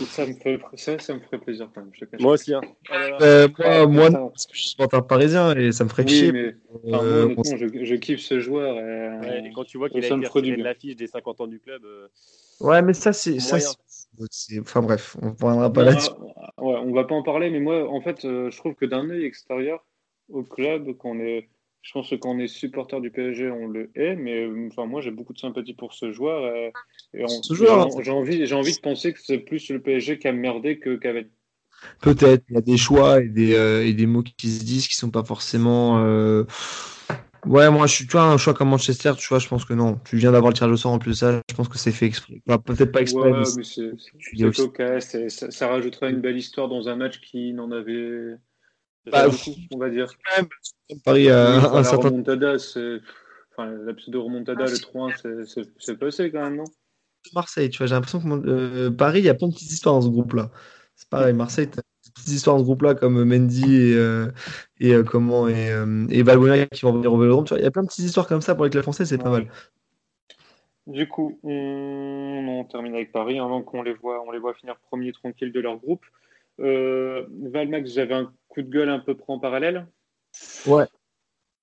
Ça 0.08 0.26
me, 0.26 0.32
fait... 0.32 0.58
ça, 0.76 0.98
ça 0.98 1.14
me 1.14 1.20
ferait 1.20 1.38
plaisir 1.38 1.68
quand 1.74 1.82
même. 1.82 1.90
Moi 2.20 2.32
aussi. 2.32 2.54
Hein. 2.54 2.62
moi, 2.90 3.86
moi 3.86 4.10
parce 4.10 4.46
que 4.46 4.54
je 4.54 4.60
suis 4.60 4.70
supporter 4.70 5.06
parisien 5.06 5.54
et 5.54 5.72
ça 5.72 5.84
me 5.84 5.90
ferait 5.90 6.06
chier. 6.06 6.32
Mais... 6.32 6.51
Euh, 6.86 7.34
je, 7.44 7.94
kiffe 7.94 8.20
ce 8.20 8.40
joueur. 8.40 8.78
Et, 9.24 9.50
quand 9.54 9.64
tu 9.64 9.78
vois 9.78 9.88
qu'il 9.88 10.04
a 10.04 10.06
été 10.06 10.16
de 10.56 10.62
l'affiche 10.62 10.96
des 10.96 11.06
50 11.06 11.40
ans 11.40 11.46
du 11.46 11.60
club. 11.60 11.84
Euh, 11.84 12.08
ouais, 12.60 12.82
mais 12.82 12.94
ça, 12.94 13.12
c'est. 13.12 13.38
Enfin 14.60 14.82
bref, 14.82 15.16
on 15.22 15.26
ne 15.26 15.32
parlera 15.32 15.72
pas 15.72 15.84
là-dessus. 15.84 16.10
Ouais, 16.58 16.76
on 16.76 16.92
va 16.92 17.04
pas 17.04 17.14
en 17.14 17.22
parler, 17.22 17.50
mais 17.50 17.60
moi, 17.60 17.88
en 17.88 18.00
fait, 18.00 18.24
euh, 18.24 18.50
je 18.50 18.56
trouve 18.56 18.74
que 18.74 18.86
d'un 18.86 19.08
œil 19.10 19.24
extérieur 19.24 19.84
au 20.28 20.42
club, 20.42 20.96
qu'on 20.96 21.18
est. 21.20 21.48
Je 21.82 21.92
pense 21.92 22.10
que 22.10 22.14
quand 22.14 22.30
on 22.30 22.38
est 22.38 22.46
supporter 22.46 23.00
du 23.00 23.10
PSG, 23.10 23.50
on 23.50 23.66
le 23.66 23.90
hait, 23.96 24.14
mais 24.14 24.46
enfin, 24.68 24.86
moi 24.86 25.00
j'ai 25.00 25.10
beaucoup 25.10 25.32
de 25.32 25.38
sympathie 25.38 25.74
pour 25.74 25.94
ce 25.94 26.12
joueur. 26.12 26.54
Et, 26.54 26.72
J'ai 27.50 28.10
envie, 28.12 28.46
j'ai 28.46 28.54
envie 28.54 28.76
de 28.76 28.80
penser 28.80 29.12
que 29.12 29.20
c'est 29.20 29.38
plus 29.38 29.68
le 29.68 29.82
PSG 29.82 30.20
qui 30.20 30.28
a 30.28 30.32
merdé 30.32 30.78
que 30.78 30.94
qu'avec 30.94 31.26
Peut-être, 32.00 32.44
il 32.48 32.54
y 32.54 32.58
a 32.58 32.60
des 32.60 32.76
choix 32.76 33.20
et 33.20 33.28
des, 33.28 33.54
euh, 33.54 33.86
et 33.86 33.92
des 33.92 34.06
mots 34.06 34.22
qui 34.22 34.50
se 34.50 34.64
disent 34.64 34.88
qui 34.88 34.96
sont 34.96 35.10
pas 35.10 35.24
forcément. 35.24 36.04
Euh, 36.04 36.44
ouais, 37.46 37.70
moi, 37.70 37.86
je 37.86 37.94
suis, 37.94 38.06
tu 38.06 38.12
vois, 38.12 38.24
un 38.24 38.36
choix 38.36 38.54
comme 38.54 38.70
Manchester, 38.70 39.12
tu 39.18 39.28
vois, 39.28 39.38
je 39.38 39.48
pense 39.48 39.64
que 39.64 39.74
non. 39.74 40.00
Tu 40.04 40.16
viens 40.16 40.32
d'avoir 40.32 40.50
le 40.50 40.56
tirage 40.56 40.72
au 40.72 40.76
sort 40.76 40.92
en 40.92 40.98
plus 40.98 41.10
de 41.10 41.16
ça, 41.16 41.40
je 41.48 41.54
pense 41.54 41.68
que 41.68 41.78
c'est 41.78 41.92
fait 41.92 42.06
exprès. 42.06 42.42
Peut-être 42.46 42.92
pas 42.92 43.00
exprès. 43.00 43.32
Ouais, 43.32 43.42
mais 43.56 45.00
c'est 45.00 45.28
ça, 45.28 45.50
ça 45.50 45.68
rajouterait 45.68 46.10
une 46.10 46.20
belle 46.20 46.36
histoire 46.36 46.68
dans 46.68 46.88
un 46.88 46.96
match 46.96 47.20
qui 47.20 47.52
n'en 47.52 47.70
avait. 47.70 48.36
Bah, 49.10 49.28
beaucoup, 49.28 49.54
on 49.72 49.78
va 49.78 49.90
dire. 49.90 50.12
Même, 50.36 50.46
Paris 51.04 51.28
a 51.28 51.58
oui, 51.58 51.78
un 51.78 51.84
certain. 51.84 52.08
Remontada, 52.08 52.54
enfin, 52.54 53.70
la 53.84 53.94
pseudo 53.94 54.22
remontada, 54.22 54.64
le 54.64 54.76
3-1, 54.76 55.64
c'est 55.78 55.98
passé 55.98 56.30
quand 56.30 56.42
même, 56.42 56.56
non? 56.56 56.64
Marseille, 57.34 57.70
tu 57.70 57.78
vois, 57.78 57.86
j'ai 57.86 57.94
l'impression 57.94 58.20
que 58.20 58.48
euh, 58.48 58.90
Paris, 58.90 59.20
il 59.20 59.24
y 59.24 59.28
a 59.28 59.34
plein 59.34 59.48
de 59.48 59.52
petites 59.52 59.70
histoires 59.70 59.94
dans 59.94 60.02
ce 60.02 60.08
groupe-là. 60.08 60.50
C'est 61.02 61.08
pareil, 61.08 61.34
Marseille, 61.34 61.68
tu 61.68 61.80
as 61.80 61.82
des 61.82 62.12
petites 62.14 62.28
histoires 62.28 62.60
ce 62.60 62.62
groupe-là 62.62 62.94
comme 62.94 63.24
Mendy 63.24 63.64
et, 63.64 63.96
euh, 63.96 64.30
et 64.78 64.92
euh, 64.92 65.02
comment 65.02 65.48
et, 65.48 65.72
euh, 65.72 66.06
et 66.10 66.22
Valbuena 66.22 66.66
qui 66.66 66.82
vont 66.82 66.92
venir 66.92 67.12
au 67.12 67.18
Vélodrome. 67.18 67.44
Il 67.58 67.64
y 67.64 67.66
a 67.66 67.72
plein 67.72 67.82
de 67.82 67.88
petites 67.88 68.04
histoires 68.04 68.28
comme 68.28 68.40
ça 68.40 68.54
pour 68.54 68.62
les 68.62 68.70
clubs 68.70 68.84
français, 68.84 69.04
c'est 69.04 69.18
pas 69.18 69.30
mal. 69.30 69.48
Du 70.86 71.08
coup, 71.08 71.40
on, 71.42 72.64
termine 72.70 72.94
avec 72.94 73.10
Paris 73.10 73.40
avant 73.40 73.62
qu'on 73.62 73.82
les 73.82 73.94
voit, 73.94 74.22
on 74.24 74.30
les 74.30 74.38
voit 74.38 74.54
finir 74.54 74.76
premier 74.76 75.10
tranquille 75.10 75.50
de 75.50 75.58
leur 75.58 75.76
groupe. 75.78 76.04
Valmax, 76.58 77.92
j'avais 77.92 78.14
un 78.14 78.32
coup 78.46 78.62
de 78.62 78.70
gueule 78.70 78.90
un 78.90 79.00
peu 79.00 79.16
près 79.16 79.32
en 79.32 79.40
parallèle. 79.40 79.88
Ouais. 80.66 80.86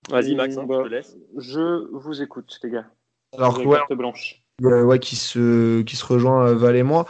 Vas-y 0.10 0.36
Max, 0.36 0.58
hein, 0.58 0.68
je 0.70 0.84
te 0.84 0.88
laisse. 0.90 1.18
Je 1.38 1.88
vous 1.94 2.22
écoute, 2.22 2.60
les 2.62 2.72
gars. 2.72 2.92
Alors, 3.38 3.58
ouais, 3.66 3.80
blanche. 3.92 4.44
Ouais, 4.62 5.00
qui 5.00 5.16
se, 5.16 5.82
qui 5.82 5.96
se 5.96 6.06
rejoint 6.06 6.54
Val 6.54 6.76
et 6.76 6.84
moi. 6.84 7.06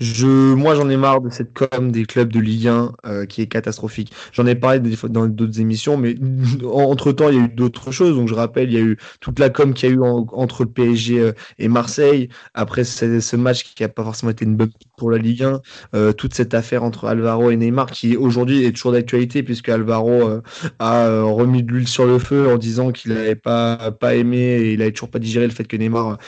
Je, 0.00 0.26
moi, 0.54 0.74
j'en 0.76 0.88
ai 0.88 0.96
marre 0.96 1.20
de 1.20 1.30
cette 1.30 1.52
com 1.52 1.90
des 1.90 2.04
clubs 2.04 2.32
de 2.32 2.38
Ligue 2.38 2.68
1 2.68 2.92
euh, 3.06 3.26
qui 3.26 3.42
est 3.42 3.48
catastrophique. 3.48 4.12
J'en 4.32 4.46
ai 4.46 4.54
parlé 4.54 4.78
des, 4.80 4.96
dans 5.08 5.26
d'autres 5.26 5.60
émissions, 5.60 5.96
mais 5.96 6.14
entre 6.64 7.12
temps, 7.12 7.28
il 7.30 7.36
y 7.36 7.40
a 7.40 7.44
eu 7.44 7.48
d'autres 7.48 7.90
choses. 7.90 8.14
Donc, 8.16 8.28
je 8.28 8.34
rappelle, 8.34 8.70
il 8.70 8.74
y 8.74 8.78
a 8.78 8.84
eu 8.84 8.96
toute 9.20 9.38
la 9.40 9.50
com 9.50 9.74
qu'il 9.74 9.88
y 9.88 9.92
a 9.92 9.94
eu 9.96 10.00
entre 10.02 10.64
le 10.64 10.70
PSG 10.70 11.18
euh, 11.20 11.32
et 11.58 11.68
Marseille. 11.68 12.28
Après, 12.54 12.84
c'est 12.84 13.20
ce 13.20 13.36
match 13.36 13.64
qui 13.64 13.82
n'a 13.82 13.88
pas 13.88 14.04
forcément 14.04 14.30
été 14.30 14.44
une 14.44 14.56
bonne 14.56 14.70
pour 14.98 15.10
la 15.10 15.18
Ligue 15.18 15.44
1. 15.44 15.60
Euh, 15.94 16.12
toute 16.12 16.34
cette 16.34 16.52
affaire 16.52 16.84
entre 16.84 17.06
Alvaro 17.06 17.50
et 17.50 17.56
Neymar 17.56 17.90
qui 17.90 18.16
aujourd'hui 18.16 18.64
est 18.64 18.72
toujours 18.72 18.92
d'actualité 18.92 19.42
puisque 19.42 19.70
Alvaro 19.70 20.42
a 20.78 21.22
remis 21.22 21.62
de 21.62 21.72
l'huile 21.72 21.88
sur 21.88 22.04
le 22.04 22.18
feu 22.18 22.52
en 22.52 22.58
disant 22.58 22.92
qu'il 22.92 23.14
n'avait 23.14 23.34
pas, 23.34 23.90
pas 23.92 24.14
aimé 24.14 24.38
et 24.38 24.72
il 24.72 24.80
n'avait 24.80 24.92
toujours 24.92 25.10
pas 25.10 25.18
digéré 25.18 25.46
le 25.46 25.52
fait 25.52 25.64
que 25.64 25.76
Neymar 25.76 26.18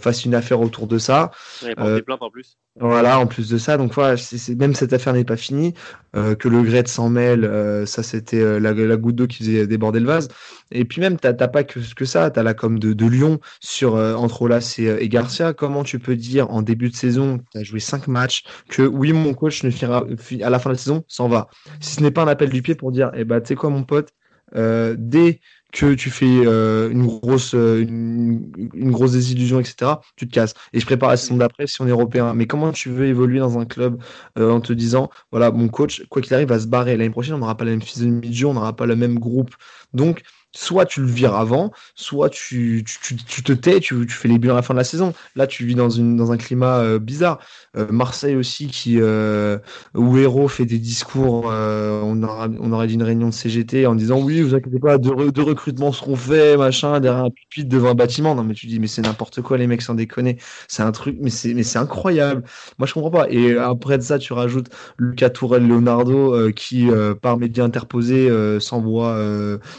fasse 0.00 0.24
une 0.24 0.34
affaire 0.34 0.60
autour 0.60 0.86
de 0.86 0.98
ça. 0.98 1.30
Il 1.62 1.72
avait 1.76 2.02
plainte 2.02 2.22
en 2.22 2.30
plus. 2.30 2.58
Voilà, 2.78 3.18
en 3.18 3.26
plus 3.26 3.48
de 3.48 3.56
ça, 3.56 3.78
donc 3.78 3.94
voilà, 3.94 4.16
même 4.58 4.74
cette 4.74 4.92
affaire 4.92 5.14
n'est 5.14 5.24
pas 5.24 5.38
finie, 5.38 5.72
euh, 6.14 6.34
que 6.34 6.46
le 6.46 6.62
Gret 6.62 6.86
s'en 6.86 7.08
mêle, 7.08 7.44
euh, 7.44 7.86
ça 7.86 8.02
c'était 8.02 8.40
euh, 8.40 8.58
la, 8.58 8.96
goutte 8.96 9.14
d'eau 9.14 9.26
qui 9.26 9.38
faisait 9.38 9.66
déborder 9.66 9.98
le 9.98 10.06
vase. 10.06 10.28
Et 10.70 10.84
puis 10.84 11.00
même, 11.00 11.16
t'as 11.18 11.32
pas 11.32 11.64
que, 11.64 12.04
ça, 12.04 12.30
t'as 12.30 12.42
la 12.42 12.54
com 12.54 12.78
de, 12.78 13.06
Lyon 13.06 13.40
sur 13.60 13.94
entre 13.94 14.42
Olas 14.42 14.76
et, 14.78 14.84
et, 14.84 15.08
Garcia. 15.08 15.52
Comment 15.52 15.84
tu 15.84 15.98
peux 15.98 16.16
dire 16.16 16.50
en 16.50 16.62
début 16.62 16.90
de 16.90 16.96
saison, 16.96 17.40
tu 17.52 17.58
as 17.58 17.62
joué 17.62 17.80
cinq 17.80 18.08
matchs, 18.08 18.44
que 18.68 18.82
oui, 18.82 19.12
mon 19.12 19.34
coach 19.34 19.62
ne 19.62 19.70
finira 19.70 20.04
à 20.42 20.50
la 20.50 20.58
fin 20.58 20.70
de 20.70 20.74
la 20.74 20.78
saison, 20.78 21.04
s'en 21.08 21.28
va. 21.28 21.48
Si 21.80 21.96
ce 21.96 22.02
n'est 22.02 22.10
pas 22.10 22.22
un 22.22 22.28
appel 22.28 22.50
du 22.50 22.62
pied 22.62 22.74
pour 22.74 22.92
dire, 22.92 23.10
eh 23.14 23.24
ben, 23.24 23.40
tu 23.40 23.48
sais 23.48 23.54
quoi, 23.54 23.70
mon 23.70 23.84
pote, 23.84 24.10
dès 24.52 25.40
que 25.76 25.94
tu 25.94 26.10
fais 26.10 26.46
euh, 26.46 26.90
une 26.90 27.06
grosse 27.06 27.54
euh, 27.54 27.82
une, 27.82 28.90
grosse 28.90 29.12
désillusion, 29.12 29.60
etc., 29.60 29.92
tu 30.16 30.26
te 30.26 30.32
casses. 30.32 30.54
Et 30.72 30.80
je 30.80 30.86
prépare 30.86 31.10
la 31.10 31.16
saison 31.16 31.36
d'après 31.36 31.66
si 31.66 31.80
on 31.82 31.86
est 31.86 31.90
européen. 31.90 32.32
Mais 32.34 32.46
comment 32.46 32.72
tu 32.72 32.88
veux 32.90 33.06
évoluer 33.06 33.40
dans 33.40 33.58
un 33.58 33.66
club 33.66 34.02
euh, 34.38 34.50
en 34.50 34.60
te 34.60 34.72
disant, 34.72 35.10
voilà, 35.30 35.50
mon 35.50 35.68
coach, 35.68 36.04
quoi 36.08 36.22
qu'il 36.22 36.34
arrive, 36.34 36.48
va 36.48 36.58
se 36.58 36.66
barrer. 36.66 36.96
L'année 36.96 37.10
prochaine, 37.10 37.34
on 37.34 37.38
n'aura 37.38 37.56
pas 37.56 37.64
la 37.64 37.72
même 37.72 37.82
physionomie 37.82 38.28
de 38.28 38.34
jeu, 38.34 38.46
on 38.46 38.54
n'aura 38.54 38.74
pas 38.74 38.86
le 38.86 38.96
même 38.96 39.18
groupe. 39.18 39.54
Donc, 39.92 40.22
soit 40.56 40.86
tu 40.86 41.00
le 41.00 41.06
vires 41.06 41.34
avant, 41.34 41.72
soit 41.94 42.30
tu, 42.30 42.84
tu, 42.84 43.16
tu 43.16 43.42
te 43.42 43.52
tais, 43.52 43.80
tu, 43.80 44.06
tu, 44.06 44.14
fais 44.14 44.28
les 44.28 44.38
bilans 44.38 44.54
à 44.54 44.56
la 44.56 44.62
fin 44.62 44.74
de 44.74 44.78
la 44.78 44.84
saison. 44.84 45.12
Là, 45.34 45.46
tu 45.46 45.64
vis 45.66 45.74
dans, 45.74 45.90
une, 45.90 46.16
dans 46.16 46.32
un 46.32 46.36
climat 46.36 46.78
euh, 46.78 46.98
bizarre. 46.98 47.40
Euh, 47.76 47.86
Marseille 47.90 48.36
aussi, 48.36 48.68
qui, 48.68 48.96
euh, 49.00 49.58
où 49.94 50.16
Héros 50.16 50.48
fait 50.48 50.64
des 50.64 50.78
discours, 50.78 51.46
on, 51.46 52.22
aura, 52.22 52.48
on 52.60 52.72
aurait 52.72 52.86
dit 52.86 52.94
une 52.94 53.02
réunion 53.02 53.28
de 53.28 53.34
CGT 53.34 53.86
en 53.86 53.94
disant 53.94 54.20
oui, 54.20 54.40
vous 54.40 54.54
inquiétez 54.54 54.78
pas, 54.78 54.98
deux, 54.98 55.30
deux 55.30 55.42
recrutements 55.42 55.92
seront 55.92 56.16
faits, 56.16 56.58
machin, 56.58 57.00
derrière 57.00 57.24
un 57.24 57.30
pupitre 57.30 57.68
devant 57.68 57.90
un 57.90 57.94
bâtiment. 57.94 58.34
Non, 58.34 58.44
mais 58.44 58.54
tu 58.54 58.66
dis, 58.66 58.80
mais 58.80 58.86
c'est 58.86 59.02
n'importe 59.02 59.42
quoi, 59.42 59.58
les 59.58 59.66
mecs, 59.66 59.82
sans 59.82 59.94
déconner. 59.94 60.38
C'est 60.68 60.82
un 60.82 60.92
truc, 60.92 61.16
mais 61.20 61.30
c'est, 61.30 61.52
mais 61.54 61.62
c'est 61.62 61.78
incroyable. 61.78 62.44
Moi, 62.78 62.86
je 62.86 62.94
comprends 62.94 63.10
pas. 63.10 63.26
Et 63.30 63.56
après 63.56 63.98
de 63.98 64.02
ça, 64.02 64.18
tu 64.18 64.32
rajoutes 64.32 64.68
Lucas 64.98 65.30
Tourelle 65.30 65.66
Leonardo, 65.66 66.50
qui, 66.52 66.88
par 67.20 67.36
médias 67.36 67.64
interposés, 67.64 68.30
s'envoie 68.60 69.18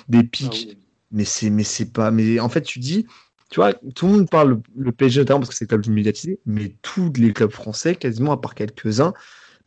des 0.08 0.24
pics. 0.24 0.67
Mais 1.12 1.26
c'est 1.26 1.50
mais 1.50 1.64
c'est 1.64 1.92
pas 1.92 2.12
mais 2.12 2.40
en 2.40 2.50
fait 2.50 2.62
tu 2.62 2.80
dis 2.80 3.06
tu 3.50 3.62
vois 3.62 3.74
tout 3.96 4.08
le 4.08 4.12
monde 4.12 4.30
parle 4.30 4.60
le 4.76 4.92
PSG 4.92 5.22
notamment 5.22 5.40
parce 5.40 5.50
que 5.50 5.56
c'est 5.56 5.66
le 5.66 5.70
club 5.70 5.84
plus 5.84 5.92
médiatisé 5.92 6.40
mais 6.46 6.76
tous 6.82 7.14
les 7.18 7.32
clubs 7.32 7.52
français 7.52 7.96
quasiment 7.96 8.34
à 8.34 8.38
part 8.38 8.56
quelques-uns 8.56 9.14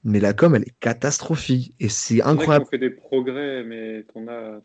mais 0.04 0.20
la 0.20 0.34
com 0.34 0.54
elle 0.54 0.64
est 0.64 0.74
catastrophique 0.80 1.74
et 1.80 1.88
c'est 1.88 2.20
incroyable 2.22 2.66
on 2.66 2.70
fait 2.70 2.78
des 2.78 2.90
progrès 2.90 3.64
mais 3.64 4.04
qu'on 4.12 4.28
a, 4.28 4.60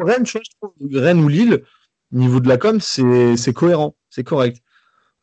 Rennes 0.00 0.26
je 0.26 0.38
trouve 0.60 0.72
Rennes 0.94 1.20
ou 1.20 1.28
Lille 1.28 1.62
niveau 2.10 2.40
de 2.40 2.48
la 2.48 2.56
com 2.56 2.80
c'est 2.80 3.52
cohérent 3.52 3.94
c'est 4.10 4.24
correct 4.24 4.62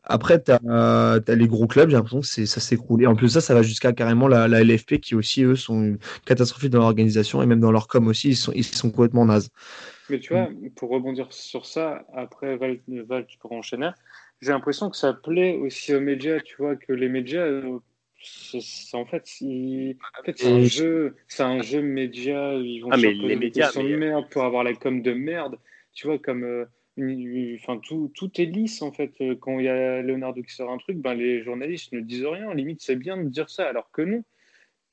après, 0.04 0.42
tu 0.42 0.52
as, 0.52 1.22
les 1.28 1.48
gros 1.48 1.68
clubs, 1.68 1.90
j'ai 1.90 1.96
l'impression 1.96 2.22
que 2.22 2.46
ça 2.46 2.60
s'écroule. 2.60 3.06
En 3.06 3.16
plus 3.16 3.30
ça, 3.30 3.42
ça 3.42 3.54
va 3.54 3.62
jusqu'à 3.62 3.94
carrément 3.94 4.28
la, 4.28 4.48
la, 4.48 4.64
LFP 4.64 5.00
qui 5.00 5.14
aussi, 5.14 5.44
eux, 5.44 5.56
sont 5.56 5.98
catastrophiques 6.26 6.72
dans 6.72 6.80
l'organisation 6.80 7.44
et 7.44 7.46
même 7.46 7.60
dans 7.60 7.72
leur 7.72 7.88
com 7.88 8.08
aussi, 8.08 8.30
ils 8.30 8.36
sont, 8.36 8.52
ils 8.56 8.64
sont 8.64 8.90
complètement 8.90 9.26
nazes. 9.26 9.50
Mais 10.10 10.20
tu 10.20 10.34
vois, 10.34 10.50
pour 10.76 10.90
rebondir 10.90 11.32
sur 11.32 11.66
ça, 11.66 12.06
après 12.14 12.56
Val, 12.58 12.80
Val 12.88 13.26
tu 13.28 13.38
pourras 13.38 13.56
enchaîner, 13.56 13.92
j'ai 14.42 14.52
l'impression 14.52 14.90
que 14.90 14.98
ça 14.98 15.14
plaît 15.14 15.56
aussi 15.56 15.94
aux 15.94 16.00
médias, 16.00 16.40
tu 16.40 16.56
vois, 16.58 16.76
que 16.76 16.94
les 16.94 17.10
médias, 17.10 17.44
euh, 17.44 17.80
en 18.94 19.06
fait, 19.06 19.24
en 19.34 20.24
fait 20.24 20.38
c'est 20.38 20.48
un 20.48 20.64
jeu, 20.64 21.16
c'est 21.28 21.44
un 21.44 21.62
jeu 21.62 21.82
média, 21.82 22.54
ils 22.54 22.82
vont 22.82 22.90
ah, 22.92 22.98
mais 22.98 23.14
les 23.14 23.36
médias 23.36 23.72
mais... 23.76 23.98
merde 23.98 24.30
pour 24.30 24.44
avoir 24.44 24.64
la 24.64 24.74
com 24.74 25.02
de 25.02 25.14
merde, 25.14 25.58
tu 25.94 26.08
vois, 26.08 26.20
comme, 26.20 26.44
euh, 26.44 27.56
enfin, 27.56 27.78
tout, 27.80 28.12
tout 28.16 28.32
est 28.42 28.46
lisse, 28.46 28.82
en 28.82 28.92
fait, 28.92 29.12
euh, 29.22 29.36
quand 29.36 29.60
il 29.60 29.66
y 29.66 29.70
a 29.70 30.02
Leonardo 30.02 30.42
qui 30.42 30.54
sort 30.54 30.72
un 30.72 30.78
truc, 30.78 30.98
ben, 30.98 31.14
les 31.14 31.44
journalistes 31.44 31.92
ne 31.94 32.00
disent 32.00 32.26
rien, 32.26 32.54
limite, 32.54 32.82
c'est 32.82 32.96
bien 32.96 33.18
de 33.18 33.30
dire 33.30 33.50
ça, 33.50 33.68
alors 33.68 33.92
que 33.92 34.02
non 34.02 34.24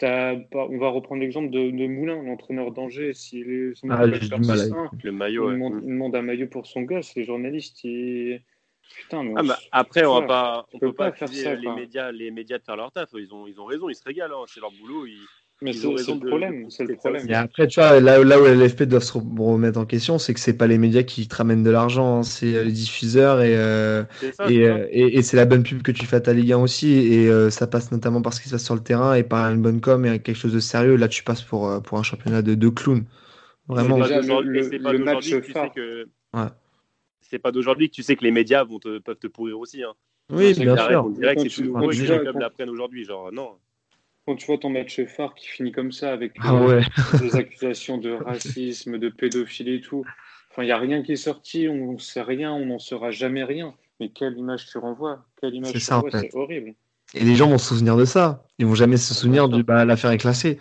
on 0.03 0.79
va 0.79 0.89
reprendre 0.89 1.21
l'exemple 1.21 1.51
de, 1.51 1.87
Moulin, 1.87 2.23
l'entraîneur 2.23 2.73
d'Angers. 2.73 3.15
Si 3.15 3.43
les, 3.43 3.73
ah, 3.89 4.05
le 4.07 5.11
maillot, 5.11 5.53
il, 5.53 5.59
demande, 5.59 6.15
un 6.15 6.23
maillot 6.23 6.49
pour 6.49 6.67
son 6.67 6.83
gosse. 6.83 7.15
Les 7.15 7.25
journalistes, 7.25 7.87
Putain, 8.95 9.25
mais 9.25 9.33
ah, 9.37 9.43
bah, 9.43 9.59
après, 9.73 10.05
on 10.05 10.23
ne 10.23 10.27
pas, 10.27 10.67
peut 10.81 10.93
pas, 10.93 11.11
faire 11.11 11.29
ça, 11.29 11.55
les 11.55 11.71
médias, 11.73 12.13
les 12.13 12.31
médias 12.31 12.59
de 12.59 12.63
faire 12.63 12.77
leur 12.77 12.93
taf. 12.93 13.11
Ils 13.15 13.35
ont, 13.35 13.47
ils 13.47 13.61
ont 13.61 13.65
raison, 13.65 13.89
ils 13.89 13.97
se 13.97 14.05
régalent. 14.05 14.43
Hein. 14.43 14.47
C'est 14.47 14.61
leur 14.61 14.71
boulot. 14.71 15.07
Ils, 15.07 15.27
mais 15.63 15.73
c'est 15.73 15.89
le 15.89 16.19
problème. 16.19 16.71
C'est 16.71 16.85
le 16.85 16.97
problème. 16.97 17.29
Et 17.31 17.35
après, 17.35 17.67
tu 17.67 17.81
vois, 17.81 17.99
là, 17.99 18.23
là 18.23 18.41
où 18.41 18.45
l'FP 18.45 18.83
doit 18.83 19.01
se 19.01 19.17
remettre 19.17 19.79
en 19.79 19.87
question, 19.87 20.19
c'est 20.19 20.35
que 20.35 20.41
c'est 20.41 20.57
pas 20.57 20.67
les 20.67 20.77
médias 20.77 21.03
qui 21.03 21.27
te 21.29 21.35
ramènent 21.35 21.63
de 21.63 21.71
l'argent, 21.71 22.19
hein. 22.19 22.23
c'est 22.23 22.55
euh, 22.55 22.65
les 22.65 22.73
diffuseurs 22.73 23.41
et, 23.41 23.57
euh, 23.57 24.03
euh, 24.41 24.87
et, 24.91 25.19
et, 25.19 25.23
c'est 25.23 25.39
la 25.39 25.47
bonne 25.47 25.63
pub 25.63 25.81
que 25.81 25.93
tu 25.93 26.05
fais 26.05 26.17
à 26.17 26.21
ta 26.21 26.35
Ligue 26.35 26.53
1 26.53 26.59
aussi. 26.59 26.93
Et 26.93 27.51
ça 27.51 27.67
passe 27.67 27.91
notamment 27.91 28.21
par 28.21 28.35
ce 28.35 28.41
qui 28.41 28.49
se 28.49 28.55
passe 28.55 28.65
sur 28.65 28.75
le 28.75 28.83
terrain 28.83 29.15
et 29.15 29.23
par 29.23 29.51
une 29.51 29.63
bonne 29.63 29.81
com 29.81 30.05
et 30.05 30.19
quelque 30.19 30.37
chose 30.37 30.53
de 30.53 30.61
sérieux. 30.61 30.97
Là, 30.97 31.09
tu 31.09 31.23
passes 31.25 31.43
pour, 31.43 31.83
pour 31.83 31.99
un 31.99 32.03
championnat 32.03 32.43
de, 32.43 32.55
de 32.55 32.69
clowns. 32.69 33.05
Vraiment. 33.67 34.05
C'est 34.05 34.79
pas 34.79 34.93
d'aujourd'hui 34.93 35.31
que 35.31 35.41
tu 35.41 35.53
sais 35.53 35.71
que. 35.75 36.09
C'est 37.21 37.39
pas 37.41 37.51
d'aujourd'hui 37.51 37.89
que 37.89 37.95
tu 37.95 38.03
sais 38.03 38.15
que 38.15 38.23
les 38.23 38.31
médias 38.31 38.63
vont 38.63 38.79
te, 38.79 38.99
peuvent 38.99 39.19
te 39.19 39.27
pourrir 39.27 39.59
aussi. 39.59 39.83
Hein. 39.83 39.95
Oui, 40.31 40.55
bien 40.55 40.77
sûr. 40.77 41.07
On 41.07 41.11
dirait 41.11 41.35
que 41.35 41.49
c'est 41.49 41.65
l'apprennent 42.39 42.71
aujourd'hui. 42.71 43.05
Genre, 43.05 43.33
non. 43.33 43.53
Quand 44.27 44.35
tu 44.35 44.47
vois 44.47 44.59
ton 44.59 44.71
match 44.71 45.01
phare 45.05 45.35
qui 45.35 45.47
finit 45.47 45.73
comme 45.73 45.93
ça 45.93 46.13
avec 46.13 46.33
ah 46.41 46.61
des 47.21 47.37
accusations 47.37 47.97
de 47.97 48.11
racisme, 48.11 48.99
de 48.99 49.09
pédophilie 49.09 49.77
et 49.77 49.81
tout, 49.81 50.05
enfin, 50.51 50.63
il 50.63 50.67
n'y 50.67 50.73
a 50.73 50.79
rien 50.79 51.03
qui 51.03 51.13
est 51.13 51.17
sorti, 51.17 51.69
on 51.69 51.93
ne 51.93 51.99
sait 51.99 52.23
rien, 52.23 52.53
on 52.53 52.67
n'en 52.67 52.79
saura 52.79 53.11
jamais 53.11 53.45
rien. 53.45 53.75
Mais 54.01 54.11
quelle 54.11 54.37
image 54.37 54.67
tu 54.67 54.79
renvoies 54.79 55.25
Quelle 55.41 55.55
image 55.55 55.73
C'est 55.79 56.35
horrible. 56.35 56.75
Et 57.15 57.25
les 57.25 57.37
gens 57.37 57.49
vont 57.49 57.59
se 57.59 57.69
souvenir 57.69 57.97
de 57.97 58.05
ça. 58.05 58.45
Ils 58.59 58.67
vont 58.67 58.75
jamais 58.75 58.97
se 58.97 59.15
souvenir 59.15 59.49
du 59.49 59.63
bah, 59.63 59.85
l'affaire 59.85 60.11
est 60.11 60.19
classée. 60.19 60.59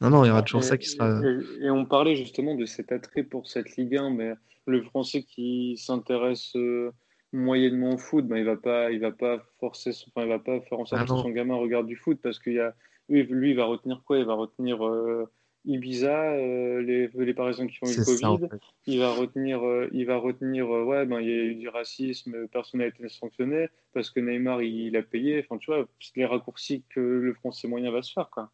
Non, 0.00 0.10
non, 0.10 0.24
il 0.24 0.28
y 0.28 0.30
aura 0.30 0.42
toujours 0.42 0.64
ça 0.64 0.76
qui 0.76 0.88
sera. 0.88 1.20
Et, 1.60 1.70
on 1.70 1.84
parlait 1.84 2.14
justement 2.14 2.54
de 2.54 2.66
cet 2.66 2.92
attrait 2.92 3.22
pour 3.22 3.48
cette 3.48 3.76
Ligue 3.76 3.96
1, 3.96 4.10
mais 4.10 4.32
le 4.66 4.82
Français 4.82 5.22
qui 5.22 5.76
s'intéresse 5.76 6.52
euh, 6.56 6.92
moyennement 7.32 7.94
au 7.94 7.98
foot, 7.98 8.26
ben, 8.26 8.36
il 8.36 8.44
va 8.44 8.56
pas, 8.56 8.90
il 8.90 9.00
va 9.00 9.12
pas 9.12 9.44
forcer, 9.60 9.90
enfin, 10.08 10.24
il 10.26 10.28
va 10.28 10.38
pas 10.38 10.60
faire 10.62 10.80
en 10.80 10.86
sorte 10.86 11.02
ah 11.02 11.04
que 11.04 11.20
son 11.20 11.30
gamin 11.30 11.56
regarde 11.56 11.86
du 11.86 11.96
foot 11.96 12.18
parce 12.22 12.38
qu'il 12.38 12.54
y 12.54 12.60
a, 12.60 12.74
lui, 13.08 13.24
lui, 13.24 13.50
il 13.50 13.56
va 13.56 13.64
retenir 13.64 14.02
quoi? 14.04 14.18
Il 14.18 14.24
va 14.24 14.34
retenir 14.34 14.86
euh, 14.86 15.30
Ibiza, 15.64 16.32
euh, 16.32 16.80
les, 16.80 17.08
les 17.08 17.34
Parisiens 17.34 17.66
qui 17.66 17.78
ont 17.82 17.86
eu 17.86 17.96
le 17.96 18.04
Covid. 18.04 18.48
Il 18.86 18.98
va 18.98 19.12
retenir, 19.12 19.66
euh, 19.66 19.88
il 19.92 20.06
va 20.06 20.16
retenir, 20.16 20.68
ouais, 20.68 21.04
ben 21.04 21.20
il 21.20 21.28
y 21.28 21.32
a 21.32 21.42
eu 21.44 21.54
du 21.54 21.68
racisme, 21.68 22.48
personne 22.48 22.80
n'a 22.80 22.86
été 22.86 23.08
sanctionné 23.08 23.68
parce 23.92 24.10
que 24.10 24.20
Neymar 24.20 24.62
il, 24.62 24.96
a 24.96 25.02
payé. 25.02 25.44
Enfin, 25.44 25.58
tu 25.58 25.70
vois, 25.70 25.86
c'est 26.00 26.16
les 26.16 26.26
raccourcis 26.26 26.84
que 26.88 27.00
le 27.00 27.34
Français 27.34 27.68
moyen 27.68 27.90
va 27.90 28.02
se 28.02 28.12
faire, 28.12 28.30
quoi. 28.30 28.50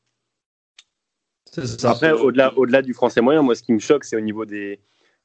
Après, 1.85 2.11
au-delà, 2.11 2.57
au-delà 2.57 2.83
du 2.83 2.95
Français 2.95 3.21
moyen, 3.21 3.43
moi, 3.43 3.55
ce 3.55 3.63
qui 3.63 3.73
me 3.73 3.79
choque, 3.79 4.03
c'est 4.05 4.17
au 4.17 4.21
niveau 4.21 4.45
des 4.45 4.81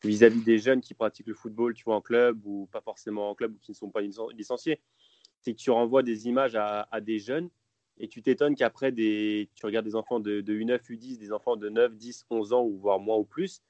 vis-à-vis 0.08 0.42
des 0.44 0.58
jeunes 0.58 0.82
qui 0.82 0.94
pratiquent 0.94 1.28
le 1.28 1.34
football, 1.34 1.74
tu 1.74 1.84
vois, 1.84 1.96
en 1.96 2.02
club 2.02 2.46
ou 2.46 2.68
pas 2.72 2.82
forcément 2.82 3.30
en 3.30 3.36
club 3.36 3.54
ou 3.56 3.60
qui 3.60 3.72
ne 3.72 3.76
sont 3.76 3.90
pas 3.90 4.02
licenciés. 4.02 4.80
C'est 5.42 5.54
que 5.54 5.60
tu 5.60 5.72
renvoies 5.72 6.04
des 6.04 6.28
images 6.28 6.56
à, 6.56 6.88
des 7.02 7.20
jeunes 7.20 7.50
et 7.98 8.08
tu 8.08 8.22
t'étonnes 8.22 8.56
qu'après, 8.56 8.92
des, 8.92 9.50
tu 9.56 9.66
regardes 9.66 9.86
des 9.86 9.96
enfants 9.96 10.20
de, 10.20 10.42
de 10.42 10.54
U9, 10.54 10.80
U10, 10.90 11.18
des 11.18 11.34
enfants 11.34 11.58
de 11.58 11.68
9, 11.68 11.96
10, 11.98 12.26
11 12.30 12.54
ans 12.54 12.64
ou 12.64 12.78
voire 12.78 13.00
moins 13.00 13.18
ou 13.18 13.26
plus, 13.26 13.62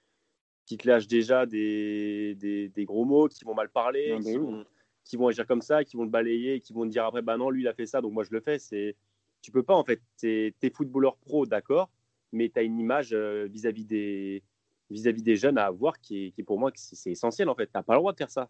qui 0.66 0.78
te 0.78 0.88
lâchent 0.88 1.08
déjà 1.08 1.48
des, 1.48 2.36
des, 2.36 2.86
gros 2.86 3.06
mots, 3.06 3.28
qui 3.28 3.44
vont 3.44 3.56
mal 3.56 3.70
parler, 3.70 4.12
ah, 4.12 4.18
bah 4.18 4.64
qui, 5.04 5.18
vont, 5.18 5.28
agir 5.28 5.48
comme 5.48 5.64
ça, 5.64 5.84
qui 5.84 5.98
vont 5.98 6.06
te 6.06 6.12
balayer, 6.12 6.60
qui 6.60 6.74
vont 6.74 6.86
te 6.86 6.92
dire 6.92 7.06
après, 7.06 7.24
bah 7.24 7.38
non, 7.38 7.50
lui, 7.50 7.64
il 7.64 7.68
a 7.68 7.74
fait 7.74 7.88
ça, 7.88 8.02
donc 8.02 8.14
moi, 8.14 8.24
je 8.24 8.32
le 8.32 8.40
fais. 8.40 8.60
C'est, 8.60 8.96
tu 9.42 9.52
peux 9.52 9.64
pas, 9.64 9.74
en 9.74 9.84
fait. 9.84 10.00
Tu 10.20 10.54
es, 10.62 10.70
footballeur 10.70 11.18
pro, 11.18 11.48
d'accord, 11.48 11.90
mais 12.32 12.50
tu 12.50 12.60
as 12.60 12.62
une 12.62 12.80
image 12.80 13.14
euh, 13.14 13.48
vis-à-vis 13.50 13.86
des, 13.86 14.44
vis-à-vis 14.90 15.24
des 15.24 15.36
jeunes 15.36 15.58
à 15.58 15.66
avoir 15.66 16.00
qui 16.00 16.34
est, 16.38 16.44
pour 16.44 16.60
moi 16.60 16.72
c'est 16.76 17.12
essentiel 17.12 17.50
en 17.50 17.56
fait. 17.56 17.68
Tu 17.68 17.72
n'as 17.76 17.84
pas 17.84 17.94
le 17.94 18.00
droit 18.00 18.12
de 18.12 18.18
faire 18.18 18.32
ça. 18.32 18.50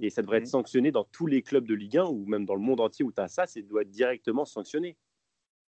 Et 0.00 0.10
ça 0.10 0.22
devrait 0.22 0.38
être 0.38 0.44
mmh. 0.44 0.46
sanctionné 0.46 0.90
dans 0.90 1.04
tous 1.04 1.26
les 1.26 1.42
clubs 1.42 1.66
de 1.66 1.74
Ligue 1.74 1.98
1 1.98 2.04
ou 2.06 2.24
même 2.26 2.44
dans 2.44 2.54
le 2.54 2.60
monde 2.60 2.80
entier 2.80 3.04
où 3.04 3.12
tu 3.12 3.20
as 3.20 3.28
ça, 3.28 3.46
ça 3.46 3.60
doit 3.62 3.82
être 3.82 3.90
directement 3.90 4.44
sanctionné. 4.44 4.96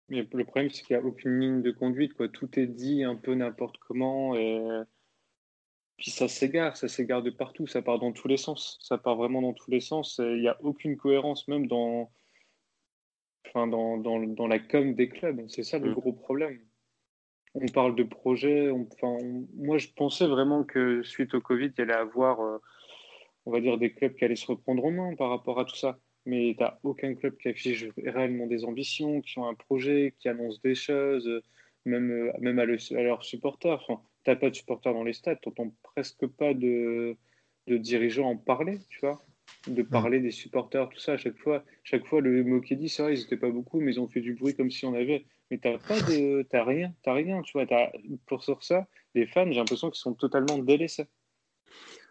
Mais 0.10 0.28
le 0.32 0.46
problème, 0.46 0.70
c'est 0.70 0.84
qu'il 0.84 0.96
n'y 0.96 1.02
a 1.02 1.06
aucune 1.06 1.40
ligne 1.40 1.62
de 1.62 1.72
conduite. 1.72 2.14
Quoi. 2.14 2.28
Tout 2.28 2.60
est 2.60 2.68
dit 2.68 3.04
un 3.04 3.16
peu 3.16 3.34
n'importe 3.34 3.78
comment. 3.78 4.36
Et 4.36 4.62
puis 5.98 6.12
ça 6.12 6.28
s'égare, 6.28 6.76
ça 6.76 6.88
s'égare 6.88 7.24
de 7.24 7.30
partout. 7.30 7.66
Ça 7.66 7.82
part 7.82 8.00
dans 8.00 8.12
tous 8.12 8.28
les 8.28 8.38
sens. 8.38 8.78
Ça 8.82 8.98
part 8.98 9.16
vraiment 9.16 9.42
dans 9.42 9.54
tous 9.54 9.72
les 9.72 9.80
sens. 9.80 10.20
Il 10.20 10.42
n'y 10.42 10.50
a 10.50 10.58
aucune 10.62 10.98
cohérence 10.98 11.48
même 11.48 11.68
dans, 11.68 12.12
enfin, 13.48 13.68
dans, 13.68 13.98
dans, 13.98 14.20
dans 14.20 14.48
la 14.48 14.60
com 14.60 14.94
des 14.96 15.10
clubs. 15.10 15.46
C'est 15.48 15.64
ça 15.64 15.80
le 15.80 15.92
mmh. 15.92 15.94
gros 15.94 16.14
problème 16.14 16.60
on 17.54 17.66
parle 17.68 17.96
de 17.96 18.04
projet. 18.04 18.70
enfin, 18.72 19.18
moi, 19.56 19.78
je 19.78 19.88
pensais 19.96 20.28
vraiment 20.28 20.64
que 20.64 21.04
suite 21.04 21.34
au 21.34 21.42
Covid, 21.42 21.72
il 21.78 21.80
y 21.80 21.82
allait 21.82 21.94
avoir, 21.94 22.42
euh, 22.42 22.58
on 23.46 23.52
va 23.52 23.62
dire, 23.62 23.78
des 23.78 23.92
clubs 23.94 24.16
qui 24.16 24.26
allaient 24.26 24.36
se 24.36 24.48
reprendre 24.48 24.86
en 24.86 24.92
main 24.92 25.16
par 25.16 25.30
rapport 25.30 25.60
à 25.60 25.66
tout 25.66 25.76
ça. 25.76 26.00
Mais 26.26 26.54
tu 26.58 26.64
n'as 26.64 26.78
aucun 26.84 27.16
club 27.16 27.38
qui 27.38 27.50
affiche 27.50 27.86
réellement 27.98 28.48
des 28.48 28.64
ambitions, 28.64 29.22
qui 29.22 29.40
ont 29.40 29.48
un 29.48 29.56
projet, 29.56 30.16
qui 30.20 30.30
annonce 30.30 30.62
des 30.62 30.76
choses, 30.76 31.30
même, 31.86 32.12
euh, 32.12 32.32
même 32.40 32.60
à, 32.60 32.66
leurs 32.66 33.24
supporters. 33.24 33.82
Enfin, 33.88 34.02
tu 34.24 34.30
n'as 34.30 34.36
pas 34.36 34.50
de 34.50 34.56
supporters 34.56 34.94
dans 34.94 35.04
les 35.04 35.14
stades, 35.14 35.40
tu 35.42 35.50
n'entends 35.50 35.74
presque 35.84 36.28
pas 36.28 36.54
de, 36.54 37.18
de 37.68 37.78
dirigeants 37.78 38.30
en 38.30 38.38
parler, 38.38 38.80
tu 38.90 39.00
vois 39.00 39.24
de 39.68 39.84
parler 39.84 40.20
des 40.20 40.32
supporters, 40.32 40.90
tout 40.90 41.00
ça. 41.00 41.14
À 41.14 41.18
chaque 41.18 41.38
fois, 41.38 41.64
chaque 41.84 42.06
fois 42.06 42.22
le 42.22 42.44
mot 42.44 42.62
qui 42.62 42.76
dit, 42.76 42.90
c'est 42.90 43.04
vrai, 43.04 43.16
ils 43.16 43.22
n'étaient 43.22 43.38
pas 43.38 43.50
beaucoup, 43.50 43.80
mais 43.80 43.94
ils 43.94 44.00
ont 44.00 44.08
fait 44.08 44.22
du 44.22 44.34
bruit 44.34 44.56
comme 44.56 44.72
si 44.72 44.86
on 44.86 44.94
avait. 44.94 45.26
Mais 45.52 45.58
t'as 45.58 45.78
pas 45.78 46.00
de, 46.00 46.44
t'as 46.44 46.64
rien, 46.64 46.94
t'as 47.04 47.14
rien, 47.14 47.42
tu 47.42 47.52
vois. 47.54 47.66
As, 47.70 47.92
pour 48.26 48.42
sur 48.44 48.64
ça, 48.64 48.88
les 49.14 49.28
fans, 49.28 49.46
j'ai 49.52 49.60
l'impression 49.60 49.92
qu'ils 49.92 50.00
sont 50.00 50.14
totalement 50.14 50.58
délaissés. 50.58 51.08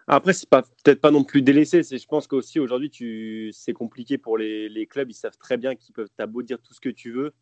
Après, 0.07 0.35
c'est 0.35 0.49
pas 0.49 0.63
peut-être 0.63 1.01
pas 1.01 1.11
non 1.11 1.25
plus 1.25 1.41
délaissé. 1.41 1.83
C'est, 1.83 1.97
je 1.97 2.07
pense 2.07 2.27
qu'aussi 2.27 2.61
aujourd'hui, 2.61 2.91
tu, 2.91 3.51
c'est 3.53 3.73
compliqué 3.73 4.19
pour 4.19 4.37
les, 4.37 4.69
les, 4.69 4.87
clubs. 4.87 5.11
Ils 5.11 5.15
savent 5.15 5.39
très 5.39 5.57
bien 5.57 5.75
qu'ils 5.75 5.95
peuvent. 5.95 6.11
T'as 6.17 6.27
beau 6.27 6.43
dire 6.43 6.61
tout 6.61 6.75
ce 6.75 6.81
que 6.81 6.91
tu 6.91 7.13
veux, 7.13 7.33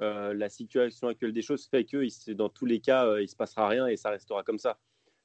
euh, 0.00 0.32
la 0.32 0.48
situation 0.48 1.08
actuelle 1.08 1.32
des 1.32 1.42
choses 1.42 1.66
fait 1.66 1.84
que 1.84 2.32
dans 2.32 2.48
tous 2.48 2.66
les 2.66 2.80
cas, 2.80 3.06
euh, 3.06 3.22
il 3.22 3.28
se 3.28 3.36
passera 3.36 3.68
rien 3.68 3.86
et 3.86 3.96
ça 3.96 4.10
restera 4.10 4.42
comme 4.42 4.58
ça. 4.58 4.78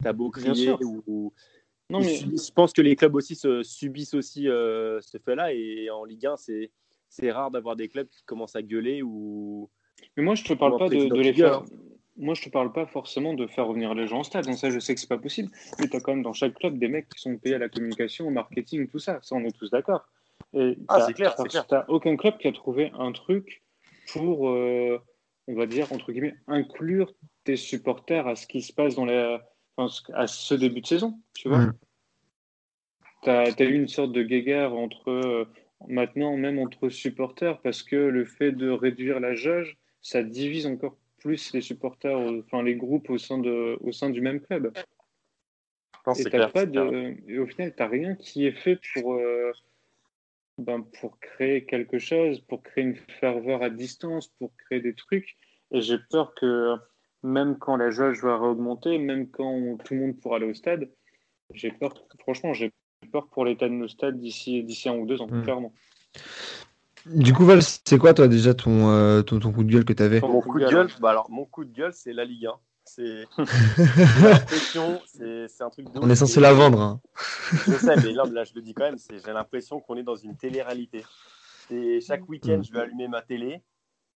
T'as 0.03 0.13
beau 0.13 0.29
crier 0.29 0.73
ou, 0.81 1.33
non, 1.89 2.01
mais... 2.01 2.17
Je 2.17 2.51
pense 2.51 2.73
que 2.73 2.81
les 2.81 2.95
clubs 2.97 3.15
aussi 3.15 3.35
se, 3.35 3.63
subissent 3.63 4.13
aussi 4.13 4.49
euh, 4.49 4.99
ce 5.01 5.17
fait-là 5.17 5.53
et 5.53 5.89
en 5.89 6.03
Ligue 6.03 6.25
1, 6.27 6.35
c'est, 6.35 6.71
c'est 7.07 7.31
rare 7.31 7.49
d'avoir 7.49 7.77
des 7.77 7.87
clubs 7.87 8.09
qui 8.09 8.23
commencent 8.23 8.55
à 8.55 8.61
gueuler 8.61 9.01
ou. 9.01 9.69
Mais 10.15 10.23
moi, 10.23 10.35
je 10.35 10.43
te 10.43 10.53
parle 10.53 10.77
pas 10.77 10.89
de, 10.89 10.95
les 10.95 11.33
faire. 11.33 11.63
Moi, 12.17 12.33
je 12.33 12.41
te 12.41 12.49
parle 12.49 12.71
pas 12.71 12.87
forcément 12.87 13.33
de 13.35 13.45
faire 13.45 13.67
revenir 13.67 13.93
les 13.93 14.07
gens 14.07 14.21
au 14.21 14.23
stade. 14.23 14.51
Ça, 14.53 14.69
je 14.71 14.79
sais 14.79 14.95
que 14.95 14.99
c'est 14.99 15.09
pas 15.09 15.19
possible. 15.19 15.49
Mais 15.79 15.87
tu 15.87 15.95
as 15.95 15.99
quand 15.99 16.13
même 16.13 16.23
dans 16.23 16.33
chaque 16.33 16.55
club 16.55 16.79
des 16.79 16.87
mecs 16.87 17.09
qui 17.09 17.21
sont 17.21 17.37
payés 17.37 17.55
à 17.55 17.59
la 17.59 17.69
communication, 17.69 18.27
au 18.27 18.31
marketing, 18.31 18.87
tout 18.87 18.99
ça. 18.99 19.19
Ça, 19.21 19.35
on 19.35 19.43
est 19.43 19.55
tous 19.55 19.69
d'accord. 19.69 20.07
ah, 20.87 21.01
c'est 21.05 21.13
clair. 21.13 21.35
Tu 21.35 21.57
n'as 21.71 21.85
aucun 21.87 22.15
club 22.15 22.37
qui 22.37 22.47
a 22.47 22.51
trouvé 22.51 22.91
un 22.97 23.11
truc 23.11 23.61
pour, 24.11 24.49
euh, 24.49 24.99
on 25.47 25.53
va 25.53 25.67
dire, 25.67 25.91
entre 25.91 26.11
guillemets, 26.11 26.35
inclure 26.47 27.13
tes 27.43 27.55
supporters 27.55 28.27
à 28.27 28.35
ce 28.35 28.47
qui 28.47 28.61
se 28.61 28.73
passe 28.73 28.95
dans 28.95 29.05
les 29.05 29.37
à 30.13 30.27
ce 30.27 30.55
début 30.55 30.81
de 30.81 30.87
saison, 30.87 31.19
tu 31.33 31.49
vois. 31.49 31.67
Tu 33.23 33.29
as, 33.29 33.61
eu 33.61 33.75
une 33.75 33.87
sorte 33.87 34.11
de 34.11 34.23
guéguerre 34.23 34.73
entre, 34.73 35.09
euh, 35.09 35.45
maintenant, 35.87 36.35
même 36.37 36.59
entre 36.59 36.89
supporters, 36.89 37.59
parce 37.61 37.83
que 37.83 37.95
le 37.95 38.25
fait 38.25 38.51
de 38.51 38.69
réduire 38.69 39.19
la 39.19 39.35
jauge, 39.35 39.77
ça 40.01 40.23
divise 40.23 40.65
encore 40.65 40.97
plus 41.17 41.53
les 41.53 41.61
supporters, 41.61 42.17
enfin 42.17 42.63
les 42.63 42.75
groupes 42.75 43.09
au 43.09 43.17
sein, 43.17 43.37
de, 43.37 43.77
au 43.81 43.91
sein 43.91 44.09
du 44.09 44.21
même 44.21 44.39
club. 44.39 44.71
et, 46.17 46.29
pas 46.53 46.65
de, 46.65 47.15
et, 47.27 47.39
au 47.39 47.47
final, 47.47 47.73
tu 47.75 47.81
n'as 47.81 47.87
rien 47.87 48.15
qui 48.15 48.45
est 48.45 48.51
fait 48.53 48.79
pour, 48.93 49.15
euh, 49.15 49.51
ben, 50.57 50.81
pour 50.99 51.19
créer 51.19 51.65
quelque 51.65 51.99
chose, 51.99 52.39
pour 52.41 52.63
créer 52.63 52.83
une 52.83 52.95
ferveur 53.19 53.61
à 53.63 53.69
distance, 53.69 54.27
pour 54.39 54.55
créer 54.55 54.79
des 54.79 54.93
trucs. 54.93 55.35
Et 55.71 55.81
j'ai 55.81 55.97
peur 56.09 56.33
que 56.35 56.75
même 57.23 57.57
quand 57.57 57.75
la 57.75 57.91
jauge 57.91 58.23
va 58.23 58.39
augmenter, 58.39 58.97
même 58.97 59.29
quand 59.29 59.77
tout 59.83 59.95
le 59.95 59.99
monde 59.99 60.19
pourra 60.19 60.37
aller 60.37 60.45
au 60.45 60.53
stade, 60.53 60.89
j'ai 61.53 61.71
peur, 61.71 61.93
franchement, 62.19 62.53
j'ai 62.53 62.71
peur 63.11 63.27
pour 63.29 63.45
l'état 63.45 63.67
de 63.67 63.73
nos 63.73 63.87
stades 63.87 64.19
d'ici, 64.19 64.63
d'ici 64.63 64.89
un 64.89 64.95
ou 64.95 65.05
deux 65.05 65.21
ans, 65.21 65.27
hmm. 65.27 65.43
clairement. 65.43 65.73
Du 67.13 67.33
coup, 67.33 67.45
Val, 67.45 67.61
c'est 67.61 67.97
quoi 67.97 68.13
toi 68.13 68.27
déjà 68.27 68.53
ton, 68.53 68.89
euh, 68.89 69.21
ton, 69.21 69.39
coup 69.39 69.63
de 69.63 69.71
gueule 69.71 69.85
que 69.85 69.93
tu 69.93 70.03
avais 70.03 70.19
Mon 70.21 70.41
coup 70.41 70.59
de 70.59 70.69
gueule, 70.69 70.89
bah 70.99 71.11
alors 71.11 71.29
mon 71.29 71.45
coup 71.45 71.65
de 71.65 71.73
gueule, 71.73 71.93
c'est 71.93 72.13
la 72.13 72.25
Ligue 72.25 72.47
1. 72.47 72.53
C'est 72.97 73.25
un 75.61 75.69
truc. 75.69 75.91
De 75.91 75.99
On 75.99 76.09
est 76.09 76.15
censé 76.15 76.39
la 76.39 76.53
vendre. 76.53 76.79
Hein. 76.79 77.01
Je 77.51 77.73
sais, 77.73 77.97
mais 77.97 78.13
là, 78.13 78.23
là, 78.31 78.45
je 78.45 78.53
le 78.55 78.61
dis 78.61 78.73
quand 78.73 78.85
même, 78.85 78.95
j'ai 78.97 79.33
l'impression 79.33 79.81
qu'on 79.81 79.97
est 79.97 80.03
dans 80.03 80.15
une 80.15 80.37
télé-réalité. 80.37 81.03
chaque 81.99 82.29
week-end, 82.29 82.59
hmm. 82.59 82.63
je 82.63 82.71
vais 82.71 82.79
allumer 82.79 83.09
ma 83.09 83.21
télé 83.21 83.61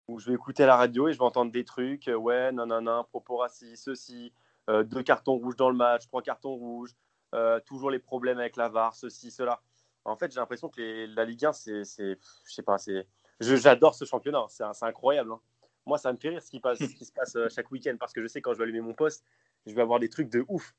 où 0.08 0.20
je 0.20 0.28
vais 0.28 0.36
écouter 0.36 0.66
la 0.66 0.76
radio 0.76 1.08
et 1.08 1.14
je 1.14 1.18
vais 1.18 1.26
entendre 1.26 1.52
des 1.52 1.66
trucs, 1.66 2.08
euh, 2.08 2.16
ouais, 2.16 2.52
non, 2.52 2.66
non, 2.66 2.82
non, 2.82 3.04
propos 3.04 3.38
racistes, 3.38 3.84
ceci, 3.84 4.32
euh, 4.70 4.84
deux 4.84 5.04
cartons 5.04 5.36
rouges 5.36 5.58
dans 5.58 5.70
le 5.70 5.76
match, 5.76 6.08
trois 6.08 6.22
cartons 6.22 6.56
rouges, 6.56 6.96
euh, 7.36 7.60
toujours 7.66 7.92
les 7.92 8.00
problèmes 8.00 8.40
avec 8.40 8.56
la 8.56 8.70
VAR, 8.70 8.96
ceci, 8.96 9.32
cela. 9.32 9.62
En 10.08 10.18
fait, 10.18 10.32
j'ai 10.32 10.40
l'impression 10.40 10.70
que 10.70 11.06
la 11.16 11.26
Ligue 11.26 11.46
1, 11.46 11.54
c'est, 11.54 11.84
je 11.84 12.18
sais 12.46 12.64
pas, 12.64 12.78
c'est, 12.78 13.08
j'adore 13.40 13.96
ce 13.96 14.06
championnat, 14.06 14.46
c'est, 14.50 14.64
incroyable. 14.82 15.32
Hein. 15.32 15.42
Moi, 15.86 15.98
ça 15.98 16.12
me 16.12 16.18
fait 16.18 16.30
rire 16.30 16.42
ce 16.42 16.50
qui, 16.50 16.60
passe, 16.60 16.80
ce 16.80 16.96
qui 16.96 17.06
se 17.06 17.12
passe 17.12 17.38
chaque 17.54 17.72
week-end 17.72 17.96
parce 18.00 18.14
que 18.14 18.22
je 18.22 18.28
sais 18.28 18.42
quand 18.42 18.54
je 18.54 18.58
vais 18.58 18.64
allumer 18.64 18.82
mon 18.82 18.94
poste, 18.94 19.24
je 19.66 19.74
vais 19.74 19.82
avoir 19.82 20.00
des 20.00 20.10
trucs 20.10 20.30
de 20.30 20.46
ouf. 20.48 20.74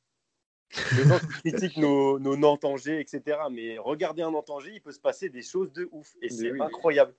Les 0.97 1.05
gens 1.05 1.19
qui 1.19 1.51
critiquent 1.51 1.79
nos, 1.79 2.19
nos 2.19 2.37
Nantes-Angers, 2.37 3.01
etc. 3.01 3.39
Mais 3.51 3.79
regardez 3.79 4.23
un 4.23 4.31
Nantes-Angers, 4.31 4.73
il 4.75 4.83
peut 4.83 4.93
se 4.93 5.01
passer 5.01 5.29
des 5.29 5.43
choses 5.43 5.73
de 5.73 5.89
ouf 5.93 6.15
et 6.21 6.29
c'est 6.29 6.61
incroyable. 6.61 7.15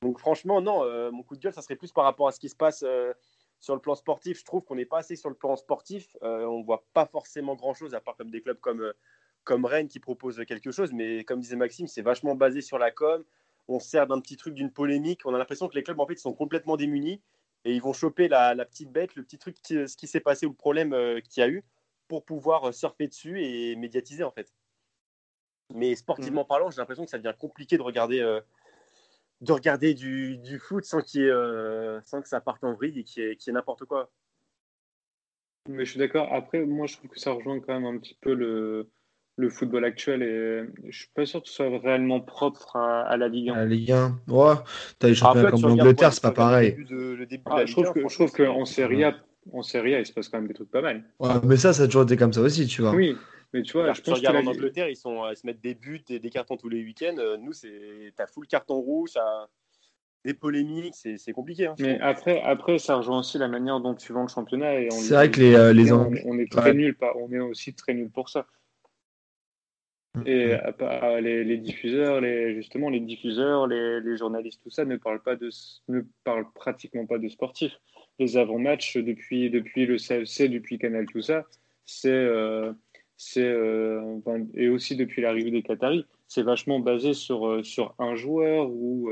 Donc 0.00 0.18
franchement, 0.18 0.60
non, 0.60 0.84
euh, 0.84 1.10
mon 1.10 1.22
coup 1.22 1.36
de 1.36 1.40
gueule, 1.40 1.52
ça 1.52 1.62
serait 1.62 1.76
plus 1.76 1.92
par 1.92 2.04
rapport 2.04 2.28
à 2.28 2.32
ce 2.32 2.40
qui 2.40 2.48
se 2.48 2.56
passe 2.56 2.82
euh, 2.86 3.12
sur 3.60 3.74
le 3.74 3.80
plan 3.80 3.94
sportif. 3.94 4.38
Je 4.38 4.44
trouve 4.44 4.62
qu'on 4.64 4.74
n'est 4.74 4.86
pas 4.86 4.98
assez 4.98 5.16
sur 5.16 5.28
le 5.28 5.34
plan 5.34 5.56
sportif. 5.56 6.16
Euh, 6.22 6.44
on 6.44 6.60
ne 6.60 6.64
voit 6.64 6.84
pas 6.92 7.06
forcément 7.06 7.54
grand-chose, 7.54 7.94
à 7.94 8.00
part 8.00 8.16
comme 8.16 8.30
des 8.30 8.42
clubs 8.42 8.60
comme, 8.60 8.92
comme 9.44 9.64
Rennes 9.64 9.88
qui 9.88 10.00
proposent 10.00 10.42
quelque 10.46 10.70
chose. 10.70 10.92
Mais 10.92 11.24
comme 11.24 11.40
disait 11.40 11.56
Maxime, 11.56 11.86
c'est 11.86 12.02
vachement 12.02 12.34
basé 12.34 12.60
sur 12.60 12.78
la 12.78 12.90
com. 12.90 13.24
On 13.68 13.78
sert 13.78 14.06
d'un 14.06 14.20
petit 14.20 14.36
truc, 14.36 14.54
d'une 14.54 14.70
polémique. 14.70 15.22
On 15.24 15.34
a 15.34 15.38
l'impression 15.38 15.68
que 15.68 15.74
les 15.74 15.82
clubs, 15.82 16.00
en 16.00 16.06
fait, 16.06 16.16
sont 16.16 16.34
complètement 16.34 16.76
démunis. 16.76 17.22
et 17.64 17.72
ils 17.74 17.80
vont 17.80 17.92
choper 17.92 18.28
la, 18.28 18.54
petite 18.64 18.90
bête, 18.90 19.14
le 19.16 19.22
petit 19.22 19.38
truc, 19.38 19.56
ce 19.64 19.96
qui 19.96 20.06
s'est 20.06 20.20
passé 20.20 20.46
ou 20.46 20.50
le 20.50 20.56
problème 20.56 20.90
qu'il 21.22 21.40
y 21.40 21.44
a 21.44 21.48
eu 21.48 21.64
pour 22.08 22.24
pouvoir 22.24 22.74
surfer 22.74 23.08
dessus 23.08 23.42
et 23.42 23.76
médiatiser 23.76 24.24
en 24.24 24.30
fait. 24.30 24.52
Mais 25.72 25.94
sportivement 25.94 26.44
mmh. 26.44 26.46
parlant, 26.46 26.70
j'ai 26.70 26.76
l'impression 26.76 27.04
que 27.04 27.10
ça 27.10 27.16
devient 27.18 27.34
compliqué 27.38 27.78
de 27.78 27.82
regarder, 27.82 28.20
de 29.40 29.52
regarder 29.52 29.94
du, 29.94 30.36
du 30.38 30.58
foot 30.58 30.84
sans, 30.84 31.00
sans 31.00 32.22
que 32.22 32.28
ça 32.28 32.40
parte 32.40 32.62
en 32.64 32.74
vrille 32.74 33.00
et 33.00 33.04
qu'il 33.04 33.22
y 33.24 33.26
ait, 33.30 33.52
n'importe 33.52 33.84
quoi. 33.84 34.10
Mais 35.68 35.84
je 35.84 35.92
suis 35.92 35.98
d'accord. 35.98 36.28
Après, 36.32 36.64
moi, 36.64 36.86
je 36.86 36.96
trouve 36.96 37.10
que 37.10 37.18
ça 37.18 37.32
rejoint 37.32 37.58
quand 37.60 37.72
même 37.72 37.86
un 37.86 37.98
petit 37.98 38.16
peu 38.20 38.34
le, 38.34 38.90
le 39.36 39.50
football 39.50 39.84
actuel 39.84 40.22
et 40.22 40.90
je 40.90 40.96
suis 40.96 41.08
pas 41.14 41.26
sûr 41.26 41.42
que 41.42 41.48
ce 41.48 41.54
soit 41.54 41.78
réellement 41.78 42.20
propre 42.20 42.76
à, 42.76 43.16
la 43.16 43.28
Ligue 43.28 43.50
1. 43.50 43.56
La 43.56 43.66
Ligue 43.66 43.92
1, 43.92 44.20
ouais. 44.28 44.54
T'as 44.98 45.08
les 45.08 45.14
championnats 45.14 45.50
comme 45.50 45.62
l'Angleterre, 45.62 46.12
c'est 46.12 46.22
pas 46.22 46.30
pareil. 46.30 46.76
Ah, 47.46 47.66
je 47.66 47.72
trouve 47.72 47.92
que, 47.92 48.08
je 48.08 48.14
trouve 48.14 48.32
qu'en 48.32 48.64
Serie 48.64 49.04
A, 49.04 49.16
en 49.52 49.62
Serie 49.62 49.96
A, 49.96 50.00
il 50.00 50.06
se 50.06 50.12
passe 50.12 50.28
quand 50.28 50.38
même 50.38 50.48
des 50.48 50.54
trucs 50.54 50.70
pas 50.70 50.82
mal. 50.82 51.04
Ouais, 51.18 51.30
mais 51.44 51.56
ça, 51.56 51.72
ça 51.72 51.82
a 51.82 51.86
toujours 51.86 52.04
été 52.04 52.16
comme 52.16 52.32
ça 52.32 52.42
aussi, 52.42 52.66
tu 52.66 52.82
vois. 52.82 52.92
Oui, 52.92 53.16
mais 53.52 53.62
tu 53.62 53.72
vois, 53.72 53.92
je 53.92 54.00
pense 54.00 54.20
que 54.20 54.26
en 54.28 54.46
Angleterre, 54.46 54.88
ils, 54.88 54.96
sont, 54.96 55.28
ils 55.30 55.36
se 55.36 55.46
mettent 55.46 55.60
des 55.60 55.74
buts 55.74 56.04
et 56.10 56.20
des 56.20 56.30
cartons 56.30 56.56
tous 56.56 56.68
les 56.68 56.82
week-ends. 56.84 57.16
Euh, 57.18 57.36
nous, 57.36 57.52
c'est 57.52 58.12
t'as 58.16 58.26
full 58.26 58.46
carton 58.46 58.76
rouge, 58.76 59.10
ça 59.10 59.48
des 60.24 60.34
polémiques, 60.34 60.94
c'est 60.94 61.32
compliqué. 61.32 61.66
Hein, 61.66 61.74
mais 61.78 62.00
après, 62.00 62.40
après, 62.40 62.78
ça 62.78 62.96
rejoint 62.96 63.18
aussi 63.18 63.36
la 63.36 63.48
manière 63.48 63.80
dont 63.80 63.94
tu 63.94 64.12
vends 64.12 64.22
le 64.22 64.28
championnat. 64.28 64.88
C'est 64.90 65.14
vrai 65.14 65.30
que 65.30 65.38
les, 65.38 65.54
euh, 65.54 65.72
les 65.74 65.92
on, 65.92 66.10
on, 66.24 66.38
est 66.38 66.50
très 66.50 66.72
nul, 66.72 66.96
on 67.16 67.30
est 67.30 67.40
aussi 67.40 67.74
très 67.74 67.92
nul 67.92 68.08
pour 68.10 68.30
ça. 68.30 68.46
Mm, 70.14 70.22
Et 70.26 70.54
mm. 70.54 71.18
les, 71.20 71.44
les, 71.44 71.56
diffuseurs, 71.58 72.20
les, 72.20 72.54
justement, 72.54 72.88
les 72.88 73.00
diffuseurs, 73.00 73.66
les, 73.66 74.00
les, 74.00 74.16
journalistes, 74.16 74.60
tout 74.62 74.70
ça 74.70 74.84
ne 74.84 74.96
parlent 74.96 75.22
pas 75.22 75.36
de, 75.36 75.50
ne 75.88 76.02
parlent 76.24 76.50
pratiquement 76.54 77.06
pas 77.06 77.18
de 77.18 77.28
sportifs. 77.28 77.76
Les 78.18 78.36
avant-matchs 78.36 78.96
depuis, 78.96 79.50
depuis 79.50 79.86
le 79.86 79.96
CFC, 79.96 80.48
depuis 80.48 80.78
Canal, 80.78 81.06
tout 81.06 81.20
ça, 81.20 81.44
c'est, 81.84 82.10
euh, 82.10 82.72
euh, 83.36 84.20
et 84.54 84.68
aussi 84.68 84.96
depuis 84.96 85.22
l'arrivée 85.22 85.50
des 85.50 85.62
Qataris, 85.62 86.06
c'est 86.28 86.42
vachement 86.42 86.78
basé 86.80 87.12
sur, 87.12 87.46
euh, 87.46 87.62
sur 87.62 87.94
un 87.98 88.14
joueur 88.14 88.70
ou 88.70 89.10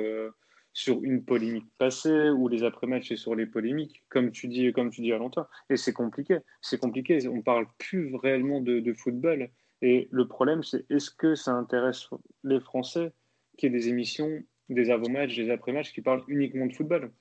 sur 0.74 1.04
une 1.04 1.22
polémique 1.22 1.66
passée 1.76 2.30
ou 2.30 2.48
les 2.48 2.62
après-matchs 2.62 3.12
et 3.12 3.16
sur 3.16 3.34
les 3.34 3.44
polémiques, 3.44 4.02
comme 4.08 4.30
tu 4.30 4.48
dis, 4.48 4.72
comme 4.72 4.90
tu 4.90 5.02
dis 5.02 5.12
à 5.12 5.18
longtemps. 5.18 5.46
Et 5.68 5.76
c'est 5.76 5.92
compliqué. 5.92 6.38
C'est 6.62 6.80
compliqué. 6.80 7.28
On 7.28 7.42
parle 7.42 7.66
plus 7.78 8.14
réellement 8.14 8.60
de, 8.60 8.80
de 8.80 8.92
football. 8.94 9.50
Et 9.82 10.08
le 10.12 10.28
problème, 10.28 10.62
c'est 10.62 10.88
est-ce 10.90 11.10
que 11.10 11.34
ça 11.34 11.52
intéresse 11.52 12.08
les 12.44 12.60
Français 12.60 13.12
qu'il 13.58 13.72
y 13.72 13.76
ait 13.76 13.78
des 13.78 13.88
émissions, 13.88 14.42
des 14.68 14.90
avant-matchs, 14.90 15.36
des 15.36 15.50
après-matchs 15.50 15.92
qui 15.92 16.00
parlent 16.00 16.22
uniquement 16.28 16.66
de 16.66 16.72
football? 16.72 17.12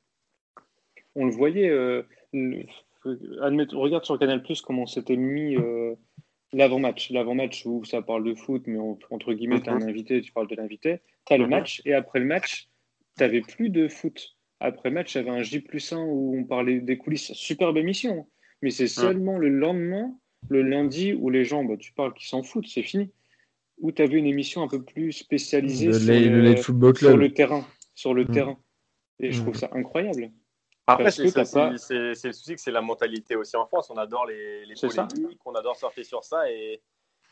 On 1.15 1.25
le 1.25 1.31
voyait, 1.31 1.69
euh, 1.69 2.03
regarde 3.03 4.05
sur 4.05 4.17
Canal 4.19 4.43
Plus 4.43 4.61
comment 4.61 4.85
s'était 4.85 5.17
mis 5.17 5.57
euh, 5.57 5.95
l'avant-match. 6.53 7.09
L'avant-match 7.09 7.65
où 7.65 7.83
ça 7.83 8.03
parle 8.03 8.23
de 8.23 8.35
foot, 8.35 8.63
mais 8.67 8.79
entre 9.09 9.33
guillemets, 9.33 9.61
tu 9.61 9.69
as 9.69 9.73
un 9.73 9.79
mhm. 9.79 9.89
invité, 9.89 10.21
tu 10.21 10.31
parles 10.31 10.47
de 10.47 10.55
l'invité. 10.55 11.01
Tu 11.25 11.33
as 11.33 11.37
le 11.37 11.45
mhm. 11.45 11.49
match, 11.49 11.81
et 11.85 11.95
après 11.95 12.19
le 12.19 12.25
match, 12.25 12.69
tu 13.17 13.23
n'avais 13.23 13.41
plus 13.41 13.69
de 13.71 13.87
foot. 13.87 14.37
Après 14.59 14.89
le 14.89 14.95
match, 14.95 15.15
avait 15.15 15.31
un 15.31 15.41
J 15.41 15.61
plus 15.61 15.91
1 15.91 15.97
où 15.97 16.37
on 16.37 16.43
parlait 16.43 16.79
des 16.79 16.97
coulisses. 16.99 17.33
Superbe 17.33 17.77
émission. 17.77 18.27
Mais 18.61 18.69
c'est 18.69 18.87
seulement 18.87 19.39
le 19.39 19.49
lendemain 19.49 20.15
le 20.49 20.61
lundi 20.61 21.13
où 21.13 21.29
les 21.29 21.45
gens, 21.45 21.63
bah, 21.63 21.77
tu 21.77 21.93
parles 21.93 22.13
qui 22.13 22.27
s'en 22.27 22.43
foutent, 22.43 22.67
c'est 22.67 22.83
fini. 22.83 23.11
Où 23.79 23.91
tu 23.91 24.05
vu 24.05 24.17
une 24.17 24.27
émission 24.27 24.61
un 24.61 24.67
peu 24.67 24.83
plus 24.83 25.11
spécialisée 25.11 25.91
sur, 25.91 26.13
le, 26.13 27.27
terrain. 27.29 27.65
Sur 27.95 28.13
le 28.13 28.23
mm. 28.25 28.31
terrain. 28.31 28.57
Et 29.19 29.31
je 29.31 29.41
trouve 29.41 29.55
mm. 29.55 29.59
ça 29.59 29.69
incroyable. 29.73 30.31
Après, 30.87 31.11
c'est 31.11 31.23
le 31.23 32.33
souci 32.33 32.55
que 32.55 32.61
c'est 32.61 32.71
la 32.71 32.81
mentalité 32.81 33.35
aussi 33.35 33.55
en 33.55 33.65
France. 33.65 33.89
On 33.89 33.97
adore 33.97 34.25
les, 34.25 34.65
les 34.65 34.75
polémiques, 34.75 35.39
on 35.45 35.53
adore 35.53 35.75
sortir 35.75 36.05
sur 36.05 36.23
ça. 36.23 36.51
Et 36.51 36.81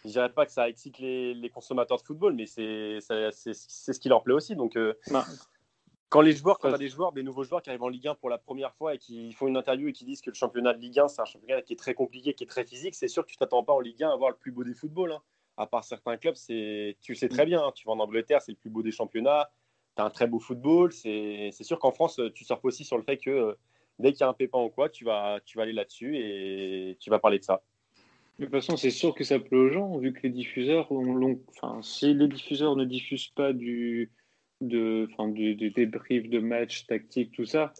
je 0.05 0.09
dirais 0.09 0.31
pas 0.31 0.45
que 0.45 0.51
ça 0.51 0.69
excite 0.69 0.99
les, 0.99 1.33
les 1.33 1.49
consommateurs 1.49 1.97
de 1.97 2.03
football, 2.03 2.33
mais 2.33 2.45
c'est 2.45 2.99
ce 3.01 3.99
qui 3.99 4.09
leur 4.09 4.23
plaît 4.23 4.33
aussi. 4.33 4.55
Donc, 4.55 4.77
euh, 4.77 4.93
bah, 5.11 5.25
quand 6.09 6.21
les 6.21 6.33
joueurs, 6.33 6.57
quand 6.57 6.69
tu 6.69 6.75
as 6.75 6.79
des 6.79 6.89
joueurs, 6.89 7.11
des 7.11 7.23
nouveaux 7.23 7.43
joueurs 7.43 7.61
qui 7.61 7.69
arrivent 7.69 7.83
en 7.83 7.89
Ligue 7.89 8.07
1 8.07 8.15
pour 8.15 8.29
la 8.29 8.39
première 8.39 8.73
fois 8.73 8.95
et 8.95 8.97
qui 8.97 9.31
font 9.33 9.47
une 9.47 9.57
interview 9.57 9.87
et 9.87 9.93
qui 9.93 10.05
disent 10.05 10.21
que 10.21 10.31
le 10.31 10.35
championnat 10.35 10.73
de 10.73 10.79
Ligue 10.79 10.99
1, 10.99 11.07
c'est 11.07 11.21
un 11.21 11.25
championnat 11.25 11.61
qui 11.61 11.73
est 11.73 11.77
très 11.77 11.93
compliqué, 11.93 12.33
qui 12.33 12.43
est 12.43 12.47
très 12.47 12.65
physique, 12.65 12.95
c'est 12.95 13.07
sûr 13.07 13.23
que 13.23 13.29
tu 13.29 13.37
t'attends 13.37 13.63
pas 13.63 13.73
en 13.73 13.79
Ligue 13.79 14.03
1 14.03 14.09
à 14.09 14.13
avoir 14.13 14.31
le 14.31 14.35
plus 14.35 14.51
beau 14.51 14.63
des 14.63 14.73
footballs. 14.73 15.11
Hein. 15.11 15.21
À 15.57 15.67
part 15.67 15.83
certains 15.83 16.17
clubs, 16.17 16.35
c'est, 16.35 16.97
tu 17.01 17.11
le 17.11 17.17
sais 17.17 17.29
très 17.29 17.45
bien. 17.45 17.61
Hein. 17.63 17.71
Tu 17.75 17.85
vas 17.85 17.93
en 17.93 17.99
Angleterre, 17.99 18.41
c'est 18.41 18.53
le 18.53 18.57
plus 18.57 18.69
beau 18.69 18.81
des 18.81 18.91
championnats. 18.91 19.51
Tu 19.95 20.01
as 20.01 20.05
un 20.05 20.09
très 20.09 20.25
beau 20.25 20.39
football. 20.39 20.91
C'est, 20.91 21.51
sûr 21.61 21.77
qu'en 21.77 21.91
France, 21.91 22.19
tu 22.33 22.43
sors 22.43 22.59
aussi 22.63 22.85
sur 22.85 22.97
le 22.97 23.03
fait 23.03 23.17
que 23.17 23.29
euh, 23.29 23.53
dès 23.99 24.13
qu'il 24.13 24.21
y 24.21 24.23
a 24.23 24.29
un 24.29 24.33
pépin 24.33 24.59
ou 24.59 24.69
quoi, 24.69 24.89
tu 24.89 25.03
vas, 25.03 25.39
tu 25.45 25.57
vas 25.57 25.63
aller 25.63 25.73
là-dessus 25.73 26.17
et 26.17 26.97
tu 26.99 27.09
vas 27.09 27.19
parler 27.19 27.39
de 27.39 27.43
ça. 27.43 27.61
De 28.39 28.45
toute 28.45 28.53
façon, 28.53 28.77
c'est 28.77 28.89
sûr 28.89 29.13
que 29.13 29.25
ça 29.25 29.37
plaît 29.37 29.57
aux 29.57 29.69
gens, 29.69 29.97
vu 29.97 30.13
que 30.13 30.21
les 30.23 30.29
diffuseurs, 30.29 30.89
enfin, 31.49 31.81
si 31.81 32.13
les 32.13 32.29
diffuseurs 32.29 32.77
ne 32.77 32.85
diffusent 32.85 33.27
pas 33.27 33.51
du, 33.51 34.13
de, 34.61 35.07
de, 35.17 35.53
de 35.53 35.69
débrief 35.69 36.29
de 36.29 36.39
match, 36.39 36.85
tactique, 36.87 37.31
tout 37.31 37.45
ça, 37.45 37.73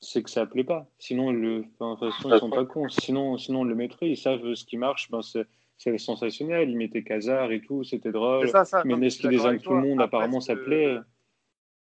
c'est 0.00 0.22
que 0.22 0.30
ça 0.30 0.46
plaît 0.46 0.64
pas. 0.64 0.86
Sinon, 0.98 1.30
le, 1.30 1.60
de 1.60 1.62
toute 1.62 1.98
façon, 1.98 2.32
ils 2.32 2.38
sont 2.38 2.50
pas 2.50 2.64
cons. 2.64 2.88
Sinon, 2.88 3.36
sinon, 3.38 3.60
on 3.60 3.64
le 3.64 3.74
mettrait. 3.74 4.10
Ils 4.10 4.16
savent 4.16 4.54
ce 4.54 4.64
qui 4.64 4.76
marche. 4.76 5.10
Ben, 5.10 5.20
c'est 5.22 5.98
sensationnel. 5.98 6.70
Ils 6.70 6.76
mettaient 6.76 7.02
Kazar 7.02 7.52
et 7.52 7.60
tout. 7.60 7.84
C'était 7.84 8.12
drôle. 8.12 8.48
Ça, 8.48 8.64
ça, 8.64 8.82
mais 8.84 8.96
n'est-ce 8.96 9.18
qu'il 9.18 9.30
désigne 9.30 9.58
tout 9.58 9.72
le 9.72 9.82
monde 9.82 10.00
Apparemment, 10.00 10.40
ça 10.40 10.56
plaît. 10.56 10.98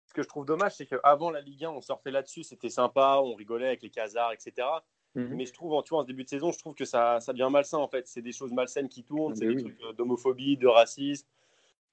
Ce 0.08 0.14
que 0.14 0.24
je 0.24 0.28
trouve 0.28 0.46
dommage, 0.46 0.74
c'est 0.76 0.88
qu'avant 0.88 1.30
la 1.30 1.40
Ligue 1.40 1.66
1, 1.66 1.70
on 1.70 1.82
sortait 1.82 2.12
là-dessus. 2.12 2.44
C'était 2.44 2.70
sympa. 2.70 3.20
On 3.24 3.36
rigolait 3.36 3.68
avec 3.68 3.84
les 3.84 3.90
Kazars, 3.90 4.34
etc. 4.34 4.68
Mhm. 5.16 5.36
Mais 5.36 5.46
je 5.46 5.54
trouve, 5.54 5.82
tu 5.84 5.90
vois, 5.90 6.00
en 6.00 6.04
début 6.04 6.24
de 6.24 6.30
saison, 6.30 6.52
je 6.52 6.60
trouve 6.60 6.76
que 6.76 6.86
ça, 6.86 7.20
ça 7.20 7.34
devient 7.34 7.50
malsain 7.52 7.78
en 7.78 7.88
fait. 7.88 8.08
C'est 8.08 8.22
des 8.22 8.32
choses 8.32 8.52
malsaines 8.52 8.90
qui 8.90 9.04
tournent, 9.04 9.36
c'est 9.36 9.48
des 9.48 9.58
trucs 9.58 9.80
d'homophobie, 9.98 10.58
de 10.58 10.68
racisme, 10.68 11.28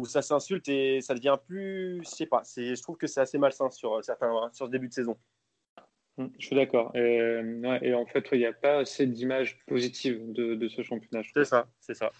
où 0.00 0.06
ça 0.06 0.22
s'insulte 0.22 0.68
et 0.68 1.00
ça 1.00 1.14
devient 1.14 1.36
plus. 1.46 2.00
Je 2.02 2.08
sais 2.08 2.26
pas, 2.26 2.42
je 2.56 2.80
trouve 2.82 2.96
que 2.96 3.06
c'est 3.06 3.20
assez 3.20 3.38
malsain 3.38 3.70
sur, 3.70 3.94
euh, 3.94 4.02
certains, 4.02 4.50
sur 4.52 4.66
ce 4.66 4.70
début 4.70 4.88
de 4.88 4.92
saison. 4.92 5.16
Hum, 6.18 6.30
je 6.38 6.46
suis 6.46 6.56
d'accord. 6.56 6.92
Et, 6.94 7.42
et, 7.82 7.94
en 7.94 8.06
fait, 8.06 8.26
il 8.32 8.38
n'y 8.38 8.46
a 8.46 8.52
pas 8.52 8.78
assez 8.78 9.06
d'images 9.06 9.58
positives 9.66 10.32
de, 10.32 10.54
de, 10.54 10.68
ce 10.68 10.82
championnat. 10.82 11.22
C'est 11.34 11.44
ça, 11.44 11.66
c'est 11.80 11.94
ça. 11.94 12.10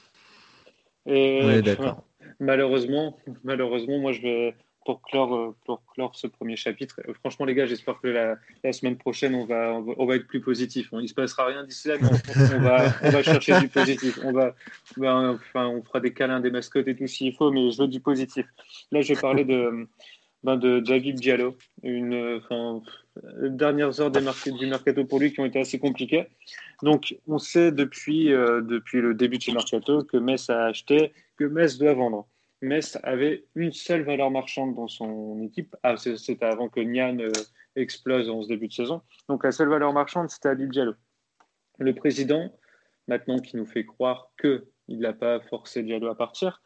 Et, 1.07 1.63
d'accord. 1.63 2.05
Malheureusement, 2.41 3.17
malheureusement, 3.45 3.99
moi, 3.99 4.13
je 4.13 4.21
vais, 4.21 4.55
pour 4.87 5.03
clore, 5.03 5.35
euh, 5.35 5.57
pour 5.67 5.85
clore 5.93 6.15
ce 6.15 6.29
premier 6.29 6.57
chapitre. 6.57 7.01
Euh, 7.09 7.13
franchement, 7.15 7.45
les 7.45 7.55
gars, 7.55 7.67
j'espère 7.67 8.01
que 8.01 8.07
la, 8.07 8.73
semaine 8.73 8.97
prochaine, 8.97 9.35
on 9.35 9.45
va, 9.45 9.75
on 9.99 10.07
va, 10.07 10.17
être 10.17 10.27
plus 10.27 10.41
positif. 10.41 10.89
Il 10.93 11.01
ne 11.01 11.07
se 11.07 11.15
passera 11.15 11.47
rien 11.47 11.65
d'ici 11.65 11.89
là, 11.89 11.97
mais 12.01 12.09
on, 12.55 12.61
va, 12.61 12.95
on 13.03 13.23
chercher 13.23 13.61
du 13.61 13.69
positif. 13.69 14.19
On, 14.25 14.33
va, 14.33 14.55
enfin, 14.97 15.67
on 15.67 15.83
fera 15.83 16.01
des 16.01 16.15
câlins, 16.15 16.41
des 16.41 16.53
mascottes 16.53 16.89
et 16.89 16.97
tout 16.97 17.07
s'il 17.07 17.35
faut, 17.35 17.51
mais 17.51 17.71
je 17.71 17.83
veux 17.83 17.89
du 17.89 18.01
positif. 18.01 18.47
Là, 18.93 19.03
je 19.03 19.15
parler 19.15 19.45
de, 19.45 19.89
ben 20.45 20.57
de 20.57 20.79
David 20.79 21.17
Diallo. 21.17 21.57
Une, 21.83 22.41
enfin, 22.43 22.81
les 23.41 23.51
dernières 23.51 24.01
heures 24.01 24.13
du 24.13 24.67
mercato 24.67 25.05
pour 25.05 25.19
lui 25.19 25.33
qui 25.33 25.41
ont 25.41 25.47
été 25.47 25.59
assez 25.59 25.79
compliquées. 25.81 26.27
Donc, 26.83 27.17
on 27.27 27.39
sait 27.39 27.73
depuis, 27.73 28.33
euh, 28.33 28.61
depuis 28.61 29.01
le 29.01 29.15
début 29.15 29.39
de 29.39 29.43
ce 29.43 29.51
mercato 29.51 30.05
que 30.05 30.17
Metz 30.17 30.49
a 30.49 30.67
acheté, 30.67 31.13
que 31.37 31.45
Metz 31.45 31.79
doit 31.79 31.95
vendre. 31.95 32.29
Metz 32.63 32.99
avait 33.03 33.45
une 33.55 33.73
seule 33.73 34.03
valeur 34.03 34.31
marchande 34.31 34.75
dans 34.75 34.89
son 34.89 35.43
équipe. 35.43 35.77
Ah, 35.83 35.97
c'était 35.97 36.45
avant 36.45 36.69
que 36.69 36.81
Nian 36.81 37.19
euh, 37.19 37.31
explose 37.75 38.31
en 38.31 38.43
ce 38.43 38.49
début 38.49 38.69
de 38.69 38.73
saison. 38.73 39.03
Donc 39.29 39.45
la 39.45 39.53
seule 39.53 39.69
valeur 39.69 39.93
marchande, 39.93 40.31
c'était 40.31 40.49
Abib 40.49 40.73
Diallo. 40.73 40.95
Le 41.79 41.95
président, 41.95 42.51
maintenant 43.09 43.39
qui 43.39 43.57
nous 43.57 43.67
fait 43.67 43.85
croire 43.85 44.31
qu'il 44.41 44.63
n'a 44.89 45.13
pas 45.13 45.41
forcé 45.41 45.83
Diallo 45.83 46.09
à 46.09 46.17
partir, 46.17 46.63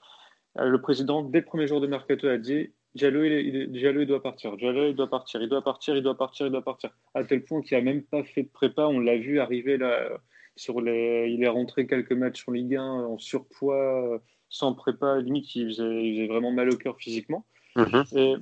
euh, 0.59 0.67
le 0.67 0.81
président, 0.81 1.23
dès 1.23 1.41
le 1.41 1.45
premier 1.45 1.67
jour 1.67 1.81
de 1.81 1.89
mercato, 1.89 2.29
a 2.29 2.39
dit 2.39 2.73
Diallo 2.95 3.25
il, 3.25 3.73
Diallo, 3.73 4.03
il 4.03 4.07
doit 4.07 4.23
partir. 4.23 4.57
Diallo, 4.57 4.89
il 4.89 4.95
doit 4.95 5.11
partir. 5.11 5.43
Il 5.43 5.49
doit 5.49 5.63
partir, 5.63 5.97
il 5.97 6.03
doit 6.03 6.17
partir, 6.17 6.47
il 6.47 6.53
doit 6.53 6.65
partir. 6.65 6.91
À 7.15 7.25
tel 7.25 7.45
point 7.45 7.63
qu'il 7.63 7.77
n'a 7.77 7.83
même 7.83 8.03
pas 8.03 8.23
fait 8.23 8.45
de 8.45 8.49
prépa. 8.49 8.87
On 8.87 9.01
l'a 9.01 9.17
vu 9.17 9.41
arriver 9.41 9.77
là. 9.77 10.09
Sur 10.57 10.81
les... 10.81 11.29
Il 11.31 11.43
est 11.43 11.49
rentré 11.49 11.87
quelques 11.87 12.13
matchs 12.13 12.47
en 12.47 12.53
Ligue 12.53 12.77
1 12.77 12.83
en 12.83 13.19
surpoids 13.19 14.21
sans 14.51 14.75
prépa, 14.75 15.21
limite, 15.21 15.55
il 15.55 15.69
faisait, 15.69 16.27
vraiment 16.27 16.51
mal 16.51 16.69
au 16.69 16.77
cœur 16.77 16.97
physiquement. 16.99 17.47
Mhm. 17.77 18.05
Et, 18.13 18.37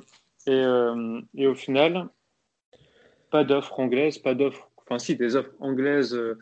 euh, 0.48 1.20
et, 1.34 1.46
au 1.46 1.54
final, 1.54 2.08
pas 3.30 3.44
d'offre 3.44 3.78
anglaise, 3.78 4.18
pas 4.18 4.34
d'offre, 4.34 4.70
enfin 4.78 4.98
si, 4.98 5.14
des 5.14 5.36
offres 5.36 5.52
anglaises, 5.60 6.14
euh, 6.14 6.38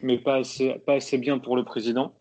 mais 0.00 0.18
pas 0.18 0.36
assez, 0.36 0.74
pas 0.86 0.94
assez 0.94 1.18
bien 1.18 1.38
pour 1.38 1.56
le 1.56 1.64
président. 1.64 2.14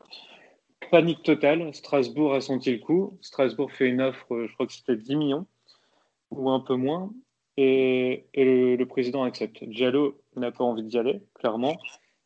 Panique 0.89 1.22
totale, 1.22 1.74
Strasbourg 1.74 2.34
a 2.34 2.41
senti 2.41 2.72
le 2.72 2.80
coup. 2.80 3.18
Strasbourg 3.22 3.72
fait 3.72 3.88
une 3.88 4.01
offre, 4.01 4.45
je 4.47 4.53
crois 4.53 4.66
que 4.66 4.74
c'était 4.74 4.95
10 4.95 5.16
millions, 5.16 5.45
ou 6.32 6.49
un 6.49 6.60
peu 6.60 6.76
moins, 6.76 7.12
et, 7.58 8.26
et 8.34 8.76
le, 8.76 8.86
président 8.86 9.24
accepte. 9.24 9.64
Diallo 9.64 10.20
n'a 10.36 10.51
pas 10.51 10.64
envie 10.64 10.84
d'y 10.84 10.97
aller, 10.97 11.22
clairement 11.36 11.78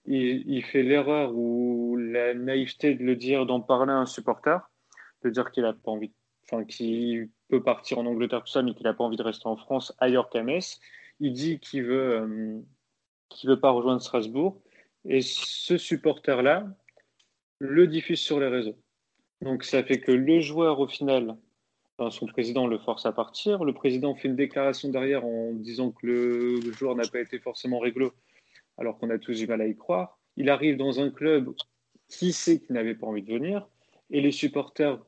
il, 0.06 0.64
fait 0.64 0.84
l'erreur 0.84 1.32
ou 1.36 1.91
la 2.12 2.34
naïveté 2.34 2.96
de 2.96 3.04
le 3.04 3.16
dire, 3.16 3.46
d'en 3.46 3.62
parler 3.62 3.92
à 3.92 3.98
un 3.98 4.06
supporter, 4.06 4.70
de 5.24 5.30
dire 5.30 5.52
qu'il 5.52 5.66
a 5.66 5.74
pas 5.74 5.92
envie, 5.92 6.12
enfin 6.44 6.64
qu'il 6.66 7.30
peut 7.50 7.64
partir 7.64 8.00
en 8.00 8.06
Angleterre 8.06 8.44
tout 8.44 8.52
ça, 8.52 8.62
mais 8.62 8.74
qu'il 8.74 8.84
n'a 8.84 8.94
pas 8.94 9.04
envie 9.04 9.18
de 9.18 9.24
rester 9.24 9.48
en 9.48 9.58
France 9.58 9.94
ailleurs 10.00 10.30
qu'à 10.30 10.44
Metz. 10.44 10.80
Il 11.20 11.34
dit 11.34 11.60
qu'il 11.60 11.84
veut, 11.84 12.16
euh, 12.22 12.60
qui 13.30 13.48
ne 13.48 13.54
veut 13.54 13.60
pas 13.60 13.72
rejoindre 13.72 14.02
Strasbourg. 14.02 14.62
Et 15.06 15.22
ce 15.22 15.78
supporter-là 15.78 16.68
le 17.60 17.88
diffuse 17.88 18.20
sur 18.20 18.40
les 18.40 18.48
réseaux. 18.48 18.78
Donc 19.42 19.64
ça 19.64 19.84
fait 19.84 20.00
que 20.00 20.12
le 20.12 20.40
joueur, 20.42 20.80
au 20.80 20.88
final, 20.88 21.38
son 22.10 22.26
président 22.26 22.66
le 22.66 22.80
force 22.80 23.06
à 23.06 23.12
partir. 23.12 23.64
Le 23.64 23.74
président 23.74 24.16
fait 24.16 24.28
une 24.28 24.36
déclaration 24.36 24.90
derrière 24.90 25.26
en 25.26 25.54
disant 25.54 25.92
que 25.92 26.08
le, 26.08 26.72
joueur 26.72 26.96
n'a 26.96 27.08
pas 27.08 27.20
été 27.20 27.38
forcément 27.40 27.80
réglo, 27.80 28.14
alors 28.78 28.98
qu'on 28.98 29.10
a 29.10 29.20
tous 29.20 29.38
du 29.38 29.48
mal 29.48 29.62
à 29.62 29.68
y 29.68 29.76
croire. 29.76 30.18
Il 30.38 30.50
arrive 30.50 30.78
dans 30.78 31.00
un 31.00 31.12
club 31.12 31.54
qui 32.12 32.34
sait 32.34 32.60
qu'il 32.60 32.76
n'avait 32.76 32.94
pas 32.94 33.08
envie 33.08 33.24
de 33.24 33.34
venir, 33.34 33.68
et 34.12 34.22
les 34.22 34.32
supporters 34.32 35.00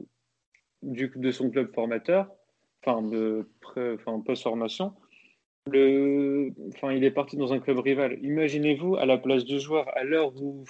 du, 0.82 1.12
de 1.16 1.32
son 1.32 1.50
club 1.50 1.72
formateur, 1.74 2.32
enfin, 2.82 3.02
de, 3.02 3.48
enfin 3.66 4.20
post-formation, 4.22 4.94
le, 5.72 6.52
enfin, 6.74 6.92
il 6.94 7.04
est 7.04 7.12
parti 7.12 7.38
dans 7.38 7.54
un 7.54 7.60
club 7.60 7.80
rival. 7.80 8.18
Imaginez-vous 8.22 8.96
à 8.96 9.06
la 9.06 9.18
place 9.18 9.46
du 9.46 9.60
joueur, 9.60 9.86
à 9.98 10.04
l'heure 10.04 10.34
où, 10.42 10.64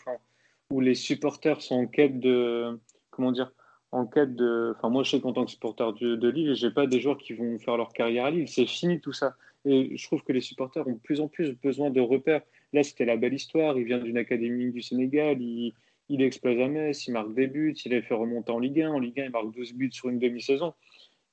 où 0.71 0.79
les 0.81 0.95
supporters 0.95 1.61
sont 1.61 1.75
en 1.75 1.87
quête 1.87 2.19
de, 2.19 2.79
comment 3.09 3.31
dire, 3.31 3.51
en 3.91 4.05
quête 4.05 4.35
de. 4.35 4.73
Enfin, 4.75 4.89
moi, 4.89 5.03
je 5.03 5.11
sais 5.11 5.21
qu'en 5.21 5.33
tant 5.33 5.45
que 5.45 5.51
supporter 5.51 5.93
de, 5.93 6.15
de 6.15 6.27
Lille, 6.29 6.55
j'ai 6.55 6.71
pas 6.71 6.87
des 6.87 6.99
joueurs 6.99 7.17
qui 7.17 7.33
vont 7.33 7.57
faire 7.59 7.77
leur 7.77 7.93
carrière 7.93 8.25
à 8.25 8.31
Lille. 8.31 8.47
C'est 8.47 8.65
fini 8.65 8.99
tout 8.99 9.13
ça. 9.13 9.35
Et 9.65 9.95
je 9.95 10.07
trouve 10.07 10.23
que 10.23 10.33
les 10.33 10.41
supporters 10.41 10.87
ont 10.87 10.93
de 10.93 10.99
plus 10.99 11.21
en 11.21 11.27
plus 11.27 11.53
besoin 11.53 11.89
de 11.89 12.01
repères. 12.01 12.41
Là, 12.73 12.83
c'était 12.83 13.05
la 13.05 13.17
belle 13.17 13.33
histoire. 13.33 13.77
Il 13.77 13.85
vient 13.85 13.99
d'une 13.99 14.17
académie 14.17 14.71
du 14.71 14.81
Sénégal. 14.81 15.37
Il 16.09 16.21
explose 16.21 16.59
à 16.59 16.67
Metz. 16.67 17.07
Il 17.07 17.11
marque 17.13 17.33
des 17.33 17.47
buts. 17.47 17.75
Il 17.85 17.93
est 17.93 18.01
fait 18.01 18.13
remonter 18.13 18.51
en 18.51 18.59
Ligue 18.59 18.81
1. 18.81 18.91
En 18.91 18.99
Ligue 18.99 19.19
1, 19.19 19.25
il 19.25 19.31
marque 19.31 19.51
12 19.51 19.73
buts 19.73 19.91
sur 19.91 20.09
une 20.09 20.19
demi-saison. 20.19 20.73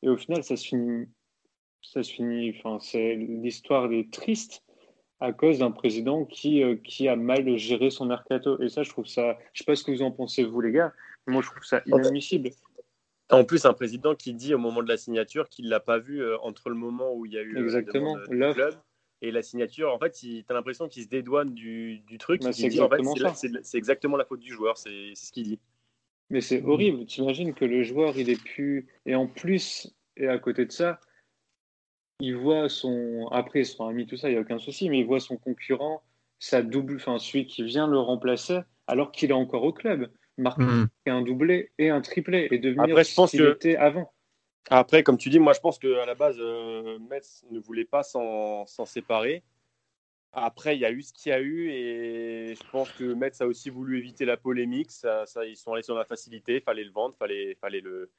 Et 0.02 0.08
au 0.08 0.16
final, 0.16 0.42
ça 0.42 0.56
se 0.56 0.66
finit. 0.66 1.06
Ça 1.82 2.02
se 2.02 2.12
finit. 2.12 2.54
Enfin, 2.56 2.78
c'est 2.80 3.16
l'histoire 3.16 3.92
est 3.92 4.12
triste 4.12 4.62
à 5.20 5.32
cause 5.32 5.58
d'un 5.58 5.70
président 5.70 6.24
qui, 6.24 6.62
euh, 6.62 6.76
qui 6.76 7.06
a 7.08 7.16
mal 7.16 7.56
géré 7.56 7.90
son 7.90 8.06
mercato. 8.06 8.60
Et 8.62 8.68
ça, 8.68 8.82
je 8.82 8.90
trouve 8.90 9.06
ça. 9.06 9.38
Je 9.52 9.58
sais 9.58 9.64
pas 9.64 9.76
ce 9.76 9.84
que 9.84 9.90
vous 9.90 10.02
en 10.02 10.10
pensez, 10.10 10.44
vous, 10.44 10.60
les 10.60 10.72
gars, 10.72 10.92
moi, 11.26 11.42
je 11.42 11.50
trouve 11.50 11.64
ça 11.64 11.82
inadmissible. 11.86 12.50
En 13.30 13.44
plus, 13.44 13.64
un 13.64 13.74
président 13.74 14.14
qui 14.14 14.34
dit 14.34 14.54
au 14.54 14.58
moment 14.58 14.82
de 14.82 14.88
la 14.88 14.96
signature 14.96 15.48
qu'il 15.48 15.66
ne 15.66 15.70
l'a 15.70 15.78
pas 15.78 15.98
vu 15.98 16.20
euh, 16.20 16.36
entre 16.40 16.68
le 16.68 16.74
moment 16.74 17.14
où 17.14 17.26
il 17.26 17.32
y 17.32 17.38
a 17.38 17.42
eu 17.42 17.56
euh, 17.56 17.62
Exactement. 17.62 18.16
le 18.28 18.52
club 18.52 18.74
et 19.22 19.30
la 19.30 19.42
signature. 19.42 19.92
En 19.92 19.98
fait, 19.98 20.12
tu 20.12 20.44
as 20.48 20.54
l'impression 20.54 20.88
qu'il 20.88 21.02
se 21.02 21.08
dédouane 21.08 21.52
du, 21.54 21.98
du 22.00 22.18
truc. 22.18 22.42
Bah, 22.42 22.52
c'est 22.52 22.64
exactement, 22.64 23.14
exactement 23.74 24.16
la 24.16 24.24
faute 24.24 24.40
du 24.40 24.52
joueur, 24.52 24.78
c'est 24.78 25.14
ce 25.14 25.32
qu'il 25.32 25.44
dit. 25.44 25.60
Mais 26.30 26.40
c'est 26.40 26.62
horrible. 26.62 27.06
Tu 27.06 27.20
imagines 27.20 27.54
que 27.54 27.64
le 27.64 27.82
joueur, 27.82 28.16
il 28.16 28.30
est 28.30 28.42
plus. 28.42 28.86
Et 29.04 29.14
en 29.14 29.26
plus, 29.26 29.92
et 30.16 30.28
à 30.28 30.38
côté 30.38 30.64
de 30.64 30.72
ça, 30.72 31.00
il 32.20 32.36
voit 32.36 32.68
son. 32.68 33.28
Après, 33.32 33.60
ils 33.60 33.66
sont 33.66 33.86
amis, 33.86 34.06
tout 34.06 34.16
ça, 34.16 34.28
il 34.28 34.32
n'y 34.32 34.38
a 34.38 34.42
aucun 34.42 34.58
souci, 34.58 34.88
mais 34.90 35.00
il 35.00 35.06
voit 35.06 35.20
son 35.20 35.36
concurrent, 35.36 36.02
sa 36.38 36.62
double, 36.62 36.96
enfin, 36.96 37.18
celui 37.18 37.46
qui 37.46 37.64
vient 37.64 37.88
le 37.88 37.98
remplacer, 37.98 38.60
alors 38.86 39.10
qu'il 39.10 39.30
est 39.30 39.34
encore 39.34 39.64
au 39.64 39.72
club 39.72 40.10
marquer 40.40 40.62
hmm. 40.62 40.88
un 41.06 41.22
doublé 41.22 41.70
et 41.78 41.90
un 41.90 42.00
triplé 42.00 42.48
et 42.50 42.58
devenir 42.58 42.84
Après, 42.84 43.04
je 43.04 43.14
pense 43.14 43.30
qu'il 43.30 43.40
que... 43.40 43.52
était 43.52 43.76
avant. 43.76 44.12
Après, 44.68 45.02
comme 45.02 45.16
tu 45.16 45.30
dis, 45.30 45.38
moi 45.38 45.52
je 45.52 45.60
pense 45.60 45.78
qu'à 45.78 46.04
la 46.06 46.14
base, 46.14 46.36
euh, 46.38 46.98
Metz 47.08 47.44
ne 47.50 47.58
voulait 47.58 47.84
pas 47.84 48.02
s'en 48.02 48.66
séparer. 48.84 49.42
Après, 50.32 50.76
il 50.76 50.80
y 50.80 50.84
a 50.84 50.92
eu 50.92 51.02
ce 51.02 51.12
qu'il 51.12 51.30
y 51.30 51.32
a 51.32 51.40
eu 51.40 51.70
et 51.70 52.54
je 52.54 52.70
pense 52.70 52.90
que 52.92 53.14
Metz 53.14 53.40
a 53.40 53.46
aussi 53.46 53.68
voulu 53.68 53.98
éviter 53.98 54.24
la 54.24 54.36
polémique. 54.36 54.92
Ça, 54.92 55.26
ça, 55.26 55.44
ils 55.44 55.56
sont 55.56 55.72
allés 55.72 55.82
sur 55.82 55.96
la 55.96 56.04
facilité, 56.04 56.56
il 56.56 56.62
fallait 56.62 56.84
le 56.84 56.92
vendre, 56.92 57.16
fallait, 57.18 57.56
fallait, 57.60 57.80
le, 57.80 58.12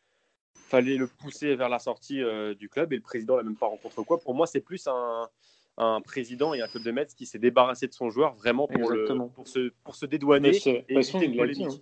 fallait 0.53 0.97
le 0.97 1.07
pousser 1.07 1.55
vers 1.55 1.69
la 1.69 1.79
sortie 1.79 2.21
euh, 2.21 2.53
du 2.53 2.67
club 2.67 2.91
et 2.91 2.97
le 2.97 3.01
président 3.01 3.37
n'a 3.37 3.43
même 3.43 3.55
pas 3.55 3.67
rencontré 3.67 4.03
quoi. 4.03 4.19
Pour 4.19 4.35
moi, 4.35 4.45
c'est 4.45 4.59
plus 4.59 4.87
un, 4.87 5.29
un, 5.77 6.01
président 6.01 6.53
et 6.53 6.61
un 6.61 6.67
club 6.67 6.83
de 6.83 6.91
Metz 6.91 7.13
qui 7.13 7.25
s'est 7.25 7.39
débarrassé 7.39 7.87
de 7.87 7.93
son 7.93 8.09
joueur 8.09 8.33
vraiment 8.35 8.67
pour, 8.67 8.91
le, 8.91 9.05
pour, 9.33 9.47
se, 9.47 9.71
pour 9.83 9.95
se 9.95 10.05
dédouaner 10.05 10.51
et 10.67 10.85
éviter 10.89 11.25
une 11.25 11.37
polémique. 11.37 11.81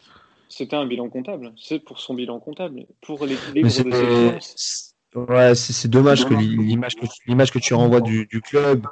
C'était 0.50 0.76
un 0.76 0.86
bilan 0.86 1.10
comptable. 1.10 1.54
C'est 1.56 1.80
pour 1.80 2.00
son 2.00 2.16
bilan 2.16 2.40
comptable. 2.40 2.86
Pour 3.02 3.26
l'équilibre 3.26 3.68
de 3.68 4.40
ses 4.42 4.90
Ouais, 5.16 5.56
c'est 5.56 5.88
dommage 5.88 6.26
que 6.26 6.36
l'image 6.36 6.96
que, 6.96 7.06
l'image 7.26 7.52
que 7.52 7.58
tu 7.58 7.74
renvoies 7.74 8.02
du, 8.02 8.28
du 8.28 8.42
club 8.42 8.86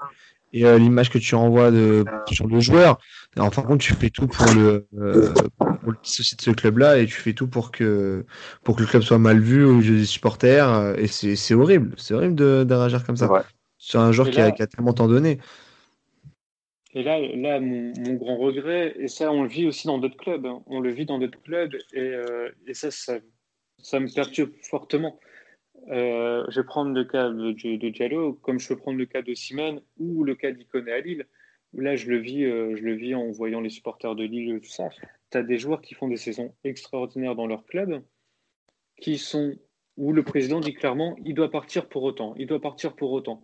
et 0.52 0.66
euh, 0.66 0.80
l'image 0.80 1.12
que 1.12 1.20
tu 1.20 1.36
renvoies 1.36 1.70
de, 1.70 2.06
sur 2.32 2.48
le 2.48 2.60
joueur. 2.60 2.98
En 3.38 3.52
fin 3.52 3.62
de 3.62 3.68
compte, 3.68 3.82
tu 3.82 3.94
fais 3.94 4.10
tout 4.10 4.26
pour 4.26 4.52
le, 4.54 4.88
euh, 4.98 5.32
pour 5.60 5.92
le 5.92 5.98
dissocier 6.02 6.36
de 6.36 6.42
ce 6.42 6.50
club-là 6.50 6.98
et 6.98 7.06
tu 7.06 7.14
fais 7.14 7.34
tout 7.34 7.48
pour 7.48 7.72
que, 7.72 8.26
pour 8.64 8.76
que 8.76 8.82
le 8.82 8.88
club 8.88 9.04
soit 9.04 9.20
mal 9.20 9.40
vu 9.40 9.64
aux 9.64 9.80
yeux 9.80 9.98
des 9.98 10.06
supporters. 10.06 10.98
Et 10.98 11.08
c'est 11.08 11.54
horrible. 11.54 11.94
C'est 11.98 12.16
horrible 12.16 12.42
réagir 12.68 13.06
comme 13.06 13.18
ça. 13.18 13.30
Sur 13.78 14.00
un 14.00 14.12
joueur 14.12 14.32
qui, 14.32 14.42
a, 14.42 14.50
qui, 14.52 14.64
a, 14.64 14.68
tellement 14.68 14.94
tant 14.94 15.08
donné. 15.08 15.38
Et 16.98 17.04
là, 17.04 17.20
là 17.20 17.60
mon, 17.60 17.92
grand 18.16 18.38
regret, 18.38 18.96
et 18.98 19.08
ça, 19.08 19.32
on 19.32 19.44
le 19.44 19.50
vit 19.50 19.68
aussi 19.68 19.86
dans 19.86 20.00
d'autres 20.00 20.18
clubs, 20.18 20.48
hein. 20.48 20.64
on 20.66 20.80
le 20.80 20.90
vit 20.90 21.06
dans 21.06 21.20
d'autres 21.20 21.40
clubs, 21.44 21.76
et, 21.94 22.00
euh, 22.00 22.50
ça, 22.74 22.90
ça, 22.90 24.00
me 24.00 24.12
perturbe 24.12 24.50
fortement. 24.64 25.20
Euh, 25.90 26.44
je 26.50 26.60
vais 26.60 26.66
prendre 26.66 26.96
le 26.96 27.04
cas 27.04 27.30
de, 27.30 27.90
Diallo, 27.90 28.34
comme 28.34 28.60
je 28.60 28.70
peux 28.70 28.78
prendre 28.78 28.98
le 28.98 29.06
cas 29.06 29.22
de 29.22 29.36
Simone 29.36 29.80
ou 30.00 30.24
le 30.24 30.34
cas 30.34 30.50
d'Iconé 30.50 30.92
à 30.92 31.00
Lille. 31.00 31.28
Là, 31.74 31.96
je 31.96 32.10
le, 32.10 32.18
vis, 32.18 32.46
euh, 32.46 32.76
je 32.76 32.82
le 32.82 32.96
vis 32.96 33.14
en 33.14 33.30
voyant 33.30 33.62
les 33.62 33.70
supporters 33.70 34.16
de 34.16 34.24
Lille, 34.24 34.60
tout 34.60 34.68
ça. 34.68 34.90
Tu 35.32 35.38
as 35.38 35.44
des 35.44 35.60
joueurs 35.60 35.82
qui 35.82 35.94
font 35.94 36.08
des 36.08 36.18
saisons 36.18 36.52
extraordinaires 36.64 37.36
dans 37.36 37.46
leur 37.46 37.64
club, 37.68 38.02
qui 39.00 39.20
sont 39.20 39.54
où 39.98 40.14
le 40.14 40.24
président 40.24 40.62
dit 40.62 40.74
clairement 40.74 41.16
il 41.26 41.36
doit 41.36 41.52
partir 41.52 41.90
pour 41.90 42.02
autant, 42.02 42.34
il 42.38 42.48
doit 42.48 42.62
partir 42.62 42.96
pour 42.96 43.12
autant, 43.12 43.44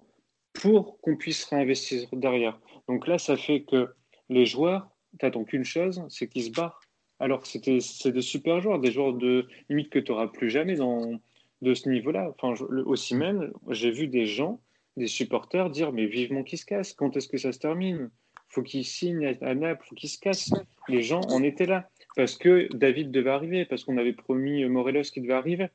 pour 0.54 0.99
qu'on 1.01 1.18
puisse 1.18 1.45
réinvestir 1.45 2.08
derrière. 2.14 2.60
Donc 2.88 3.07
là, 3.07 3.17
ça 3.17 3.38
fait 3.38 3.63
que 3.63 3.89
les 4.29 4.45
joueurs, 4.45 4.89
tu 5.19 5.25
n'attends 5.25 5.43
qu'une 5.43 5.63
chose, 5.63 6.03
c'est 6.09 6.27
qu'ils 6.27 6.43
se 6.43 6.51
barrent. 6.51 6.81
Alors 7.19 7.45
c'était, 7.45 7.79
c'est 7.79 8.11
des 8.11 8.21
super 8.21 8.59
joueurs, 8.59 8.79
des 8.79 8.91
joueurs 8.91 9.13
de 9.13 9.47
limite 9.69 9.89
que 9.89 9.99
tu 9.99 10.11
n'auras 10.11 10.27
plus 10.27 10.49
jamais 10.49 10.75
de 10.75 11.73
ce 11.73 11.89
niveau-là. 11.89 12.34
Enfin, 12.38 12.53
aussi 12.86 13.15
même, 13.15 13.53
j'ai 13.69 13.91
vu 13.91 14.07
des 14.07 14.25
gens, 14.25 14.59
des 14.97 15.07
supporters 15.07 15.69
dire 15.69 15.91
Mais 15.91 16.05
vivement 16.05 16.43
qu'ils 16.43 16.59
se 16.59 16.65
cassent, 16.65 16.93
quand 16.93 17.15
est-ce 17.15 17.27
que 17.27 17.38
ça 17.38 17.51
se 17.51 17.59
termine? 17.59 18.09
Faut 18.49 18.61
qu'ils 18.61 18.86
signent 18.86 19.36
à 19.41 19.55
Naples, 19.55 19.86
faut 19.88 19.95
qu'ils 19.95 20.09
se 20.09 20.19
cassent. 20.19 20.53
Les 20.88 21.01
gens 21.01 21.21
en 21.29 21.41
étaient 21.41 21.65
là 21.65 21.89
parce 22.15 22.38
que 22.38 22.67
David 22.73 23.11
devait 23.11 23.31
arriver, 23.31 23.65
parce 23.65 23.84
qu'on 23.84 23.97
avait 23.97 24.13
promis 24.13 24.65
Morelos 24.65 25.03
qui 25.13 25.21
devait 25.21 25.34
arriver. 25.34 25.67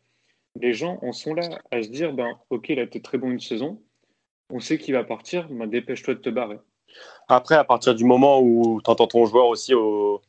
Les 0.61 0.73
gens 0.73 0.99
en 1.03 1.13
sont 1.13 1.35
là 1.35 1.49
à 1.71 1.83
se 1.83 1.89
dire 1.89 2.13
ben, 2.13 2.39
Ok, 2.51 2.71
a 2.71 2.83
été 2.83 3.01
très 3.01 3.19
bon 3.19 3.31
une 3.31 3.41
saison, 3.41 3.83
on 4.51 4.61
sait 4.61 4.79
qu'il 4.79 4.95
va 4.95 5.05
partir, 5.05 5.49
ben, 5.49 5.67
dépêche-toi 5.67 6.15
de 6.15 6.21
te 6.21 6.31
barrer. 6.31 6.59
Après, 7.29 7.57
à 7.57 7.65
partir 7.65 7.95
du 7.95 8.05
moment 8.05 8.41
où 8.41 8.81
tu 8.83 8.91
entends 8.91 9.07
ton 9.07 9.27
joueur 9.27 9.47
aussi 9.47 9.75
au... 9.75 10.23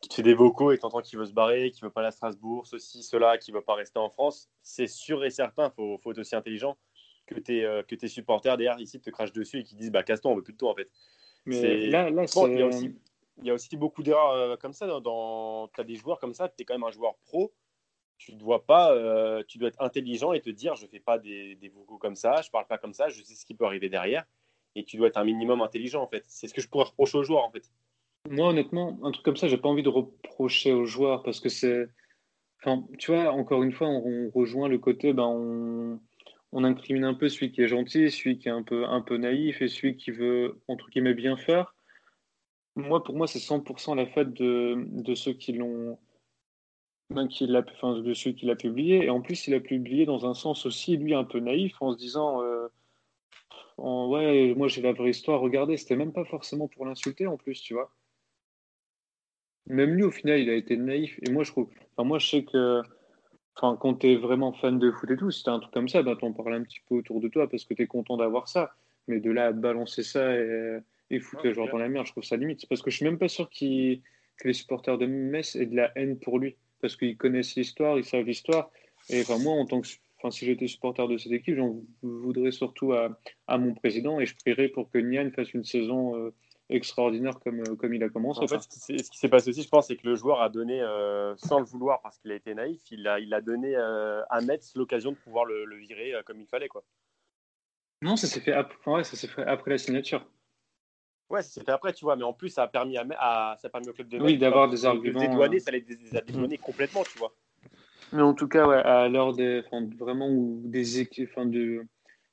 qui 0.00 0.08
te 0.08 0.14
fait 0.14 0.22
des 0.22 0.34
vocaux 0.34 0.72
et 0.72 0.78
tu 0.78 0.86
entends 0.86 1.00
qu'il 1.00 1.18
veut 1.18 1.26
se 1.26 1.32
barrer, 1.32 1.70
qu'il 1.70 1.82
veut 1.82 1.90
pas 1.90 2.00
aller 2.00 2.08
à 2.08 2.12
Strasbourg, 2.12 2.66
ceci, 2.66 3.02
cela, 3.02 3.38
qu'il 3.38 3.54
veut 3.54 3.60
pas 3.60 3.74
rester 3.74 3.98
en 3.98 4.08
France, 4.08 4.48
c'est 4.62 4.86
sûr 4.86 5.24
et 5.24 5.30
certain, 5.30 5.66
il 5.66 5.74
faut, 5.74 5.98
faut, 5.98 6.12
être 6.12 6.18
aussi 6.18 6.36
intelligent 6.36 6.76
que 7.26 7.34
tes, 7.34 7.64
euh, 7.64 7.82
que 7.82 7.94
tes 7.94 8.08
supporters 8.08 8.56
derrière 8.56 8.80
ici 8.80 9.00
te 9.00 9.10
crachent 9.10 9.32
dessus 9.32 9.60
et 9.60 9.64
qui 9.64 9.74
disent 9.74 9.90
bah, 9.90 10.02
casse-toi, 10.02 10.30
on 10.30 10.36
veut 10.36 10.42
plus 10.42 10.54
de 10.54 10.58
toi 10.58 10.70
en 10.70 10.74
fait. 10.74 10.90
Mais 11.44 11.86
là, 11.86 12.10
là 12.10 12.24
il, 12.24 12.58
y 12.58 12.62
a 12.62 12.66
aussi, 12.66 12.94
il 13.38 13.46
y 13.46 13.50
a 13.50 13.54
aussi 13.54 13.76
beaucoup 13.76 14.02
d'erreurs 14.02 14.32
euh, 14.32 14.56
comme 14.56 14.72
ça. 14.72 14.86
Dans, 14.86 15.00
dans... 15.00 15.68
Tu 15.68 15.80
as 15.80 15.84
des 15.84 15.96
joueurs 15.96 16.18
comme 16.18 16.34
ça, 16.34 16.48
tu 16.48 16.62
es 16.62 16.64
quand 16.64 16.74
même 16.74 16.84
un 16.84 16.90
joueur 16.90 17.16
pro. 17.26 17.52
Tu 18.18 18.32
dois 18.32 18.64
pas, 18.64 18.92
euh, 18.92 19.44
tu 19.46 19.58
dois 19.58 19.68
être 19.68 19.80
intelligent 19.80 20.32
et 20.32 20.40
te 20.40 20.50
dire 20.50 20.74
je 20.74 20.86
fais 20.86 20.98
pas 20.98 21.18
des, 21.18 21.54
des 21.54 21.68
vocaux 21.68 21.98
comme 21.98 22.16
ça, 22.16 22.42
je 22.42 22.50
parle 22.50 22.66
pas 22.66 22.76
comme 22.76 22.92
ça, 22.92 23.08
je 23.08 23.22
sais 23.22 23.34
ce 23.34 23.46
qui 23.46 23.54
peut 23.54 23.64
arriver 23.64 23.88
derrière 23.88 24.24
et 24.78 24.84
tu 24.84 24.96
dois 24.96 25.08
être 25.08 25.16
un 25.16 25.24
minimum 25.24 25.60
intelligent 25.60 26.02
en 26.02 26.06
fait. 26.06 26.24
C'est 26.28 26.48
ce 26.48 26.54
que 26.54 26.60
je 26.60 26.68
pourrais 26.68 26.84
reprocher 26.84 27.18
aux 27.18 27.24
joueurs 27.24 27.44
en 27.44 27.50
fait. 27.50 27.70
Moi 28.30 28.48
honnêtement, 28.48 28.98
un 29.02 29.10
truc 29.10 29.24
comme 29.24 29.36
ça, 29.36 29.48
j'ai 29.48 29.58
pas 29.58 29.68
envie 29.68 29.82
de 29.82 29.88
reprocher 29.88 30.72
aux 30.72 30.84
joueurs 30.84 31.22
parce 31.22 31.40
que 31.40 31.48
c'est, 31.48 31.88
enfin, 32.60 32.84
tu 32.98 33.12
vois, 33.12 33.32
encore 33.32 33.62
une 33.62 33.72
fois, 33.72 33.88
on, 33.88 34.30
rejoint 34.30 34.68
le 34.68 34.78
côté, 34.78 35.12
ben, 35.12 35.26
on, 35.26 36.00
on, 36.52 36.64
incrimine 36.64 37.04
un 37.04 37.14
peu 37.14 37.28
celui 37.28 37.52
qui 37.52 37.62
est 37.62 37.68
gentil, 37.68 38.10
celui 38.10 38.38
qui 38.38 38.48
est 38.48 38.52
un 38.52 38.62
peu, 38.62 38.84
un 38.84 39.00
peu 39.00 39.16
naïf 39.16 39.62
et 39.62 39.68
celui 39.68 39.96
qui 39.96 40.10
veut 40.10 40.60
entre 40.68 40.90
guillemets 40.90 41.14
bien 41.14 41.36
faire. 41.36 41.74
Moi, 42.76 43.02
pour 43.02 43.16
moi, 43.16 43.26
c'est 43.26 43.40
100% 43.40 43.96
la 43.96 44.06
faute 44.06 44.32
de, 44.34 44.76
de 44.92 45.14
ceux 45.14 45.32
qui 45.32 45.52
l'ont 45.52 45.98
ben, 47.10 47.26
qui 47.26 47.48
enfin, 47.56 47.98
de 48.00 48.14
ceux 48.14 48.32
qui 48.32 48.46
l'a 48.46 48.56
publié. 48.56 49.06
Et 49.06 49.10
en 49.10 49.20
plus, 49.20 49.46
il 49.46 49.54
a 49.54 49.60
publié 49.60 50.04
dans 50.04 50.26
un 50.26 50.34
sens 50.34 50.66
aussi, 50.66 50.96
lui, 50.96 51.14
un 51.14 51.24
peu 51.24 51.40
naïf, 51.40 51.74
en 51.80 51.92
se 51.92 51.98
disant 51.98 52.42
euh, 52.42 52.68
ouais, 53.78 54.54
moi 54.56 54.68
j'ai 54.68 54.82
la 54.82 54.92
vraie 54.92 55.10
histoire, 55.10 55.40
regardez, 55.40 55.76
c'était 55.76 55.96
même 55.96 56.12
pas 56.12 56.24
forcément 56.24 56.68
pour 56.68 56.84
l'insulter 56.84 57.26
en 57.26 57.36
plus, 57.36 57.60
tu 57.60 57.74
vois. 57.74 57.92
Même 59.68 59.94
lui, 59.94 60.02
au 60.02 60.10
final, 60.10 60.40
il 60.40 60.50
a 60.50 60.54
été 60.54 60.76
naïf. 60.76 61.18
Et 61.26 61.30
moi, 61.30 61.44
je 61.44 61.52
trouve, 61.52 61.68
enfin, 61.96 62.06
moi, 62.06 62.18
je 62.18 62.26
sais 62.26 62.44
que 62.44 62.80
enfin, 63.54 63.76
quand 63.80 63.94
tu 63.94 64.12
es 64.12 64.16
vraiment 64.16 64.52
fan 64.52 64.78
de 64.78 64.90
foot 64.90 65.10
et 65.10 65.16
tout, 65.16 65.30
si 65.30 65.48
un 65.48 65.58
truc 65.60 65.72
comme 65.74 65.88
ça, 65.88 66.02
ben, 66.02 66.16
t'en 66.16 66.32
parles 66.32 66.54
un 66.54 66.62
petit 66.62 66.80
peu 66.88 66.96
autour 66.96 67.20
de 67.20 67.28
toi 67.28 67.48
parce 67.48 67.64
que 67.64 67.74
tu 67.74 67.82
es 67.82 67.86
content 67.86 68.16
d'avoir 68.16 68.48
ça. 68.48 68.74
Mais 69.08 69.20
de 69.20 69.30
là 69.30 69.46
à 69.46 69.52
balancer 69.52 70.02
ça 70.02 70.36
et, 70.36 70.80
et 71.10 71.20
foutre 71.20 71.46
les 71.46 71.54
joueurs 71.54 71.70
dans 71.70 71.78
la 71.78 71.88
merde, 71.88 72.06
je 72.06 72.12
trouve 72.12 72.24
ça 72.24 72.36
limite. 72.36 72.66
Parce 72.68 72.82
que 72.82 72.90
je 72.90 72.96
suis 72.96 73.04
même 73.04 73.18
pas 73.18 73.28
sûr 73.28 73.48
que 73.48 73.98
les 74.44 74.52
supporters 74.52 74.98
de 74.98 75.06
Metz 75.06 75.56
aient 75.56 75.66
de 75.66 75.76
la 75.76 75.92
haine 75.96 76.18
pour 76.18 76.38
lui. 76.38 76.56
Parce 76.80 76.96
qu'ils 76.96 77.16
connaissent 77.16 77.56
l'histoire, 77.56 77.98
ils 77.98 78.04
savent 78.04 78.24
l'histoire. 78.24 78.70
Et 79.10 79.20
enfin, 79.20 79.38
moi, 79.38 79.54
en 79.54 79.66
tant 79.66 79.80
que 79.80 79.88
enfin, 80.18 80.30
si 80.30 80.46
j'étais 80.46 80.66
supporter 80.66 81.06
de 81.08 81.16
cette 81.16 81.32
équipe, 81.32 81.56
j'en 81.56 81.80
voudrais 82.02 82.50
surtout 82.50 82.92
à, 82.92 83.58
mon 83.58 83.74
président 83.74 84.20
et 84.20 84.26
je 84.26 84.36
prierais 84.36 84.68
pour 84.68 84.90
que 84.90 84.98
Nian 84.98 85.30
fasse 85.30 85.54
une 85.54 85.64
saison 85.64 86.16
euh, 86.16 86.34
extraordinaire 86.68 87.38
comme, 87.40 87.62
comme 87.76 87.94
il 87.94 88.02
a 88.02 88.08
commencé. 88.08 88.42
En 88.42 88.46
fait, 88.46 88.60
ce 88.60 89.10
qui 89.10 89.18
s'est 89.18 89.28
passé 89.28 89.50
aussi, 89.50 89.62
je 89.62 89.68
pense, 89.68 89.86
c'est 89.88 89.96
que 89.96 90.06
le 90.06 90.14
joueur 90.14 90.40
a 90.40 90.48
donné, 90.48 90.80
sans 91.36 91.60
le 91.60 91.64
vouloir 91.64 92.00
parce 92.02 92.18
qu'il 92.18 92.32
a 92.32 92.34
été 92.34 92.54
naïf, 92.54 92.80
il 92.90 93.06
a, 93.08 93.20
il 93.20 93.32
a 93.32 93.40
donné 93.40 93.74
à 93.76 94.40
Metz 94.42 94.74
l'occasion 94.76 95.12
de 95.12 95.16
pouvoir 95.16 95.44
le, 95.44 95.64
le 95.64 95.76
virer 95.76 96.12
comme 96.26 96.40
il 96.40 96.46
fallait. 96.46 96.68
Quoi. 96.68 96.84
Non, 98.02 98.16
ça 98.16 98.26
s'est 98.26 98.40
fait, 98.40 98.52
après, 98.52 99.04
ça 99.04 99.28
fait 99.28 99.42
après 99.42 99.72
la 99.72 99.78
signature. 99.78 100.24
Ouais, 101.30 101.42
c'était 101.42 101.72
après, 101.72 101.92
tu 101.92 102.04
vois, 102.04 102.16
mais 102.16 102.24
en 102.24 102.32
plus, 102.32 102.48
ça 102.48 102.62
a 102.62 102.68
permis, 102.68 102.96
à, 102.96 103.56
ça 103.60 103.66
a 103.66 103.70
permis 103.70 103.88
au 103.88 103.92
club 103.92 104.08
de 104.08 104.18
Oui, 104.18 104.38
d'avoir 104.38 104.68
des 104.68 104.86
arguments. 104.86 105.20
Dédouaner, 105.20 105.60
ça 105.60 105.70
les 105.70 105.84
a 106.16 106.20
dédouanés 106.22 106.58
complètement, 106.58 107.02
tu 107.04 107.18
vois. 107.18 107.34
Mais 108.12 108.22
en 108.22 108.34
tout 108.34 108.48
cas, 108.48 108.66
ouais, 108.66 108.76
à 108.76 109.08
l'heure 109.08 109.34
des. 109.34 109.62
vraiment, 109.98 110.28
où 110.28 110.62
des 110.64 111.02
enfin, 111.22 111.46
de. 111.46 111.86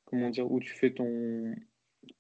Comment 0.06 0.30
dire, 0.30 0.50
où 0.52 0.60
tu 0.60 0.74
fais 0.74 0.92
ton. 0.92 1.56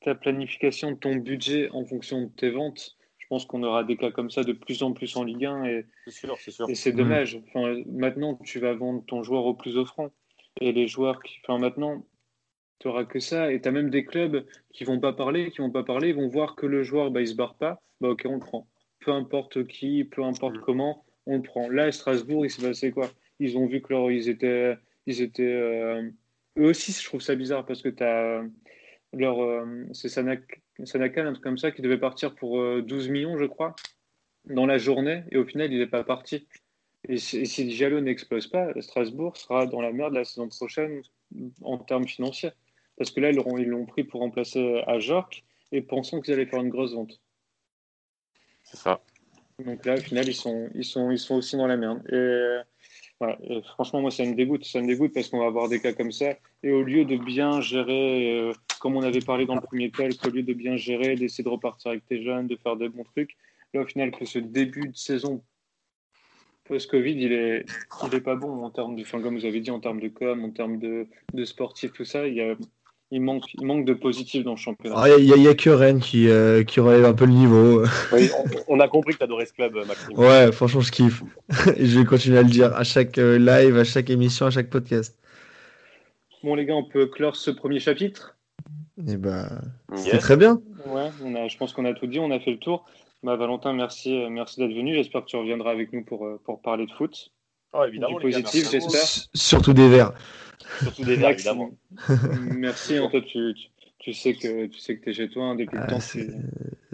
ta 0.01 0.15
planification, 0.15 0.95
ton 0.95 1.15
budget 1.15 1.69
en 1.71 1.85
fonction 1.85 2.23
de 2.23 2.29
tes 2.29 2.49
ventes, 2.49 2.97
je 3.25 3.27
pense 3.27 3.45
qu'on 3.45 3.63
aura 3.63 3.83
des 3.83 3.97
cas 3.97 4.11
comme 4.11 4.29
ça 4.29 4.43
de 4.43 4.53
plus 4.53 4.83
en 4.83 4.93
plus 4.93 5.15
en 5.15 5.23
Ligue 5.23 5.45
1. 5.45 5.65
Et 5.65 5.85
c'est 6.05 6.11
sûr, 6.11 6.37
c'est 6.37 6.51
sûr. 6.51 6.69
Et 6.69 6.75
c'est 6.75 6.91
dommage. 6.91 7.41
Enfin, 7.47 7.75
maintenant, 7.87 8.39
tu 8.43 8.59
vas 8.59 8.73
vendre 8.73 9.03
ton 9.07 9.23
joueur 9.23 9.45
au 9.45 9.53
plus 9.53 9.77
offrant. 9.77 10.09
Et 10.61 10.71
les 10.71 10.87
joueurs 10.87 11.21
qui. 11.23 11.39
Enfin, 11.43 11.57
maintenant, 11.57 12.05
tu 12.79 12.87
n'auras 12.87 13.05
que 13.05 13.19
ça. 13.19 13.51
Et 13.51 13.61
tu 13.61 13.67
as 13.67 13.71
même 13.71 13.89
des 13.89 14.05
clubs 14.05 14.45
qui 14.73 14.83
vont 14.83 14.99
pas 14.99 15.13
parler, 15.13 15.49
qui 15.51 15.57
vont 15.57 15.71
pas 15.71 15.83
parler, 15.83 16.09
ils 16.09 16.15
vont 16.15 16.27
voir 16.27 16.55
que 16.55 16.65
le 16.65 16.83
joueur, 16.83 17.11
bah, 17.11 17.21
il 17.21 17.27
se 17.27 17.35
barre 17.35 17.55
pas. 17.55 17.81
Bah, 18.01 18.09
ok, 18.09 18.23
on 18.25 18.35
le 18.35 18.39
prend. 18.39 18.67
Peu 18.99 19.11
importe 19.11 19.65
qui, 19.67 20.03
peu 20.03 20.23
importe 20.23 20.57
mm. 20.57 20.61
comment, 20.61 21.03
on 21.25 21.37
le 21.37 21.43
prend. 21.43 21.69
Là, 21.69 21.85
à 21.85 21.91
Strasbourg, 21.91 22.45
il 22.45 22.49
s'est 22.49 22.61
passé 22.61 22.91
quoi? 22.91 23.09
Ils 23.39 23.57
ont 23.57 23.65
vu 23.65 23.81
que 23.81 23.93
leur, 23.93 24.11
ils 24.11 24.29
étaient. 24.29 24.77
Ils 25.05 25.21
étaient 25.21 25.43
euh, 25.43 26.09
Eux 26.57 26.69
aussi, 26.69 26.91
je 26.91 27.03
trouve 27.03 27.21
ça 27.21 27.35
bizarre 27.35 27.65
parce 27.65 27.81
que 27.81 27.89
tu 27.89 28.03
as 28.03 28.43
leur. 29.13 29.41
Euh, 29.41 29.85
c'est 29.93 30.09
Sanakan, 30.09 31.25
un 31.25 31.31
truc 31.33 31.43
comme 31.43 31.57
ça, 31.57 31.71
qui 31.71 31.81
devait 31.81 31.97
partir 31.97 32.35
pour 32.35 32.57
12 32.81 33.07
euh, 33.07 33.11
millions, 33.11 33.37
je 33.37 33.45
crois, 33.45 33.75
dans 34.45 34.65
la 34.65 34.77
journée. 34.77 35.23
Et 35.31 35.37
au 35.37 35.45
final, 35.45 35.71
il 35.71 35.79
n'est 35.79 35.87
pas 35.87 36.03
parti. 36.03 36.47
Et 37.07 37.17
si, 37.17 37.65
Diallo 37.65 38.01
n'explose 38.01 38.47
pas, 38.47 38.69
Strasbourg 38.81 39.37
sera 39.37 39.67
dans 39.67 39.81
la 39.81 39.91
merde 39.91 40.13
la 40.13 40.23
saison 40.23 40.49
prochaine 40.49 41.01
en 41.61 41.77
termes 41.77 42.07
financiers. 42.07 42.51
Parce 42.97 43.11
que 43.11 43.19
là, 43.19 43.29
ils 43.29 43.67
l'ont 43.67 43.85
pris 43.85 44.03
pour 44.03 44.21
remplacer 44.21 44.81
à 44.87 44.99
Jork 44.99 45.43
et 45.71 45.81
pensant 45.81 46.21
qu'ils 46.21 46.33
allaient 46.33 46.47
faire 46.47 46.61
une 46.61 46.69
grosse 46.69 46.93
vente. 46.93 47.19
C'est 48.63 48.77
ça. 48.77 49.01
Donc 49.59 49.85
là, 49.85 49.95
au 49.95 50.01
final, 50.01 50.27
ils 50.27 50.35
sont, 50.35 50.69
ils 50.73 50.83
sont, 50.83 51.11
ils 51.11 51.19
sont 51.19 51.35
aussi 51.35 51.55
dans 51.55 51.67
la 51.67 51.77
merde. 51.77 52.01
Et, 52.11 52.61
voilà. 53.19 53.37
franchement, 53.73 54.01
moi, 54.01 54.11
ça 54.11 54.25
me 54.25 54.33
dégoûte. 54.33 54.65
Ça 54.65 54.81
me 54.81 54.87
dégoûte 54.87 55.13
parce 55.13 55.29
qu'on 55.29 55.39
va 55.39 55.45
avoir 55.45 55.69
des 55.69 55.79
cas 55.79 55.93
comme 55.93 56.11
ça. 56.11 56.35
Et 56.63 56.71
au 56.71 56.83
lieu 56.83 57.05
de 57.05 57.17
bien 57.17 57.61
gérer, 57.61 58.37
euh, 58.39 58.53
comme 58.79 58.95
on 58.95 59.03
avait 59.03 59.21
parlé 59.21 59.45
dans 59.45 59.55
le 59.55 59.61
premier 59.61 59.89
talk, 59.91 60.15
au 60.25 60.29
lieu 60.29 60.43
de 60.43 60.53
bien 60.53 60.75
gérer, 60.75 61.15
d'essayer 61.15 61.43
de 61.43 61.49
repartir 61.49 61.91
avec 61.91 62.05
tes 62.05 62.21
jeunes, 62.23 62.47
de 62.47 62.55
faire 62.55 62.75
des 62.75 62.89
bons 62.89 63.03
trucs, 63.03 63.35
là, 63.73 63.81
au 63.81 63.85
final, 63.85 64.11
que 64.11 64.25
ce 64.25 64.39
début 64.39 64.89
de 64.89 64.95
saison 64.95 65.43
post-Covid, 66.65 67.11
il 67.11 67.31
est, 67.31 67.65
il 68.07 68.15
est 68.15 68.21
pas 68.21 68.35
bon 68.35 68.63
en 68.63 68.71
termes 68.71 68.95
de, 68.95 69.01
enfin, 69.03 69.21
comme 69.21 69.37
vous 69.37 69.45
avez 69.45 69.61
dit, 69.61 69.71
en 69.71 69.79
termes 69.79 69.99
de 69.99 70.09
com, 70.09 70.43
en 70.43 70.49
termes 70.49 70.79
de, 70.79 71.07
de 71.33 71.45
sportif, 71.45 71.93
tout 71.93 72.05
ça. 72.05 72.27
Il 72.27 72.33
y 72.33 72.41
a, 72.41 72.55
il 73.11 73.21
manque, 73.21 73.53
il 73.53 73.65
manque 73.65 73.85
de 73.85 73.93
positif 73.93 74.43
dans 74.43 74.51
le 74.51 74.57
championnat. 74.57 74.95
Ah, 74.97 75.09
il 75.17 75.31
n'y 75.33 75.47
a, 75.47 75.53
que 75.53 75.69
Rennes 75.69 75.99
qui, 75.99 76.27
euh, 76.27 76.63
qui 76.63 76.79
relève 76.79 77.05
un 77.05 77.13
peu 77.13 77.25
le 77.25 77.33
niveau. 77.33 77.83
on, 78.67 78.79
a 78.79 78.87
compris 78.87 79.13
que 79.13 79.19
tu 79.19 79.23
adorais 79.23 79.45
ce 79.45 79.53
club, 79.53 79.75
Maxime. 79.87 80.17
Ouais, 80.17 80.51
franchement, 80.51 80.81
je 80.81 80.91
kiffe. 80.91 81.23
Je 81.77 81.99
vais 81.99 82.05
continuer 82.05 82.39
à 82.39 82.41
le 82.41 82.49
dire 82.49 82.75
à 82.75 82.83
chaque 82.83 83.17
euh, 83.17 83.37
live, 83.37 83.77
à 83.77 83.83
chaque 83.83 84.09
émission, 84.09 84.47
à 84.47 84.49
chaque 84.49 84.69
podcast. 84.69 85.19
Bon, 86.43 86.55
les 86.55 86.65
gars, 86.65 86.75
on 86.75 86.83
peut 86.83 87.07
clore 87.07 87.35
ce 87.35 87.51
premier 87.51 87.79
chapitre? 87.79 88.37
Et 88.97 89.11
eh 89.13 89.17
bah, 89.17 89.49
ben, 89.89 89.97
c'est 89.97 90.17
très 90.19 90.37
bien. 90.37 90.61
Ouais, 90.85 91.09
on 91.23 91.35
a, 91.35 91.47
je 91.47 91.57
pense 91.57 91.73
qu'on 91.73 91.85
a 91.85 91.93
tout 91.93 92.07
dit, 92.07 92.19
on 92.19 92.31
a 92.31 92.39
fait 92.39 92.51
le 92.51 92.59
tour. 92.59 92.85
Bah, 93.23 93.35
Valentin, 93.35 93.73
merci, 93.73 94.15
euh, 94.15 94.29
merci 94.29 94.59
d'être 94.59 94.75
venu. 94.75 94.95
J'espère 94.95 95.21
que 95.21 95.27
tu 95.27 95.35
reviendras 95.35 95.71
avec 95.71 95.93
nous 95.93 96.03
pour, 96.03 96.27
pour 96.43 96.61
parler 96.61 96.85
de 96.85 96.91
foot. 96.91 97.31
Oh, 97.73 97.83
évidemment, 97.83 98.17
du 98.17 98.31
positif, 98.31 98.71
j'espère. 98.71 99.27
Surtout 99.33 99.73
des 99.73 99.89
verts. 99.89 100.13
Surtout 100.81 101.03
des 101.03 101.15
verts, 101.15 101.31
évidemment. 101.31 101.71
Merci, 102.55 102.99
en 102.99 103.09
tu, 103.09 103.55
tu, 103.99 104.13
sais 104.13 104.35
que 104.35 104.67
tu 104.67 104.79
sais 104.79 104.97
que 104.97 105.09
es 105.09 105.13
chez 105.13 105.29
toi 105.29 105.45
hein, 105.45 105.55
depuis 105.55 105.77
le 105.77 105.83
ah, 105.83 105.87
temps. 105.87 105.99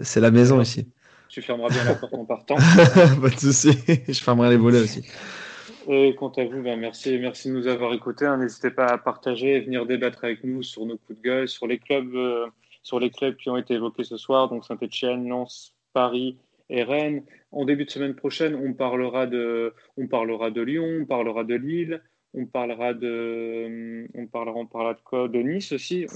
C'est 0.00 0.20
la 0.20 0.30
maison 0.30 0.60
ici. 0.60 0.86
Tu 1.28 1.40
fermeras 1.40 1.70
bien 1.70 1.84
la 1.84 1.94
porte 1.94 2.12
en 2.14 2.24
partant. 2.24 2.56
Pas 3.22 3.30
de 3.30 3.38
souci, 3.38 3.70
je 4.06 4.20
fermerai 4.20 4.50
les 4.50 4.56
volets 4.56 4.80
aussi. 4.80 5.02
Et 5.88 6.14
quant 6.14 6.28
à 6.28 6.44
vous, 6.44 6.62
ben 6.62 6.78
merci, 6.78 7.18
merci 7.18 7.48
de 7.48 7.54
nous 7.54 7.66
avoir 7.66 7.92
écoutés. 7.94 8.26
Hein. 8.26 8.36
N'hésitez 8.36 8.70
pas 8.70 8.86
à 8.86 8.98
partager 8.98 9.56
et 9.56 9.60
venir 9.60 9.86
débattre 9.86 10.24
avec 10.24 10.44
nous 10.44 10.62
sur 10.62 10.86
nos 10.86 10.96
coups 10.96 11.18
de 11.18 11.22
gueule, 11.22 11.48
sur 11.48 11.66
les 11.66 11.78
clubs, 11.78 12.14
euh, 12.14 12.46
sur 12.82 13.00
les 13.00 13.10
clubs 13.10 13.36
qui 13.36 13.48
ont 13.50 13.56
été 13.56 13.74
évoqués 13.74 14.04
ce 14.04 14.16
soir, 14.16 14.48
donc 14.48 14.64
Saint-Etienne, 14.64 15.28
Lens, 15.28 15.74
Paris 15.92 16.36
et 16.70 16.82
Rennes. 16.82 17.24
En 17.50 17.64
début 17.64 17.84
de 17.84 17.90
semaine 17.90 18.14
prochaine, 18.14 18.54
on 18.54 18.74
parlera 18.74 19.26
de, 19.26 19.74
on 19.96 20.06
parlera 20.06 20.50
de 20.50 20.62
Lyon, 20.62 21.00
on 21.02 21.04
parlera 21.04 21.44
de 21.44 21.54
Lille, 21.54 22.02
on 22.34 22.46
parlera 22.46 22.94
de, 22.94 24.06
on 24.14 24.26
parlera, 24.26 24.58
on 24.58 24.66
parlera 24.66 24.94
de 24.94 25.00
quoi? 25.00 25.28
De 25.28 25.38
Nice 25.40 25.72
aussi. 25.72 26.06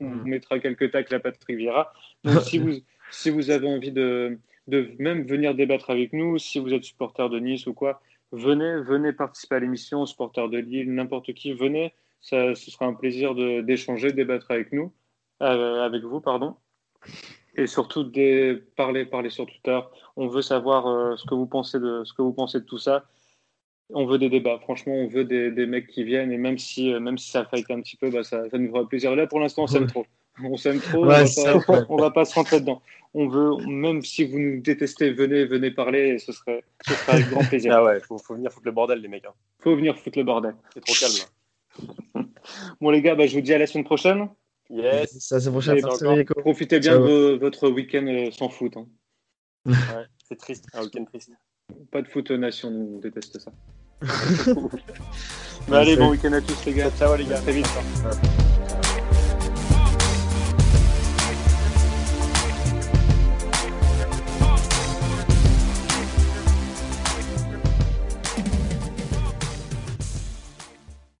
On, 0.00 0.04
hmm. 0.04 0.28
mettra 0.28 0.58
quelques 0.60 0.90
tacles 0.90 1.14
à 1.14 1.20
Patrick 1.20 1.56
Vieira. 1.56 1.92
Donc, 2.22 2.42
si 2.42 2.58
vous, 2.60 2.74
si 3.10 3.30
vous 3.30 3.50
avez 3.50 3.66
envie 3.66 3.92
de, 3.92 4.38
de 4.68 4.90
même 4.98 5.26
venir 5.26 5.54
débattre 5.54 5.90
avec 5.90 6.12
nous, 6.12 6.38
si 6.38 6.58
vous 6.58 6.72
êtes 6.72 6.84
supporter 6.84 7.28
de 7.28 7.38
Nice 7.38 7.66
ou 7.66 7.74
quoi, 7.74 8.00
venez, 8.32 8.76
venez 8.82 9.12
participer 9.12 9.56
à 9.56 9.60
l'émission, 9.60 10.06
supporter 10.06 10.48
de 10.48 10.58
Lille, 10.58 10.92
n'importe 10.94 11.32
qui, 11.34 11.52
venez. 11.52 11.92
Ça, 12.20 12.54
ce 12.54 12.70
sera 12.70 12.86
un 12.86 12.94
plaisir 12.94 13.34
d'échanger, 13.34 14.10
de, 14.10 14.16
débattre 14.16 14.50
avec 14.50 14.72
nous, 14.72 14.92
euh, 15.42 15.82
avec 15.84 16.02
vous, 16.04 16.20
pardon. 16.20 16.56
Et 17.56 17.66
surtout 17.66 18.02
de 18.02 18.64
parler, 18.76 19.04
parler 19.04 19.30
sur 19.30 19.46
Twitter. 19.46 19.78
On 20.16 20.26
veut 20.28 20.42
savoir 20.42 20.86
euh, 20.86 21.16
ce 21.16 21.26
que 21.26 21.34
vous 21.34 21.46
pensez 21.46 21.78
de 21.78 22.02
ce 22.04 22.14
que 22.14 22.22
vous 22.22 22.32
pensez 22.32 22.60
de 22.60 22.64
tout 22.64 22.78
ça 22.78 23.04
on 23.90 24.06
veut 24.06 24.18
des 24.18 24.30
débats. 24.30 24.58
Franchement, 24.60 24.94
on 24.94 25.08
veut 25.08 25.24
des, 25.24 25.66
mecs 25.66 25.88
qui 25.88 26.04
viennent. 26.04 26.32
Et 26.32 26.38
même 26.38 26.58
si, 26.58 26.92
euh, 26.92 27.00
même 27.00 27.18
si 27.18 27.30
ça 27.30 27.44
fight 27.44 27.70
un 27.70 27.80
petit 27.80 27.96
peu, 27.96 28.10
bah, 28.10 28.24
ça, 28.24 28.42
nous 28.52 28.70
fera 28.70 28.88
plaisir. 28.88 29.14
Là, 29.14 29.26
pour 29.26 29.40
l'instant, 29.40 29.64
on 29.64 29.66
s'aime 29.66 29.86
trop. 29.86 30.06
On 30.42 30.56
s'aime 30.56 30.80
trop. 30.80 31.04
on, 31.04 31.06
va 31.06 31.24
pas, 31.66 31.84
va 31.88 32.10
pas 32.10 32.24
se 32.24 32.34
rentrer 32.34 32.60
dedans. 32.60 32.82
On 33.12 33.28
veut, 33.28 33.56
même 33.66 34.02
si 34.02 34.24
vous 34.24 34.38
nous 34.38 34.60
détestez, 34.60 35.12
venez, 35.12 35.44
venez 35.44 35.70
parler. 35.70 36.08
Et 36.08 36.18
ce 36.18 36.32
serait, 36.32 36.64
ce 36.86 36.94
serait 36.94 37.12
avec 37.12 37.28
grand 37.28 37.44
plaisir. 37.44 37.74
Ah 37.76 37.84
ouais, 37.84 38.00
faut, 38.00 38.18
faut 38.18 38.34
venir 38.34 38.50
foutre 38.50 38.66
le 38.66 38.72
bordel, 38.72 39.00
les 39.00 39.08
mecs. 39.08 39.26
Hein. 39.26 39.34
Faut 39.60 39.76
venir 39.76 39.96
foutre 39.96 40.18
le 40.18 40.24
bordel. 40.24 40.54
C'est 40.72 40.84
trop 40.84 40.94
calme. 40.94 42.26
bon, 42.80 42.90
les 42.90 43.02
gars, 43.02 43.14
bah, 43.14 43.26
je 43.26 43.34
vous 43.34 43.42
dis 43.42 43.54
à 43.54 43.58
la 43.58 43.66
semaine 43.66 43.84
prochaine. 43.84 44.28
Yes. 44.70 45.18
Ça, 45.18 45.40
c'est 45.40 45.50
prochain. 45.50 45.76
Profitez 46.38 46.80
bien 46.80 46.98
de 46.98 47.38
votre 47.40 47.68
week-end 47.68 48.06
euh, 48.06 48.30
sans 48.30 48.48
foot. 48.48 48.76
Hein. 48.76 48.86
Ouais, 49.66 49.74
c'est 50.28 50.36
triste, 50.36 50.66
un 50.72 50.82
week-end 50.82 51.04
triste. 51.04 51.30
Pas 51.90 52.02
de 52.02 52.08
foot 52.08 52.30
nation, 52.30 52.70
nous 52.70 52.96
on 52.96 52.98
déteste 52.98 53.38
ça. 53.38 53.50
Mais 55.68 55.76
allez, 55.76 55.96
bon 55.96 56.10
week-end 56.10 56.32
à 56.32 56.40
tous 56.40 56.64
les 56.66 56.74
gars. 56.74 56.90
Ciao 56.90 57.16
les 57.16 57.24
gars. 57.24 57.40
très 57.40 57.52
vite. 57.52 57.68